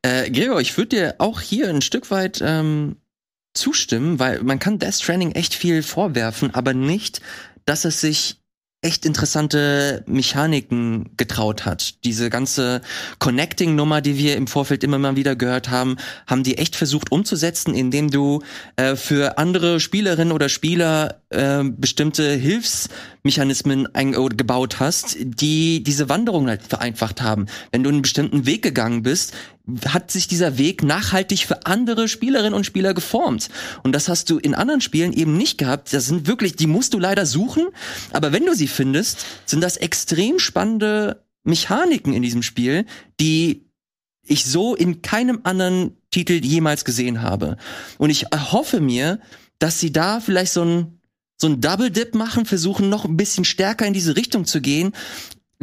Äh, 0.02 0.30
Gregor, 0.30 0.60
ich 0.60 0.76
würde 0.76 0.88
dir 0.88 1.14
auch 1.18 1.40
hier 1.40 1.68
ein 1.68 1.82
Stück 1.82 2.10
weit 2.10 2.42
ähm, 2.44 2.96
zustimmen, 3.54 4.18
weil 4.18 4.42
man 4.42 4.58
kann 4.58 4.78
Death 4.78 4.94
Stranding 4.94 5.32
echt 5.32 5.54
viel 5.54 5.82
vorwerfen, 5.82 6.54
aber 6.54 6.74
nicht, 6.74 7.20
dass 7.64 7.84
es 7.84 8.00
sich 8.00 8.41
echt 8.82 9.06
interessante 9.06 10.02
Mechaniken 10.06 11.10
getraut 11.16 11.64
hat. 11.64 12.04
Diese 12.04 12.30
ganze 12.30 12.82
Connecting-Nummer, 13.20 14.00
die 14.00 14.18
wir 14.18 14.36
im 14.36 14.48
Vorfeld 14.48 14.82
immer 14.82 14.98
mal 14.98 15.14
wieder 15.14 15.36
gehört 15.36 15.70
haben, 15.70 15.96
haben 16.26 16.42
die 16.42 16.58
echt 16.58 16.74
versucht 16.74 17.12
umzusetzen, 17.12 17.74
indem 17.76 18.10
du 18.10 18.42
äh, 18.74 18.96
für 18.96 19.38
andere 19.38 19.78
Spielerinnen 19.78 20.32
oder 20.32 20.48
Spieler 20.48 21.22
äh, 21.30 21.62
bestimmte 21.62 22.32
Hilfsmechanismen 22.32 23.86
ein 23.94 24.16
oder 24.16 24.34
gebaut 24.34 24.80
hast, 24.80 25.16
die 25.20 25.84
diese 25.84 26.08
Wanderung 26.08 26.48
halt 26.48 26.62
vereinfacht 26.62 27.22
haben. 27.22 27.46
Wenn 27.70 27.84
du 27.84 27.90
einen 27.90 28.02
bestimmten 28.02 28.46
Weg 28.46 28.62
gegangen 28.62 29.04
bist, 29.04 29.32
hat 29.86 30.10
sich 30.10 30.26
dieser 30.26 30.58
Weg 30.58 30.82
nachhaltig 30.82 31.46
für 31.46 31.66
andere 31.66 32.08
Spielerinnen 32.08 32.54
und 32.54 32.66
Spieler 32.66 32.94
geformt. 32.94 33.48
Und 33.82 33.92
das 33.92 34.08
hast 34.08 34.28
du 34.30 34.38
in 34.38 34.54
anderen 34.54 34.80
Spielen 34.80 35.12
eben 35.12 35.36
nicht 35.36 35.58
gehabt. 35.58 35.92
Das 35.92 36.06
sind 36.06 36.26
wirklich, 36.26 36.56
die 36.56 36.66
musst 36.66 36.94
du 36.94 36.98
leider 36.98 37.26
suchen. 37.26 37.68
Aber 38.12 38.32
wenn 38.32 38.46
du 38.46 38.54
sie 38.54 38.68
findest, 38.68 39.24
sind 39.46 39.62
das 39.62 39.76
extrem 39.76 40.38
spannende 40.38 41.24
Mechaniken 41.44 42.12
in 42.12 42.22
diesem 42.22 42.42
Spiel, 42.42 42.86
die 43.20 43.68
ich 44.24 44.44
so 44.44 44.74
in 44.74 45.02
keinem 45.02 45.40
anderen 45.44 45.96
Titel 46.10 46.34
jemals 46.44 46.84
gesehen 46.84 47.22
habe. 47.22 47.56
Und 47.98 48.10
ich 48.10 48.26
hoffe 48.34 48.80
mir, 48.80 49.20
dass 49.58 49.80
sie 49.80 49.92
da 49.92 50.20
vielleicht 50.20 50.52
so 50.52 50.64
ein 50.64 50.98
so 51.42 51.48
ein 51.48 51.60
Double 51.60 51.90
Dip 51.90 52.14
machen, 52.14 52.46
versuchen 52.46 52.88
noch 52.88 53.04
ein 53.04 53.16
bisschen 53.16 53.44
stärker 53.44 53.84
in 53.84 53.92
diese 53.92 54.14
Richtung 54.14 54.44
zu 54.44 54.60
gehen. 54.60 54.92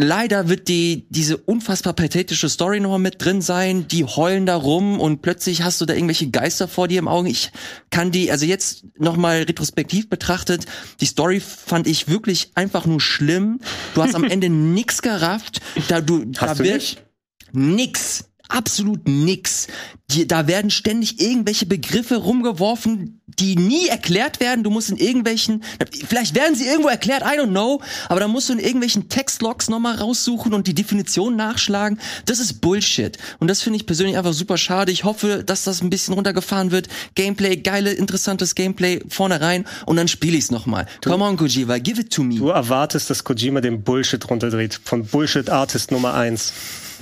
Leider 0.02 0.48
wird 0.48 0.70
die 0.70 1.08
diese 1.10 1.36
unfassbar 1.36 1.92
pathetische 1.92 2.48
Story 2.48 2.80
noch 2.80 2.92
mal 2.92 3.00
mit 3.00 3.22
drin 3.22 3.42
sein. 3.42 3.86
Die 3.90 4.06
heulen 4.06 4.46
da 4.46 4.56
rum 4.56 4.98
und 4.98 5.22
plötzlich 5.22 5.64
hast 5.64 5.82
du 5.82 5.86
da 5.86 5.94
irgendwelche 5.94 6.30
Geister 6.30 6.70
vor 6.70 6.88
dir 6.88 7.00
im 7.00 7.10
Auge. 7.10 7.28
Ich 7.28 7.52
kann 7.90 8.10
die 8.10 8.32
also 8.32 8.46
jetzt 8.46 8.86
noch 8.98 9.18
mal 9.18 9.42
retrospektiv 9.42 10.10
betrachtet, 10.10 10.66
die 11.02 11.06
Story 11.06 11.42
fand 11.42 11.86
ich 11.86 12.08
wirklich 12.08 12.52
einfach 12.56 12.86
nur 12.86 13.02
schlimm. 13.02 13.60
Du 13.94 14.02
hast 14.02 14.16
am 14.16 14.24
Ende 14.30 14.48
nix 14.48 15.02
gerafft. 15.02 15.60
Da 15.90 16.00
du 16.00 16.24
da 16.24 16.42
Hast 16.48 16.62
du 16.62 16.64
wird- 16.64 16.76
nicht? 16.76 17.04
Nix. 17.52 18.29
Absolut 18.50 19.08
nix. 19.08 19.68
Die, 20.12 20.28
da 20.28 20.48
werden 20.48 20.72
ständig 20.72 21.22
irgendwelche 21.22 21.68
Begriffe 21.68 22.16
rumgeworfen, 22.16 23.22
die 23.28 23.56
nie 23.56 23.88
erklärt 23.88 24.40
werden. 24.40 24.64
Du 24.64 24.72
musst 24.72 24.90
in 24.90 24.98
irgendwelchen, 24.98 25.64
vielleicht 26.08 26.34
werden 26.34 26.56
sie 26.56 26.66
irgendwo 26.66 26.90
erklärt, 26.90 27.22
I 27.22 27.40
don't 27.40 27.50
know, 27.50 27.80
aber 28.08 28.20
da 28.20 28.28
musst 28.28 28.50
du 28.50 28.54
in 28.54 28.60
irgendwelchen 28.60 29.08
Textlogs 29.08 29.70
nochmal 29.70 29.96
raussuchen 29.96 30.56
und 30.56 30.66
die 30.66 30.74
Definition 30.74 31.36
nachschlagen. 31.36 32.00
Das 32.26 32.40
ist 32.40 32.60
Bullshit. 32.60 33.20
Und 33.38 33.50
das 33.50 33.62
finde 33.62 33.78
ich 33.78 33.86
persönlich 33.86 34.18
einfach 34.18 34.34
super 34.34 34.58
schade. 34.58 34.92
Ich 34.92 35.04
hoffe, 35.04 35.44
dass 35.44 35.64
das 35.64 35.82
ein 35.82 35.92
bisschen 35.92 36.16
runtergefahren 36.16 36.72
wird. 36.72 36.88
Gameplay, 37.14 37.58
geile, 37.58 37.92
interessantes 37.92 38.56
Gameplay 38.56 39.02
vorne 39.10 39.42
rein 39.42 39.66
und 39.86 39.96
dann 39.96 40.08
spiele 40.08 40.38
ich's 40.38 40.50
nochmal. 40.50 40.88
Come 41.04 41.24
on, 41.24 41.38
Kojima, 41.38 41.78
give 41.78 42.02
it 42.02 42.12
to 42.12 42.24
me. 42.24 42.36
Du 42.36 42.50
erwartest, 42.50 43.12
dass 43.12 43.24
Kojima 43.24 43.62
den 43.62 43.84
Bullshit 43.84 44.28
runterdreht. 44.28 44.80
Von 44.84 45.06
Bullshit 45.06 45.52
Artist 45.52 45.92
Nummer 45.92 46.16
eins. 46.16 46.52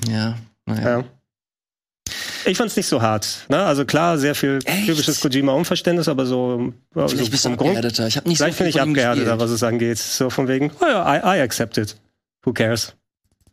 Ja, 0.09 0.37
naja. 0.65 0.99
Ja. 0.99 1.16
Ich 2.45 2.57
fand's 2.57 2.75
nicht 2.75 2.87
so 2.87 3.01
hart. 3.01 3.45
Ne? 3.49 3.57
Also 3.57 3.85
klar, 3.85 4.17
sehr 4.17 4.35
viel 4.35 4.59
Echt? 4.65 4.85
typisches 4.87 5.19
Kojima-Unverständnis, 5.21 6.07
aber 6.07 6.25
so, 6.25 6.73
Vielleicht 6.93 7.09
so 7.17 7.31
bist 7.31 7.45
du 7.45 7.49
vom 7.49 7.57
Grund. 7.57 7.69
abgehärteter. 7.75 8.07
Ich 8.07 8.17
habe 8.17 8.27
nicht 8.29 8.37
Vielleicht 8.37 8.57
so 8.57 8.63
bin 8.63 8.69
ich 8.69 8.75
gespielt. 8.93 9.39
was 9.39 9.49
es 9.51 9.63
angeht. 9.63 9.97
So 9.97 10.29
von 10.29 10.47
wegen, 10.47 10.71
oh 10.81 10.85
ja, 10.85 11.15
I, 11.35 11.39
I 11.39 11.41
accept 11.41 11.77
it. 11.77 11.95
Who 12.43 12.53
cares? 12.53 12.93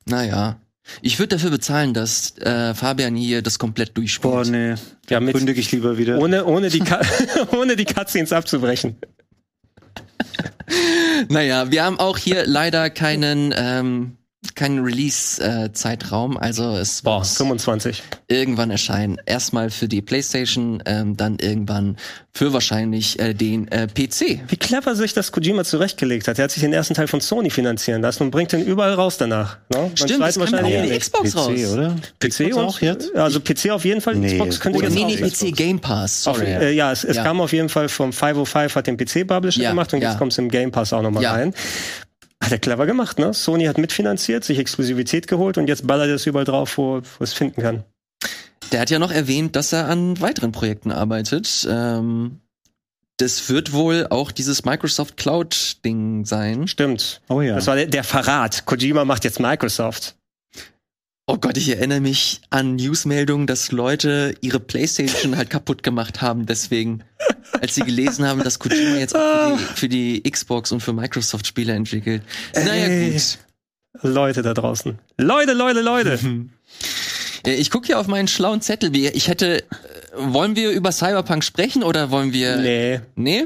Naja. 0.07 0.59
Ich 1.01 1.19
würde 1.19 1.37
dafür 1.37 1.51
bezahlen, 1.51 1.95
dass 1.95 2.37
äh, 2.39 2.75
Fabian 2.75 3.17
hier 3.17 3.41
das 3.41 3.59
komplett 3.59 3.97
durchspielt. 3.97 4.33
Boah, 4.33 4.45
nee. 4.45 4.75
Ja, 5.09 5.19
mit, 5.21 5.35
Kündige 5.35 5.59
ich 5.59 5.73
lieber 5.73 5.97
wieder. 5.97 6.19
ohne, 6.19 6.45
ohne, 6.45 6.69
die 6.69 6.81
Ka 6.81 7.01
ohne 7.53 7.75
die 7.77 7.87
Cutscenes 7.87 8.33
abzubrechen. 8.33 8.97
Naja, 11.29 11.71
wir 11.71 11.85
haben 11.85 11.99
auch 12.01 12.19
hier 12.19 12.47
leider 12.47 12.91
keinen, 12.91 13.55
ähm, 13.57 14.17
kein, 14.55 14.79
Release-Zeitraum, 14.79 16.37
also 16.37 16.77
es 16.77 17.03
Boah, 17.03 17.19
muss 17.19 17.37
25. 17.37 18.03
irgendwann 18.29 18.71
erscheinen. 18.71 19.19
Erstmal 19.27 19.71
für 19.71 19.89
die 19.89 20.03
PlayStation, 20.03 20.83
ähm, 20.87 21.17
dann 21.17 21.39
irgendwann 21.39 21.97
für 22.33 22.53
wahrscheinlich 22.53 23.19
äh, 23.21 23.33
den 23.33 23.69
äh, 23.69 23.87
PC. 23.87 24.41
Wie 24.49 24.57
clever 24.57 24.97
sich 24.97 25.15
das 25.15 25.31
Kojima 25.31 25.63
zurechtgelegt 25.65 26.27
hat. 26.27 26.39
Er 26.39 26.45
hat 26.45 26.51
sich 26.51 26.63
den 26.63 26.73
ersten 26.73 26.95
Teil 26.95 27.07
von 27.07 27.21
Sony 27.21 27.49
finanzieren 27.51 28.03
lassen 28.03 28.25
und 28.25 28.31
bringt 28.33 28.51
den 28.53 28.65
überall 28.65 28.95
raus 28.95 29.19
danach. 29.19 29.59
Ne? 29.73 29.91
Stimmt, 29.95 30.21
das 30.21 30.39
wahrscheinlich 30.39 30.77
auch 30.79 30.83
die. 30.83 30.99
Xbox 30.99 31.31
PC, 31.33 31.37
raus. 31.37 31.73
oder? 31.73 31.97
PC 32.19 32.29
Xbox 32.29 32.57
und, 32.57 32.65
auch 32.65 32.81
jetzt? 32.81 33.15
Also 33.15 33.41
PC 33.41 33.71
auf 33.71 33.85
jeden 33.85 34.01
Fall, 34.01 34.17
Nee, 34.17 34.33
Xbox 34.33 34.59
könnte 34.59 34.79
Oder 34.79 34.89
jetzt 34.89 34.95
nee, 34.97 35.05
auch 35.05 35.09
nee. 35.21 35.51
PC 35.51 35.57
Game 35.57 35.79
Pass. 35.79 36.27
Auf, 36.27 36.39
Sorry. 36.39 36.49
äh, 36.51 36.73
ja, 36.73 36.91
es, 36.91 37.05
es 37.05 37.17
Ja. 37.17 37.23
kam 37.23 37.41
auf 37.41 37.53
jeden 37.53 37.69
Fall 37.69 37.89
vom 37.89 38.13
505 38.13 38.75
hat 38.75 38.87
den 38.89 38.97
PC-Publisher 38.97 39.63
Ja, 39.63 39.71
gemacht 39.71 39.93
und 39.95 40.01
ja. 40.03 40.11
jetzt 40.11 40.19
kommt 40.19 40.33
es 40.33 40.39
im 40.39 40.49
Game 40.49 40.73
Pass 40.73 40.93
auch 40.93 41.03
nochmal 41.03 41.23
Ja. 41.23 41.33
rein. 41.35 41.55
Hat 42.45 42.53
er 42.53 42.59
clever 42.59 42.85
gemacht, 42.85 43.19
ne? 43.19 43.33
Sony 43.33 43.65
hat 43.65 43.79
mitfinanziert, 43.79 44.45
sich 44.45 44.59
Exklusivität 44.59 45.29
geholt 45.29 45.57
und 45.57 45.67
jetzt 45.67 45.87
ballert 45.87 46.09
er 46.09 46.17
es 46.17 46.27
überall 46.27 46.45
drauf, 46.45 46.77
wo, 46.77 47.01
wo 47.01 47.25
es 47.25 47.33
finden 47.33 47.63
kann. 47.63 47.85
Der 48.71 48.81
hat 48.81 48.91
ja 48.91 48.99
noch 48.99 49.11
erwähnt, 49.11 49.57
dass 49.57 49.73
er 49.73 49.89
an 49.89 50.21
weiteren 50.21 50.53
Projekten 50.53 50.93
arbeitet. 50.93 51.67
Ähm, 51.71 52.41
das 53.17 53.49
wird 53.49 53.73
wohl 53.73 54.09
auch 54.11 54.31
dieses 54.31 54.67
Microsoft 54.67 55.17
Cloud-Ding 55.17 56.27
sein. 56.27 56.69
Stimmt. 56.69 57.23
Oh 57.29 57.41
ja. 57.41 57.55
Das 57.55 57.67
war 57.67 57.77
der, 57.77 57.87
der 57.87 58.05
Verrat. 58.05 58.67
Kojima 58.67 59.07
macht 59.07 59.25
jetzt 59.25 59.41
Microsoft. 59.41 60.17
Oh 61.27 61.39
Gott, 61.39 61.57
ich 61.57 61.71
erinnere 61.71 62.01
mich 62.01 62.43
an 62.51 62.77
Newsmeldungen, 62.77 63.47
dass 63.47 63.73
Leute 63.73 64.35
ihre 64.43 64.61
Playstation 64.61 65.39
halt 65.39 65.49
kaputt 65.49 65.83
gemacht 65.83 66.21
haben, 66.21 66.45
deswegen, 66.45 67.03
als 67.61 67.75
sie 67.75 67.83
gelesen 67.83 68.27
haben, 68.27 68.43
dass 68.43 68.59
Kojima 68.59 68.97
jetzt 68.97 69.15
auch 69.17 69.57
für 69.59 69.89
die, 69.89 70.21
für 70.21 70.23
die 70.23 70.31
Xbox 70.31 70.73
und 70.73 70.81
für 70.81 70.93
Microsoft 70.93 71.47
Spiele 71.47 71.73
entwickelt. 71.73 72.23
Naja, 72.55 72.73
Ey. 72.87 73.13
gut. 73.13 73.39
Leute 74.03 74.43
da 74.43 74.55
draußen. 74.55 74.99
Leute, 75.19 75.53
Leute, 75.53 75.81
Leute. 75.81 76.19
Äh, 77.47 77.55
Ich 77.57 77.71
gucke 77.71 77.87
hier 77.89 77.99
auf 78.01 78.07
meinen 78.07 78.27
schlauen 78.27 78.63
Zettel. 78.63 78.97
Ich 78.97 79.29
hätte, 79.29 79.59
äh, 79.59 79.65
wollen 80.17 80.57
wir 80.57 80.71
über 80.71 80.91
Cyberpunk 80.93 81.45
sprechen 81.45 81.83
oder 81.83 82.11
wollen 82.11 82.33
wir? 82.33 82.57
nee. 82.57 83.01
Nee? 83.17 83.45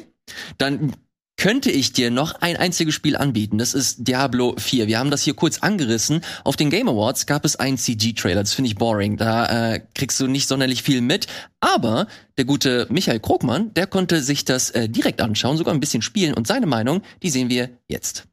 Dann 0.56 0.92
könnte 1.38 1.70
ich 1.70 1.92
dir 1.92 2.10
noch 2.10 2.34
ein 2.40 2.56
einziges 2.56 2.94
Spiel 2.94 3.16
anbieten. 3.16 3.56
Das 3.58 3.72
ist 3.72 4.06
Diablo 4.06 4.54
4. 4.58 4.88
Wir 4.88 4.98
haben 4.98 5.10
das 5.10 5.22
hier 5.22 5.34
kurz 5.34 5.60
angerissen. 5.60 6.20
Auf 6.44 6.56
den 6.56 6.68
Game 6.68 6.88
Awards 6.88 7.26
gab 7.26 7.44
es 7.44 7.56
einen 7.56 7.78
CG-Trailer. 7.78 8.42
Das 8.42 8.52
finde 8.52 8.68
ich 8.68 8.76
boring. 8.76 9.16
Da 9.16 9.74
äh, 9.74 9.80
kriegst 9.94 10.20
du 10.20 10.26
nicht 10.26 10.48
sonderlich 10.48 10.82
viel 10.82 11.00
mit. 11.00 11.28
Aber 11.60 12.08
der 12.36 12.44
gute 12.44 12.86
Michael 12.90 13.20
Krogmann, 13.20 13.72
der 13.74 13.86
konnte 13.86 14.20
sich 14.20 14.44
das 14.44 14.70
äh, 14.70 14.88
direkt 14.88 15.20
anschauen, 15.20 15.56
sogar 15.56 15.72
ein 15.72 15.80
bisschen 15.80 16.02
spielen. 16.02 16.34
Und 16.34 16.46
seine 16.46 16.66
Meinung, 16.66 17.02
die 17.22 17.30
sehen 17.30 17.48
wir 17.48 17.70
jetzt. 17.86 18.24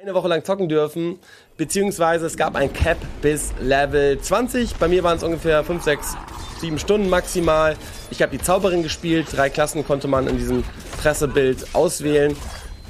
eine 0.00 0.14
Woche 0.14 0.26
lang 0.26 0.44
zocken 0.44 0.68
dürfen, 0.68 1.20
beziehungsweise 1.56 2.26
es 2.26 2.36
gab 2.36 2.56
ein 2.56 2.72
Cap 2.72 2.98
bis 3.20 3.52
Level 3.60 4.20
20. 4.20 4.74
Bei 4.74 4.88
mir 4.88 5.04
waren 5.04 5.16
es 5.16 5.22
ungefähr 5.22 5.62
5, 5.62 5.80
6, 5.80 6.16
7 6.62 6.78
Stunden 6.78 7.10
maximal. 7.10 7.76
Ich 8.10 8.22
habe 8.22 8.36
die 8.36 8.42
Zauberin 8.42 8.84
gespielt, 8.84 9.26
drei 9.32 9.50
Klassen 9.50 9.84
konnte 9.84 10.06
man 10.06 10.28
in 10.28 10.38
diesem 10.38 10.62
Pressebild 11.02 11.66
auswählen. 11.74 12.36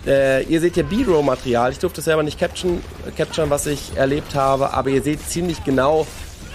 Äh, 0.07 0.45
ihr 0.45 0.61
seht 0.61 0.75
hier 0.75 0.85
B-Roll-Material. 0.85 1.73
Ich 1.73 1.79
durfte 1.79 2.01
es 2.01 2.05
selber 2.05 2.23
nicht 2.23 2.39
capturen, 2.39 2.83
capturen, 3.17 3.49
was 3.49 3.67
ich 3.67 3.97
erlebt 3.97 4.35
habe, 4.35 4.75
aber 4.75 4.91
ihr 4.91 5.03
seht 5.03 5.27
ziemlich 5.27 5.65
genau 5.65 6.07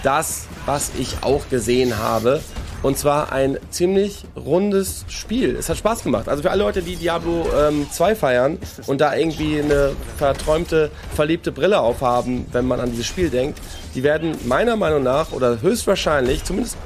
das, 0.04 0.46
was 0.64 0.92
ich 0.96 1.16
auch 1.22 1.48
gesehen 1.48 1.98
habe. 1.98 2.40
Und 2.82 2.96
zwar 2.96 3.32
ein 3.32 3.58
ziemlich 3.70 4.24
rundes 4.36 5.04
Spiel. 5.08 5.56
Es 5.56 5.68
hat 5.68 5.78
Spaß 5.78 6.04
gemacht. 6.04 6.28
Also 6.28 6.44
für 6.44 6.52
alle 6.52 6.62
Leute, 6.62 6.82
die 6.82 6.94
Diablo 6.94 7.46
ähm, 7.58 7.88
2 7.90 8.14
feiern 8.14 8.58
und 8.86 9.00
da 9.00 9.16
irgendwie 9.16 9.58
eine 9.58 9.90
verträumte, 10.16 10.92
verliebte 11.16 11.50
Brille 11.50 11.80
aufhaben, 11.80 12.46
wenn 12.52 12.66
man 12.66 12.78
an 12.78 12.92
dieses 12.92 13.06
Spiel 13.06 13.30
denkt, 13.30 13.58
die 13.96 14.04
werden 14.04 14.36
meiner 14.44 14.76
Meinung 14.76 15.02
nach 15.02 15.32
oder 15.32 15.60
höchstwahrscheinlich, 15.60 16.44
zumindest 16.44 16.76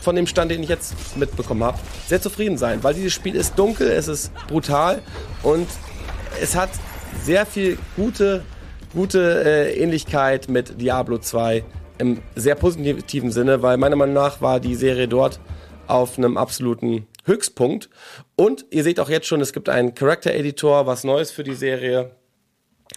von 0.00 0.16
dem 0.16 0.26
Stand, 0.26 0.50
den 0.50 0.62
ich 0.62 0.68
jetzt 0.68 1.16
mitbekommen 1.16 1.64
habe, 1.64 1.78
sehr 2.06 2.20
zufrieden 2.20 2.58
sein. 2.58 2.82
Weil 2.82 2.94
dieses 2.94 3.12
Spiel 3.12 3.34
ist 3.34 3.58
dunkel, 3.58 3.88
es 3.88 4.08
ist 4.08 4.32
brutal 4.46 5.02
und 5.42 5.68
es 6.40 6.56
hat 6.56 6.70
sehr 7.22 7.46
viel 7.46 7.78
gute, 7.96 8.42
gute 8.92 9.44
äh, 9.44 9.82
Ähnlichkeit 9.82 10.48
mit 10.48 10.80
Diablo 10.80 11.18
2 11.18 11.64
im 11.98 12.22
sehr 12.36 12.54
positiven 12.54 13.30
Sinne, 13.32 13.62
weil 13.62 13.76
meiner 13.76 13.96
Meinung 13.96 14.14
nach 14.14 14.40
war 14.40 14.60
die 14.60 14.74
Serie 14.74 15.08
dort 15.08 15.40
auf 15.86 16.18
einem 16.18 16.36
absoluten 16.36 17.06
Höchstpunkt. 17.24 17.88
Und 18.36 18.66
ihr 18.70 18.84
seht 18.84 19.00
auch 19.00 19.08
jetzt 19.08 19.26
schon, 19.26 19.40
es 19.40 19.52
gibt 19.52 19.68
einen 19.68 19.94
Character 19.94 20.32
Editor, 20.32 20.86
was 20.86 21.04
Neues 21.04 21.30
für 21.30 21.44
die 21.44 21.54
Serie, 21.54 22.12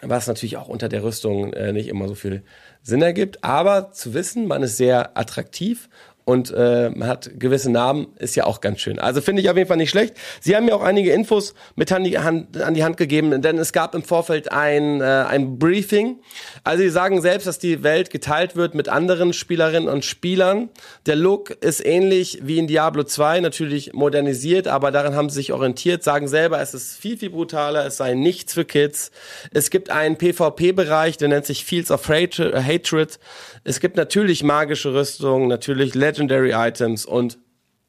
was 0.01 0.27
natürlich 0.27 0.57
auch 0.57 0.67
unter 0.67 0.89
der 0.89 1.03
Rüstung 1.03 1.53
äh, 1.53 1.73
nicht 1.73 1.87
immer 1.87 2.07
so 2.07 2.15
viel 2.15 2.43
Sinn 2.81 3.01
ergibt. 3.01 3.43
Aber 3.43 3.91
zu 3.91 4.13
wissen, 4.13 4.47
man 4.47 4.63
ist 4.63 4.77
sehr 4.77 5.17
attraktiv 5.17 5.89
und 6.25 6.51
äh, 6.51 6.91
hat 7.01 7.31
gewisse 7.39 7.71
Namen, 7.71 8.07
ist 8.19 8.35
ja 8.35 8.45
auch 8.45 8.61
ganz 8.61 8.79
schön. 8.79 8.99
Also 8.99 9.21
finde 9.21 9.41
ich 9.41 9.49
auf 9.49 9.57
jeden 9.57 9.67
Fall 9.67 9.77
nicht 9.77 9.89
schlecht. 9.89 10.15
Sie 10.39 10.55
haben 10.55 10.65
mir 10.65 10.75
auch 10.75 10.83
einige 10.83 11.11
Infos 11.11 11.53
mit 11.75 11.91
an 11.91 12.03
die 12.03 12.19
Hand, 12.19 12.61
an 12.61 12.73
die 12.73 12.83
Hand 12.83 12.97
gegeben, 12.97 13.41
denn 13.41 13.57
es 13.57 13.73
gab 13.73 13.95
im 13.95 14.03
Vorfeld 14.03 14.51
ein, 14.51 15.01
äh, 15.01 15.03
ein 15.03 15.57
Briefing. 15.57 16.19
Also 16.63 16.83
sie 16.83 16.89
sagen 16.89 17.21
selbst, 17.21 17.47
dass 17.47 17.59
die 17.59 17.83
Welt 17.83 18.09
geteilt 18.09 18.55
wird 18.55 18.75
mit 18.75 18.89
anderen 18.89 19.33
Spielerinnen 19.33 19.89
und 19.89 20.05
Spielern. 20.05 20.69
Der 21.05 21.15
Look 21.15 21.49
ist 21.49 21.85
ähnlich 21.85 22.39
wie 22.43 22.59
in 22.59 22.67
Diablo 22.67 23.03
2, 23.03 23.39
natürlich 23.39 23.93
modernisiert, 23.93 24.67
aber 24.67 24.91
daran 24.91 25.15
haben 25.15 25.29
sie 25.29 25.35
sich 25.35 25.53
orientiert, 25.53 26.03
sagen 26.03 26.27
selber, 26.27 26.61
es 26.61 26.73
ist 26.73 26.97
viel, 26.97 27.17
viel 27.17 27.29
brutaler, 27.29 27.85
es 27.85 27.97
sei 27.97 28.13
nichts 28.13 28.53
für 28.53 28.65
Kids. 28.65 29.11
Es 29.53 29.69
gibt 29.69 29.89
einen 29.89 30.17
PvP-Bereich, 30.17 31.17
der 31.17 31.29
nennt 31.29 31.45
sich 31.45 31.65
Fields 31.65 31.91
of 31.91 32.07
Hatred. 32.07 33.19
Es 33.63 33.79
gibt 33.79 33.95
natürlich 33.95 34.43
magische 34.43 34.93
Rüstungen, 34.93 35.47
natürlich 35.47 35.93
Legendary 36.15 36.51
Items 36.53 37.05
und 37.05 37.37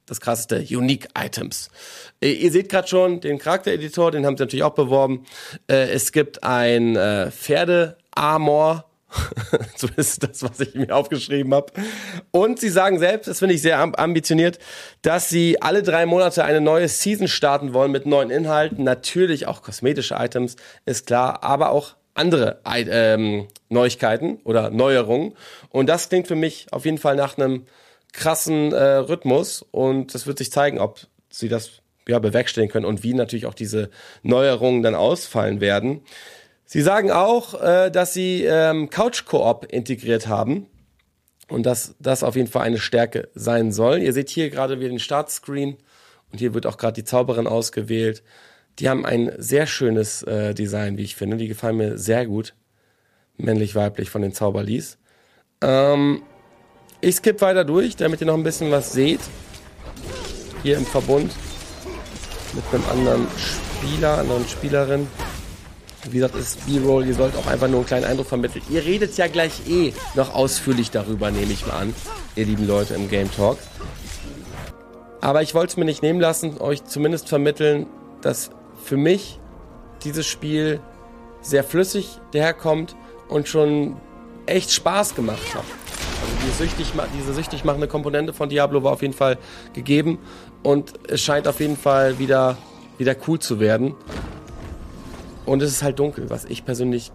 das 0.07 0.21
krasseste, 0.21 0.59
Unique 0.71 1.09
Items. 1.19 1.71
Äh, 2.23 2.33
Ihr 2.33 2.53
seht 2.53 2.69
gerade 2.69 2.87
schon 2.89 3.21
den 3.21 3.39
Charaktereditor, 3.39 4.11
den 4.13 4.25
haben 4.27 4.37
sie 4.37 4.43
natürlich 4.45 4.63
auch 4.65 4.75
beworben. 4.75 5.25
Äh, 5.69 5.91
Es 5.91 6.13
gibt 6.13 6.45
ein 6.45 6.97
äh, 6.97 7.31
Pferde-Armor. 7.31 8.85
Zumindest 9.77 10.23
das, 10.23 10.43
was 10.43 10.59
ich 10.61 10.75
mir 10.75 10.95
aufgeschrieben 10.95 11.53
habe. 11.53 11.71
Und 12.31 12.59
sie 12.59 12.71
sagen 12.71 12.99
selbst, 12.99 13.29
das 13.29 13.41
finde 13.41 13.55
ich 13.55 13.61
sehr 13.61 13.79
am- 13.79 13.95
ambitioniert, 13.95 14.59
dass 15.03 15.29
sie 15.29 15.61
alle 15.61 15.83
drei 15.83 16.07
Monate 16.07 16.45
eine 16.45 16.63
neue 16.63 16.89
Season 16.89 17.29
starten 17.29 17.75
wollen 17.75 17.91
mit 17.93 18.07
neuen 18.07 18.31
Inhalten. 18.31 18.85
Natürlich 18.85 19.47
auch 19.47 19.61
kosmetische 19.63 20.15
Items, 20.19 20.57
ist 20.87 21.07
klar, 21.07 21.43
aber 21.45 21.73
auch 21.73 21.95
andere 22.15 22.61
ähm, 22.65 23.49
Neuigkeiten 23.69 24.39
oder 24.45 24.71
Neuerungen. 24.71 25.35
Und 25.69 25.89
das 25.91 26.09
klingt 26.09 26.27
für 26.27 26.35
mich 26.37 26.67
auf 26.71 26.87
jeden 26.87 26.99
Fall 26.99 27.17
nach 27.17 27.37
einem 27.37 27.67
krassen 28.13 28.73
äh, 28.73 28.83
Rhythmus 28.83 29.65
und 29.71 30.15
das 30.15 30.27
wird 30.27 30.39
sich 30.39 30.53
zeigen, 30.53 30.79
ob 30.79 31.01
sie 31.31 31.49
das 31.49 31.83
ja, 32.07 32.19
bewerkstelligen 32.19 32.73
können 32.73 32.87
und 32.87 33.03
wie 33.03 33.15
natürlich 33.15 33.47
auch 33.47 33.55
diese 33.55 33.91
Neuerungen 34.23 34.83
dann 34.83 34.95
ausfallen 34.95 35.61
werden. 35.61 36.03
Sie 36.65 36.83
sagen 36.83 37.11
auch, 37.11 37.61
äh, 37.61 37.91
dass 37.91 38.15
sie 38.15 38.45
ähm, 38.45 38.91
Couch 38.91 39.25
Koop 39.25 39.67
integriert 39.71 40.27
haben 40.27 40.67
und 41.49 41.65
dass 41.65 41.95
das 41.99 42.23
auf 42.23 42.37
jeden 42.37 42.49
Fall 42.49 42.63
eine 42.63 42.79
Stärke 42.79 43.29
sein 43.35 43.73
soll. 43.73 43.99
Ihr 43.99 44.13
seht 44.13 44.31
hier 44.31 44.51
gerade 44.51 44.79
wieder 44.79 44.89
den 44.89 44.99
Startscreen 44.99 45.77
und 46.33 46.39
hier 46.39 46.55
wird 46.55 46.67
auch 46.67 46.79
gerade 46.79 46.95
die 46.95 47.05
Zauberin 47.05 47.47
ausgewählt. 47.47 48.23
Die 48.79 48.89
haben 48.89 49.05
ein 49.05 49.33
sehr 49.37 49.67
schönes 49.67 50.23
äh, 50.23 50.55
Design, 50.55 50.97
wie 50.97 51.03
ich 51.03 51.15
finde. 51.15 51.37
Die 51.37 51.49
gefallen 51.49 51.77
mir 51.77 51.99
sehr 51.99 52.27
gut. 52.27 52.55
Männlich-weiblich 53.37 54.09
von 54.09 54.23
den 54.23 54.33
Zauberlies. 54.33 54.99
Ähm, 55.61 56.23
ich 57.03 57.17
skippe 57.17 57.41
weiter 57.43 57.65
durch, 57.65 57.97
damit 57.97 58.21
ihr 58.21 58.27
noch 58.27 58.35
ein 58.35 58.45
bisschen 58.45 58.71
was 58.71 58.93
seht. 58.93 59.21
Hier 60.63 60.79
im 60.79 60.87
Verbund 60.87 61.33
mit 62.55 62.65
einem 62.73 62.89
anderen 62.91 63.27
Spieler, 63.37 64.19
anderen 64.19 64.47
Spielerin. 64.49 65.09
Wie 66.05 66.19
gesagt, 66.19 66.37
es 66.37 66.55
ist 66.55 66.67
B-Roll, 66.67 67.07
ihr 67.07 67.15
sollt 67.15 67.37
auch 67.37 67.47
einfach 67.47 67.69
nur 67.69 67.79
einen 67.79 67.87
kleinen 67.87 68.05
Eindruck 68.05 68.29
vermitteln. 68.29 68.63
Ihr 68.71 68.85
redet 68.85 69.17
ja 69.17 69.27
gleich 69.27 69.69
eh 69.69 69.93
noch 70.15 70.35
ausführlich 70.35 70.91
darüber, 70.91 71.31
nehme 71.31 71.53
ich 71.53 71.67
mal 71.67 71.75
an, 71.75 71.95
ihr 72.37 72.47
lieben 72.47 72.67
Leute 72.67 72.95
im 72.95 73.09
Game 73.09 73.31
Talk. 73.35 73.59
Aber 75.21 75.43
ich 75.43 75.55
wollte 75.55 75.73
es 75.73 75.77
mir 75.77 75.85
nicht 75.85 76.03
nehmen 76.03 76.21
lassen, 76.21 76.59
euch 76.59 76.85
zumindest 76.85 77.29
vermitteln, 77.29 77.87
dass 78.21 78.51
für 78.83 78.97
mich 78.97 79.41
dieses 80.05 80.27
Spiel 80.27 80.81
sehr 81.41 81.65
flüssig 81.65 82.19
daherkommt 82.33 82.97
und 83.29 83.49
schon 83.49 83.97
echt 84.47 84.73
Spaß 84.73 85.15
gemacht 85.15 85.55
hat. 85.55 85.65
Die 86.45 86.51
süchtig, 86.51 86.93
diese 87.17 87.35
süchtig 87.35 87.65
machende 87.65 87.87
Komponente 87.87 88.33
von 88.33 88.49
Diablo 88.49 88.83
war 88.83 88.93
auf 88.93 89.03
jeden 89.03 89.15
Fall 89.15 89.39
gegeben 89.75 90.19
und 90.63 90.93
es 91.09 91.21
scheint 91.21 91.47
auf 91.47 91.61
jeden 91.61 91.77
Fall 91.77 92.19
wieder, 92.19 92.59
wieder 92.99 93.15
cool 93.27 93.39
zu 93.39 93.61
werden. 93.61 93.95
Und 95.47 95.63
es 95.63 95.71
ist 95.71 95.83
halt 95.83 95.99
dunkel, 95.99 96.31
was 96.31 96.45
ich 96.45 96.65
persönlich 96.65 97.13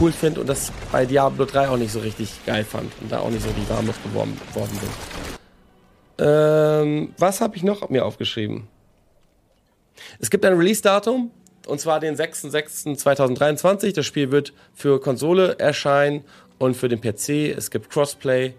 cool 0.00 0.12
finde 0.12 0.40
und 0.40 0.48
das 0.48 0.72
bei 0.92 1.06
Diablo 1.06 1.44
3 1.44 1.68
auch 1.68 1.76
nicht 1.76 1.92
so 1.92 2.00
richtig 2.00 2.44
geil 2.46 2.64
fand 2.64 2.92
und 3.00 3.12
da 3.12 3.20
auch 3.20 3.30
nicht 3.30 3.42
so 3.42 3.48
richtig 3.48 3.68
warm 3.68 3.86
mit 3.86 4.02
geworden 4.02 4.38
worden 4.54 4.78
bin. 4.80 6.26
Ähm, 6.26 7.14
was 7.18 7.40
habe 7.40 7.56
ich 7.56 7.62
noch 7.62 7.88
mir 7.88 8.04
aufgeschrieben? 8.04 8.68
Es 10.18 10.30
gibt 10.30 10.44
ein 10.44 10.56
Release-Datum 10.56 11.30
und 11.66 11.80
zwar 11.80 12.00
den 12.00 12.16
6.6.2023. 12.16 13.94
Das 13.94 14.06
Spiel 14.06 14.30
wird 14.30 14.52
für 14.74 15.00
Konsole 15.00 15.58
erscheinen 15.58 16.24
und 16.58 16.76
für 16.76 16.88
den 16.88 17.00
PC. 17.00 17.56
Es 17.56 17.70
gibt 17.70 17.90
Crossplay. 17.90 18.54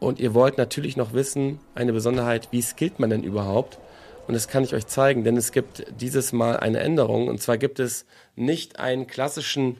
Und 0.00 0.20
ihr 0.20 0.34
wollt 0.34 0.58
natürlich 0.58 0.96
noch 0.96 1.12
wissen, 1.12 1.58
eine 1.74 1.92
Besonderheit, 1.92 2.48
wie 2.50 2.62
skillt 2.62 3.00
man 3.00 3.10
denn 3.10 3.24
überhaupt? 3.24 3.78
Und 4.26 4.34
das 4.34 4.46
kann 4.46 4.62
ich 4.62 4.74
euch 4.74 4.86
zeigen, 4.86 5.24
denn 5.24 5.36
es 5.36 5.52
gibt 5.52 5.86
dieses 6.00 6.32
Mal 6.32 6.58
eine 6.58 6.80
Änderung. 6.80 7.28
Und 7.28 7.40
zwar 7.40 7.58
gibt 7.58 7.80
es 7.80 8.04
nicht 8.36 8.78
einen 8.78 9.06
klassischen 9.06 9.78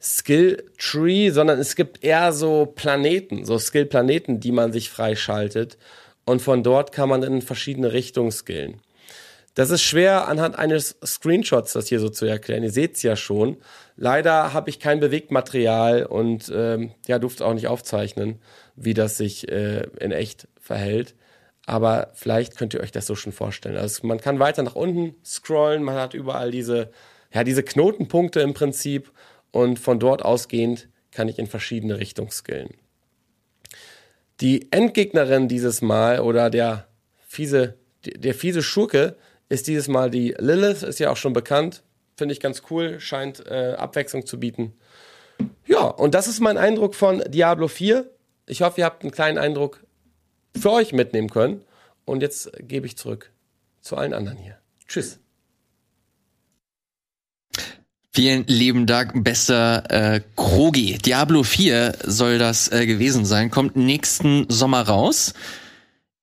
Skill 0.00 0.64
Tree, 0.78 1.30
sondern 1.30 1.58
es 1.58 1.74
gibt 1.74 2.04
eher 2.04 2.32
so 2.32 2.66
Planeten, 2.66 3.44
so 3.44 3.58
Skill 3.58 3.86
Planeten, 3.86 4.40
die 4.40 4.52
man 4.52 4.72
sich 4.72 4.90
freischaltet. 4.90 5.76
Und 6.24 6.40
von 6.40 6.62
dort 6.62 6.92
kann 6.92 7.08
man 7.08 7.22
in 7.22 7.42
verschiedene 7.42 7.92
Richtungen 7.92 8.30
skillen. 8.30 8.80
Das 9.58 9.70
ist 9.70 9.82
schwer 9.82 10.28
anhand 10.28 10.56
eines 10.56 10.98
Screenshots 11.04 11.72
das 11.72 11.88
hier 11.88 11.98
so 11.98 12.08
zu 12.10 12.26
erklären. 12.26 12.62
Ihr 12.62 12.70
seht 12.70 12.94
es 12.94 13.02
ja 13.02 13.16
schon. 13.16 13.56
Leider 13.96 14.52
habe 14.52 14.70
ich 14.70 14.78
kein 14.78 15.00
Bewegtmaterial 15.00 16.06
und 16.06 16.48
ähm, 16.54 16.92
ja, 17.08 17.18
durfte 17.18 17.44
auch 17.44 17.54
nicht 17.54 17.66
aufzeichnen, 17.66 18.40
wie 18.76 18.94
das 18.94 19.16
sich 19.16 19.50
äh, 19.50 19.88
in 19.98 20.12
echt 20.12 20.46
verhält. 20.60 21.16
Aber 21.66 22.12
vielleicht 22.14 22.56
könnt 22.56 22.72
ihr 22.72 22.78
euch 22.78 22.92
das 22.92 23.08
so 23.08 23.16
schon 23.16 23.32
vorstellen. 23.32 23.76
Also 23.76 24.06
man 24.06 24.20
kann 24.20 24.38
weiter 24.38 24.62
nach 24.62 24.76
unten 24.76 25.16
scrollen, 25.24 25.82
man 25.82 25.96
hat 25.96 26.14
überall 26.14 26.52
diese, 26.52 26.92
ja, 27.34 27.42
diese 27.42 27.64
Knotenpunkte 27.64 28.38
im 28.38 28.54
Prinzip 28.54 29.10
und 29.50 29.80
von 29.80 29.98
dort 29.98 30.24
ausgehend 30.24 30.88
kann 31.10 31.26
ich 31.26 31.40
in 31.40 31.48
verschiedene 31.48 31.98
Richtungen 31.98 32.30
skillen. 32.30 32.74
Die 34.40 34.70
Endgegnerin 34.70 35.48
dieses 35.48 35.82
Mal 35.82 36.20
oder 36.20 36.48
der 36.48 36.86
fiese, 37.26 37.74
der 38.04 38.34
fiese 38.34 38.62
Schurke 38.62 39.16
ist 39.48 39.66
dieses 39.66 39.88
Mal 39.88 40.10
die 40.10 40.34
Lilith, 40.38 40.82
ist 40.82 40.98
ja 40.98 41.10
auch 41.10 41.16
schon 41.16 41.32
bekannt. 41.32 41.82
Finde 42.16 42.32
ich 42.32 42.40
ganz 42.40 42.62
cool, 42.70 43.00
scheint 43.00 43.46
äh, 43.46 43.74
Abwechslung 43.76 44.26
zu 44.26 44.40
bieten. 44.40 44.74
Ja, 45.66 45.82
und 45.84 46.14
das 46.14 46.28
ist 46.28 46.40
mein 46.40 46.58
Eindruck 46.58 46.94
von 46.94 47.22
Diablo 47.28 47.68
4. 47.68 48.10
Ich 48.46 48.62
hoffe, 48.62 48.80
ihr 48.80 48.84
habt 48.84 49.02
einen 49.02 49.12
kleinen 49.12 49.38
Eindruck 49.38 49.84
für 50.58 50.72
euch 50.72 50.92
mitnehmen 50.92 51.30
können. 51.30 51.62
Und 52.04 52.22
jetzt 52.22 52.50
gebe 52.60 52.86
ich 52.86 52.96
zurück 52.96 53.30
zu 53.80 53.96
allen 53.96 54.14
anderen 54.14 54.38
hier. 54.38 54.58
Tschüss. 54.86 55.20
Vielen 58.12 58.46
lieben 58.48 58.86
Dank, 58.86 59.22
bester 59.22 59.84
äh, 59.90 60.20
Krogi. 60.34 60.98
Diablo 60.98 61.44
4 61.44 61.98
soll 62.04 62.38
das 62.38 62.72
äh, 62.72 62.84
gewesen 62.84 63.24
sein, 63.24 63.50
kommt 63.50 63.76
nächsten 63.76 64.46
Sommer 64.48 64.82
raus. 64.82 65.34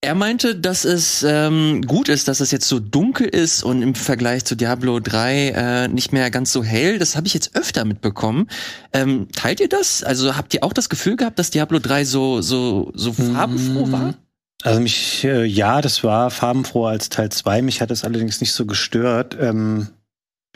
Er 0.05 0.13
meinte, 0.13 0.55
dass 0.55 0.85
es 0.85 1.25
ähm, 1.27 1.81
gut 1.81 2.09
ist, 2.09 2.27
dass 2.27 2.39
es 2.39 2.51
jetzt 2.51 2.67
so 2.67 2.79
dunkel 2.79 3.27
ist 3.27 3.63
und 3.63 3.81
im 3.81 3.95
Vergleich 3.95 4.45
zu 4.45 4.53
Diablo 4.55 4.99
3 4.99 5.47
äh, 5.49 5.87
nicht 5.87 6.13
mehr 6.13 6.29
ganz 6.29 6.51
so 6.51 6.63
hell. 6.63 6.99
Das 6.99 7.15
habe 7.15 7.25
ich 7.25 7.33
jetzt 7.33 7.55
öfter 7.55 7.85
mitbekommen. 7.85 8.47
Ähm, 8.93 9.27
teilt 9.35 9.59
ihr 9.59 9.67
das? 9.67 10.03
Also 10.03 10.37
habt 10.37 10.53
ihr 10.53 10.63
auch 10.63 10.73
das 10.73 10.89
Gefühl 10.89 11.15
gehabt, 11.15 11.39
dass 11.39 11.49
Diablo 11.49 11.79
3 11.79 12.05
so 12.05 12.41
so 12.41 12.91
so 12.93 13.13
farbenfroh 13.13 13.91
war? 13.91 14.13
Also 14.61 14.79
mich, 14.79 15.23
äh, 15.23 15.43
ja, 15.43 15.81
das 15.81 16.03
war 16.03 16.29
farbenfroh 16.29 16.85
als 16.85 17.09
Teil 17.09 17.29
2. 17.29 17.63
Mich 17.63 17.81
hat 17.81 17.89
es 17.89 18.03
allerdings 18.03 18.41
nicht 18.41 18.51
so 18.51 18.67
gestört. 18.67 19.35
Ähm, 19.39 19.87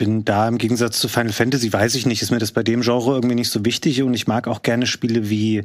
bin 0.00 0.24
da 0.24 0.48
im 0.48 0.56
Gegensatz 0.56 0.98
zu 0.98 1.08
Final 1.08 1.30
Fantasy, 1.30 1.70
weiß 1.70 1.94
ich 1.94 2.06
nicht, 2.06 2.22
ist 2.22 2.30
mir 2.30 2.38
das 2.38 2.52
bei 2.52 2.62
dem 2.62 2.80
Genre 2.80 3.12
irgendwie 3.16 3.34
nicht 3.34 3.50
so 3.50 3.66
wichtig 3.66 4.02
und 4.02 4.14
ich 4.14 4.26
mag 4.26 4.48
auch 4.48 4.62
gerne 4.62 4.86
Spiele 4.86 5.28
wie 5.28 5.62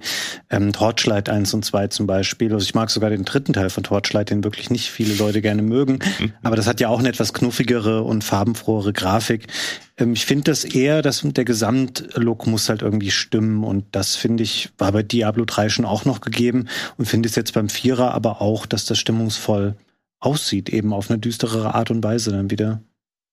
ähm, 0.49 0.73
Torchlight 0.73 1.29
1 1.29 1.53
und 1.53 1.63
2 1.63 1.87
zum 1.87 2.05
Beispiel. 2.05 2.51
Also 2.51 2.65
ich 2.65 2.75
mag 2.75 2.89
sogar 2.89 3.09
den 3.09 3.23
dritten 3.23 3.53
Teil 3.53 3.69
von 3.69 3.85
Torchlight, 3.85 4.31
den 4.31 4.43
wirklich 4.43 4.69
nicht 4.69 4.91
viele 4.91 5.15
Leute 5.15 5.41
gerne 5.41 5.61
mögen. 5.61 5.99
Mhm. 6.19 6.33
Aber 6.43 6.57
das 6.57 6.67
hat 6.67 6.81
ja 6.81 6.89
auch 6.89 6.99
eine 6.99 7.07
etwas 7.07 7.31
knuffigere 7.31 8.03
und 8.03 8.25
farbenfrohere 8.25 8.91
Grafik. 8.91 9.47
Ähm, 9.95 10.11
ich 10.11 10.25
finde 10.25 10.51
das 10.51 10.65
eher, 10.65 11.01
dass 11.01 11.21
der 11.23 11.45
Gesamtlook 11.45 12.45
muss 12.45 12.67
halt 12.67 12.81
irgendwie 12.81 13.11
stimmen 13.11 13.63
und 13.63 13.85
das 13.93 14.17
finde 14.17 14.43
ich, 14.43 14.69
war 14.77 14.91
bei 14.91 15.01
Diablo 15.01 15.45
3 15.45 15.69
schon 15.69 15.85
auch 15.85 16.03
noch 16.03 16.19
gegeben 16.19 16.67
und 16.97 17.05
finde 17.05 17.29
es 17.29 17.35
jetzt 17.35 17.53
beim 17.53 17.69
Vierer 17.69 18.13
aber 18.13 18.41
auch, 18.41 18.65
dass 18.65 18.83
das 18.83 18.99
stimmungsvoll 18.99 19.77
aussieht, 20.19 20.67
eben 20.67 20.91
auf 20.91 21.09
eine 21.09 21.19
düsterere 21.19 21.73
Art 21.73 21.89
und 21.89 22.03
Weise 22.03 22.31
dann 22.31 22.51
wieder. 22.51 22.81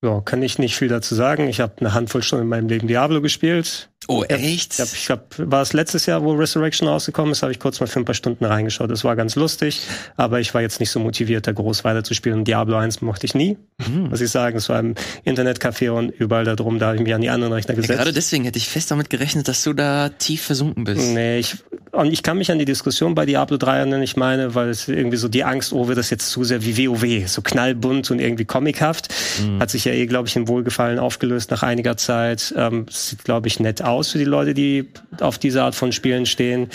Ja, 0.05 0.21
kann 0.21 0.43
ich 0.43 0.59
nicht 0.59 0.77
viel 0.77 0.89
dazu 0.89 1.15
sagen. 1.15 1.49
Ich 1.49 1.61
habe 1.61 1.75
eine 1.79 1.95
Handvoll 1.95 2.23
Stunden 2.23 2.45
in 2.45 2.49
meinem 2.49 2.69
Leben 2.69 2.89
Diablo 2.89 3.21
gespielt. 3.21 3.92
Oh, 4.09 4.25
echt? 4.25 4.75
Ich 4.75 4.81
hab, 4.81 4.93
ich 4.93 5.11
hab, 5.11 5.51
war 5.51 5.63
es 5.63 5.73
letztes 5.73 6.07
Jahr, 6.07 6.25
wo 6.25 6.33
Resurrection 6.33 6.89
rausgekommen 6.89 7.33
ist, 7.33 7.43
habe 7.43 7.53
ich 7.53 7.61
kurz 7.61 7.79
mal 7.79 7.87
für 7.87 8.01
ein 8.01 8.05
paar 8.05 8.15
Stunden 8.15 8.45
reingeschaut. 8.45 8.91
Das 8.91 9.05
war 9.05 9.15
ganz 9.15 9.37
lustig, 9.37 9.81
aber 10.17 10.41
ich 10.41 10.53
war 10.55 10.61
jetzt 10.61 10.81
nicht 10.81 10.91
so 10.91 10.99
motiviert, 10.99 11.47
da 11.47 11.53
groß 11.53 11.85
weiter 11.85 12.03
zu 12.03 12.15
spielen. 12.15 12.45
Diablo 12.45 12.77
1 12.77 13.01
mochte 13.01 13.27
ich 13.27 13.35
nie, 13.35 13.59
mhm. 13.87 14.09
muss 14.11 14.21
ich 14.21 14.31
sagen. 14.31 14.57
Es 14.57 14.69
war 14.69 14.81
im 14.81 14.95
Internetcafé 15.25 15.91
und 15.91 16.11
überall 16.11 16.45
da 16.45 16.57
drum, 16.57 16.81
da 16.81 16.87
habe 16.87 16.97
ich 16.97 17.03
mich 17.03 17.15
an 17.15 17.21
die 17.21 17.31
anderen 17.31 17.53
Rechner 17.53 17.75
gesetzt. 17.75 17.91
Ja, 17.91 17.97
gerade 17.97 18.13
deswegen 18.13 18.45
hätte 18.45 18.59
ich 18.59 18.69
fest 18.69 18.91
damit 18.91 19.09
gerechnet, 19.09 19.47
dass 19.47 19.63
du 19.63 19.73
da 19.73 20.09
tief 20.09 20.43
versunken 20.43 20.83
bist. 20.83 21.13
Nee, 21.13 21.39
ich, 21.39 21.59
und 21.93 22.13
ich 22.13 22.23
kann 22.25 22.39
mich 22.39 22.51
an 22.51 22.59
die 22.59 22.65
Diskussion 22.65 23.15
bei 23.15 23.25
Diablo 23.25 23.57
3 23.57 23.79
erinnern, 23.79 24.03
ich 24.03 24.17
meine, 24.17 24.55
weil 24.57 24.71
es 24.71 24.89
irgendwie 24.89 25.17
so 25.17 25.29
die 25.29 25.45
Angst, 25.45 25.73
oh, 25.73 25.87
wird 25.87 25.99
das 25.99 26.11
jetzt 26.11 26.29
zu 26.31 26.43
sehr 26.43 26.65
wie 26.65 26.89
WoW, 26.89 27.29
so 27.29 27.43
knallbunt 27.43 28.11
und 28.11 28.19
irgendwie 28.19 28.47
comichaft. 28.47 29.15
Mhm. 29.41 29.61
Hat 29.61 29.71
sich 29.71 29.85
ja 29.85 29.93
eh, 29.93 30.07
glaube 30.07 30.27
ich, 30.27 30.35
in 30.35 30.49
Wohlgefallen 30.49 30.99
aufgelöst 30.99 31.51
nach 31.53 31.63
einiger 31.63 31.97
Zeit. 31.97 32.53
Ähm, 32.57 32.87
sieht, 32.91 33.25
glaube 33.25 33.47
ich, 33.47 33.61
nett 33.61 33.83
aus 33.83 33.93
für 34.11 34.19
die 34.19 34.25
Leute, 34.25 34.55
die 34.55 34.89
auf 35.21 35.39
diese 35.39 35.63
Art 35.63 35.75
von 35.75 35.93
Spielen 35.93 36.27
stehen. 36.27 36.69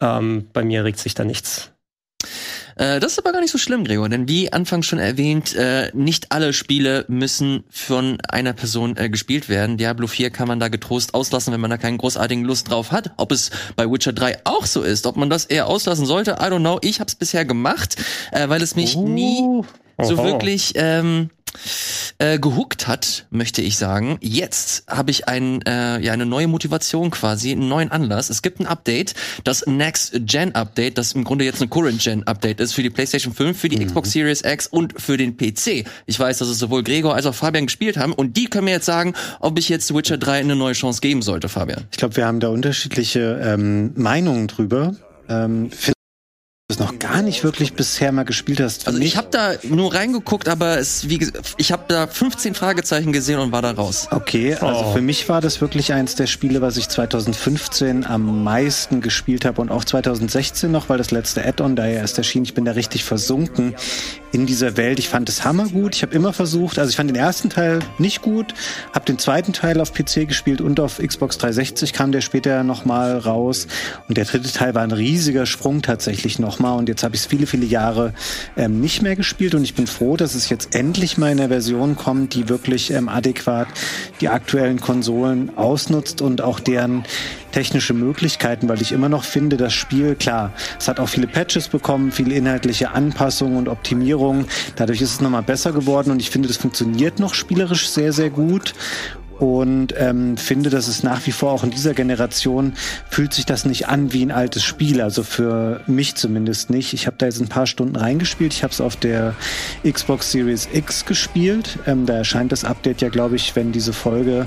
Ähm, 0.00 0.46
bei 0.52 0.62
mir 0.62 0.84
regt 0.84 0.98
sich 0.98 1.14
da 1.14 1.24
nichts. 1.24 1.72
Äh, 2.78 3.00
das 3.00 3.12
ist 3.12 3.18
aber 3.18 3.32
gar 3.32 3.40
nicht 3.40 3.50
so 3.50 3.58
schlimm, 3.58 3.84
Gregor, 3.84 4.08
denn 4.08 4.28
wie 4.28 4.52
anfangs 4.52 4.86
schon 4.86 5.00
erwähnt, 5.00 5.54
äh, 5.56 5.90
nicht 5.94 6.30
alle 6.30 6.52
Spiele 6.52 7.04
müssen 7.08 7.64
von 7.70 8.18
einer 8.28 8.52
Person 8.52 8.96
äh, 8.96 9.08
gespielt 9.10 9.48
werden. 9.48 9.76
Diablo 9.76 10.06
4 10.06 10.30
kann 10.30 10.48
man 10.48 10.60
da 10.60 10.68
getrost 10.68 11.12
auslassen, 11.12 11.52
wenn 11.52 11.60
man 11.60 11.70
da 11.70 11.76
keinen 11.76 11.98
großartigen 11.98 12.44
Lust 12.44 12.70
drauf 12.70 12.92
hat. 12.92 13.10
Ob 13.16 13.32
es 13.32 13.50
bei 13.74 13.90
Witcher 13.90 14.12
3 14.12 14.38
auch 14.44 14.64
so 14.64 14.82
ist, 14.82 15.06
ob 15.06 15.16
man 15.16 15.28
das 15.28 15.44
eher 15.44 15.66
auslassen 15.66 16.06
sollte, 16.06 16.32
I 16.40 16.44
don't 16.44 16.60
know. 16.60 16.78
Ich 16.82 17.00
habe 17.00 17.08
es 17.08 17.16
bisher 17.16 17.44
gemacht, 17.44 17.96
weil 18.32 18.62
es 18.62 18.76
mich 18.76 18.96
uh, 18.96 19.08
nie 19.08 19.64
so 20.00 20.16
wirklich 20.18 20.74
ähm, 20.76 21.30
äh, 22.18 22.38
gehuckt 22.38 22.86
hat, 22.86 23.26
möchte 23.30 23.62
ich 23.62 23.76
sagen. 23.76 24.18
Jetzt 24.20 24.84
habe 24.88 25.10
ich 25.10 25.28
ein, 25.28 25.62
äh, 25.62 26.00
ja, 26.00 26.12
eine 26.12 26.26
neue 26.26 26.48
Motivation 26.48 27.10
quasi, 27.10 27.52
einen 27.52 27.68
neuen 27.68 27.90
Anlass. 27.90 28.30
Es 28.30 28.42
gibt 28.42 28.60
ein 28.60 28.66
Update, 28.66 29.14
das 29.44 29.66
Next 29.66 30.12
Gen 30.20 30.54
Update, 30.54 30.98
das 30.98 31.12
im 31.12 31.24
Grunde 31.24 31.44
jetzt 31.44 31.62
ein 31.62 31.70
Current 31.70 32.02
Gen 32.02 32.26
Update 32.26 32.60
ist 32.60 32.72
für 32.72 32.82
die 32.82 32.90
PlayStation 32.90 33.32
5, 33.32 33.58
für 33.58 33.68
die 33.68 33.78
mhm. 33.78 33.86
Xbox 33.86 34.12
Series 34.12 34.42
X 34.44 34.66
und 34.66 35.00
für 35.00 35.16
den 35.16 35.36
PC. 35.36 35.84
Ich 36.06 36.18
weiß, 36.18 36.38
dass 36.38 36.48
es 36.48 36.58
sowohl 36.58 36.82
Gregor 36.82 37.14
als 37.14 37.26
auch 37.26 37.34
Fabian 37.34 37.66
gespielt 37.66 37.96
haben 37.96 38.12
und 38.12 38.36
die 38.36 38.46
können 38.46 38.64
mir 38.64 38.72
jetzt 38.72 38.86
sagen, 38.86 39.14
ob 39.40 39.58
ich 39.58 39.68
jetzt 39.68 39.94
Witcher 39.94 40.18
3 40.18 40.40
eine 40.40 40.56
neue 40.56 40.74
Chance 40.74 41.00
geben 41.00 41.22
sollte, 41.22 41.48
Fabian. 41.48 41.84
Ich 41.90 41.98
glaube, 41.98 42.16
wir 42.16 42.26
haben 42.26 42.40
da 42.40 42.48
unterschiedliche 42.48 43.40
ähm, 43.42 43.92
Meinungen 43.94 44.48
drüber. 44.48 44.94
Ähm, 45.28 45.70
das 46.70 46.80
noch 46.80 46.98
gar 46.98 47.22
nicht 47.22 47.44
wirklich 47.44 47.72
bisher 47.72 48.12
mal 48.12 48.24
gespielt 48.24 48.60
hast. 48.60 48.88
Also 48.88 48.98
ich 48.98 49.16
habe 49.16 49.28
da 49.30 49.54
nur 49.62 49.94
reingeguckt, 49.94 50.50
aber 50.50 50.78
es 50.78 51.08
wie 51.08 51.26
ich 51.56 51.72
habe 51.72 51.84
da 51.88 52.06
15 52.06 52.54
Fragezeichen 52.54 53.10
gesehen 53.10 53.38
und 53.38 53.52
war 53.52 53.62
da 53.62 53.70
raus. 53.70 54.06
Okay, 54.10 54.52
also 54.52 54.84
oh. 54.84 54.92
für 54.92 55.00
mich 55.00 55.30
war 55.30 55.40
das 55.40 55.62
wirklich 55.62 55.94
eins 55.94 56.14
der 56.14 56.26
Spiele, 56.26 56.60
was 56.60 56.76
ich 56.76 56.90
2015 56.90 58.04
am 58.04 58.44
meisten 58.44 59.00
gespielt 59.00 59.46
habe 59.46 59.62
und 59.62 59.70
auch 59.70 59.82
2016 59.82 60.70
noch, 60.70 60.90
weil 60.90 60.98
das 60.98 61.10
letzte 61.10 61.42
Add-on 61.42 61.74
da 61.74 61.86
ja 61.86 62.00
erst 62.00 62.18
erschien. 62.18 62.42
Ich 62.42 62.52
bin 62.52 62.66
da 62.66 62.72
richtig 62.72 63.02
versunken 63.02 63.74
in 64.32 64.44
dieser 64.44 64.76
Welt. 64.76 64.98
Ich 64.98 65.08
fand 65.08 65.30
es 65.30 65.44
hammergut. 65.44 65.94
Ich 65.96 66.02
habe 66.02 66.14
immer 66.14 66.34
versucht, 66.34 66.78
also 66.78 66.90
ich 66.90 66.96
fand 66.96 67.08
den 67.08 67.16
ersten 67.16 67.48
Teil 67.48 67.78
nicht 67.96 68.20
gut, 68.20 68.52
habe 68.92 69.06
den 69.06 69.18
zweiten 69.18 69.54
Teil 69.54 69.80
auf 69.80 69.94
PC 69.94 70.28
gespielt 70.28 70.60
und 70.60 70.80
auf 70.80 70.98
Xbox 70.98 71.38
360 71.38 71.94
kam 71.94 72.12
der 72.12 72.20
später 72.20 72.62
noch 72.62 72.84
mal 72.84 73.16
raus 73.16 73.68
und 74.06 74.18
der 74.18 74.26
dritte 74.26 74.52
Teil 74.52 74.74
war 74.74 74.82
ein 74.82 74.92
riesiger 74.92 75.46
Sprung 75.46 75.80
tatsächlich 75.80 76.38
noch 76.38 76.57
nochmal 76.58 76.78
und 76.78 76.88
jetzt 76.88 77.02
habe 77.02 77.14
ich 77.14 77.22
es 77.22 77.26
viele, 77.26 77.46
viele 77.46 77.66
Jahre 77.66 78.12
ähm, 78.56 78.80
nicht 78.80 79.02
mehr 79.02 79.16
gespielt 79.16 79.54
und 79.54 79.62
ich 79.62 79.74
bin 79.74 79.86
froh, 79.86 80.16
dass 80.16 80.34
es 80.34 80.48
jetzt 80.48 80.74
endlich 80.74 81.18
mal 81.18 81.30
in 81.30 81.38
einer 81.38 81.48
Version 81.48 81.96
kommt, 81.96 82.34
die 82.34 82.48
wirklich 82.48 82.90
ähm, 82.90 83.08
adäquat 83.08 83.68
die 84.20 84.28
aktuellen 84.28 84.80
Konsolen 84.80 85.56
ausnutzt 85.56 86.20
und 86.20 86.40
auch 86.40 86.60
deren 86.60 87.04
technische 87.52 87.94
Möglichkeiten, 87.94 88.68
weil 88.68 88.82
ich 88.82 88.92
immer 88.92 89.08
noch 89.08 89.24
finde, 89.24 89.56
das 89.56 89.72
Spiel, 89.72 90.14
klar, 90.14 90.52
es 90.78 90.88
hat 90.88 91.00
auch 91.00 91.08
viele 91.08 91.26
Patches 91.26 91.68
bekommen, 91.68 92.12
viele 92.12 92.34
inhaltliche 92.34 92.90
Anpassungen 92.90 93.56
und 93.56 93.68
Optimierungen. 93.68 94.46
Dadurch 94.76 95.00
ist 95.00 95.12
es 95.12 95.20
nochmal 95.20 95.42
besser 95.42 95.72
geworden 95.72 96.10
und 96.10 96.20
ich 96.20 96.30
finde, 96.30 96.48
das 96.48 96.56
funktioniert 96.56 97.18
noch 97.18 97.34
spielerisch 97.34 97.88
sehr, 97.88 98.12
sehr 98.12 98.30
gut 98.30 98.74
und 99.38 99.94
ähm, 99.96 100.36
finde, 100.36 100.68
dass 100.68 100.88
es 100.88 101.02
nach 101.02 101.26
wie 101.26 101.32
vor 101.32 101.52
auch 101.52 101.62
in 101.62 101.70
dieser 101.70 101.94
Generation 101.94 102.72
fühlt 103.08 103.32
sich 103.32 103.46
das 103.46 103.64
nicht 103.64 103.88
an 103.88 104.12
wie 104.12 104.24
ein 104.24 104.32
altes 104.32 104.64
Spiel, 104.64 105.00
also 105.00 105.22
für 105.22 105.80
mich 105.86 106.16
zumindest 106.16 106.70
nicht. 106.70 106.92
Ich 106.92 107.06
habe 107.06 107.16
da 107.18 107.26
jetzt 107.26 107.40
ein 107.40 107.48
paar 107.48 107.66
Stunden 107.66 107.96
reingespielt. 107.96 108.52
Ich 108.52 108.62
habe 108.64 108.72
es 108.72 108.80
auf 108.80 108.96
der 108.96 109.34
Xbox 109.88 110.32
Series 110.32 110.68
X 110.72 111.04
gespielt. 111.04 111.78
Ähm, 111.86 112.04
da 112.06 112.14
erscheint 112.14 112.50
das 112.50 112.64
Update 112.64 113.00
ja, 113.00 113.10
glaube 113.10 113.36
ich, 113.36 113.54
wenn 113.54 113.70
diese 113.70 113.92
Folge 113.92 114.46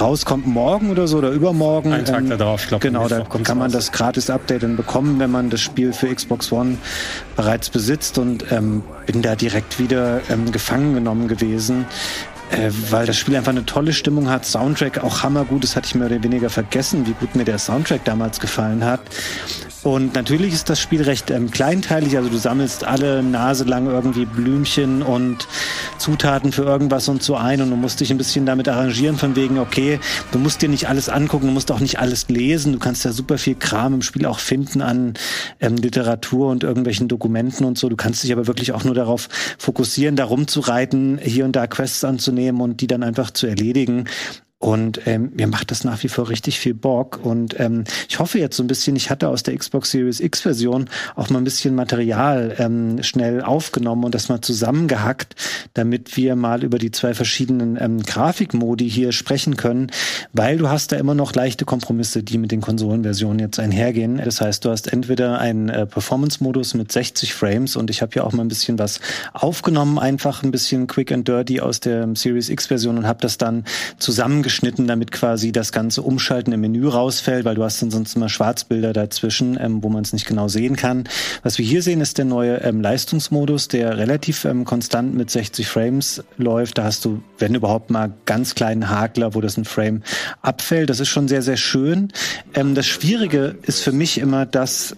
rauskommt, 0.00 0.46
morgen 0.46 0.90
oder 0.90 1.06
so 1.06 1.18
oder 1.18 1.30
übermorgen. 1.30 1.92
Ein 1.92 2.04
Tag 2.04 2.22
ähm, 2.22 2.36
darauf, 2.36 2.62
ich 2.62 2.68
glaube. 2.68 2.82
Genau, 2.84 3.06
da 3.06 3.20
kann 3.20 3.58
man 3.58 3.70
das 3.70 3.92
Gratis-Update 3.92 4.64
dann 4.64 4.76
bekommen, 4.76 5.20
wenn 5.20 5.30
man 5.30 5.48
das 5.48 5.60
Spiel 5.60 5.92
für 5.92 6.12
Xbox 6.12 6.50
One 6.50 6.78
bereits 7.36 7.70
besitzt 7.70 8.18
und 8.18 8.50
ähm, 8.50 8.82
bin 9.06 9.22
da 9.22 9.36
direkt 9.36 9.78
wieder 9.78 10.20
ähm, 10.28 10.50
gefangen 10.50 10.94
genommen 10.94 11.28
gewesen 11.28 11.86
äh, 12.50 12.70
weil 12.90 13.06
das 13.06 13.16
Spiel 13.18 13.36
einfach 13.36 13.52
eine 13.52 13.66
tolle 13.66 13.92
Stimmung 13.92 14.30
hat. 14.30 14.46
Soundtrack 14.46 15.04
auch 15.04 15.22
hammergut, 15.22 15.64
das 15.64 15.76
hatte 15.76 15.86
ich 15.86 15.94
mehr 15.94 16.06
oder 16.06 16.22
weniger 16.22 16.48
vergessen, 16.48 17.06
wie 17.06 17.12
gut 17.12 17.34
mir 17.34 17.44
der 17.44 17.58
Soundtrack 17.58 18.04
damals 18.04 18.40
gefallen 18.40 18.84
hat. 18.84 19.00
Und 19.84 20.14
natürlich 20.14 20.54
ist 20.54 20.68
das 20.70 20.80
Spiel 20.80 21.02
recht 21.02 21.30
ähm, 21.30 21.52
kleinteilig, 21.52 22.16
also 22.16 22.28
du 22.28 22.36
sammelst 22.36 22.84
alle 22.84 23.22
Nase 23.22 23.62
lang 23.62 23.86
irgendwie 23.86 24.24
Blümchen 24.24 25.02
und 25.02 25.46
Zutaten 25.98 26.50
für 26.50 26.62
irgendwas 26.62 27.08
und 27.08 27.22
so 27.22 27.36
ein 27.36 27.62
und 27.62 27.70
du 27.70 27.76
musst 27.76 28.00
dich 28.00 28.10
ein 28.10 28.18
bisschen 28.18 28.44
damit 28.44 28.68
arrangieren 28.68 29.16
von 29.16 29.36
wegen, 29.36 29.58
okay, 29.58 30.00
du 30.32 30.40
musst 30.40 30.62
dir 30.62 30.68
nicht 30.68 30.88
alles 30.88 31.08
angucken, 31.08 31.46
du 31.46 31.52
musst 31.52 31.70
auch 31.70 31.78
nicht 31.78 32.00
alles 32.00 32.28
lesen, 32.28 32.72
du 32.72 32.80
kannst 32.80 33.04
ja 33.04 33.12
super 33.12 33.38
viel 33.38 33.54
Kram 33.54 33.94
im 33.94 34.02
Spiel 34.02 34.26
auch 34.26 34.40
finden 34.40 34.82
an 34.82 35.14
ähm, 35.60 35.76
Literatur 35.76 36.48
und 36.50 36.64
irgendwelchen 36.64 37.06
Dokumenten 37.06 37.64
und 37.64 37.78
so. 37.78 37.88
Du 37.88 37.96
kannst 37.96 38.24
dich 38.24 38.32
aber 38.32 38.48
wirklich 38.48 38.72
auch 38.72 38.82
nur 38.82 38.94
darauf 38.94 39.28
fokussieren, 39.58 40.16
da 40.16 40.24
rumzureiten, 40.24 41.18
hier 41.22 41.44
und 41.44 41.54
da 41.54 41.68
Quests 41.68 42.02
anzunehmen 42.02 42.37
und 42.60 42.80
die 42.80 42.86
dann 42.86 43.02
einfach 43.02 43.30
zu 43.30 43.46
erledigen. 43.46 44.04
Und 44.60 45.06
ähm, 45.06 45.30
mir 45.36 45.46
macht 45.46 45.70
das 45.70 45.84
nach 45.84 46.02
wie 46.02 46.08
vor 46.08 46.28
richtig 46.28 46.58
viel 46.58 46.74
Bock. 46.74 47.20
Und 47.22 47.58
ähm, 47.60 47.84
ich 48.08 48.18
hoffe 48.18 48.40
jetzt 48.40 48.56
so 48.56 48.64
ein 48.64 48.66
bisschen, 48.66 48.96
ich 48.96 49.08
hatte 49.08 49.28
aus 49.28 49.44
der 49.44 49.56
Xbox 49.56 49.92
Series 49.92 50.18
X-Version 50.18 50.90
auch 51.14 51.30
mal 51.30 51.38
ein 51.38 51.44
bisschen 51.44 51.76
Material 51.76 52.56
ähm, 52.58 53.00
schnell 53.04 53.40
aufgenommen 53.40 54.02
und 54.02 54.16
das 54.16 54.28
mal 54.28 54.40
zusammengehackt, 54.40 55.36
damit 55.74 56.16
wir 56.16 56.34
mal 56.34 56.64
über 56.64 56.78
die 56.78 56.90
zwei 56.90 57.14
verschiedenen 57.14 57.78
ähm, 57.80 58.02
Grafikmodi 58.02 58.90
hier 58.90 59.12
sprechen 59.12 59.56
können, 59.56 59.92
weil 60.32 60.58
du 60.58 60.68
hast 60.68 60.90
da 60.90 60.96
immer 60.96 61.14
noch 61.14 61.34
leichte 61.34 61.64
Kompromisse, 61.64 62.24
die 62.24 62.38
mit 62.38 62.50
den 62.50 62.60
Konsolenversionen 62.60 63.38
jetzt 63.38 63.60
einhergehen. 63.60 64.16
Das 64.16 64.40
heißt, 64.40 64.64
du 64.64 64.70
hast 64.70 64.92
entweder 64.92 65.38
einen 65.38 65.68
äh, 65.68 65.86
Performance-Modus 65.86 66.74
mit 66.74 66.90
60 66.90 67.32
Frames 67.32 67.76
und 67.76 67.90
ich 67.90 68.02
habe 68.02 68.16
ja 68.16 68.24
auch 68.24 68.32
mal 68.32 68.42
ein 68.42 68.48
bisschen 68.48 68.76
was 68.76 68.98
aufgenommen, 69.34 70.00
einfach 70.00 70.42
ein 70.42 70.50
bisschen 70.50 70.88
quick 70.88 71.12
and 71.12 71.28
dirty 71.28 71.60
aus 71.60 71.78
der 71.78 72.08
Series 72.16 72.48
X-Version 72.48 72.98
und 72.98 73.06
habe 73.06 73.20
das 73.20 73.38
dann 73.38 73.62
zusammengeschnitten, 73.98 74.47
damit 74.86 75.12
quasi 75.12 75.52
das 75.52 75.72
ganze 75.72 76.02
Umschalten 76.02 76.52
im 76.52 76.60
Menü 76.60 76.88
rausfällt, 76.88 77.44
weil 77.44 77.54
du 77.54 77.64
hast 77.64 77.80
dann 77.82 77.90
sonst 77.90 78.16
immer 78.16 78.28
Schwarzbilder 78.28 78.92
dazwischen, 78.92 79.58
ähm, 79.60 79.82
wo 79.82 79.88
man 79.88 80.02
es 80.02 80.12
nicht 80.12 80.26
genau 80.26 80.48
sehen 80.48 80.76
kann. 80.76 81.04
Was 81.42 81.58
wir 81.58 81.64
hier 81.64 81.82
sehen, 81.82 82.00
ist 82.00 82.18
der 82.18 82.24
neue 82.24 82.56
ähm, 82.62 82.80
Leistungsmodus, 82.80 83.68
der 83.68 83.98
relativ 83.98 84.44
ähm, 84.44 84.64
konstant 84.64 85.14
mit 85.14 85.30
60 85.30 85.68
Frames 85.68 86.22
läuft. 86.36 86.78
Da 86.78 86.84
hast 86.84 87.04
du, 87.04 87.22
wenn 87.38 87.54
überhaupt 87.54 87.90
mal 87.90 88.12
ganz 88.26 88.54
kleinen 88.54 88.88
Hakler, 88.88 89.34
wo 89.34 89.40
das 89.40 89.56
ein 89.56 89.64
Frame 89.64 90.02
abfällt. 90.42 90.90
Das 90.90 91.00
ist 91.00 91.08
schon 91.08 91.28
sehr, 91.28 91.42
sehr 91.42 91.56
schön. 91.56 92.12
Ähm, 92.54 92.74
das 92.74 92.86
Schwierige 92.86 93.56
ist 93.62 93.80
für 93.82 93.92
mich 93.92 94.18
immer, 94.18 94.46
dass 94.46 94.96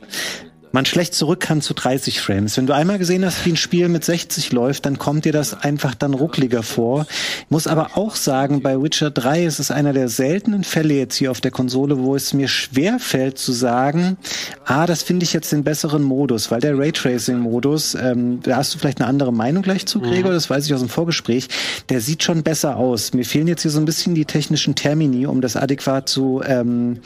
man 0.73 0.85
schlecht 0.87 1.15
zurück 1.15 1.41
kann 1.41 1.61
zu 1.61 1.75
30 1.75 2.21
Frames. 2.21 2.57
Wenn 2.57 2.67
du 2.67 2.75
einmal 2.75 2.99
gesehen 2.99 3.25
hast, 3.25 3.45
wie 3.45 3.51
ein 3.51 3.57
Spiel 3.57 3.89
mit 3.89 4.05
60 4.05 4.53
läuft, 4.53 4.87
dann 4.87 4.99
kommt 4.99 5.25
dir 5.25 5.33
das 5.33 5.63
einfach 5.63 5.95
dann 5.95 6.15
ruckliger 6.15 6.63
vor. 6.63 7.07
Ich 7.45 7.51
muss 7.51 7.67
aber 7.67 7.97
auch 7.97 8.15
sagen, 8.15 8.63
bei 8.63 8.81
Witcher 8.81 9.11
3 9.11 9.45
ist 9.45 9.59
es 9.59 9.71
einer 9.71 9.93
der 9.93 10.09
seltenen 10.09 10.65
Fälle 10.65 10.95
jetzt 10.95 11.17
hier 11.17 11.31
auf 11.31 11.41
der 11.41 11.51
Konsole, 11.51 11.99
wo 11.99 12.15
es 12.15 12.33
mir 12.33 12.49
schwer 12.49 12.99
fällt 12.99 13.39
zu 13.39 13.53
sagen, 13.53 14.17
ah, 14.65 14.87
das 14.87 15.03
finde 15.03 15.25
ich 15.25 15.33
jetzt 15.33 15.51
den 15.53 15.65
besseren 15.65 16.03
Modus, 16.03 16.51
weil 16.51 16.61
der 16.61 16.79
Raytracing-Modus, 16.79 17.97
ähm, 17.97 18.41
da 18.43 18.57
hast 18.57 18.75
du 18.75 18.79
vielleicht 18.79 19.01
eine 19.01 19.09
andere 19.09 19.33
Meinung 19.33 19.63
gleich 19.63 19.87
zu, 19.87 20.01
Gregor, 20.01 20.33
das 20.33 20.49
weiß 20.49 20.67
ich 20.67 20.75
aus 20.75 20.81
dem 20.81 20.89
Vorgespräch, 20.89 21.49
der 21.89 22.01
sieht 22.01 22.23
schon 22.23 22.43
besser 22.43 22.77
aus. 22.77 23.13
Mir 23.13 23.25
fehlen 23.25 23.49
jetzt 23.49 23.63
hier 23.63 23.71
so 23.71 23.81
ein 23.81 23.85
bisschen 23.85 24.15
die 24.15 24.25
technischen 24.25 24.75
Termini, 24.75 25.27
um 25.27 25.41
das 25.41 25.57
adäquat 25.57 26.09
zu 26.09 26.43
ähm, 26.47 27.01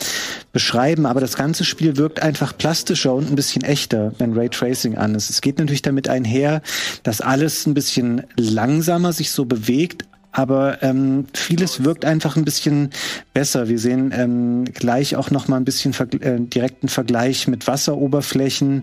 beschreiben, 0.52 1.06
aber 1.06 1.20
das 1.20 1.36
ganze 1.36 1.64
Spiel 1.64 1.96
wirkt 1.96 2.22
einfach 2.22 2.56
plastischer 2.56 3.14
und 3.14 3.30
ein 3.30 3.36
bisschen 3.36 3.53
echter, 3.62 4.12
wenn 4.18 4.32
Raytracing 4.32 4.96
an 4.96 5.14
ist. 5.14 5.30
Es 5.30 5.40
geht 5.40 5.58
natürlich 5.58 5.82
damit 5.82 6.08
einher, 6.08 6.62
dass 7.02 7.20
alles 7.20 7.66
ein 7.66 7.74
bisschen 7.74 8.24
langsamer 8.36 9.12
sich 9.12 9.30
so 9.30 9.44
bewegt, 9.44 10.04
aber 10.32 10.82
ähm, 10.82 11.26
vieles 11.32 11.84
wirkt 11.84 12.04
einfach 12.04 12.36
ein 12.36 12.44
bisschen 12.44 12.90
besser. 13.34 13.68
Wir 13.68 13.78
sehen 13.78 14.12
ähm, 14.12 14.64
gleich 14.64 15.14
auch 15.14 15.30
noch 15.30 15.46
mal 15.46 15.56
ein 15.56 15.64
bisschen 15.64 15.92
verg 15.92 16.14
äh, 16.14 16.40
direkten 16.40 16.88
Vergleich 16.88 17.46
mit 17.46 17.68
Wasseroberflächen. 17.68 18.82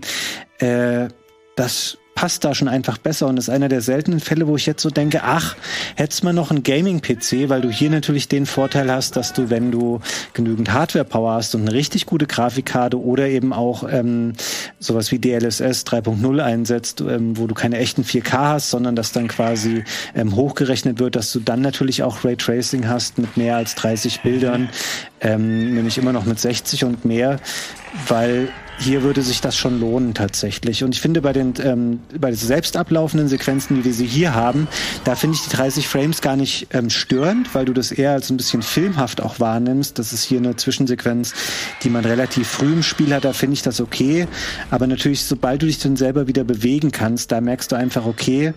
Äh, 0.60 1.10
das 1.58 1.98
passt 2.22 2.44
da 2.44 2.54
schon 2.54 2.68
einfach 2.68 3.00
besser 3.00 3.26
und 3.26 3.38
ist 3.38 3.50
einer 3.50 3.68
der 3.68 3.82
seltenen 3.82 4.20
Fälle, 4.20 4.46
wo 4.48 4.56
ich 4.56 4.68
jetzt 4.68 4.84
so 4.84 4.92
denke, 4.92 5.22
ach, 5.24 5.56
hättest 5.96 6.24
mal 6.24 6.34
noch 6.34 6.52
einen 6.52 6.62
Gaming-PC, 6.62 7.50
weil 7.50 7.62
du 7.62 7.72
hier 7.72 7.90
natürlich 7.90 8.28
den 8.28 8.46
Vorteil 8.46 8.92
hast, 8.92 9.16
dass 9.16 9.34
du, 9.34 9.50
wenn 9.50 9.72
du 9.72 10.02
genügend 10.34 10.72
Hardware-Power 10.72 11.34
hast 11.34 11.56
und 11.56 11.62
eine 11.62 11.74
richtig 11.74 12.06
gute 12.06 12.28
Grafikkarte 12.28 13.02
oder 13.02 13.28
eben 13.28 13.54
auch 13.54 13.92
ähm, 13.92 14.34
sowas 14.78 15.12
wie 15.12 15.18
DLSS 15.18 15.84
3.0 15.88 16.44
einsetzt, 16.44 17.02
ähm, 17.02 17.40
wo 17.40 17.48
du 17.48 17.56
keine 17.56 17.80
echten 17.80 18.04
4K 18.04 18.38
hast, 18.50 18.70
sondern 18.70 18.96
das 18.96 19.14
dann 19.14 19.28
quasi 19.28 19.84
ähm, 20.14 20.36
hochgerechnet 20.36 21.00
wird, 21.00 21.16
dass 21.16 21.32
du 21.32 21.40
dann 21.40 21.62
natürlich 21.62 22.04
auch 22.04 22.24
Raytracing 22.24 22.88
hast 22.88 23.18
mit 23.18 23.36
mehr 23.36 23.56
als 23.56 23.74
30 23.74 24.22
Bildern, 24.22 24.70
ähm, 25.22 25.74
nämlich 25.74 25.98
immer 25.98 26.14
noch 26.14 26.26
mit 26.26 26.40
60 26.40 26.84
und 26.84 27.04
mehr, 27.04 27.40
weil 28.08 28.50
hier 28.82 29.04
würde 29.04 29.22
sich 29.22 29.42
das 29.42 29.56
schon 29.56 29.80
lohnen 29.80 30.14
tatsächlich. 30.14 30.84
Und 30.84 30.96
ich 30.96 31.02
finde 31.02 31.22
bei 31.22 31.34
den 31.34 31.54
ähm, 31.64 32.00
bei 32.20 32.30
den 32.30 32.38
selbst 32.38 32.76
ablaufenden 32.76 33.28
Sequenzen, 33.28 33.78
wie 33.78 33.86
wir 33.86 33.94
sie 33.94 34.08
hier 34.08 34.34
haben, 34.34 34.68
da 35.04 35.16
finde 35.16 35.36
ich 35.36 35.44
die 35.44 35.56
30 35.56 35.88
Frames 35.88 36.22
gar 36.22 36.36
nicht 36.36 36.68
ähm, 36.72 36.90
störend, 36.90 37.54
weil 37.54 37.66
du 37.66 37.74
das 37.74 37.92
eher 37.92 38.12
als 38.12 38.30
ein 38.30 38.38
bisschen 38.38 38.64
filmhaft 38.64 39.22
auch 39.22 39.40
wahrnimmst. 39.40 40.00
Das 40.00 40.14
ist 40.14 40.24
hier 40.24 40.40
eine 40.40 40.56
Zwischensequenz, 40.56 41.34
die 41.84 41.90
man 41.90 42.06
relativ 42.06 42.48
früh 42.48 42.74
im 42.74 42.84
Spiel 42.84 43.14
hat, 43.14 43.24
da 43.24 43.34
finde 43.34 43.54
ich 43.54 43.62
das 43.62 43.80
okay. 43.80 44.28
Aber 44.72 44.88
natürlich, 44.88 45.24
sobald 45.24 45.62
du 45.62 45.68
dich 45.68 45.80
dann 45.80 45.96
selber 45.96 46.28
wieder 46.28 46.44
bewegen 46.44 46.92
kannst, 46.92 47.32
da 47.32 47.40
merkst 47.40 47.72
du 47.72 47.76
einfach, 47.76 48.06
okay, 48.06 48.54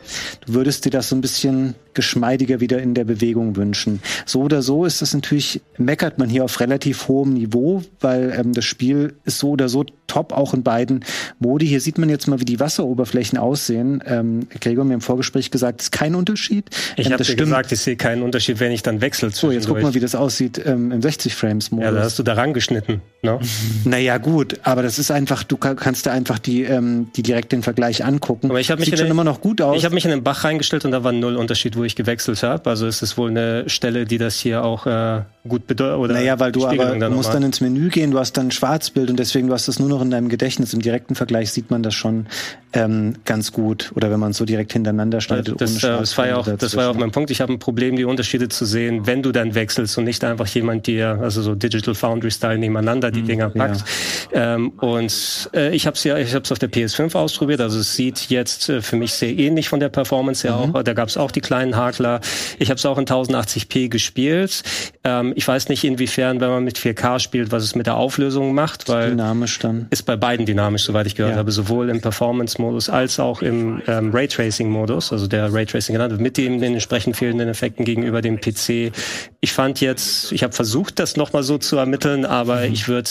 du 0.47 0.55
würdest 0.55 0.85
dir 0.85 0.91
das 0.91 1.11
so 1.11 1.17
ein 1.17 1.21
bisschen 1.21 1.75
geschmeidiger 1.95 2.61
wieder 2.61 2.81
in 2.81 2.95
der 2.95 3.05
Bewegung 3.05 3.57
wünschen. 3.57 4.01
So 4.27 4.43
oder 4.43 4.63
so 4.63 4.85
ist 4.85 5.03
das 5.03 5.15
natürlich, 5.15 5.61
meckert 5.79 6.19
man 6.19 6.29
hier 6.29 6.45
auf 6.45 6.61
relativ 6.61 7.09
hohem 7.09 7.35
Niveau, 7.35 7.83
weil 8.01 8.35
ähm, 8.39 8.53
das 8.53 8.65
Spiel 8.65 9.15
ist 9.25 9.39
so 9.39 9.51
oder 9.51 9.69
so 9.69 9.85
top, 10.07 10.33
auch 10.33 10.55
in 10.55 10.63
beiden 10.63 11.05
Modi. 11.39 11.67
Hier 11.67 11.81
sieht 11.81 11.99
man 11.99 12.09
jetzt 12.09 12.29
mal, 12.29 12.41
wie 12.41 12.45
die 12.45 12.61
Wasseroberflächen 12.61 13.39
aussehen. 13.39 14.03
Ähm, 14.07 14.47
Gregor 14.61 14.85
mir 14.85 14.95
im 14.95 15.01
Vorgespräch 15.01 15.51
gesagt, 15.51 15.81
es 15.81 15.87
ist 15.87 15.91
kein 15.93 16.15
Unterschied. 16.15 16.69
Ich 16.97 17.07
Ähm, 17.07 17.13
habe 17.13 17.25
dir 17.25 17.37
gesagt, 17.37 17.73
ich 17.73 17.81
sehe 17.81 17.97
keinen 17.97 18.23
Unterschied, 18.23 18.61
wenn 18.61 18.73
ich 18.73 18.83
dann 18.83 19.01
wechsle. 19.01 19.31
So, 19.31 19.51
jetzt 19.51 19.67
guck 19.69 19.81
mal, 19.83 19.95
wie 19.95 20.01
das 20.01 20.15
aussieht 20.15 20.61
ähm, 20.65 20.93
im 20.93 21.01
60 21.03 21.35
Frames 21.35 21.71
Modus. 21.71 21.85
Ja, 21.87 21.93
da 21.93 22.03
hast 22.03 22.19
du 22.19 22.23
daran 22.23 22.53
geschnitten. 22.53 23.01
Ne? 23.23 23.39
Naja, 23.85 24.19
gut, 24.19 24.61
aber 24.63 24.83
das 24.83 24.99
ist 24.99 25.11
einfach, 25.11 25.43
du 25.45 25.57
ka- 25.57 25.75
kannst 25.75 26.07
da 26.07 26.13
einfach 26.13 26.39
die, 26.39 26.63
ähm, 26.63 27.09
die 27.17 27.23
direkt 27.23 27.53
den 27.53 27.63
Vergleich 27.63 28.05
angucken. 28.05 28.51
Aber 28.51 28.61
ich 28.61 28.71
hab 28.71 28.79
mich 28.79 28.89
Sieht 28.91 28.99
schon 28.99 29.09
immer 29.09 29.25
noch 29.25 29.41
gut 29.41 29.61
aus. 29.61 29.77
Ich 29.79 29.85
habe 29.85 29.95
mich 29.95 30.05
in 30.05 30.11
den 30.11 30.23
Bach 30.23 30.45
reingestellt 30.45 30.85
und 30.85 30.91
da 30.91 31.05
war 31.05 31.13
null 31.13 31.37
Unterschied, 31.37 31.77
wo 31.77 31.84
ich 31.85 31.97
gewechselt 31.97 32.43
habe. 32.43 32.69
Also 32.69 32.87
es 32.87 33.03
ist 33.03 33.17
wohl 33.17 33.31
eine 33.31 33.69
Stelle, 33.69 34.05
die 34.05 34.19
das 34.19 34.39
hier 34.39 34.65
auch 34.65 34.87
äh, 34.87 35.23
gut 35.47 35.67
bedeutet. 35.67 35.99
Oder 35.99 36.15
naja, 36.15 36.41
weil 36.41 36.53
du 36.53 36.67
aber 36.67 36.97
du 36.99 37.11
musst 37.11 37.35
dann 37.35 37.43
ins 37.43 37.61
Menü 37.61 37.91
gehen, 37.91 38.11
du 38.11 38.19
hast 38.19 38.33
dann 38.37 38.47
ein 38.47 38.51
Schwarzbild 38.51 39.11
und 39.11 39.19
deswegen 39.19 39.49
du 39.49 39.53
hast 39.53 39.69
das 39.69 39.79
nur 39.79 39.91
noch 39.91 40.01
in 40.01 40.11
deinem 40.11 40.31
Gedächtnis. 40.31 40.73
Im 40.73 40.81
direkten 40.81 41.15
Vergleich 41.15 41.53
sieht 41.53 41.71
man 41.71 41.83
das 41.83 41.95
schon 41.95 42.27
ähm, 42.73 43.17
ganz 43.27 43.53
gut. 43.53 43.93
Oder 43.95 44.11
wenn 44.11 44.21
man 44.21 44.31
es 44.31 44.39
so 44.39 44.47
direkt 44.47 44.73
hintereinander 44.73 45.21
schneidet. 45.21 45.61
das, 45.61 45.85
ohne 45.85 45.97
äh, 45.97 45.99
das, 46.01 46.17
war 46.17 46.27
ja 46.29 46.37
auch, 46.37 46.49
das 46.49 46.77
war 46.77 46.85
ja 46.85 46.91
auch 46.91 46.97
mein 46.97 47.11
Punkt. 47.11 47.31
Ich 47.31 47.43
habe 47.43 47.53
ein 47.53 47.59
Problem, 47.59 47.97
die 47.97 48.05
Unterschiede 48.05 48.49
zu 48.49 48.65
sehen, 48.65 49.07
wenn 49.07 49.23
du 49.23 49.33
dann 49.33 49.55
wechselst 49.55 49.99
und 49.99 50.05
nicht 50.05 50.25
einfach 50.25 50.47
jemand 50.47 50.87
dir, 50.87 51.19
also 51.21 51.43
so 51.43 51.55
Digital 51.55 51.95
Foundry-Style 51.95 52.59
nebeneinander 52.59 53.11
die 53.11 53.23
Dinger 53.23 53.51
packt. 53.51 53.85
Ähm, 54.33 54.71
und 54.79 55.51
äh, 55.55 55.75
ich 55.75 55.87
habe 55.87 55.95
es 55.95 56.05
ja, 56.05 56.17
ich 56.17 56.35
habe 56.35 56.45
es 56.45 56.53
auf 56.53 56.59
der 56.59 56.71
PS5 56.71 57.15
ausprobiert. 57.15 57.61
Also 57.61 57.81
es 57.81 57.95
sieht 57.95 58.31
jetzt 58.31 58.71
äh, 58.71 58.81
für 58.81 58.97
mich 58.97 59.13
sehr 59.13 59.39
ähnlich 59.39 59.69
von 59.69 59.79
der 59.79 59.91
Performance 59.91 60.49
her 60.49 60.57
auch. 60.57 60.83
Da 60.83 60.95
gab 60.95 61.09
es 61.09 61.17
auch 61.19 61.31
die 61.31 61.41
kleinen 61.41 61.77
Hakler. 61.77 62.21
Ich 62.59 62.71
habe 62.71 62.79
es 62.79 62.87
auch 62.87 62.97
in 62.97 63.05
1080p 63.05 63.89
gespielt. 63.89 64.63
Ähm, 65.05 65.34
ich 65.35 65.47
weiß 65.47 65.69
nicht 65.69 65.85
inwiefern, 65.85 66.41
wenn 66.41 66.49
man 66.51 66.65
mit 66.65 66.79
4K 66.79 67.19
spielt, 67.19 67.53
was 67.53 67.63
es 67.65 67.75
mit 67.75 67.87
der 67.87 67.97
Auflösung 67.97 68.55
macht, 68.55 68.89
weil 68.89 69.11
Dynamisch 69.11 69.59
dann. 69.59 69.87
ist 69.91 70.05
bei 70.05 70.17
beiden 70.17 70.47
dynamisch, 70.47 70.85
soweit 70.85 71.07
ich 71.07 71.15
gehört 71.15 71.33
Ja. 71.35 71.39
habe, 71.39 71.51
sowohl 71.53 71.89
im 71.91 72.01
Performance-Modus 72.01 72.89
als 72.91 73.19
auch 73.21 73.43
im 73.43 73.83
ähm, 73.87 74.11
Raytracing-Modus, 74.13 75.13
also 75.13 75.27
der 75.27 75.53
Raytracing 75.53 75.95
genannt 75.95 76.13
wird, 76.13 76.21
mit 76.21 76.37
dem 76.37 76.61
den 76.61 76.75
entsprechend 76.75 77.17
fehlenden 77.17 77.49
Effekten 77.49 77.85
gegenüber 77.85 78.23
dem 78.23 78.41
PC. 78.41 78.93
Ich 79.41 79.53
fand 79.53 79.81
jetzt, 79.81 80.33
ich 80.33 80.43
habe 80.43 80.53
versucht, 80.53 80.99
das 80.99 81.17
nochmal 81.17 81.43
so 81.43 81.59
zu 81.59 81.77
ermitteln, 81.77 82.25
aber 82.25 82.61
Mhm. 82.67 82.73
ich 82.73 82.89
würde 82.89 83.11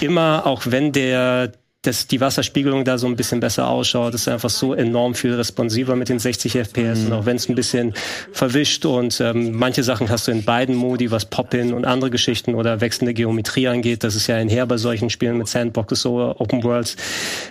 immer, 0.00 0.46
auch 0.46 0.62
wenn 0.66 0.92
der 0.92 1.52
dass 1.82 2.06
die 2.06 2.20
Wasserspiegelung 2.20 2.84
da 2.84 2.96
so 2.96 3.08
ein 3.08 3.16
bisschen 3.16 3.40
besser 3.40 3.66
ausschaut, 3.66 4.14
ist 4.14 4.28
einfach 4.28 4.50
so 4.50 4.72
enorm 4.72 5.16
viel 5.16 5.34
responsiver 5.34 5.96
mit 5.96 6.08
den 6.08 6.20
60 6.20 6.52
FPS 6.54 7.00
Mhm. 7.00 7.06
und 7.06 7.12
auch 7.12 7.26
wenn 7.26 7.34
es 7.36 7.48
ein 7.48 7.56
bisschen 7.56 7.92
verwischt 8.32 8.86
und 8.86 9.20
ähm, 9.20 9.50
manche 9.56 9.82
Sachen 9.82 10.08
hast 10.08 10.28
du 10.28 10.30
in 10.32 10.44
beiden 10.44 10.76
Modi, 10.76 11.10
was 11.10 11.24
Pop-In 11.24 11.72
und 11.74 11.84
andere 11.84 12.10
Geschichten 12.10 12.54
oder 12.54 12.80
wechselnde 12.80 13.14
Geometrie 13.14 13.66
angeht, 13.66 14.04
das 14.04 14.14
ist 14.14 14.28
ja 14.28 14.36
einher 14.36 14.64
bei 14.66 14.76
solchen 14.76 15.10
Spielen 15.10 15.38
mit 15.38 15.48
Sandboxes 15.48 16.06
oder 16.06 16.40
Open 16.40 16.62
Worlds. 16.62 16.96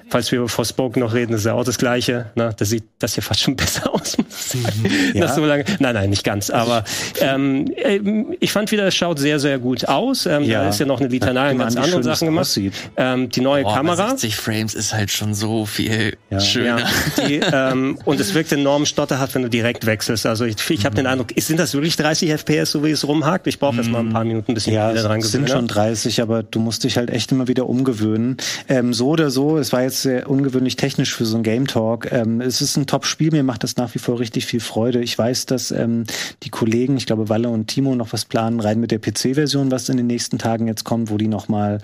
Falls 0.10 0.32
wir 0.32 0.40
über 0.40 0.48
Forspoken 0.50 1.02
noch 1.02 1.14
reden, 1.14 1.34
ist 1.34 1.46
ja 1.46 1.54
auch 1.54 1.66
das 1.66 1.78
Gleiche. 1.78 2.28
Ne? 2.36 2.54
Das 2.58 2.70
sieht 2.70 2.84
das 3.00 3.16
hier 3.16 3.24
fast 3.24 3.42
schon 3.42 3.56
besser 3.58 3.94
aus, 3.94 4.18
muss 4.18 4.28
ich 4.56 4.62
sagen. 4.64 4.80
Mhm. 4.82 4.88
Ja. 5.18 5.26
Nach 5.26 5.36
so 5.36 5.46
lange. 5.46 5.66
Nein, 5.80 5.94
nein, 5.94 6.10
nicht 6.10 6.24
ganz. 6.24 6.50
Aber 6.50 6.86
ähm, 7.20 7.70
äh, 7.76 8.00
ich 8.40 8.54
fand 8.54 8.72
wieder, 8.72 8.88
es 8.88 8.96
schaut 8.96 9.20
sehr, 9.20 9.40
sehr 9.42 9.60
gut 9.60 9.90
aus. 9.90 10.26
Ähm, 10.26 10.44
Ja. 10.44 10.64
Da 10.64 10.70
ist 10.70 10.80
ja 10.80 10.86
noch 10.86 11.02
eine 11.02 11.10
Litanei 11.10 11.50
an 11.50 11.58
ganz 11.58 11.76
an, 11.76 11.82
wie 11.82 11.86
anderen 11.86 12.04
schön 12.04 12.10
das 12.10 12.20
Sachen 12.20 12.28
gemacht. 12.28 12.60
Ähm, 12.96 13.30
die 13.30 13.42
neue 13.42 13.64
Boah, 13.64 13.76
Kamera. 13.76 14.16
60 14.22 14.36
Frames 14.36 14.74
ist 14.76 14.94
halt 14.94 15.12
schon 15.12 15.34
so 15.34 15.66
viel 15.66 16.18
Ja. 16.30 16.40
schöner. 16.40 16.80
Ja, 16.80 17.28
die, 17.28 17.42
ähm, 17.52 17.98
und 18.06 18.20
es 18.20 18.34
wirkt 18.34 18.52
enorm 18.52 18.86
stotterhaft, 18.86 19.34
wenn 19.36 19.42
du 19.42 19.50
direkt 19.50 19.86
wechselst. 19.86 20.26
Also 20.26 20.46
ich, 20.46 20.56
ich 20.70 20.86
habe 20.86 20.96
den 20.96 21.08
Eindruck, 21.08 21.30
sind 21.38 21.60
das 21.60 21.74
wirklich 21.74 21.96
30 21.98 22.30
FPS, 22.32 22.72
so 22.72 22.84
wie 22.84 22.92
es 22.92 23.08
rumhakt? 23.08 23.48
Ich 23.48 23.58
brauche 23.60 23.78
erst 23.78 23.90
mal 23.90 24.00
ein 24.00 24.14
paar 24.14 24.24
Minuten, 24.24 24.54
bis 24.54 24.68
ich 24.68 24.74
Ja, 24.74 24.92
wieder 24.92 25.04
dran 25.04 25.20
es 25.20 25.32
sind 25.32 25.50
schon 25.50 25.68
30, 25.68 26.22
aber 26.22 26.44
du 26.44 26.60
musst 26.60 26.84
dich 26.84 26.98
halt 26.98 27.10
echt 27.10 27.32
immer 27.32 27.48
wieder 27.48 27.68
umgewöhnen. 27.68 28.38
Ähm, 28.70 28.94
so 28.94 29.08
oder 29.10 29.32
so, 29.32 29.58
es 29.58 29.74
war 29.74 29.82
jetzt 29.82 30.04
sehr 30.04 30.30
ungewöhnlich 30.30 30.76
technisch 30.76 31.14
für 31.16 31.26
so 31.26 31.38
ein 31.38 31.44
Game 31.44 31.66
Talk. 31.68 32.12
Ähm, 32.12 32.42
es 32.42 32.62
ist 32.62 32.78
ein 32.78 32.86
Top-Spiel, 32.86 33.32
mir 33.32 33.44
macht 33.44 33.64
das 33.64 33.76
nach 33.78 33.94
wie 33.96 34.00
vor 34.00 34.20
richtig 34.20 34.46
viel 34.46 34.60
Freude. 34.60 35.02
Ich 35.02 35.18
weiß, 35.18 35.48
dass 35.48 35.72
ähm, 35.72 36.04
die 36.44 36.50
Kollegen, 36.50 36.96
ich 36.98 37.06
glaube 37.08 37.30
Walle 37.30 37.50
und 37.50 37.68
Timo 37.68 37.96
noch 37.96 38.14
was 38.14 38.26
planen, 38.26 38.60
rein 38.60 38.80
mit 38.80 38.92
der 38.92 39.00
PC-Version, 39.00 39.72
was 39.72 39.90
in 39.90 39.98
den 39.98 40.08
nächsten 40.08 40.38
Tagen 40.38 40.68
jetzt 40.68 40.84
kommt, 40.84 41.10
wo 41.10 41.18
die 41.18 41.28
nochmal 41.28 41.80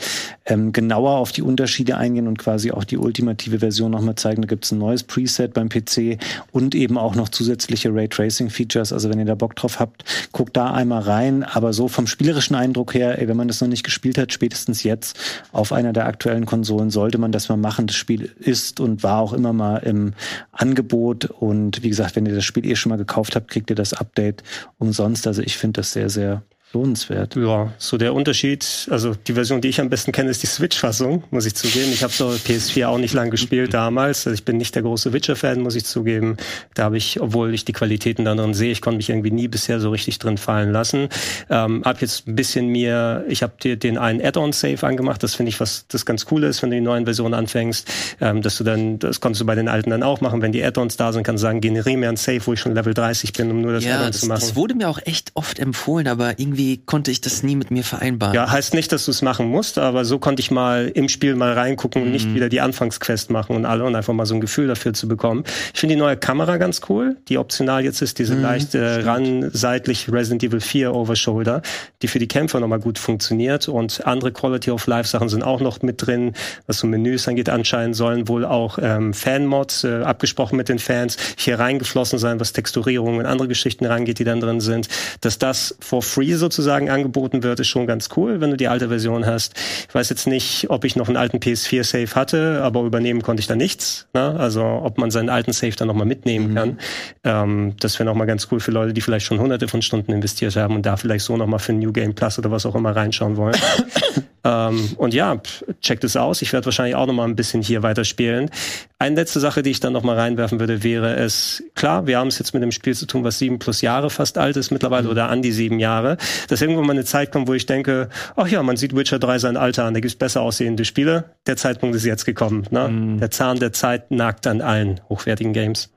ähm, 0.45 0.71
genauer 0.71 1.11
auf 1.17 1.31
die 1.31 1.41
Unterschiede 1.41 1.97
eingehen 1.97 2.26
und 2.27 2.37
quasi 2.37 2.71
auch 2.71 2.83
die 2.83 2.97
ultimative 2.97 3.59
Version 3.59 3.91
nochmal 3.91 4.15
zeigen. 4.15 4.41
Da 4.41 4.47
gibt's 4.47 4.71
ein 4.71 4.79
neues 4.79 5.03
Preset 5.03 5.53
beim 5.53 5.69
PC 5.69 6.17
und 6.51 6.75
eben 6.75 6.97
auch 6.97 7.15
noch 7.15 7.29
zusätzliche 7.29 7.93
Raytracing-Features. 7.93 8.93
Also 8.93 9.09
wenn 9.09 9.19
ihr 9.19 9.25
da 9.25 9.35
Bock 9.35 9.55
drauf 9.55 9.79
habt, 9.79 10.03
guckt 10.31 10.55
da 10.57 10.71
einmal 10.71 11.01
rein. 11.01 11.43
Aber 11.43 11.73
so 11.73 11.87
vom 11.87 12.07
spielerischen 12.07 12.55
Eindruck 12.55 12.93
her, 12.93 13.19
ey, 13.19 13.27
wenn 13.27 13.37
man 13.37 13.47
das 13.47 13.61
noch 13.61 13.67
nicht 13.67 13.83
gespielt 13.83 14.17
hat, 14.17 14.33
spätestens 14.33 14.83
jetzt 14.83 15.19
auf 15.51 15.71
einer 15.71 15.93
der 15.93 16.05
aktuellen 16.05 16.45
Konsolen 16.45 16.89
sollte 16.89 17.17
man 17.17 17.31
das 17.31 17.49
mal 17.49 17.57
machen. 17.57 17.87
Das 17.87 17.95
Spiel 17.95 18.31
ist 18.39 18.79
und 18.79 19.03
war 19.03 19.19
auch 19.19 19.33
immer 19.33 19.53
mal 19.53 19.77
im 19.77 20.13
Angebot. 20.51 21.25
Und 21.25 21.83
wie 21.83 21.89
gesagt, 21.89 22.15
wenn 22.15 22.25
ihr 22.25 22.35
das 22.35 22.45
Spiel 22.45 22.65
eh 22.65 22.75
schon 22.75 22.89
mal 22.89 22.97
gekauft 22.97 23.35
habt, 23.35 23.49
kriegt 23.49 23.69
ihr 23.69 23.75
das 23.75 23.93
Update 23.93 24.43
umsonst. 24.77 25.27
Also 25.27 25.41
ich 25.41 25.57
finde 25.57 25.81
das 25.81 25.93
sehr, 25.93 26.09
sehr 26.09 26.43
lohnenswert. 26.73 27.35
Ja, 27.35 27.71
so 27.77 27.97
der 27.97 28.13
Unterschied, 28.13 28.87
also 28.91 29.15
die 29.15 29.33
Version, 29.33 29.61
die 29.61 29.69
ich 29.69 29.79
am 29.79 29.89
besten 29.89 30.11
kenne, 30.11 30.29
ist 30.29 30.43
die 30.43 30.47
Switch-Fassung, 30.47 31.23
muss 31.31 31.45
ich 31.45 31.55
zugeben. 31.55 31.89
Ich 31.93 32.03
habe 32.03 32.11
so 32.13 32.27
PS4 32.29 32.87
auch 32.87 32.97
nicht 32.97 33.13
lang 33.13 33.29
gespielt 33.29 33.73
damals. 33.73 34.27
Also 34.27 34.33
ich 34.33 34.43
bin 34.43 34.57
nicht 34.57 34.75
der 34.75 34.81
große 34.81 35.13
Witcher-Fan, 35.13 35.61
muss 35.61 35.75
ich 35.75 35.85
zugeben. 35.85 36.37
Da 36.75 36.83
habe 36.83 36.97
ich, 36.97 37.21
obwohl 37.21 37.53
ich 37.53 37.63
die 37.65 37.71
Qualitäten 37.73 38.25
da 38.25 38.35
drin 38.35 38.53
sehe, 38.53 38.71
ich 38.71 38.81
konnte 38.81 38.97
mich 38.97 39.09
irgendwie 39.09 39.31
nie 39.31 39.47
bisher 39.47 39.79
so 39.79 39.89
richtig 39.91 40.19
drin 40.19 40.37
fallen 40.37 40.71
lassen. 40.71 41.07
Ähm, 41.49 41.83
hab 41.85 42.01
jetzt 42.01 42.27
ein 42.27 42.35
bisschen 42.35 42.67
mir, 42.67 43.23
ich 43.29 43.43
habe 43.43 43.53
dir 43.63 43.77
den 43.77 43.97
einen 43.97 44.21
Add-on-Save 44.21 44.85
angemacht. 44.85 45.23
Das 45.23 45.35
finde 45.35 45.49
ich, 45.49 45.59
was 45.59 45.85
das 45.87 46.05
ganz 46.05 46.25
cool 46.31 46.43
ist, 46.43 46.61
wenn 46.63 46.69
du 46.71 46.75
die 46.75 46.81
neuen 46.81 47.05
Versionen 47.05 47.33
anfängst, 47.33 47.87
ähm, 48.19 48.41
dass 48.41 48.57
du 48.57 48.63
dann, 48.65 48.99
das 48.99 49.21
konntest 49.21 49.41
du 49.41 49.45
bei 49.45 49.55
den 49.55 49.69
alten 49.69 49.89
dann 49.91 50.03
auch 50.03 50.19
machen. 50.19 50.41
Wenn 50.41 50.51
die 50.51 50.63
Add-ons 50.63 50.97
da 50.97 51.13
sind, 51.13 51.23
kannst 51.23 51.41
du 51.41 51.47
sagen, 51.47 51.61
generiere 51.61 51.97
mir 51.97 52.09
ein 52.09 52.17
Save, 52.17 52.45
wo 52.45 52.53
ich 52.53 52.59
schon 52.59 52.73
Level 52.75 52.93
30 52.93 53.31
bin, 53.33 53.51
um 53.51 53.61
nur 53.61 53.71
das 53.71 53.85
Ja, 53.85 53.99
Add-on 53.99 54.13
zu 54.13 54.25
machen. 54.27 54.39
das 54.41 54.55
wurde 54.57 54.75
mir 54.75 54.89
auch 54.89 54.99
echt 55.05 55.31
oft 55.33 55.59
empfohlen, 55.59 56.07
aber 56.07 56.37
irgendwie 56.39 56.56
konnte 56.85 57.11
ich 57.11 57.21
das 57.21 57.43
nie 57.43 57.55
mit 57.55 57.71
mir 57.71 57.83
vereinbaren. 57.83 58.33
Ja, 58.33 58.49
heißt 58.51 58.73
nicht, 58.73 58.91
dass 58.91 59.05
du 59.05 59.11
es 59.11 59.21
machen 59.21 59.47
musst, 59.47 59.77
aber 59.77 60.05
so 60.05 60.19
konnte 60.19 60.39
ich 60.41 60.51
mal 60.51 60.91
im 60.93 61.09
Spiel 61.09 61.35
mal 61.35 61.53
reingucken 61.53 62.01
und 62.01 62.07
Mhm. 62.09 62.13
nicht 62.13 62.33
wieder 62.33 62.49
die 62.49 62.61
Anfangsquest 62.61 63.29
machen 63.29 63.55
und 63.55 63.65
alle 63.65 63.83
und 63.83 63.95
einfach 63.95 64.13
mal 64.13 64.25
so 64.25 64.35
ein 64.35 64.41
Gefühl 64.41 64.67
dafür 64.67 64.93
zu 64.93 65.07
bekommen. 65.07 65.43
Ich 65.73 65.79
finde 65.79 65.95
die 65.95 65.99
neue 66.01 66.17
Kamera 66.17 66.57
ganz 66.57 66.81
cool, 66.89 67.17
die 67.29 67.37
optional 67.37 67.83
jetzt 67.83 68.01
ist, 68.01 68.17
Mhm, 68.17 68.23
diese 68.23 68.35
leicht 68.35 68.75
äh, 68.75 69.01
ran 69.01 69.49
seitlich 69.53 70.11
Resident 70.11 70.43
Evil 70.43 70.59
4 70.61 70.93
Overshoulder, 70.93 71.61
die 72.01 72.07
für 72.07 72.19
die 72.19 72.27
Kämpfer 72.27 72.59
nochmal 72.59 72.79
gut 72.79 72.99
funktioniert 72.99 73.67
und 73.67 74.05
andere 74.07 74.31
Quality 74.31 74.71
of 74.71 74.87
Life 74.87 75.09
Sachen 75.09 75.29
sind 75.29 75.43
auch 75.43 75.61
noch 75.61 75.81
mit 75.81 76.05
drin, 76.05 76.33
was 76.65 76.79
so 76.79 76.87
Menüs 76.87 77.27
angeht. 77.27 77.49
Anscheinend 77.49 77.95
sollen 77.95 78.27
wohl 78.27 78.45
auch 78.45 78.79
ähm, 78.81 79.13
Fan-Mods 79.13 79.83
äh, 79.83 80.01
abgesprochen 80.03 80.55
mit 80.57 80.69
den 80.69 80.79
Fans 80.79 81.17
hier 81.37 81.59
reingeflossen 81.59 82.19
sein, 82.19 82.39
was 82.39 82.53
Texturierungen 82.53 83.19
und 83.19 83.25
andere 83.25 83.47
Geschichten 83.47 83.85
rangeht, 83.85 84.19
die 84.19 84.23
dann 84.23 84.39
drin 84.39 84.59
sind. 84.59 84.87
Dass 85.21 85.37
das 85.39 85.75
for 85.79 86.01
free 86.01 86.33
sozusagen 86.47 86.89
angeboten 86.89 87.43
wird, 87.43 87.59
ist 87.59 87.67
schon 87.67 87.87
ganz 87.87 88.09
cool, 88.15 88.39
wenn 88.39 88.51
du 88.51 88.57
die 88.57 88.69
alte 88.69 88.87
Version 88.87 89.25
hast. 89.25 89.53
Ich 89.89 89.93
weiß 89.93 90.09
jetzt 90.09 90.27
nicht, 90.27 90.69
ob 90.69 90.85
ich 90.85 90.95
noch 90.95 91.09
einen 91.09 91.17
alten 91.17 91.39
PS4-Save 91.39 92.15
hatte, 92.15 92.61
aber 92.63 92.83
übernehmen 92.83 93.21
konnte 93.21 93.41
ich 93.41 93.47
da 93.47 93.55
nichts. 93.55 94.07
Ne? 94.13 94.35
Also 94.39 94.63
ob 94.63 94.97
man 94.97 95.11
seinen 95.11 95.29
alten 95.29 95.51
Save 95.51 95.73
dann 95.75 95.87
nochmal 95.87 96.05
mitnehmen 96.05 96.55
kann. 96.55 96.79
Ähm, 97.25 97.75
das 97.81 97.99
wäre 97.99 98.05
nochmal 98.05 98.27
ganz 98.27 98.47
cool 98.49 98.61
für 98.61 98.71
Leute, 98.71 98.93
die 98.93 99.01
vielleicht 99.01 99.25
schon 99.25 99.39
hunderte 99.39 99.67
von 99.67 99.81
Stunden 99.81 100.13
investiert 100.13 100.55
haben 100.55 100.75
und 100.75 100.85
da 100.85 100.95
vielleicht 100.95 101.25
so 101.25 101.35
nochmal 101.35 101.59
für 101.59 101.73
New 101.73 101.91
Game 101.91 102.15
Plus 102.15 102.39
oder 102.39 102.49
was 102.49 102.65
auch 102.65 102.75
immer 102.75 102.95
reinschauen 102.95 103.35
wollen. 103.35 103.57
Ähm, 104.47 104.91
und 104.97 105.13
ja, 105.13 105.41
checkt 105.81 106.03
es 106.03 106.15
aus. 106.15 106.41
Ich 106.41 106.53
werde 106.53 106.65
wahrscheinlich 106.65 106.95
auch 106.95 107.05
noch 107.05 107.13
mal 107.13 107.25
ein 107.25 107.35
bisschen 107.35 107.61
hier 107.61 107.83
weiterspielen. 107.83 108.49
Eine 108.97 109.15
letzte 109.15 109.39
Sache, 109.39 109.61
die 109.61 109.71
ich 109.71 109.79
dann 109.79 109.93
noch 109.93 110.03
mal 110.03 110.15
reinwerfen 110.15 110.59
würde, 110.59 110.83
wäre 110.83 111.15
es, 111.15 111.63
klar, 111.75 112.07
wir 112.07 112.17
haben 112.17 112.29
es 112.29 112.39
jetzt 112.39 112.53
mit 112.53 112.63
einem 112.63 112.71
Spiel 112.71 112.95
zu 112.95 113.05
tun, 113.05 113.23
was 113.23 113.39
sieben 113.39 113.59
plus 113.59 113.81
Jahre 113.81 114.09
fast 114.09 114.37
alt 114.37 114.55
ist 114.55 114.71
mittlerweile 114.71 115.09
oder 115.09 115.29
an 115.29 115.41
die 115.41 115.51
sieben 115.51 115.79
Jahre, 115.79 116.17
dass 116.47 116.61
irgendwann 116.61 116.85
mal 116.85 116.93
eine 116.93 117.05
Zeit 117.05 117.31
kommt, 117.31 117.47
wo 117.47 117.53
ich 117.53 117.65
denke, 117.65 118.09
ach 118.35 118.47
ja, 118.47 118.61
man 118.63 118.77
sieht 118.77 118.95
Witcher 118.95 119.19
3 119.19 119.39
sein 119.39 119.57
Alter 119.57 119.85
an, 119.85 119.93
da 119.93 119.99
gibt's 119.99 120.15
besser 120.15 120.41
aussehende 120.41 120.85
Spiele. 120.85 121.35
Der 121.45 121.57
Zeitpunkt 121.57 121.95
ist 121.95 122.05
jetzt 122.05 122.25
gekommen. 122.25 122.65
Ne? 122.71 123.17
Der 123.19 123.31
Zahn 123.31 123.59
der 123.59 123.73
Zeit 123.73 124.11
nagt 124.11 124.47
an 124.47 124.61
allen 124.61 124.99
hochwertigen 125.09 125.53
Games. 125.53 125.89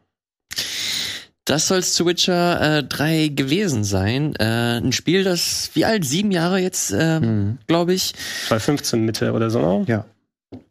Das 1.44 1.66
soll's 1.66 1.94
zu 1.94 2.06
Witcher 2.06 2.78
äh, 2.78 2.84
3 2.84 3.28
gewesen 3.28 3.82
sein. 3.82 4.34
Äh, 4.36 4.78
ein 4.78 4.92
Spiel, 4.92 5.24
das 5.24 5.70
wie 5.74 5.84
alt? 5.84 6.04
Sieben 6.04 6.30
Jahre 6.30 6.58
jetzt, 6.60 6.92
äh, 6.92 7.20
glaube 7.66 7.94
ich. 7.94 8.14
2015 8.48 9.04
Mitte 9.04 9.32
oder 9.32 9.50
so. 9.50 9.80
ne? 9.80 9.84
Ja. 9.88 10.04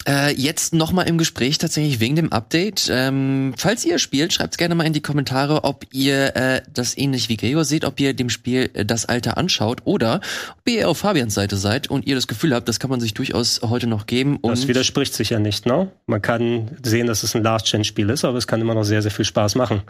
Äh, 0.10 0.34
jetzt 0.34 0.74
noch 0.74 0.92
mal 0.92 1.04
im 1.04 1.20
Gespräch 1.20 1.60
tatsächlich 1.60 2.00
wegen 2.00 2.16
dem 2.16 2.34
Update. 2.34 2.90
Ähm, 2.92 3.54
falls 3.58 3.86
ihr 3.86 4.00
spielt, 4.00 4.34
schreibt 4.34 4.58
gerne 4.58 4.74
mal 4.74 4.88
in 4.88 4.94
die 4.94 5.04
Kommentare, 5.04 5.64
ob 5.66 5.86
ihr 5.92 6.36
äh, 6.36 6.62
das 6.74 6.98
ähnlich 6.98 7.30
wie 7.30 7.38
Gregor 7.38 7.64
seht, 7.64 7.86
ob 7.86 8.00
ihr 8.00 8.16
dem 8.16 8.32
Spiel 8.32 8.72
äh, 8.74 8.86
das 8.86 9.06
Alter 9.06 9.38
anschaut 9.38 9.82
oder 9.86 10.20
ob 10.58 10.68
ihr 10.68 10.90
auf 10.90 10.98
Fabians 10.98 11.36
Seite 11.36 11.58
seid 11.58 11.92
und 11.92 12.08
ihr 12.08 12.16
das 12.16 12.26
Gefühl 12.26 12.56
habt, 12.56 12.68
das 12.68 12.80
kann 12.80 12.90
man 12.90 13.00
sich 13.00 13.14
durchaus 13.14 13.62
heute 13.62 13.86
noch 13.86 14.08
geben. 14.08 14.38
Und 14.38 14.50
Das 14.50 14.68
widerspricht 14.68 15.14
sich 15.14 15.30
ja 15.30 15.38
nicht, 15.38 15.68
ne? 15.68 15.92
Man 16.08 16.24
kann 16.24 16.72
sehen, 16.82 17.06
dass 17.06 17.22
es 17.22 17.36
ein 17.36 17.44
Last-Gen-Spiel 17.44 18.10
ist, 18.10 18.26
aber 18.26 18.40
es 18.40 18.48
kann 18.48 18.60
immer 18.62 18.74
noch 18.74 18.86
sehr, 18.86 19.04
sehr 19.04 19.12
viel 19.12 19.26
Spaß 19.26 19.54
machen. 19.54 19.84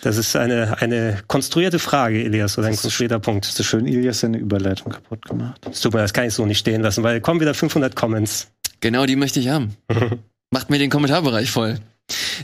Das 0.00 0.16
ist 0.16 0.34
eine, 0.34 0.80
eine 0.80 1.18
konstruierte 1.28 1.78
Frage, 1.78 2.24
Elias, 2.24 2.56
oder 2.56 2.68
ein 2.68 2.76
konstruierter 2.76 3.20
Punkt. 3.20 3.46
Hast 3.46 3.58
du 3.58 3.64
schön 3.64 3.86
Ilias 3.86 4.20
seine 4.20 4.38
Überleitung 4.38 4.92
kaputt 4.92 5.26
gemacht? 5.26 5.60
Es 5.70 5.80
tut 5.80 5.92
mir, 5.92 5.98
leid, 5.98 6.04
das 6.06 6.14
kann 6.14 6.24
ich 6.24 6.32
so 6.32 6.46
nicht 6.46 6.58
stehen 6.58 6.80
lassen, 6.80 7.02
weil 7.02 7.20
kommen 7.20 7.40
wieder 7.40 7.52
500 7.52 7.94
Comments. 7.94 8.48
Genau, 8.82 9.06
die 9.06 9.16
möchte 9.16 9.40
ich 9.40 9.48
haben. 9.48 9.76
Macht 10.50 10.68
mir 10.68 10.78
den 10.78 10.90
Kommentarbereich 10.90 11.50
voll. 11.50 11.78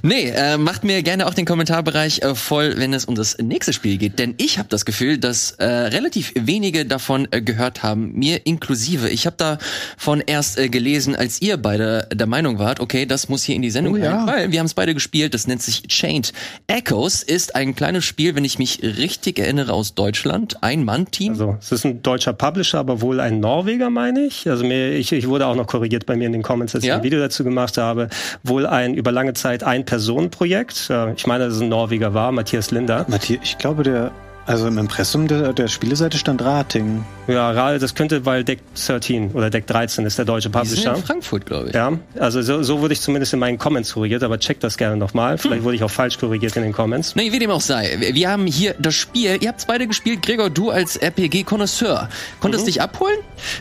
Nee, 0.03 0.31
äh, 0.31 0.57
macht 0.59 0.85
mir 0.85 1.03
gerne 1.03 1.27
auch 1.27 1.35
den 1.35 1.45
Kommentarbereich 1.45 2.23
äh, 2.23 2.35
voll, 2.35 2.75
wenn 2.77 2.93
es 2.95 3.05
um 3.05 3.15
das 3.15 3.39
nächste 3.39 3.73
Spiel 3.73 3.99
geht. 3.99 4.19
Denn 4.19 4.35
ich 4.39 4.59
habe 4.59 4.69
das 4.69 4.85
Gefühl, 4.85 5.19
dass 5.19 5.53
äh, 5.53 5.65
relativ 5.65 6.33
wenige 6.35 6.85
davon 6.87 7.29
äh, 7.31 7.41
gehört 7.43 7.83
haben, 7.83 8.13
mir 8.15 8.47
inklusive. 8.47 9.09
Ich 9.09 9.27
habe 9.27 9.37
davon 9.37 10.23
erst 10.27 10.59
äh, 10.59 10.69
gelesen, 10.69 11.17
als 11.17 11.41
ihr 11.43 11.57
beide 11.57 12.09
der 12.13 12.27
Meinung 12.27 12.59
wart, 12.59 12.81
okay, 12.81 13.07
das 13.07 13.29
muss 13.29 13.43
hier 13.45 13.55
in 13.57 13.63
die 13.63 13.71
Sendung 13.71 13.95
Oh 13.95 13.97
ja. 13.97 14.27
weil 14.27 14.53
wir 14.53 14.59
haben 14.59 14.67
es 14.67 14.75
beide 14.75 14.95
gespielt. 14.95 15.35
Das 15.35 15.47
nennt 15.47 15.63
sich 15.63 15.83
Chained 15.89 16.33
Echoes, 16.67 17.23
ist 17.23 17.55
ein 17.55 17.75
kleines 17.75 18.05
Spiel, 18.05 18.35
wenn 18.35 18.45
ich 18.45 18.59
mich 18.59 18.81
richtig 18.83 19.39
erinnere, 19.39 19.73
aus 19.73 19.95
Deutschland. 19.95 20.63
Ein 20.63 20.85
Mann-Team. 20.85 21.33
Also, 21.33 21.57
es 21.61 21.73
ist 21.73 21.85
ein 21.85 22.03
deutscher 22.03 22.33
Publisher, 22.33 22.79
aber 22.79 23.01
wohl 23.01 23.21
ein 23.21 23.41
Norweger, 23.41 23.91
meine 23.91 24.25
ich. 24.25 24.49
Also, 24.49 24.65
mir, 24.65 24.93
ich, 24.93 25.13
ich 25.13 25.29
wurde 25.29 25.47
auch 25.47 25.55
noch 25.57 25.67
korrigiert 25.67 26.07
bei 26.07 26.17
mir 26.17 26.27
in 26.27 26.33
den 26.33 26.43
Comments, 26.43 26.75
als 26.75 26.85
Ja? 26.85 26.95
ich 26.95 26.99
ein 27.01 27.05
Video 27.05 27.19
dazu 27.21 27.45
gemacht 27.45 27.79
habe. 27.79 28.09
Wohl 28.43 28.67
ein 28.67 28.95
über 28.95 29.13
lange 29.13 29.35
Zeit 29.35 29.58
Ein-Personen-Projekt. 29.65 30.91
Äh, 30.91 31.13
Ich 31.13 31.27
meine, 31.27 31.47
dass 31.47 31.55
es 31.55 31.61
ein 31.61 31.69
Norweger 31.69 32.15
war, 32.15 32.33
Matthias 32.33 32.71
Linder. 32.71 33.05
Matthias, 33.09 33.41
ich 33.43 33.59
glaube, 33.59 33.83
der, 33.83 34.11
also 34.49 34.67
im 34.67 34.79
Impressum 34.79 35.29
der, 35.29 35.53
der 35.53 35.69
Spieleseite 35.69 36.19
stand 36.19 36.43
Rating. 36.43 37.05
Ja, 37.29 37.79
das 37.79 37.95
könnte, 37.95 38.25
weil 38.25 38.43
Deck 38.43 38.61
13 38.75 39.33
oder 39.33 39.51
Deck 39.51 39.67
13 39.67 40.07
ist 40.07 40.19
der 40.19 40.25
deutsche 40.25 40.49
Die 40.49 40.59
sind 40.67 40.69
Publisher. 40.79 40.95
in 40.97 41.03
Frankfurt, 41.05 41.47
glaube 41.47 41.69
ich. 41.69 41.75
Ja, 41.75 41.93
also 42.19 42.41
so, 42.43 42.63
so 42.63 42.81
wurde 42.81 42.95
ich 42.95 43.01
zumindest 43.01 43.33
in 43.35 43.39
meinen 43.39 43.59
Comments 43.59 43.93
korrigiert, 43.93 44.23
aber 44.23 44.39
checkt 44.39 44.65
das 44.65 44.77
gerne 44.79 44.97
nochmal. 44.97 45.33
Hm. 45.33 45.39
Vielleicht 45.39 45.63
wurde 45.65 45.77
ich 45.77 45.85
auch 45.85 45.91
falsch 45.91 46.19
korrigiert 46.19 46.57
in 46.57 46.63
den 46.63 46.73
Comments. 46.73 47.15
Nee, 47.15 47.31
wie 47.33 47.39
dem 47.39 47.51
auch 47.51 47.61
sei. 47.61 47.97
Wir- 48.13 48.29
haben 48.29 48.47
hier 48.47 48.75
das 48.79 48.95
Spiel. 48.95 49.39
Ihr 49.41 49.49
habt 49.49 49.67
beide 49.67 49.87
gespielt. 49.87 50.21
Gregor, 50.23 50.51
du 50.51 50.71
als 50.71 50.97
RPG-Konnoisseur. 50.97 52.09
Konntest 52.41 52.67
dich 52.67 52.81
abholen? 52.83 53.17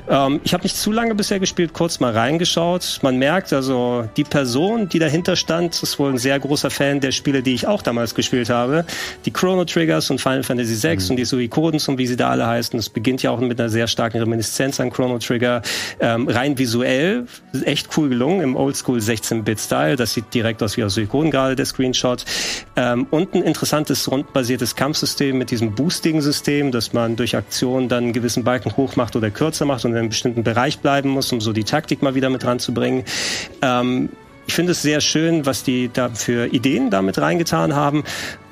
Ähm, 0.09 0.39
ich 0.43 0.53
habe 0.53 0.63
nicht 0.63 0.75
zu 0.77 0.91
lange 0.91 1.15
bisher 1.15 1.39
gespielt, 1.39 1.73
kurz 1.73 1.99
mal 1.99 2.11
reingeschaut. 2.13 2.99
Man 3.01 3.17
merkt 3.17 3.53
also, 3.53 4.07
die 4.17 4.23
Person, 4.23 4.89
die 4.89 4.99
dahinter 4.99 5.35
stand, 5.35 5.81
ist 5.81 5.99
wohl 5.99 6.11
ein 6.11 6.17
sehr 6.17 6.39
großer 6.39 6.69
Fan 6.69 6.99
der 6.99 7.11
Spiele, 7.11 7.43
die 7.43 7.53
ich 7.53 7.67
auch 7.67 7.81
damals 7.81 8.15
gespielt 8.15 8.49
habe. 8.49 8.85
Die 9.25 9.31
Chrono 9.31 9.65
Triggers 9.65 10.09
und 10.09 10.19
Final 10.21 10.43
Fantasy 10.43 10.75
VI 10.81 10.97
und 11.09 11.17
die 11.17 11.25
Suikoden 11.25 11.79
und 11.87 11.97
wie 11.97 12.07
sie 12.07 12.15
da 12.15 12.29
alle 12.29 12.47
heißen. 12.47 12.77
Das 12.77 12.89
beginnt 12.89 13.23
ja 13.23 13.31
auch 13.31 13.39
mit 13.39 13.59
einer 13.59 13.69
sehr 13.69 13.87
starken 13.87 14.19
Reminiszenz 14.19 14.79
an 14.79 14.89
Chrono 14.91 15.19
Trigger. 15.19 15.61
Ähm, 15.99 16.27
rein 16.27 16.57
visuell 16.57 17.25
echt 17.63 17.89
cool 17.97 18.09
gelungen 18.09 18.41
im 18.41 18.55
Oldschool 18.55 18.99
16-Bit-Style. 18.99 19.95
Das 19.95 20.13
sieht 20.13 20.33
direkt 20.33 20.61
aus 20.63 20.77
wie 20.77 20.83
aus 20.83 20.93
Suikoden 20.93 21.31
gerade, 21.31 21.55
der 21.55 21.65
Screenshot. 21.65 22.25
Ähm, 22.75 23.07
und 23.09 23.33
ein 23.33 23.43
interessantes 23.43 24.09
rundenbasiertes 24.09 24.75
Kampfsystem 24.75 25.37
mit 25.37 25.51
diesem 25.51 25.75
Boosting-System, 25.75 26.71
dass 26.71 26.93
man 26.93 27.15
durch 27.15 27.35
Aktionen 27.35 27.89
dann 27.89 28.05
einen 28.05 28.13
gewissen 28.13 28.43
Balken 28.43 28.75
hoch 28.77 28.95
macht 28.95 29.15
oder 29.15 29.29
kürzer 29.31 29.65
macht 29.65 29.85
und 29.85 29.91
in 29.91 29.97
einem 29.97 30.09
bestimmten 30.09 30.43
Bereich 30.43 30.79
bleiben 30.79 31.09
muss, 31.09 31.31
um 31.31 31.41
so 31.41 31.53
die 31.53 31.63
Taktik 31.63 32.01
mal 32.01 32.15
wieder 32.15 32.29
mit 32.29 32.45
ranzubringen. 32.45 33.03
Ähm, 33.61 34.09
ich 34.47 34.53
finde 34.53 34.71
es 34.71 34.81
sehr 34.81 35.01
schön, 35.01 35.45
was 35.45 35.63
die 35.63 35.89
da 35.91 36.09
für 36.09 36.47
Ideen 36.47 36.89
damit 36.89 37.17
reingetan 37.17 37.75
haben. 37.75 38.03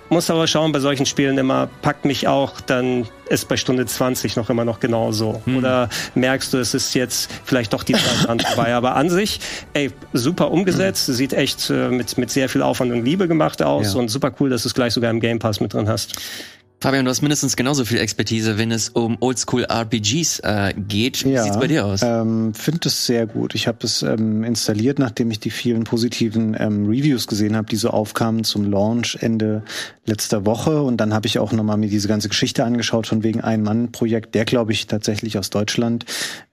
Muss 0.09 0.29
aber 0.29 0.47
schauen, 0.47 0.71
bei 0.71 0.79
solchen 0.79 1.05
Spielen 1.05 1.37
immer, 1.37 1.67
packt 1.81 2.05
mich 2.05 2.27
auch, 2.27 2.61
dann 2.61 3.07
ist 3.27 3.47
bei 3.47 3.57
Stunde 3.57 3.85
20 3.85 4.35
noch 4.35 4.49
immer 4.49 4.65
noch 4.65 4.79
genauso. 4.79 5.41
Hm. 5.45 5.57
Oder 5.57 5.89
merkst 6.13 6.53
du, 6.53 6.57
es 6.57 6.73
ist 6.73 6.93
jetzt 6.93 7.31
vielleicht 7.43 7.73
doch 7.73 7.83
die 7.83 7.93
Zeit 7.93 8.27
dran 8.27 8.39
vorbei. 8.39 8.75
Aber 8.75 8.95
an 8.95 9.09
sich, 9.09 9.39
ey, 9.73 9.91
super 10.13 10.51
umgesetzt, 10.51 11.07
sieht 11.07 11.33
echt 11.33 11.69
äh, 11.69 11.89
mit, 11.89 12.17
mit 12.17 12.29
sehr 12.29 12.49
viel 12.49 12.61
Aufwand 12.61 12.91
und 12.91 13.03
Liebe 13.03 13.27
gemacht 13.27 13.63
aus 13.63 13.93
ja. 13.93 13.99
und 13.99 14.09
super 14.09 14.31
cool, 14.39 14.49
dass 14.49 14.63
du 14.63 14.69
es 14.69 14.73
gleich 14.73 14.93
sogar 14.93 15.09
im 15.11 15.19
Game 15.19 15.39
Pass 15.39 15.59
mit 15.59 15.73
drin 15.73 15.89
hast. 15.89 16.15
Fabian, 16.79 17.05
du 17.05 17.09
hast 17.09 17.21
mindestens 17.21 17.55
genauso 17.55 17.85
viel 17.85 17.97
Expertise, 17.97 18.57
wenn 18.57 18.71
es 18.71 18.89
um 18.89 19.17
Oldschool-RPGs 19.19 20.39
äh, 20.39 20.73
geht. 20.77 21.25
Wie 21.25 21.31
ja, 21.31 21.43
sieht's 21.43 21.59
bei 21.59 21.67
dir 21.67 21.85
aus? 21.85 22.01
Ähm, 22.03 22.53
Finde 22.53 22.89
es 22.89 23.05
sehr 23.05 23.25
gut. 23.25 23.55
Ich 23.55 23.67
habe 23.67 23.79
es 23.81 24.03
ähm, 24.03 24.43
installiert, 24.43 24.99
nachdem 24.99 25.31
ich 25.31 25.39
die 25.39 25.49
vielen 25.49 25.85
positiven 25.85 26.55
ähm, 26.59 26.85
Reviews 26.85 27.27
gesehen 27.27 27.55
habe, 27.55 27.67
die 27.67 27.77
so 27.77 27.89
aufkamen 27.89 28.43
zum 28.43 28.69
Launch 28.69 29.17
Ende 29.21 29.63
letzter 30.05 30.45
Woche. 30.45 30.83
Und 30.83 30.97
dann 30.97 31.13
habe 31.13 31.27
ich 31.27 31.39
auch 31.39 31.51
nochmal 31.53 31.77
mir 31.77 31.89
diese 31.89 32.07
ganze 32.07 32.29
Geschichte 32.29 32.63
angeschaut 32.63 33.07
von 33.07 33.23
wegen 33.23 33.41
Ein-Mann-Projekt, 33.41 34.35
der 34.35 34.45
glaube 34.45 34.73
ich 34.73 34.85
tatsächlich 34.85 35.39
aus 35.39 35.49
Deutschland 35.49 36.05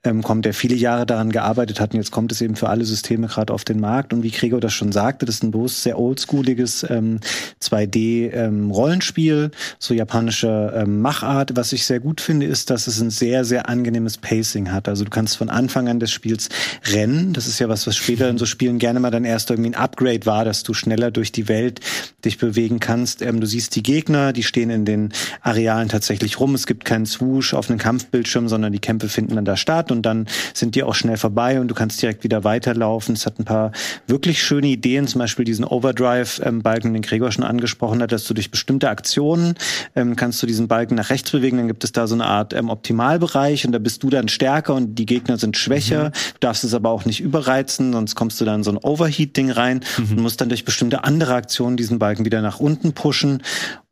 ähm, 0.04 0.22
kommt, 0.22 0.44
der 0.44 0.54
viele 0.54 0.74
Jahre 0.74 1.06
daran 1.06 1.30
gearbeitet 1.30 1.80
hat. 1.80 1.92
Und 1.92 1.98
jetzt 1.98 2.10
kommt 2.10 2.32
es 2.32 2.40
eben 2.40 2.56
für 2.56 2.68
alle 2.68 2.84
Systeme 2.84 3.28
gerade 3.28 3.52
auf 3.52 3.64
den 3.64 3.80
Markt. 3.80 4.12
Und 4.12 4.22
wie 4.22 4.30
Gregor 4.30 4.60
das 4.60 4.72
schon 4.72 4.90
sagte, 4.90 5.26
das 5.26 5.36
ist 5.36 5.44
ein 5.44 5.52
bloß 5.52 5.82
sehr 5.82 5.98
oldschooliges 5.98 6.86
ähm, 6.90 7.20
2D-Rollenspiel, 7.62 9.44
ähm, 9.44 9.50
so 9.78 9.94
japanische 9.94 10.72
ähm, 10.76 11.00
Machart. 11.00 11.56
Was 11.56 11.72
ich 11.72 11.86
sehr 11.86 12.00
gut 12.00 12.20
finde, 12.20 12.46
ist, 12.46 12.70
dass 12.70 12.88
es 12.88 13.00
ein 13.00 13.10
sehr, 13.10 13.44
sehr 13.44 13.68
angenehmes 13.68 14.18
Pacing 14.18 14.72
hat. 14.72 14.88
Also 14.88 15.04
du 15.04 15.10
kannst 15.10 15.36
von 15.36 15.48
Anfang 15.48 15.88
an 15.88 16.00
des 16.00 16.10
Spiels 16.10 16.48
rennen. 16.86 17.32
Das 17.32 17.46
ist 17.46 17.60
ja 17.60 17.68
was, 17.68 17.86
was 17.86 17.96
später 17.96 18.28
in 18.28 18.38
so 18.38 18.46
Spielen 18.46 18.78
gerne 18.78 18.98
mal 18.98 19.10
dann 19.10 19.24
erst 19.24 19.50
irgendwie 19.50 19.70
ein 19.70 19.74
Upgrade 19.74 20.26
war, 20.26 20.44
dass 20.44 20.64
du 20.64 20.74
schneller 20.74 21.12
durch 21.12 21.30
die 21.30 21.46
Welt 21.46 21.80
dich 22.24 22.38
bewegen 22.38 22.80
kannst. 22.80 23.22
Ähm, 23.22 23.40
du 23.40 23.46
siehst 23.46 23.76
die 23.76 23.84
Gegner, 23.84 24.32
die 24.32 24.42
stehen 24.42 24.70
in 24.70 24.84
den 24.84 25.12
Arealen 25.42 25.88
tatsächlich 25.88 26.40
rum. 26.40 26.56
Es 26.56 26.66
gibt 26.66 26.84
keinen 26.84 27.06
Swoosh 27.06 27.54
auf 27.54 27.70
einem 27.70 27.78
Kampfbildschirm, 27.78 28.48
sondern 28.48 28.72
die 28.72 28.80
Kämpfe 28.80 29.08
finden 29.08 29.36
dann 29.36 29.44
da 29.44 29.56
statt 29.56 29.91
und 29.92 30.02
dann 30.02 30.26
sind 30.54 30.74
die 30.74 30.82
auch 30.82 30.94
schnell 30.94 31.16
vorbei 31.16 31.60
und 31.60 31.68
du 31.68 31.74
kannst 31.74 32.02
direkt 32.02 32.24
wieder 32.24 32.44
weiterlaufen. 32.44 33.14
Es 33.14 33.26
hat 33.26 33.38
ein 33.38 33.44
paar 33.44 33.72
wirklich 34.06 34.42
schöne 34.42 34.66
Ideen, 34.66 35.06
zum 35.06 35.20
Beispiel 35.20 35.44
diesen 35.44 35.64
Overdrive-Balken, 35.64 36.92
den 36.92 37.02
Gregor 37.02 37.30
schon 37.30 37.44
angesprochen 37.44 38.02
hat, 38.02 38.12
dass 38.12 38.24
du 38.24 38.34
durch 38.34 38.50
bestimmte 38.50 38.88
Aktionen 38.88 39.54
ähm, 39.94 40.16
kannst 40.16 40.42
du 40.42 40.46
diesen 40.46 40.68
Balken 40.68 40.94
nach 40.94 41.10
rechts 41.10 41.30
bewegen, 41.30 41.58
dann 41.58 41.68
gibt 41.68 41.84
es 41.84 41.92
da 41.92 42.06
so 42.06 42.14
eine 42.14 42.26
Art 42.26 42.52
ähm, 42.52 42.70
Optimalbereich 42.70 43.66
und 43.66 43.72
da 43.72 43.78
bist 43.78 44.02
du 44.02 44.10
dann 44.10 44.28
stärker 44.28 44.74
und 44.74 44.96
die 44.96 45.06
Gegner 45.06 45.38
sind 45.38 45.56
schwächer. 45.56 46.08
Mhm. 46.08 46.12
Du 46.34 46.40
darfst 46.40 46.64
es 46.64 46.74
aber 46.74 46.90
auch 46.90 47.04
nicht 47.04 47.20
überreizen, 47.20 47.92
sonst 47.92 48.14
kommst 48.14 48.40
du 48.40 48.44
dann 48.44 48.60
in 48.60 48.64
so 48.64 48.70
ein 48.70 48.78
Overheat-Ding 48.78 49.50
rein 49.50 49.80
mhm. 49.98 50.16
und 50.16 50.22
musst 50.22 50.40
dann 50.40 50.48
durch 50.48 50.64
bestimmte 50.64 51.04
andere 51.04 51.34
Aktionen 51.34 51.76
diesen 51.76 51.98
Balken 51.98 52.24
wieder 52.24 52.42
nach 52.42 52.60
unten 52.60 52.92
pushen. 52.92 53.42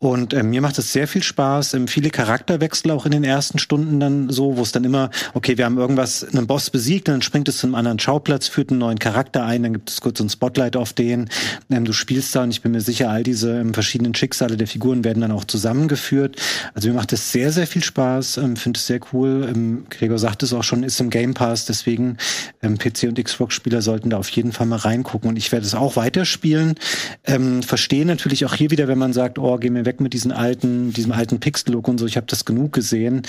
Und 0.02 0.32
äh, 0.32 0.43
mir 0.43 0.62
macht 0.62 0.78
es 0.78 0.94
sehr 0.94 1.06
viel 1.06 1.22
Spaß. 1.22 1.74
Ähm, 1.74 1.86
viele 1.86 2.09
Charakterwechsel 2.09 2.90
auch 2.90 3.05
in 3.05 3.12
den 3.12 3.22
ersten 3.22 3.59
Stunden 3.59 4.01
dann 4.01 4.31
so, 4.31 4.56
wo 4.56 4.62
es 4.62 4.72
dann 4.72 4.85
immer, 4.85 5.10
okay, 5.35 5.59
wir 5.59 5.66
haben 5.66 5.77
irgendwas, 5.77 6.24
einen 6.24 6.47
Boss 6.47 6.70
besiegt, 6.70 7.09
dann 7.09 7.20
springt 7.20 7.51
es 7.51 7.59
zu 7.59 7.66
einem 7.66 7.74
anderen 7.74 7.98
Schauplatz, 7.98 8.48
führt 8.48 8.70
einen 8.70 8.78
neuen 8.78 8.98
Charakter 8.98 9.44
ein, 9.44 9.62
dann 9.62 9.74
gibt 9.74 9.90
es 9.90 10.01
kurz 10.01 10.18
ein 10.20 10.31
Spotlight 10.31 10.74
auf 10.74 10.94
den. 10.94 11.28
Ähm, 11.70 11.85
du 11.85 11.93
spielst 11.93 12.35
da 12.35 12.44
und 12.44 12.51
ich 12.51 12.62
bin 12.62 12.72
mir 12.72 12.81
sicher, 12.81 13.10
all 13.10 13.22
diese 13.24 13.60
ähm, 13.60 13.74
verschiedenen 13.74 14.14
Schicksale 14.14 14.56
der 14.56 14.66
Figuren 14.66 15.05
werden 15.05 15.20
dann 15.20 15.32
auch 15.32 15.44
zusammengeführt. 15.44 16.36
Also 16.72 16.89
mir 16.89 16.94
macht 16.94 17.12
es 17.12 17.31
sehr, 17.31 17.52
sehr 17.52 17.66
viel 17.66 17.85
Spaß, 17.85 18.39
ähm, 18.39 18.56
finde 18.56 18.78
es 18.78 18.86
sehr 18.86 19.01
cool. 19.12 19.52
Ähm, 19.55 19.85
Gregor 19.90 20.18
sagt 20.18 20.43
es 20.43 20.55
auch 20.55 20.64
schon, 20.64 20.82
ist 20.82 20.98
im 21.01 21.10
Game 21.10 21.35
Pass, 21.35 21.66
deswegen 21.66 22.16
ähm, 22.62 22.78
PC 22.78 23.02
und 23.02 23.22
Xbox-Spieler 23.22 23.82
sollten 23.82 24.09
da 24.09 24.16
auf 24.16 24.31
jeden 24.31 24.52
Fall 24.52 24.66
mal 24.66 24.77
reingucken. 24.77 25.28
Und 25.28 25.36
ich 25.36 25.52
werde 25.52 25.66
es 25.66 25.74
auch 25.74 25.97
weiterspielen. 25.97 26.77
Ähm, 27.27 27.62
verstehe 27.62 28.06
natürlich 28.06 28.47
auch 28.47 28.55
hier 28.55 28.70
wieder, 28.70 28.89
wenn 28.89 28.97
man 28.97 29.12
sagt, 29.12 29.39
oh, 29.39 29.59
geh 29.59 29.68
mir 29.68 29.85
weg 29.85 29.90
weg 29.91 30.01
mit 30.01 30.12
diesen 30.12 30.31
alten, 30.31 30.93
diesem 30.93 31.11
alten 31.11 31.41
Pixel-Look 31.41 31.89
und 31.89 31.99
so. 31.99 32.07
Ich 32.07 32.17
habe 32.17 32.27
das 32.29 32.45
genug 32.45 32.73
gesehen. 32.73 33.23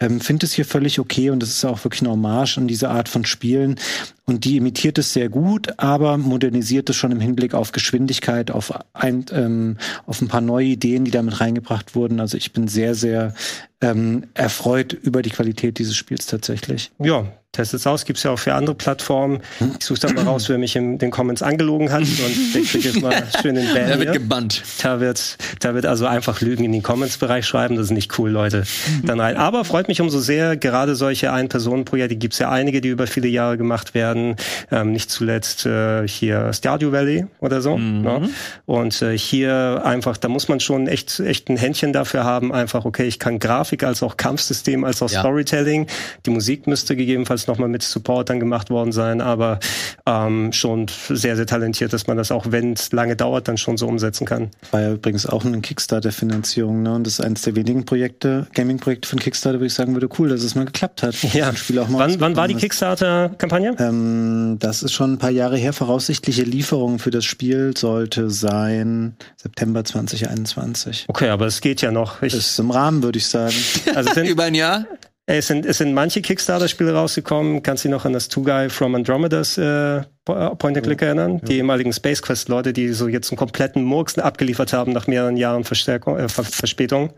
Ähm, 0.00 0.20
Finde 0.20 0.46
es 0.46 0.52
hier 0.52 0.64
völlig 0.64 0.98
okay 0.98 1.30
und 1.30 1.42
es 1.42 1.50
ist 1.50 1.64
auch 1.64 1.84
wirklich 1.84 2.02
eine 2.02 2.10
Hommage 2.10 2.58
an 2.58 2.66
diese 2.66 2.90
Art 2.90 3.08
von 3.08 3.24
Spielen. 3.24 3.76
Und 4.24 4.44
die 4.44 4.56
imitiert 4.56 4.98
es 4.98 5.12
sehr 5.12 5.28
gut, 5.28 5.78
aber 5.78 6.18
modernisiert 6.18 6.90
es 6.90 6.96
schon 6.96 7.12
im 7.12 7.20
Hinblick 7.20 7.54
auf 7.54 7.72
Geschwindigkeit, 7.72 8.50
auf 8.50 8.72
ein, 8.92 9.24
ähm, 9.32 9.78
auf 10.06 10.20
ein 10.20 10.28
paar 10.28 10.40
neue 10.40 10.66
Ideen, 10.66 11.04
die 11.04 11.10
damit 11.10 11.40
reingebracht 11.40 11.94
wurden. 11.94 12.20
Also 12.20 12.36
ich 12.36 12.52
bin 12.52 12.68
sehr, 12.68 12.94
sehr 12.94 13.32
ähm, 13.80 14.24
erfreut 14.34 14.92
über 14.92 15.22
die 15.22 15.30
Qualität 15.30 15.78
dieses 15.78 15.96
Spiels 15.96 16.26
tatsächlich. 16.26 16.90
Ja, 16.98 17.32
testet 17.58 17.80
es 17.80 17.86
aus. 17.86 18.04
Gibt's 18.04 18.22
ja 18.22 18.30
auch 18.30 18.38
für 18.38 18.54
andere 18.54 18.74
Plattformen. 18.74 19.40
Ich 19.78 19.84
suche 19.84 20.00
dann 20.00 20.14
mal 20.14 20.24
raus, 20.24 20.48
wer 20.48 20.58
mich 20.58 20.76
in 20.76 20.98
den 20.98 21.10
Comments 21.10 21.42
angelogen 21.42 21.92
hat 21.92 22.02
und 22.02 22.54
der 22.54 22.62
kriegt 22.62 22.84
jetzt 22.84 23.02
mal 23.02 23.22
schön 23.42 23.54
den 23.54 23.66
Ban. 23.72 23.86
Der 23.86 23.98
wird 24.00 24.12
gebannt. 24.12 24.62
Da 24.82 25.00
wird, 25.00 25.38
da 25.60 25.74
wird 25.74 25.86
also 25.86 26.06
einfach 26.06 26.40
Lügen 26.40 26.64
in 26.64 26.72
den 26.72 26.82
Comments-Bereich 26.82 27.46
schreiben. 27.46 27.76
Das 27.76 27.86
ist 27.86 27.92
nicht 27.92 28.18
cool, 28.18 28.30
Leute. 28.30 28.64
Dann 29.04 29.20
rein. 29.20 29.36
Aber 29.36 29.64
freut 29.64 29.88
mich 29.88 30.00
umso 30.00 30.18
sehr. 30.18 30.56
Gerade 30.56 30.94
solche 30.94 31.32
Ein-Personen-Projekte 31.32 32.16
gibt's 32.16 32.38
ja 32.38 32.50
einige, 32.50 32.80
die 32.80 32.88
über 32.88 33.06
viele 33.06 33.28
Jahre 33.28 33.58
gemacht 33.58 33.94
werden. 33.94 34.36
Ähm, 34.70 34.92
nicht 34.92 35.10
zuletzt 35.10 35.66
äh, 35.66 36.06
hier 36.08 36.52
Stardew 36.52 36.92
Valley 36.92 37.26
oder 37.40 37.60
so. 37.60 37.76
Mhm. 37.76 38.02
Ne? 38.02 38.28
Und 38.66 39.02
äh, 39.02 39.16
hier 39.16 39.82
einfach, 39.84 40.16
da 40.16 40.28
muss 40.28 40.48
man 40.48 40.60
schon 40.60 40.88
echt, 40.88 41.20
echt 41.20 41.48
ein 41.48 41.56
Händchen 41.56 41.92
dafür 41.92 42.24
haben. 42.24 42.52
Einfach, 42.52 42.84
okay, 42.84 43.04
ich 43.04 43.18
kann 43.18 43.38
Grafik 43.38 43.58
Grafik 43.58 43.82
als 43.82 44.02
auch 44.04 44.16
Kampfsystem 44.16 44.84
als 44.84 45.02
auch 45.02 45.10
ja. 45.10 45.20
Storytelling. 45.20 45.88
Die 46.26 46.30
Musik 46.30 46.66
müsste 46.66 46.94
gegebenenfalls 46.96 47.47
nochmal 47.48 47.68
mit 47.68 47.82
Support 47.82 48.30
dann 48.30 48.40
gemacht 48.40 48.70
worden 48.70 48.92
sein, 48.92 49.20
aber 49.20 49.58
ähm, 50.06 50.52
schon 50.52 50.86
sehr, 51.08 51.36
sehr 51.36 51.46
talentiert, 51.46 51.92
dass 51.92 52.06
man 52.06 52.16
das 52.16 52.30
auch, 52.30 52.46
wenn 52.50 52.72
es 52.74 52.92
lange 52.92 53.16
dauert, 53.16 53.48
dann 53.48 53.58
schon 53.58 53.76
so 53.76 53.86
umsetzen 53.86 54.26
kann. 54.26 54.50
War 54.70 54.80
ja 54.80 54.92
übrigens 54.92 55.26
auch 55.26 55.44
eine 55.44 55.60
Kickstarter-Finanzierung, 55.60 56.82
ne? 56.82 56.94
Und 56.94 57.06
das 57.06 57.14
ist 57.14 57.20
eines 57.20 57.42
der 57.42 57.56
wenigen 57.56 57.84
Projekte, 57.84 58.46
Gaming-Projekte 58.54 59.08
von 59.08 59.18
Kickstarter, 59.18 59.60
wo 59.60 59.64
ich 59.64 59.74
sagen 59.74 59.94
würde, 59.94 60.08
cool, 60.18 60.28
dass 60.28 60.42
es 60.42 60.54
mal 60.54 60.64
geklappt 60.64 61.02
hat. 61.02 61.14
Ja. 61.34 61.54
Spiel 61.54 61.78
auch 61.78 61.88
mal 61.88 61.98
wann, 61.98 62.20
wann 62.20 62.36
war 62.36 62.48
die 62.48 62.54
Kickstarter-Kampagne? 62.54 63.76
Ähm, 63.78 64.56
das 64.58 64.82
ist 64.82 64.92
schon 64.92 65.14
ein 65.14 65.18
paar 65.18 65.30
Jahre 65.30 65.56
her. 65.56 65.72
Voraussichtliche 65.72 66.42
Lieferung 66.42 66.98
für 66.98 67.10
das 67.10 67.24
Spiel 67.24 67.76
sollte 67.76 68.30
sein 68.30 69.16
September 69.36 69.84
2021. 69.84 71.06
Okay, 71.08 71.28
aber 71.28 71.46
es 71.46 71.60
geht 71.60 71.82
ja 71.82 71.90
noch. 71.90 72.22
Ich 72.22 72.34
ist 72.34 72.58
im 72.58 72.70
Rahmen, 72.70 73.02
würde 73.02 73.18
ich 73.18 73.26
sagen. 73.26 73.54
Also 73.94 74.12
sind, 74.12 74.26
Über 74.28 74.44
ein 74.44 74.54
Jahr? 74.54 74.86
Es 75.30 75.46
sind, 75.46 75.66
es 75.66 75.76
sind 75.76 75.92
manche 75.92 76.22
Kickstarter-Spiele 76.22 76.94
rausgekommen. 76.94 77.62
Kannst 77.62 77.84
du 77.84 77.88
dich 77.88 77.92
noch 77.94 78.06
an 78.06 78.14
das 78.14 78.28
Two 78.28 78.42
Guy 78.42 78.70
from 78.70 78.94
Andromedas 78.94 79.58
äh, 79.58 80.00
Point-and-Click 80.24 81.02
erinnern? 81.02 81.34
Ja. 81.34 81.44
Die 81.44 81.56
ehemaligen 81.58 81.92
Space 81.92 82.22
Quest-Leute, 82.22 82.72
die 82.72 82.94
so 82.94 83.08
jetzt 83.08 83.30
einen 83.30 83.36
kompletten 83.36 83.84
Murks 83.84 84.18
abgeliefert 84.18 84.72
haben 84.72 84.92
nach 84.92 85.06
mehreren 85.06 85.36
Jahren 85.36 85.64
Verstärkung, 85.64 86.18
äh, 86.18 86.30
Verspätung. 86.30 87.12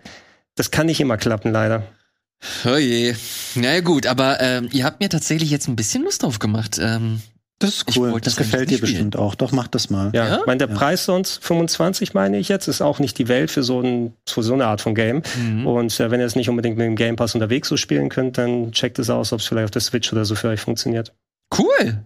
Das 0.57 0.73
kann 0.73 0.87
nicht 0.87 1.01
immer 1.01 1.19
klappen, 1.19 1.53
leider. 1.53 1.85
Oh 2.65 2.77
je. 2.77 3.15
Na 3.55 3.75
ja, 3.75 3.81
gut, 3.81 4.07
aber 4.07 4.41
ähm, 4.41 4.69
ihr 4.73 4.85
habt 4.85 5.01
mir 5.01 5.09
tatsächlich 5.09 5.53
jetzt 5.53 5.69
ein 5.69 5.77
bisschen 5.77 6.03
Lust 6.03 6.25
drauf 6.25 6.41
gemacht. 6.41 6.81
Ähm, 6.83 7.23
das 7.61 7.75
ist 7.75 7.97
cool. 7.97 8.13
Das, 8.13 8.23
das 8.23 8.37
gefällt 8.37 8.71
dir 8.71 8.79
spielen. 8.79 8.93
bestimmt 8.93 9.17
auch. 9.17 9.35
Doch, 9.35 9.53
mach 9.53 9.69
das 9.69 9.91
mal. 9.91 10.11
Ja, 10.15 10.27
ja? 10.27 10.43
Mein, 10.47 10.59
der 10.59 10.69
ja. 10.69 10.75
Preis 10.75 11.05
sonst 11.05 11.45
25, 11.45 12.15
meine 12.15 12.39
ich 12.39 12.49
jetzt, 12.49 12.69
ist 12.69 12.81
auch 12.81 12.99
nicht 12.99 13.19
die 13.19 13.29
Welt 13.29 13.51
für 13.51 13.63
so, 13.63 13.81
ein, 13.81 14.15
für 14.27 14.43
so 14.43 14.55
eine 14.55 14.67
Art 14.67 14.81
von 14.81 14.95
Game. 14.95 15.23
Mhm. 15.39 15.67
Und 15.67 16.01
äh, 16.01 16.11
wenn 16.11 16.21
ihr 16.21 16.27
es 16.27 16.37
nicht 16.37 16.49
unbedingt 16.49 16.79
mit 16.79 16.87
dem 16.87 16.97
Game 16.97 17.17
Pass 17.17 17.35
unterwegs 17.35 17.69
so 17.69 17.77
spielen 17.77 18.09
könnt, 18.09 18.39
dann 18.39 18.73
checkt 18.73 18.99
es 18.99 19.11
aus, 19.11 19.33
ob 19.35 19.41
es 19.41 19.47
vielleicht 19.47 19.67
auf 19.67 19.71
der 19.71 19.83
Switch 19.83 20.11
oder 20.13 20.25
so 20.25 20.35
für 20.35 20.49
euch 20.49 20.61
funktioniert. 20.61 21.13
Cool. 21.57 22.03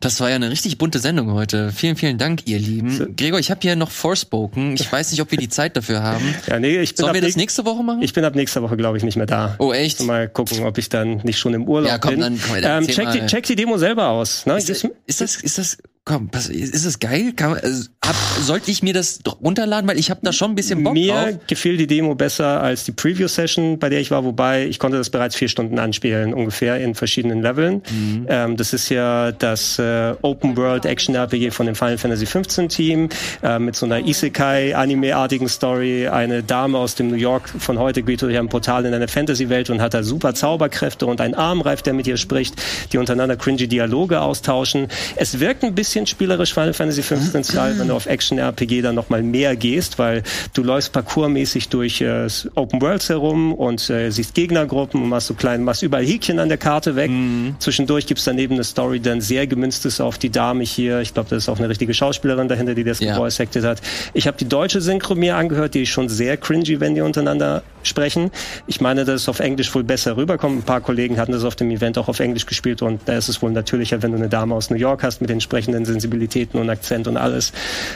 Das 0.00 0.20
war 0.20 0.28
ja 0.28 0.36
eine 0.36 0.50
richtig 0.50 0.78
bunte 0.78 0.98
Sendung 0.98 1.32
heute. 1.32 1.72
Vielen, 1.72 1.96
vielen 1.96 2.18
Dank, 2.18 2.46
ihr 2.46 2.58
Lieben. 2.58 3.16
Gregor, 3.16 3.38
ich 3.38 3.50
habe 3.50 3.60
hier 3.62 3.76
noch 3.76 3.90
Forspoken. 3.90 4.74
Ich 4.74 4.90
weiß 4.92 5.10
nicht, 5.10 5.20
ob 5.20 5.30
wir 5.30 5.38
die 5.38 5.48
Zeit 5.48 5.76
dafür 5.76 6.02
haben. 6.02 6.34
Ja, 6.46 6.58
nee, 6.58 6.78
ich 6.78 6.94
bin 6.94 7.04
Sollen 7.04 7.14
wir 7.14 7.20
das 7.20 7.36
nächste 7.36 7.64
Woche 7.64 7.82
machen? 7.82 8.02
Ich 8.02 8.12
bin 8.12 8.24
ab 8.24 8.34
nächster 8.34 8.62
Woche, 8.62 8.76
glaube 8.76 8.96
ich, 8.96 9.04
nicht 9.04 9.16
mehr 9.16 9.26
da. 9.26 9.56
Oh, 9.58 9.72
echt? 9.72 10.02
Mal 10.02 10.28
gucken, 10.28 10.64
ob 10.64 10.78
ich 10.78 10.88
dann 10.88 11.18
nicht 11.18 11.38
schon 11.38 11.54
im 11.54 11.66
Urlaub 11.66 11.90
ja, 11.90 11.98
komm, 11.98 12.10
bin. 12.12 12.20
Dann, 12.20 12.40
komm, 12.40 12.60
dann 12.60 12.84
ähm, 12.84 12.88
check, 12.88 13.10
die, 13.10 13.26
check 13.26 13.46
die 13.46 13.56
Demo 13.56 13.78
selber 13.78 14.08
aus. 14.08 14.46
Ne? 14.46 14.56
Ist, 14.56 14.68
ist, 14.68 15.20
das, 15.20 15.36
ist 15.36 15.58
das 15.58 15.78
komm, 16.08 16.30
pass, 16.30 16.48
ist 16.48 16.84
es 16.84 16.98
geil? 16.98 17.32
Kann, 17.36 17.54
also, 17.54 17.88
hab, 18.04 18.16
sollte 18.40 18.70
ich 18.70 18.82
mir 18.82 18.94
das 18.94 19.20
runterladen? 19.42 19.88
Weil 19.88 19.98
ich 19.98 20.10
habe 20.10 20.20
da 20.22 20.32
schon 20.32 20.52
ein 20.52 20.54
bisschen 20.54 20.82
Bock 20.82 20.94
mir 20.94 21.12
drauf. 21.12 21.26
Mir 21.26 21.40
gefiel 21.46 21.76
die 21.76 21.86
Demo 21.86 22.14
besser 22.14 22.62
als 22.62 22.84
die 22.84 22.92
Preview-Session, 22.92 23.78
bei 23.78 23.90
der 23.90 24.00
ich 24.00 24.10
war, 24.10 24.24
wobei 24.24 24.66
ich 24.66 24.78
konnte 24.78 24.96
das 24.96 25.10
bereits 25.10 25.36
vier 25.36 25.48
Stunden 25.48 25.78
anspielen, 25.78 26.32
ungefähr 26.32 26.80
in 26.80 26.94
verschiedenen 26.94 27.42
Leveln. 27.42 27.82
Mhm. 27.90 28.26
Ähm, 28.28 28.56
das 28.56 28.72
ist 28.72 28.88
ja 28.88 29.32
das 29.32 29.67
äh, 29.78 30.14
Open-World-Action-RPG 30.22 31.50
von 31.50 31.66
dem 31.66 31.74
Final 31.74 31.98
Fantasy 31.98 32.26
15 32.26 32.68
Team 32.68 33.08
äh, 33.42 33.58
mit 33.58 33.74
so 33.74 33.86
einer 33.86 34.06
Isekai-Anime-artigen 34.06 35.48
Story. 35.48 36.06
Eine 36.06 36.44
Dame 36.44 36.78
aus 36.78 36.94
dem 36.94 37.08
New 37.08 37.16
York 37.16 37.48
von 37.48 37.78
heute 37.78 38.02
geht 38.02 38.22
durch 38.22 38.38
ein 38.38 38.48
Portal 38.48 38.84
in 38.84 38.94
eine 38.94 39.08
Fantasy-Welt 39.08 39.70
und 39.70 39.82
hat 39.82 39.94
da 39.94 40.04
super 40.04 40.34
Zauberkräfte 40.34 41.06
und 41.06 41.20
einen 41.20 41.34
Armreif, 41.34 41.82
der 41.82 41.92
mit 41.92 42.06
ihr 42.06 42.16
spricht, 42.16 42.54
die 42.92 42.98
untereinander 42.98 43.36
cringy 43.36 43.66
Dialoge 43.66 44.20
austauschen. 44.20 44.86
Es 45.16 45.40
wirkt 45.40 45.64
ein 45.64 45.74
bisschen 45.74 46.06
spielerisch 46.06 46.54
Final 46.54 46.72
Fantasy 46.72 47.02
15 47.02 47.44
Style, 47.44 47.78
wenn 47.78 47.88
du 47.88 47.94
auf 47.94 48.06
Action-RPG 48.06 48.82
dann 48.82 48.94
nochmal 48.94 49.22
mehr 49.22 49.56
gehst, 49.56 49.98
weil 49.98 50.22
du 50.54 50.62
läufst 50.62 50.92
parkourmäßig 50.92 51.68
durch 51.68 52.00
äh, 52.00 52.28
Open 52.54 52.80
Worlds 52.80 53.08
herum 53.08 53.54
und 53.54 53.90
äh, 53.90 54.10
siehst 54.10 54.34
Gegnergruppen 54.34 55.02
und 55.02 55.08
machst 55.08 55.28
so 55.28 55.34
klein, 55.34 55.64
machst 55.64 55.82
überall 55.82 56.04
Häkchen 56.04 56.38
an 56.38 56.48
der 56.48 56.58
Karte 56.58 56.96
weg. 56.96 57.10
Zwischendurch 57.58 58.06
gibt's 58.06 58.24
daneben 58.24 58.54
eine 58.54 58.64
Story, 58.64 59.00
die 59.00 59.08
dann 59.08 59.20
sehr 59.20 59.46
gemünzt 59.58 59.84
ist 59.86 60.00
auf 60.00 60.18
die 60.18 60.30
Dame 60.30 60.62
hier. 60.62 61.00
Ich 61.00 61.14
glaube, 61.14 61.28
das 61.30 61.38
ist 61.44 61.48
auch 61.48 61.58
eine 61.58 61.68
richtige 61.68 61.92
Schauspielerin 61.92 62.46
dahinter, 62.46 62.76
die 62.76 62.84
das 62.84 63.00
Ja. 63.00 63.14
gevoice 63.14 63.40
hat. 63.40 63.80
Ich 64.14 64.26
habe 64.28 64.36
die 64.38 64.48
deutsche 64.48 64.80
Synchro 64.80 65.16
mir 65.16 65.34
angehört, 65.36 65.74
die 65.74 65.82
ist 65.82 65.88
schon 65.88 66.08
sehr 66.08 66.36
cringy, 66.36 66.78
wenn 66.78 66.94
die 66.94 67.00
untereinander 67.00 67.62
sprechen. 67.82 68.30
Ich 68.68 68.80
meine, 68.80 69.04
dass 69.04 69.22
es 69.22 69.28
auf 69.28 69.40
Englisch 69.40 69.74
wohl 69.74 69.82
besser 69.82 70.16
rüberkommt. 70.16 70.58
Ein 70.60 70.62
paar 70.62 70.80
Kollegen 70.80 71.18
hatten 71.18 71.32
das 71.32 71.42
auf 71.44 71.56
dem 71.56 71.70
Event 71.70 71.98
auch 71.98 72.06
auf 72.08 72.20
Englisch 72.20 72.46
gespielt 72.46 72.82
und 72.82 73.00
da 73.06 73.16
ist 73.16 73.28
es 73.28 73.42
wohl 73.42 73.50
natürlicher, 73.50 74.00
wenn 74.02 74.12
du 74.12 74.18
eine 74.18 74.28
Dame 74.28 74.54
aus 74.54 74.70
New 74.70 74.76
York 74.76 75.02
hast 75.02 75.20
mit 75.20 75.30
entsprechenden 75.30 75.84
Sensibilitäten 75.84 76.60
und 76.60 76.70
Akzent 76.70 77.08
und 77.08 77.16
alles, 77.16 77.52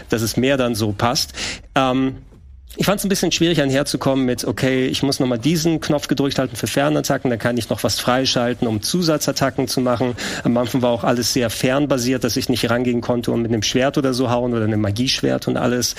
dass 0.08 0.22
es 0.22 0.36
mehr 0.36 0.56
dann 0.56 0.74
so 0.74 0.92
passt. 0.92 1.32
Ähm, 1.76 2.16
ich 2.76 2.86
fand 2.86 2.98
es 2.98 3.04
ein 3.04 3.10
bisschen 3.10 3.32
schwierig, 3.32 3.60
einherzukommen 3.60 4.24
mit, 4.24 4.44
okay, 4.44 4.86
ich 4.86 5.02
muss 5.02 5.20
nochmal 5.20 5.38
diesen 5.38 5.80
Knopf 5.80 6.08
gedrückt 6.08 6.38
halten 6.38 6.56
für 6.56 6.66
Fernattacken, 6.66 7.28
dann 7.28 7.38
kann 7.38 7.58
ich 7.58 7.68
noch 7.68 7.84
was 7.84 8.00
freischalten, 8.00 8.66
um 8.66 8.80
Zusatzattacken 8.80 9.68
zu 9.68 9.80
machen. 9.80 10.14
Am 10.42 10.56
Anfang 10.56 10.80
war 10.80 10.90
auch 10.90 11.04
alles 11.04 11.32
sehr 11.32 11.50
fernbasiert, 11.50 12.24
dass 12.24 12.36
ich 12.36 12.48
nicht 12.48 12.70
rangehen 12.70 13.02
konnte 13.02 13.30
und 13.30 13.42
mit 13.42 13.52
einem 13.52 13.62
Schwert 13.62 13.98
oder 13.98 14.14
so 14.14 14.30
hauen 14.30 14.54
oder 14.54 14.64
einem 14.64 14.80
Magieschwert 14.80 15.48
und 15.48 15.58
alles. 15.58 15.94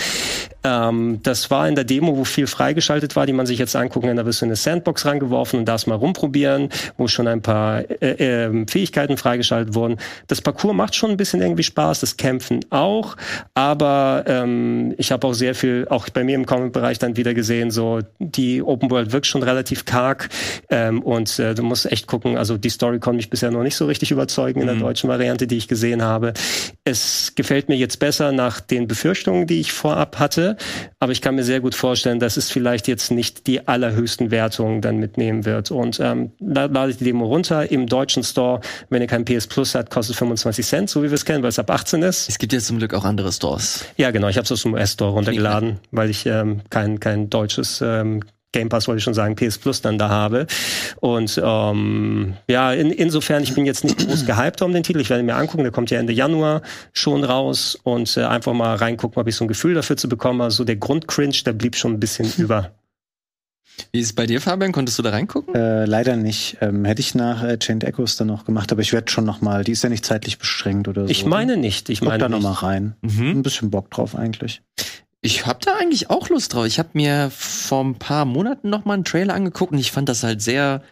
Ähm, 0.63 1.19
das 1.21 1.51
war 1.51 1.67
in 1.67 1.75
der 1.75 1.83
Demo, 1.83 2.17
wo 2.17 2.23
viel 2.23 2.47
freigeschaltet 2.47 3.15
war, 3.15 3.25
die 3.27 3.33
man 3.33 3.45
sich 3.45 3.59
jetzt 3.59 3.75
angucken 3.75 4.07
kann. 4.07 4.17
Da 4.17 4.25
wirst 4.25 4.41
du 4.41 4.45
in 4.45 4.49
eine 4.49 4.55
Sandbox 4.55 5.05
rangeworfen 5.05 5.59
und 5.59 5.65
darfst 5.65 5.85
mal 5.87 5.95
rumprobieren, 5.95 6.69
wo 6.97 7.07
schon 7.07 7.27
ein 7.27 7.41
paar 7.41 7.81
äh, 8.01 8.45
äh, 8.47 8.65
Fähigkeiten 8.67 9.17
freigeschaltet 9.17 9.75
wurden. 9.75 9.97
Das 10.27 10.41
Parcours 10.41 10.73
macht 10.75 10.95
schon 10.95 11.11
ein 11.11 11.17
bisschen 11.17 11.41
irgendwie 11.41 11.63
Spaß, 11.63 11.99
das 11.99 12.17
Kämpfen 12.17 12.61
auch, 12.71 13.15
aber 13.53 14.23
ähm, 14.25 14.95
ich 14.97 15.11
habe 15.11 15.27
auch 15.27 15.33
sehr 15.33 15.53
viel, 15.53 15.87
auch 15.89 16.09
bei 16.09 16.23
mir 16.23 16.35
im 16.35 16.45
Comic-Bereich 16.63 16.99
dann 16.99 17.17
wieder 17.17 17.33
gesehen, 17.33 17.71
so 17.71 17.99
die 18.19 18.61
Open 18.61 18.89
World 18.91 19.11
wirkt 19.11 19.27
schon 19.27 19.43
relativ 19.43 19.85
karg 19.85 20.29
ähm, 20.69 21.01
und 21.01 21.37
äh, 21.39 21.53
du 21.55 21.63
musst 21.63 21.91
echt 21.91 22.07
gucken, 22.07 22.37
also 22.37 22.57
die 22.57 22.69
Story 22.69 22.99
konnte 22.99 23.17
mich 23.17 23.29
bisher 23.29 23.51
noch 23.51 23.63
nicht 23.63 23.75
so 23.75 23.85
richtig 23.85 24.11
überzeugen 24.11 24.61
in 24.61 24.67
der 24.67 24.75
deutschen 24.77 25.09
Variante, 25.09 25.47
die 25.47 25.57
ich 25.57 25.67
gesehen 25.67 26.01
habe. 26.01 26.33
Es 26.83 27.33
gefällt 27.35 27.69
mir 27.69 27.75
jetzt 27.75 27.99
besser 27.99 28.31
nach 28.31 28.59
den 28.59 28.87
Befürchtungen, 28.87 29.47
die 29.47 29.59
ich 29.59 29.71
vorab 29.71 30.19
hatte, 30.19 30.57
aber 30.99 31.11
ich 31.11 31.21
kann 31.21 31.35
mir 31.35 31.43
sehr 31.43 31.59
gut 31.59 31.75
vorstellen, 31.75 32.19
dass 32.19 32.37
es 32.37 32.49
vielleicht 32.51 32.87
jetzt 32.87 33.11
nicht 33.11 33.47
die 33.47 33.67
allerhöchsten 33.67 34.31
Wertungen 34.31 34.81
dann 34.81 34.97
mitnehmen 34.97 35.45
wird. 35.45 35.71
Und 35.71 35.99
ähm, 35.99 36.31
la- 36.39 36.65
ladet 36.65 36.99
die 36.99 37.05
Demo 37.05 37.25
runter 37.25 37.71
im 37.71 37.87
deutschen 37.87 38.23
Store. 38.23 38.61
Wenn 38.89 39.01
ihr 39.01 39.07
kein 39.07 39.25
PS 39.25 39.47
Plus 39.47 39.75
habt, 39.75 39.89
kostet 39.89 40.15
25 40.15 40.65
Cent, 40.65 40.89
so 40.89 41.01
wie 41.03 41.09
wir 41.09 41.15
es 41.15 41.25
kennen, 41.25 41.43
weil 41.43 41.49
es 41.49 41.59
ab 41.59 41.69
18 41.71 42.01
ist. 42.03 42.29
Es 42.29 42.37
gibt 42.37 42.53
ja 42.53 42.59
zum 42.59 42.77
Glück 42.79 42.93
auch 42.93 43.05
andere 43.05 43.31
Stores. 43.31 43.85
Ja, 43.97 44.11
genau. 44.11 44.27
Ich 44.27 44.37
habe 44.37 44.45
es 44.45 44.51
aus 44.51 44.61
dem 44.63 44.73
US-Store 44.73 45.11
runtergeladen, 45.11 45.79
weil 45.91 46.09
ich 46.09 46.25
ähm, 46.25 46.52
kein, 46.69 46.99
kein 46.99 47.29
deutsches 47.29 47.81
ähm, 47.81 48.21
Game 48.53 48.69
Pass, 48.69 48.87
wollte 48.87 48.99
ich 48.99 49.03
schon 49.03 49.15
sagen, 49.15 49.35
PS 49.35 49.57
Plus 49.57 49.81
dann 49.81 49.97
da 49.97 50.09
habe. 50.09 50.45
Und 51.01 51.41
ähm, 51.43 52.35
ja, 52.47 52.71
in, 52.71 52.91
insofern, 52.91 53.43
ich 53.43 53.53
bin 53.55 53.65
jetzt 53.65 53.83
nicht 53.83 53.97
groß 53.97 54.25
gehypt 54.25 54.61
um 54.61 54.71
den 54.73 54.83
Titel. 54.83 55.01
Ich 55.01 55.09
werde 55.09 55.23
mir 55.23 55.35
angucken, 55.35 55.63
der 55.63 55.71
kommt 55.71 55.89
ja 55.91 55.99
Ende 55.99 56.13
Januar 56.13 56.61
schon 56.93 57.23
raus 57.23 57.77
und 57.83 58.15
äh, 58.15 58.23
einfach 58.23 58.53
mal 58.53 58.75
reingucken, 58.75 59.19
ob 59.19 59.27
ich 59.27 59.35
so 59.35 59.43
ein 59.43 59.47
Gefühl 59.47 59.73
dafür 59.73 59.97
zu 59.97 60.07
bekommen. 60.07 60.41
Also 60.41 60.63
der 60.63 60.75
Grundcringe, 60.75 61.33
der 61.45 61.53
blieb 61.53 61.75
schon 61.75 61.93
ein 61.93 61.99
bisschen 61.99 62.31
über. 62.37 62.71
Wie 63.91 63.99
ist 64.01 64.05
es 64.07 64.13
bei 64.13 64.27
dir, 64.27 64.39
Fabian? 64.39 64.71
Konntest 64.71 64.99
du 64.99 65.03
da 65.03 65.09
reingucken? 65.09 65.55
Äh, 65.55 65.85
leider 65.85 66.15
nicht. 66.15 66.57
Ähm, 66.61 66.85
hätte 66.85 67.01
ich 67.01 67.15
nach 67.15 67.43
äh, 67.43 67.57
Chained 67.57 67.83
Echoes 67.83 68.17
dann 68.17 68.27
noch 68.27 68.45
gemacht, 68.45 68.71
aber 68.71 68.81
ich 68.81 68.93
werde 68.93 69.11
schon 69.11 69.25
noch 69.25 69.41
mal. 69.41 69.63
Die 69.63 69.71
ist 69.71 69.83
ja 69.83 69.89
nicht 69.89 70.05
zeitlich 70.05 70.37
beschränkt 70.37 70.87
oder 70.87 71.05
so. 71.05 71.09
Ich 71.09 71.25
meine 71.25 71.57
nicht. 71.57 71.89
Ich 71.89 72.01
Guck 72.01 72.09
meine 72.09 72.19
da 72.19 72.29
noch 72.29 72.37
nicht. 72.37 72.43
mal 72.43 72.51
rein. 72.53 72.95
Mhm. 73.01 73.29
Ein 73.31 73.41
bisschen 73.41 73.71
Bock 73.71 73.89
drauf 73.89 74.15
eigentlich. 74.15 74.61
Ich 75.25 75.45
hab 75.45 75.61
da 75.61 75.77
eigentlich 75.77 76.09
auch 76.09 76.27
Lust 76.27 76.53
drauf. 76.53 76.65
Ich 76.65 76.79
habe 76.79 76.89
mir 76.93 77.29
vor 77.31 77.81
ein 77.81 77.95
paar 77.97 78.25
Monaten 78.25 78.69
noch 78.69 78.83
mal 78.83 78.95
einen 78.95 79.05
Trailer 79.05 79.33
angeguckt 79.33 79.71
und 79.71 79.77
ich 79.77 79.93
fand 79.93 80.09
das 80.09 80.21
halt 80.21 80.41
sehr 80.41 80.83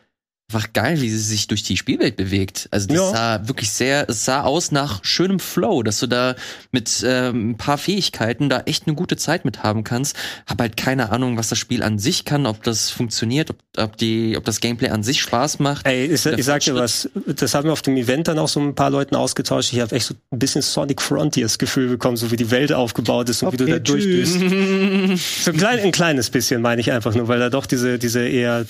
einfach 0.54 0.74
geil, 0.74 1.00
wie 1.02 1.10
sie 1.10 1.18
sich 1.18 1.48
durch 1.48 1.64
die 1.64 1.78
Spielwelt 1.78 2.18
bewegt. 2.18 2.68
Also 2.72 2.88
das 2.88 2.98
Ja. 2.98 3.10
sah 3.12 3.48
wirklich 3.48 3.72
sehr, 3.72 4.10
es 4.10 4.26
sah 4.26 4.42
aus 4.42 4.72
nach 4.72 5.04
schönem 5.04 5.40
Flow, 5.40 5.82
dass 5.84 6.00
du 6.00 6.08
da 6.08 6.36
mit 6.72 7.04
ähm, 7.06 7.52
ein 7.52 7.58
paar 7.58 7.78
Fähigkeiten 7.78 8.50
da 8.50 8.62
echt 8.66 8.86
eine 8.88 8.96
gute 8.96 9.16
Zeit 9.16 9.46
mit 9.46 9.64
haben 9.64 9.84
kannst. 9.84 10.16
Hab 10.46 10.60
halt 10.60 10.76
keine 10.76 11.12
Ahnung, 11.12 11.38
was 11.38 11.48
das 11.50 11.58
Spiel 11.58 11.84
an 11.84 12.00
sich 12.00 12.26
kann, 12.26 12.46
ob 12.46 12.64
das 12.64 12.90
funktioniert, 12.90 13.50
ob, 13.50 13.58
ob 13.78 13.98
die, 13.98 14.36
ob 14.38 14.44
das 14.44 14.60
Gameplay 14.60 14.90
an 14.90 15.04
sich 15.04 15.22
Spaß 15.22 15.60
macht. 15.60 15.86
Ey, 15.88 16.06
ich, 16.06 16.26
ich 16.26 16.46
sag 16.46 16.62
dir 16.62 16.76
was, 16.76 17.10
das 17.28 17.54
haben 17.54 17.66
wir 17.66 17.74
auf 17.74 17.82
dem 17.82 17.96
Event 17.96 18.28
dann 18.28 18.38
auch 18.40 18.50
so 18.50 18.60
ein 18.60 18.76
paar 18.76 18.90
Leuten 18.90 19.16
ausgetauscht. 19.16 19.72
Ich 19.72 19.80
habe 19.80 19.96
echt 19.96 20.08
so 20.08 20.16
ein 20.32 20.40
bisschen 20.40 20.62
Sonic 20.62 21.02
Frontiers 21.02 21.58
Gefühl 21.58 21.88
bekommen, 21.88 22.18
so 22.18 22.30
wie 22.32 22.36
die 22.36 22.52
Welt 22.52 22.74
aufgebaut 22.74 23.30
ist 23.30 23.42
und 23.44 23.54
wie 23.54 23.58
du 23.58 23.64
Okay, 23.64 23.74
da 23.74 23.80
durchbüßt. 23.80 24.40
So 25.44 25.52
ein, 25.52 25.58
klein, 25.58 25.80
ein 25.80 25.92
kleines 25.92 26.30
bisschen 26.30 26.62
meine 26.62 26.82
ich 26.82 26.92
einfach 26.92 27.16
nur, 27.16 27.28
weil 27.28 27.40
da 27.40 27.50
doch 27.50 27.66
diese, 27.66 27.98
diese 28.00 28.28
eher 28.28 28.66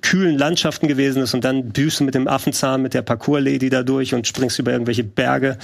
kühlen 0.00 0.36
Landschaften 0.38 0.85
gewesen 0.88 1.22
ist 1.22 1.34
und 1.34 1.44
dann 1.44 1.70
büßt 1.70 2.00
du 2.00 2.04
mit 2.04 2.14
dem 2.14 2.28
Affenzahn, 2.28 2.82
mit 2.82 2.94
der 2.94 3.02
Parkour-Lady 3.02 3.70
da 3.70 3.82
durch 3.82 4.14
und 4.14 4.26
springst 4.26 4.58
über 4.58 4.72
irgendwelche 4.72 5.04
Berge. 5.04 5.58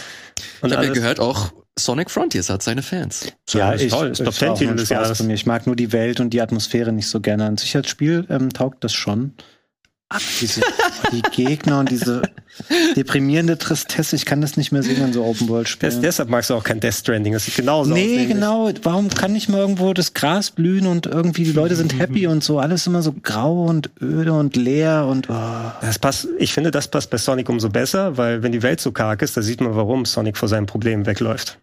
Und 0.61 0.70
Ich 0.70 0.77
habe 0.77 0.86
ja 0.86 0.93
gehört, 0.93 1.20
auch 1.20 1.53
Sonic 1.78 2.11
Frontiers 2.11 2.51
hat 2.51 2.62
seine 2.62 2.82
Fans. 2.82 3.32
Ja, 3.51 3.73
ist 3.73 3.90
toll, 3.90 4.09
ist 4.09 4.19
Top 4.19 4.28
auch 4.28 4.32
10 4.32 4.55
Titel 4.55 4.70
ein 4.73 4.77
des 4.77 4.89
Jahres. 4.90 5.19
für 5.19 5.24
mich. 5.24 5.40
Ich 5.40 5.47
mag 5.47 5.66
nur 5.66 5.77
die 5.77 5.93
Welt 5.93 6.20
und 6.20 6.31
die 6.31 6.43
Atmosphäre 6.43 6.93
nicht 6.93 7.09
so 7.09 7.20
gerne. 7.20 7.47
An 7.47 7.57
sich 7.57 7.74
als 7.74 7.89
Spiel 7.89 8.27
ähm, 8.28 8.53
taugt 8.53 8.85
das 8.85 8.93
schon. 8.93 9.35
Diese, 10.40 10.60
die 11.12 11.22
Gegner 11.22 11.80
und 11.80 11.90
diese 11.90 12.22
deprimierende 12.97 13.59
Tristesse, 13.59 14.16
ich 14.16 14.24
kann 14.24 14.40
das 14.40 14.56
nicht 14.56 14.72
mehr 14.72 14.82
sehen 14.82 15.02
in 15.02 15.12
so 15.12 15.24
Open 15.24 15.48
World 15.48 15.68
Spielen. 15.68 16.02
deshalb 16.02 16.28
magst 16.28 16.51
du 16.51 16.55
auch 16.55 16.64
kein 16.64 16.80
Death 16.80 16.94
Stranding. 16.94 17.32
Das 17.32 17.44
sieht 17.44 17.56
genauso 17.56 17.93
aus. 17.93 17.97
Nee, 17.97 18.26
genau. 18.26 18.70
Warum 18.82 19.09
kann 19.09 19.32
nicht 19.32 19.48
mal 19.48 19.59
irgendwo 19.59 19.93
das 19.93 20.14
Gras 20.14 20.51
blühen 20.51 20.86
und 20.86 21.06
irgendwie 21.06 21.44
die 21.44 21.52
Leute 21.52 21.76
sind 21.76 21.98
happy 21.98 22.26
und 22.26 22.44
so? 22.44 22.59
Alles 22.59 22.86
immer 22.86 23.02
so 23.02 23.12
grau 23.22 23.64
und 23.64 23.90
öde 24.01 24.32
und 24.32 24.56
leer 24.56 25.06
und 25.06 25.28
oh. 25.30 25.72
Das 25.80 25.98
passt, 25.98 26.28
ich 26.39 26.52
finde, 26.52 26.70
das 26.70 26.89
passt 26.89 27.10
bei 27.10 27.18
Sonic 27.18 27.48
umso 27.48 27.68
besser, 27.68 28.16
weil 28.16 28.43
wenn 28.43 28.52
die 28.52 28.62
Welt 28.62 28.80
so 28.80 28.93
karg 28.93 29.22
ist, 29.22 29.36
da 29.36 29.43
sieht 29.43 29.60
man, 29.60 29.74
warum 29.74 30.05
Sonic 30.05 30.36
vor 30.36 30.48
seinen 30.48 30.66
Problemen 30.66 31.06
wegläuft. 31.06 31.59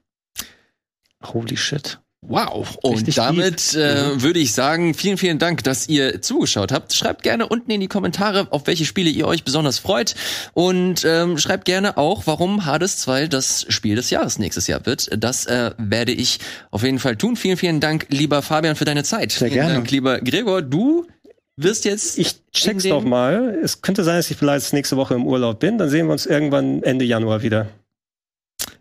holy 1.23 1.57
shit. 1.57 1.99
Wow. 2.21 2.77
Und 2.81 2.95
Richtig 2.95 3.15
damit 3.15 3.73
äh, 3.75 4.21
würde 4.21 4.39
ich 4.39 4.53
sagen, 4.53 4.93
vielen, 4.93 5.17
vielen 5.17 5.39
Dank, 5.39 5.63
dass 5.63 5.87
ihr 5.87 6.21
zugeschaut 6.21 6.71
habt. 6.71 6.93
Schreibt 6.93 7.23
gerne 7.23 7.47
unten 7.47 7.71
in 7.71 7.79
die 7.79 7.87
Kommentare, 7.87 8.47
auf 8.51 8.67
welche 8.67 8.85
Spiele 8.85 9.09
ihr 9.09 9.25
euch 9.25 9.45
besonders 9.45 9.79
freut. 9.79 10.15
Und 10.53 11.05
ähm, 11.05 11.37
schreibt 11.37 11.63
gerne 11.63 11.97
auch, 11.97 12.27
warum 12.27 12.65
Hades 12.65 12.97
2 12.97 13.27
das 13.27 13.65
Spiel 13.69 13.95
des 13.95 14.09
Jahres 14.09 14.37
nächstes 14.37 14.67
Jahr 14.67 14.85
wird. 14.85 15.09
Das 15.17 15.45
äh, 15.45 15.71
werde 15.77 16.11
ich 16.11 16.39
auf 16.71 16.83
jeden 16.83 16.99
Fall 16.99 17.15
tun. 17.15 17.37
Vielen, 17.37 17.57
vielen 17.57 17.79
Dank, 17.79 18.07
lieber 18.09 18.41
Fabian, 18.41 18.75
für 18.75 18.85
deine 18.85 19.03
Zeit. 19.03 19.31
Sehr 19.31 19.47
vielen 19.47 19.61
gerne. 19.61 19.73
Dank, 19.75 19.89
lieber 19.89 20.19
Gregor. 20.19 20.61
Du 20.61 21.07
wirst 21.55 21.85
jetzt. 21.85 22.19
Ich 22.19 22.35
check's 22.51 22.83
doch 22.83 23.03
mal. 23.03 23.57
Es 23.63 23.81
könnte 23.81 24.03
sein, 24.03 24.17
dass 24.17 24.29
ich 24.29 24.35
vielleicht 24.35 24.73
nächste 24.73 24.97
Woche 24.97 25.13
im 25.13 25.25
Urlaub 25.25 25.59
bin. 25.61 25.77
Dann 25.77 25.89
sehen 25.89 26.07
wir 26.07 26.11
uns 26.11 26.25
irgendwann 26.25 26.83
Ende 26.83 27.05
Januar 27.05 27.43
wieder. 27.43 27.67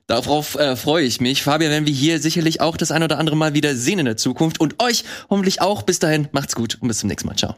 Darauf 0.09 0.55
äh, 0.55 0.75
freue 0.75 1.05
ich 1.05 1.21
mich. 1.21 1.43
Fabian 1.43 1.71
werden 1.71 1.87
wir 1.87 1.93
hier 1.93 2.19
sicherlich 2.19 2.63
auch 2.63 2.79
das 2.79 2.91
ein 2.91 3.03
oder 3.03 3.19
andere 3.19 3.37
Mal 3.37 3.53
wieder 3.55 3.77
sehen 3.77 3.99
in 3.99 4.07
der 4.07 4.17
Zukunft 4.17 4.59
und 4.59 4.83
euch 4.83 5.05
hoffentlich 5.29 5.61
auch. 5.61 5.83
Bis 5.83 5.99
dahin, 5.99 6.29
macht's 6.33 6.57
gut 6.57 6.79
und 6.81 6.89
bis 6.89 6.99
zum 6.99 7.09
nächsten 7.09 7.29
Mal. 7.29 7.37
Ciao. 7.37 7.57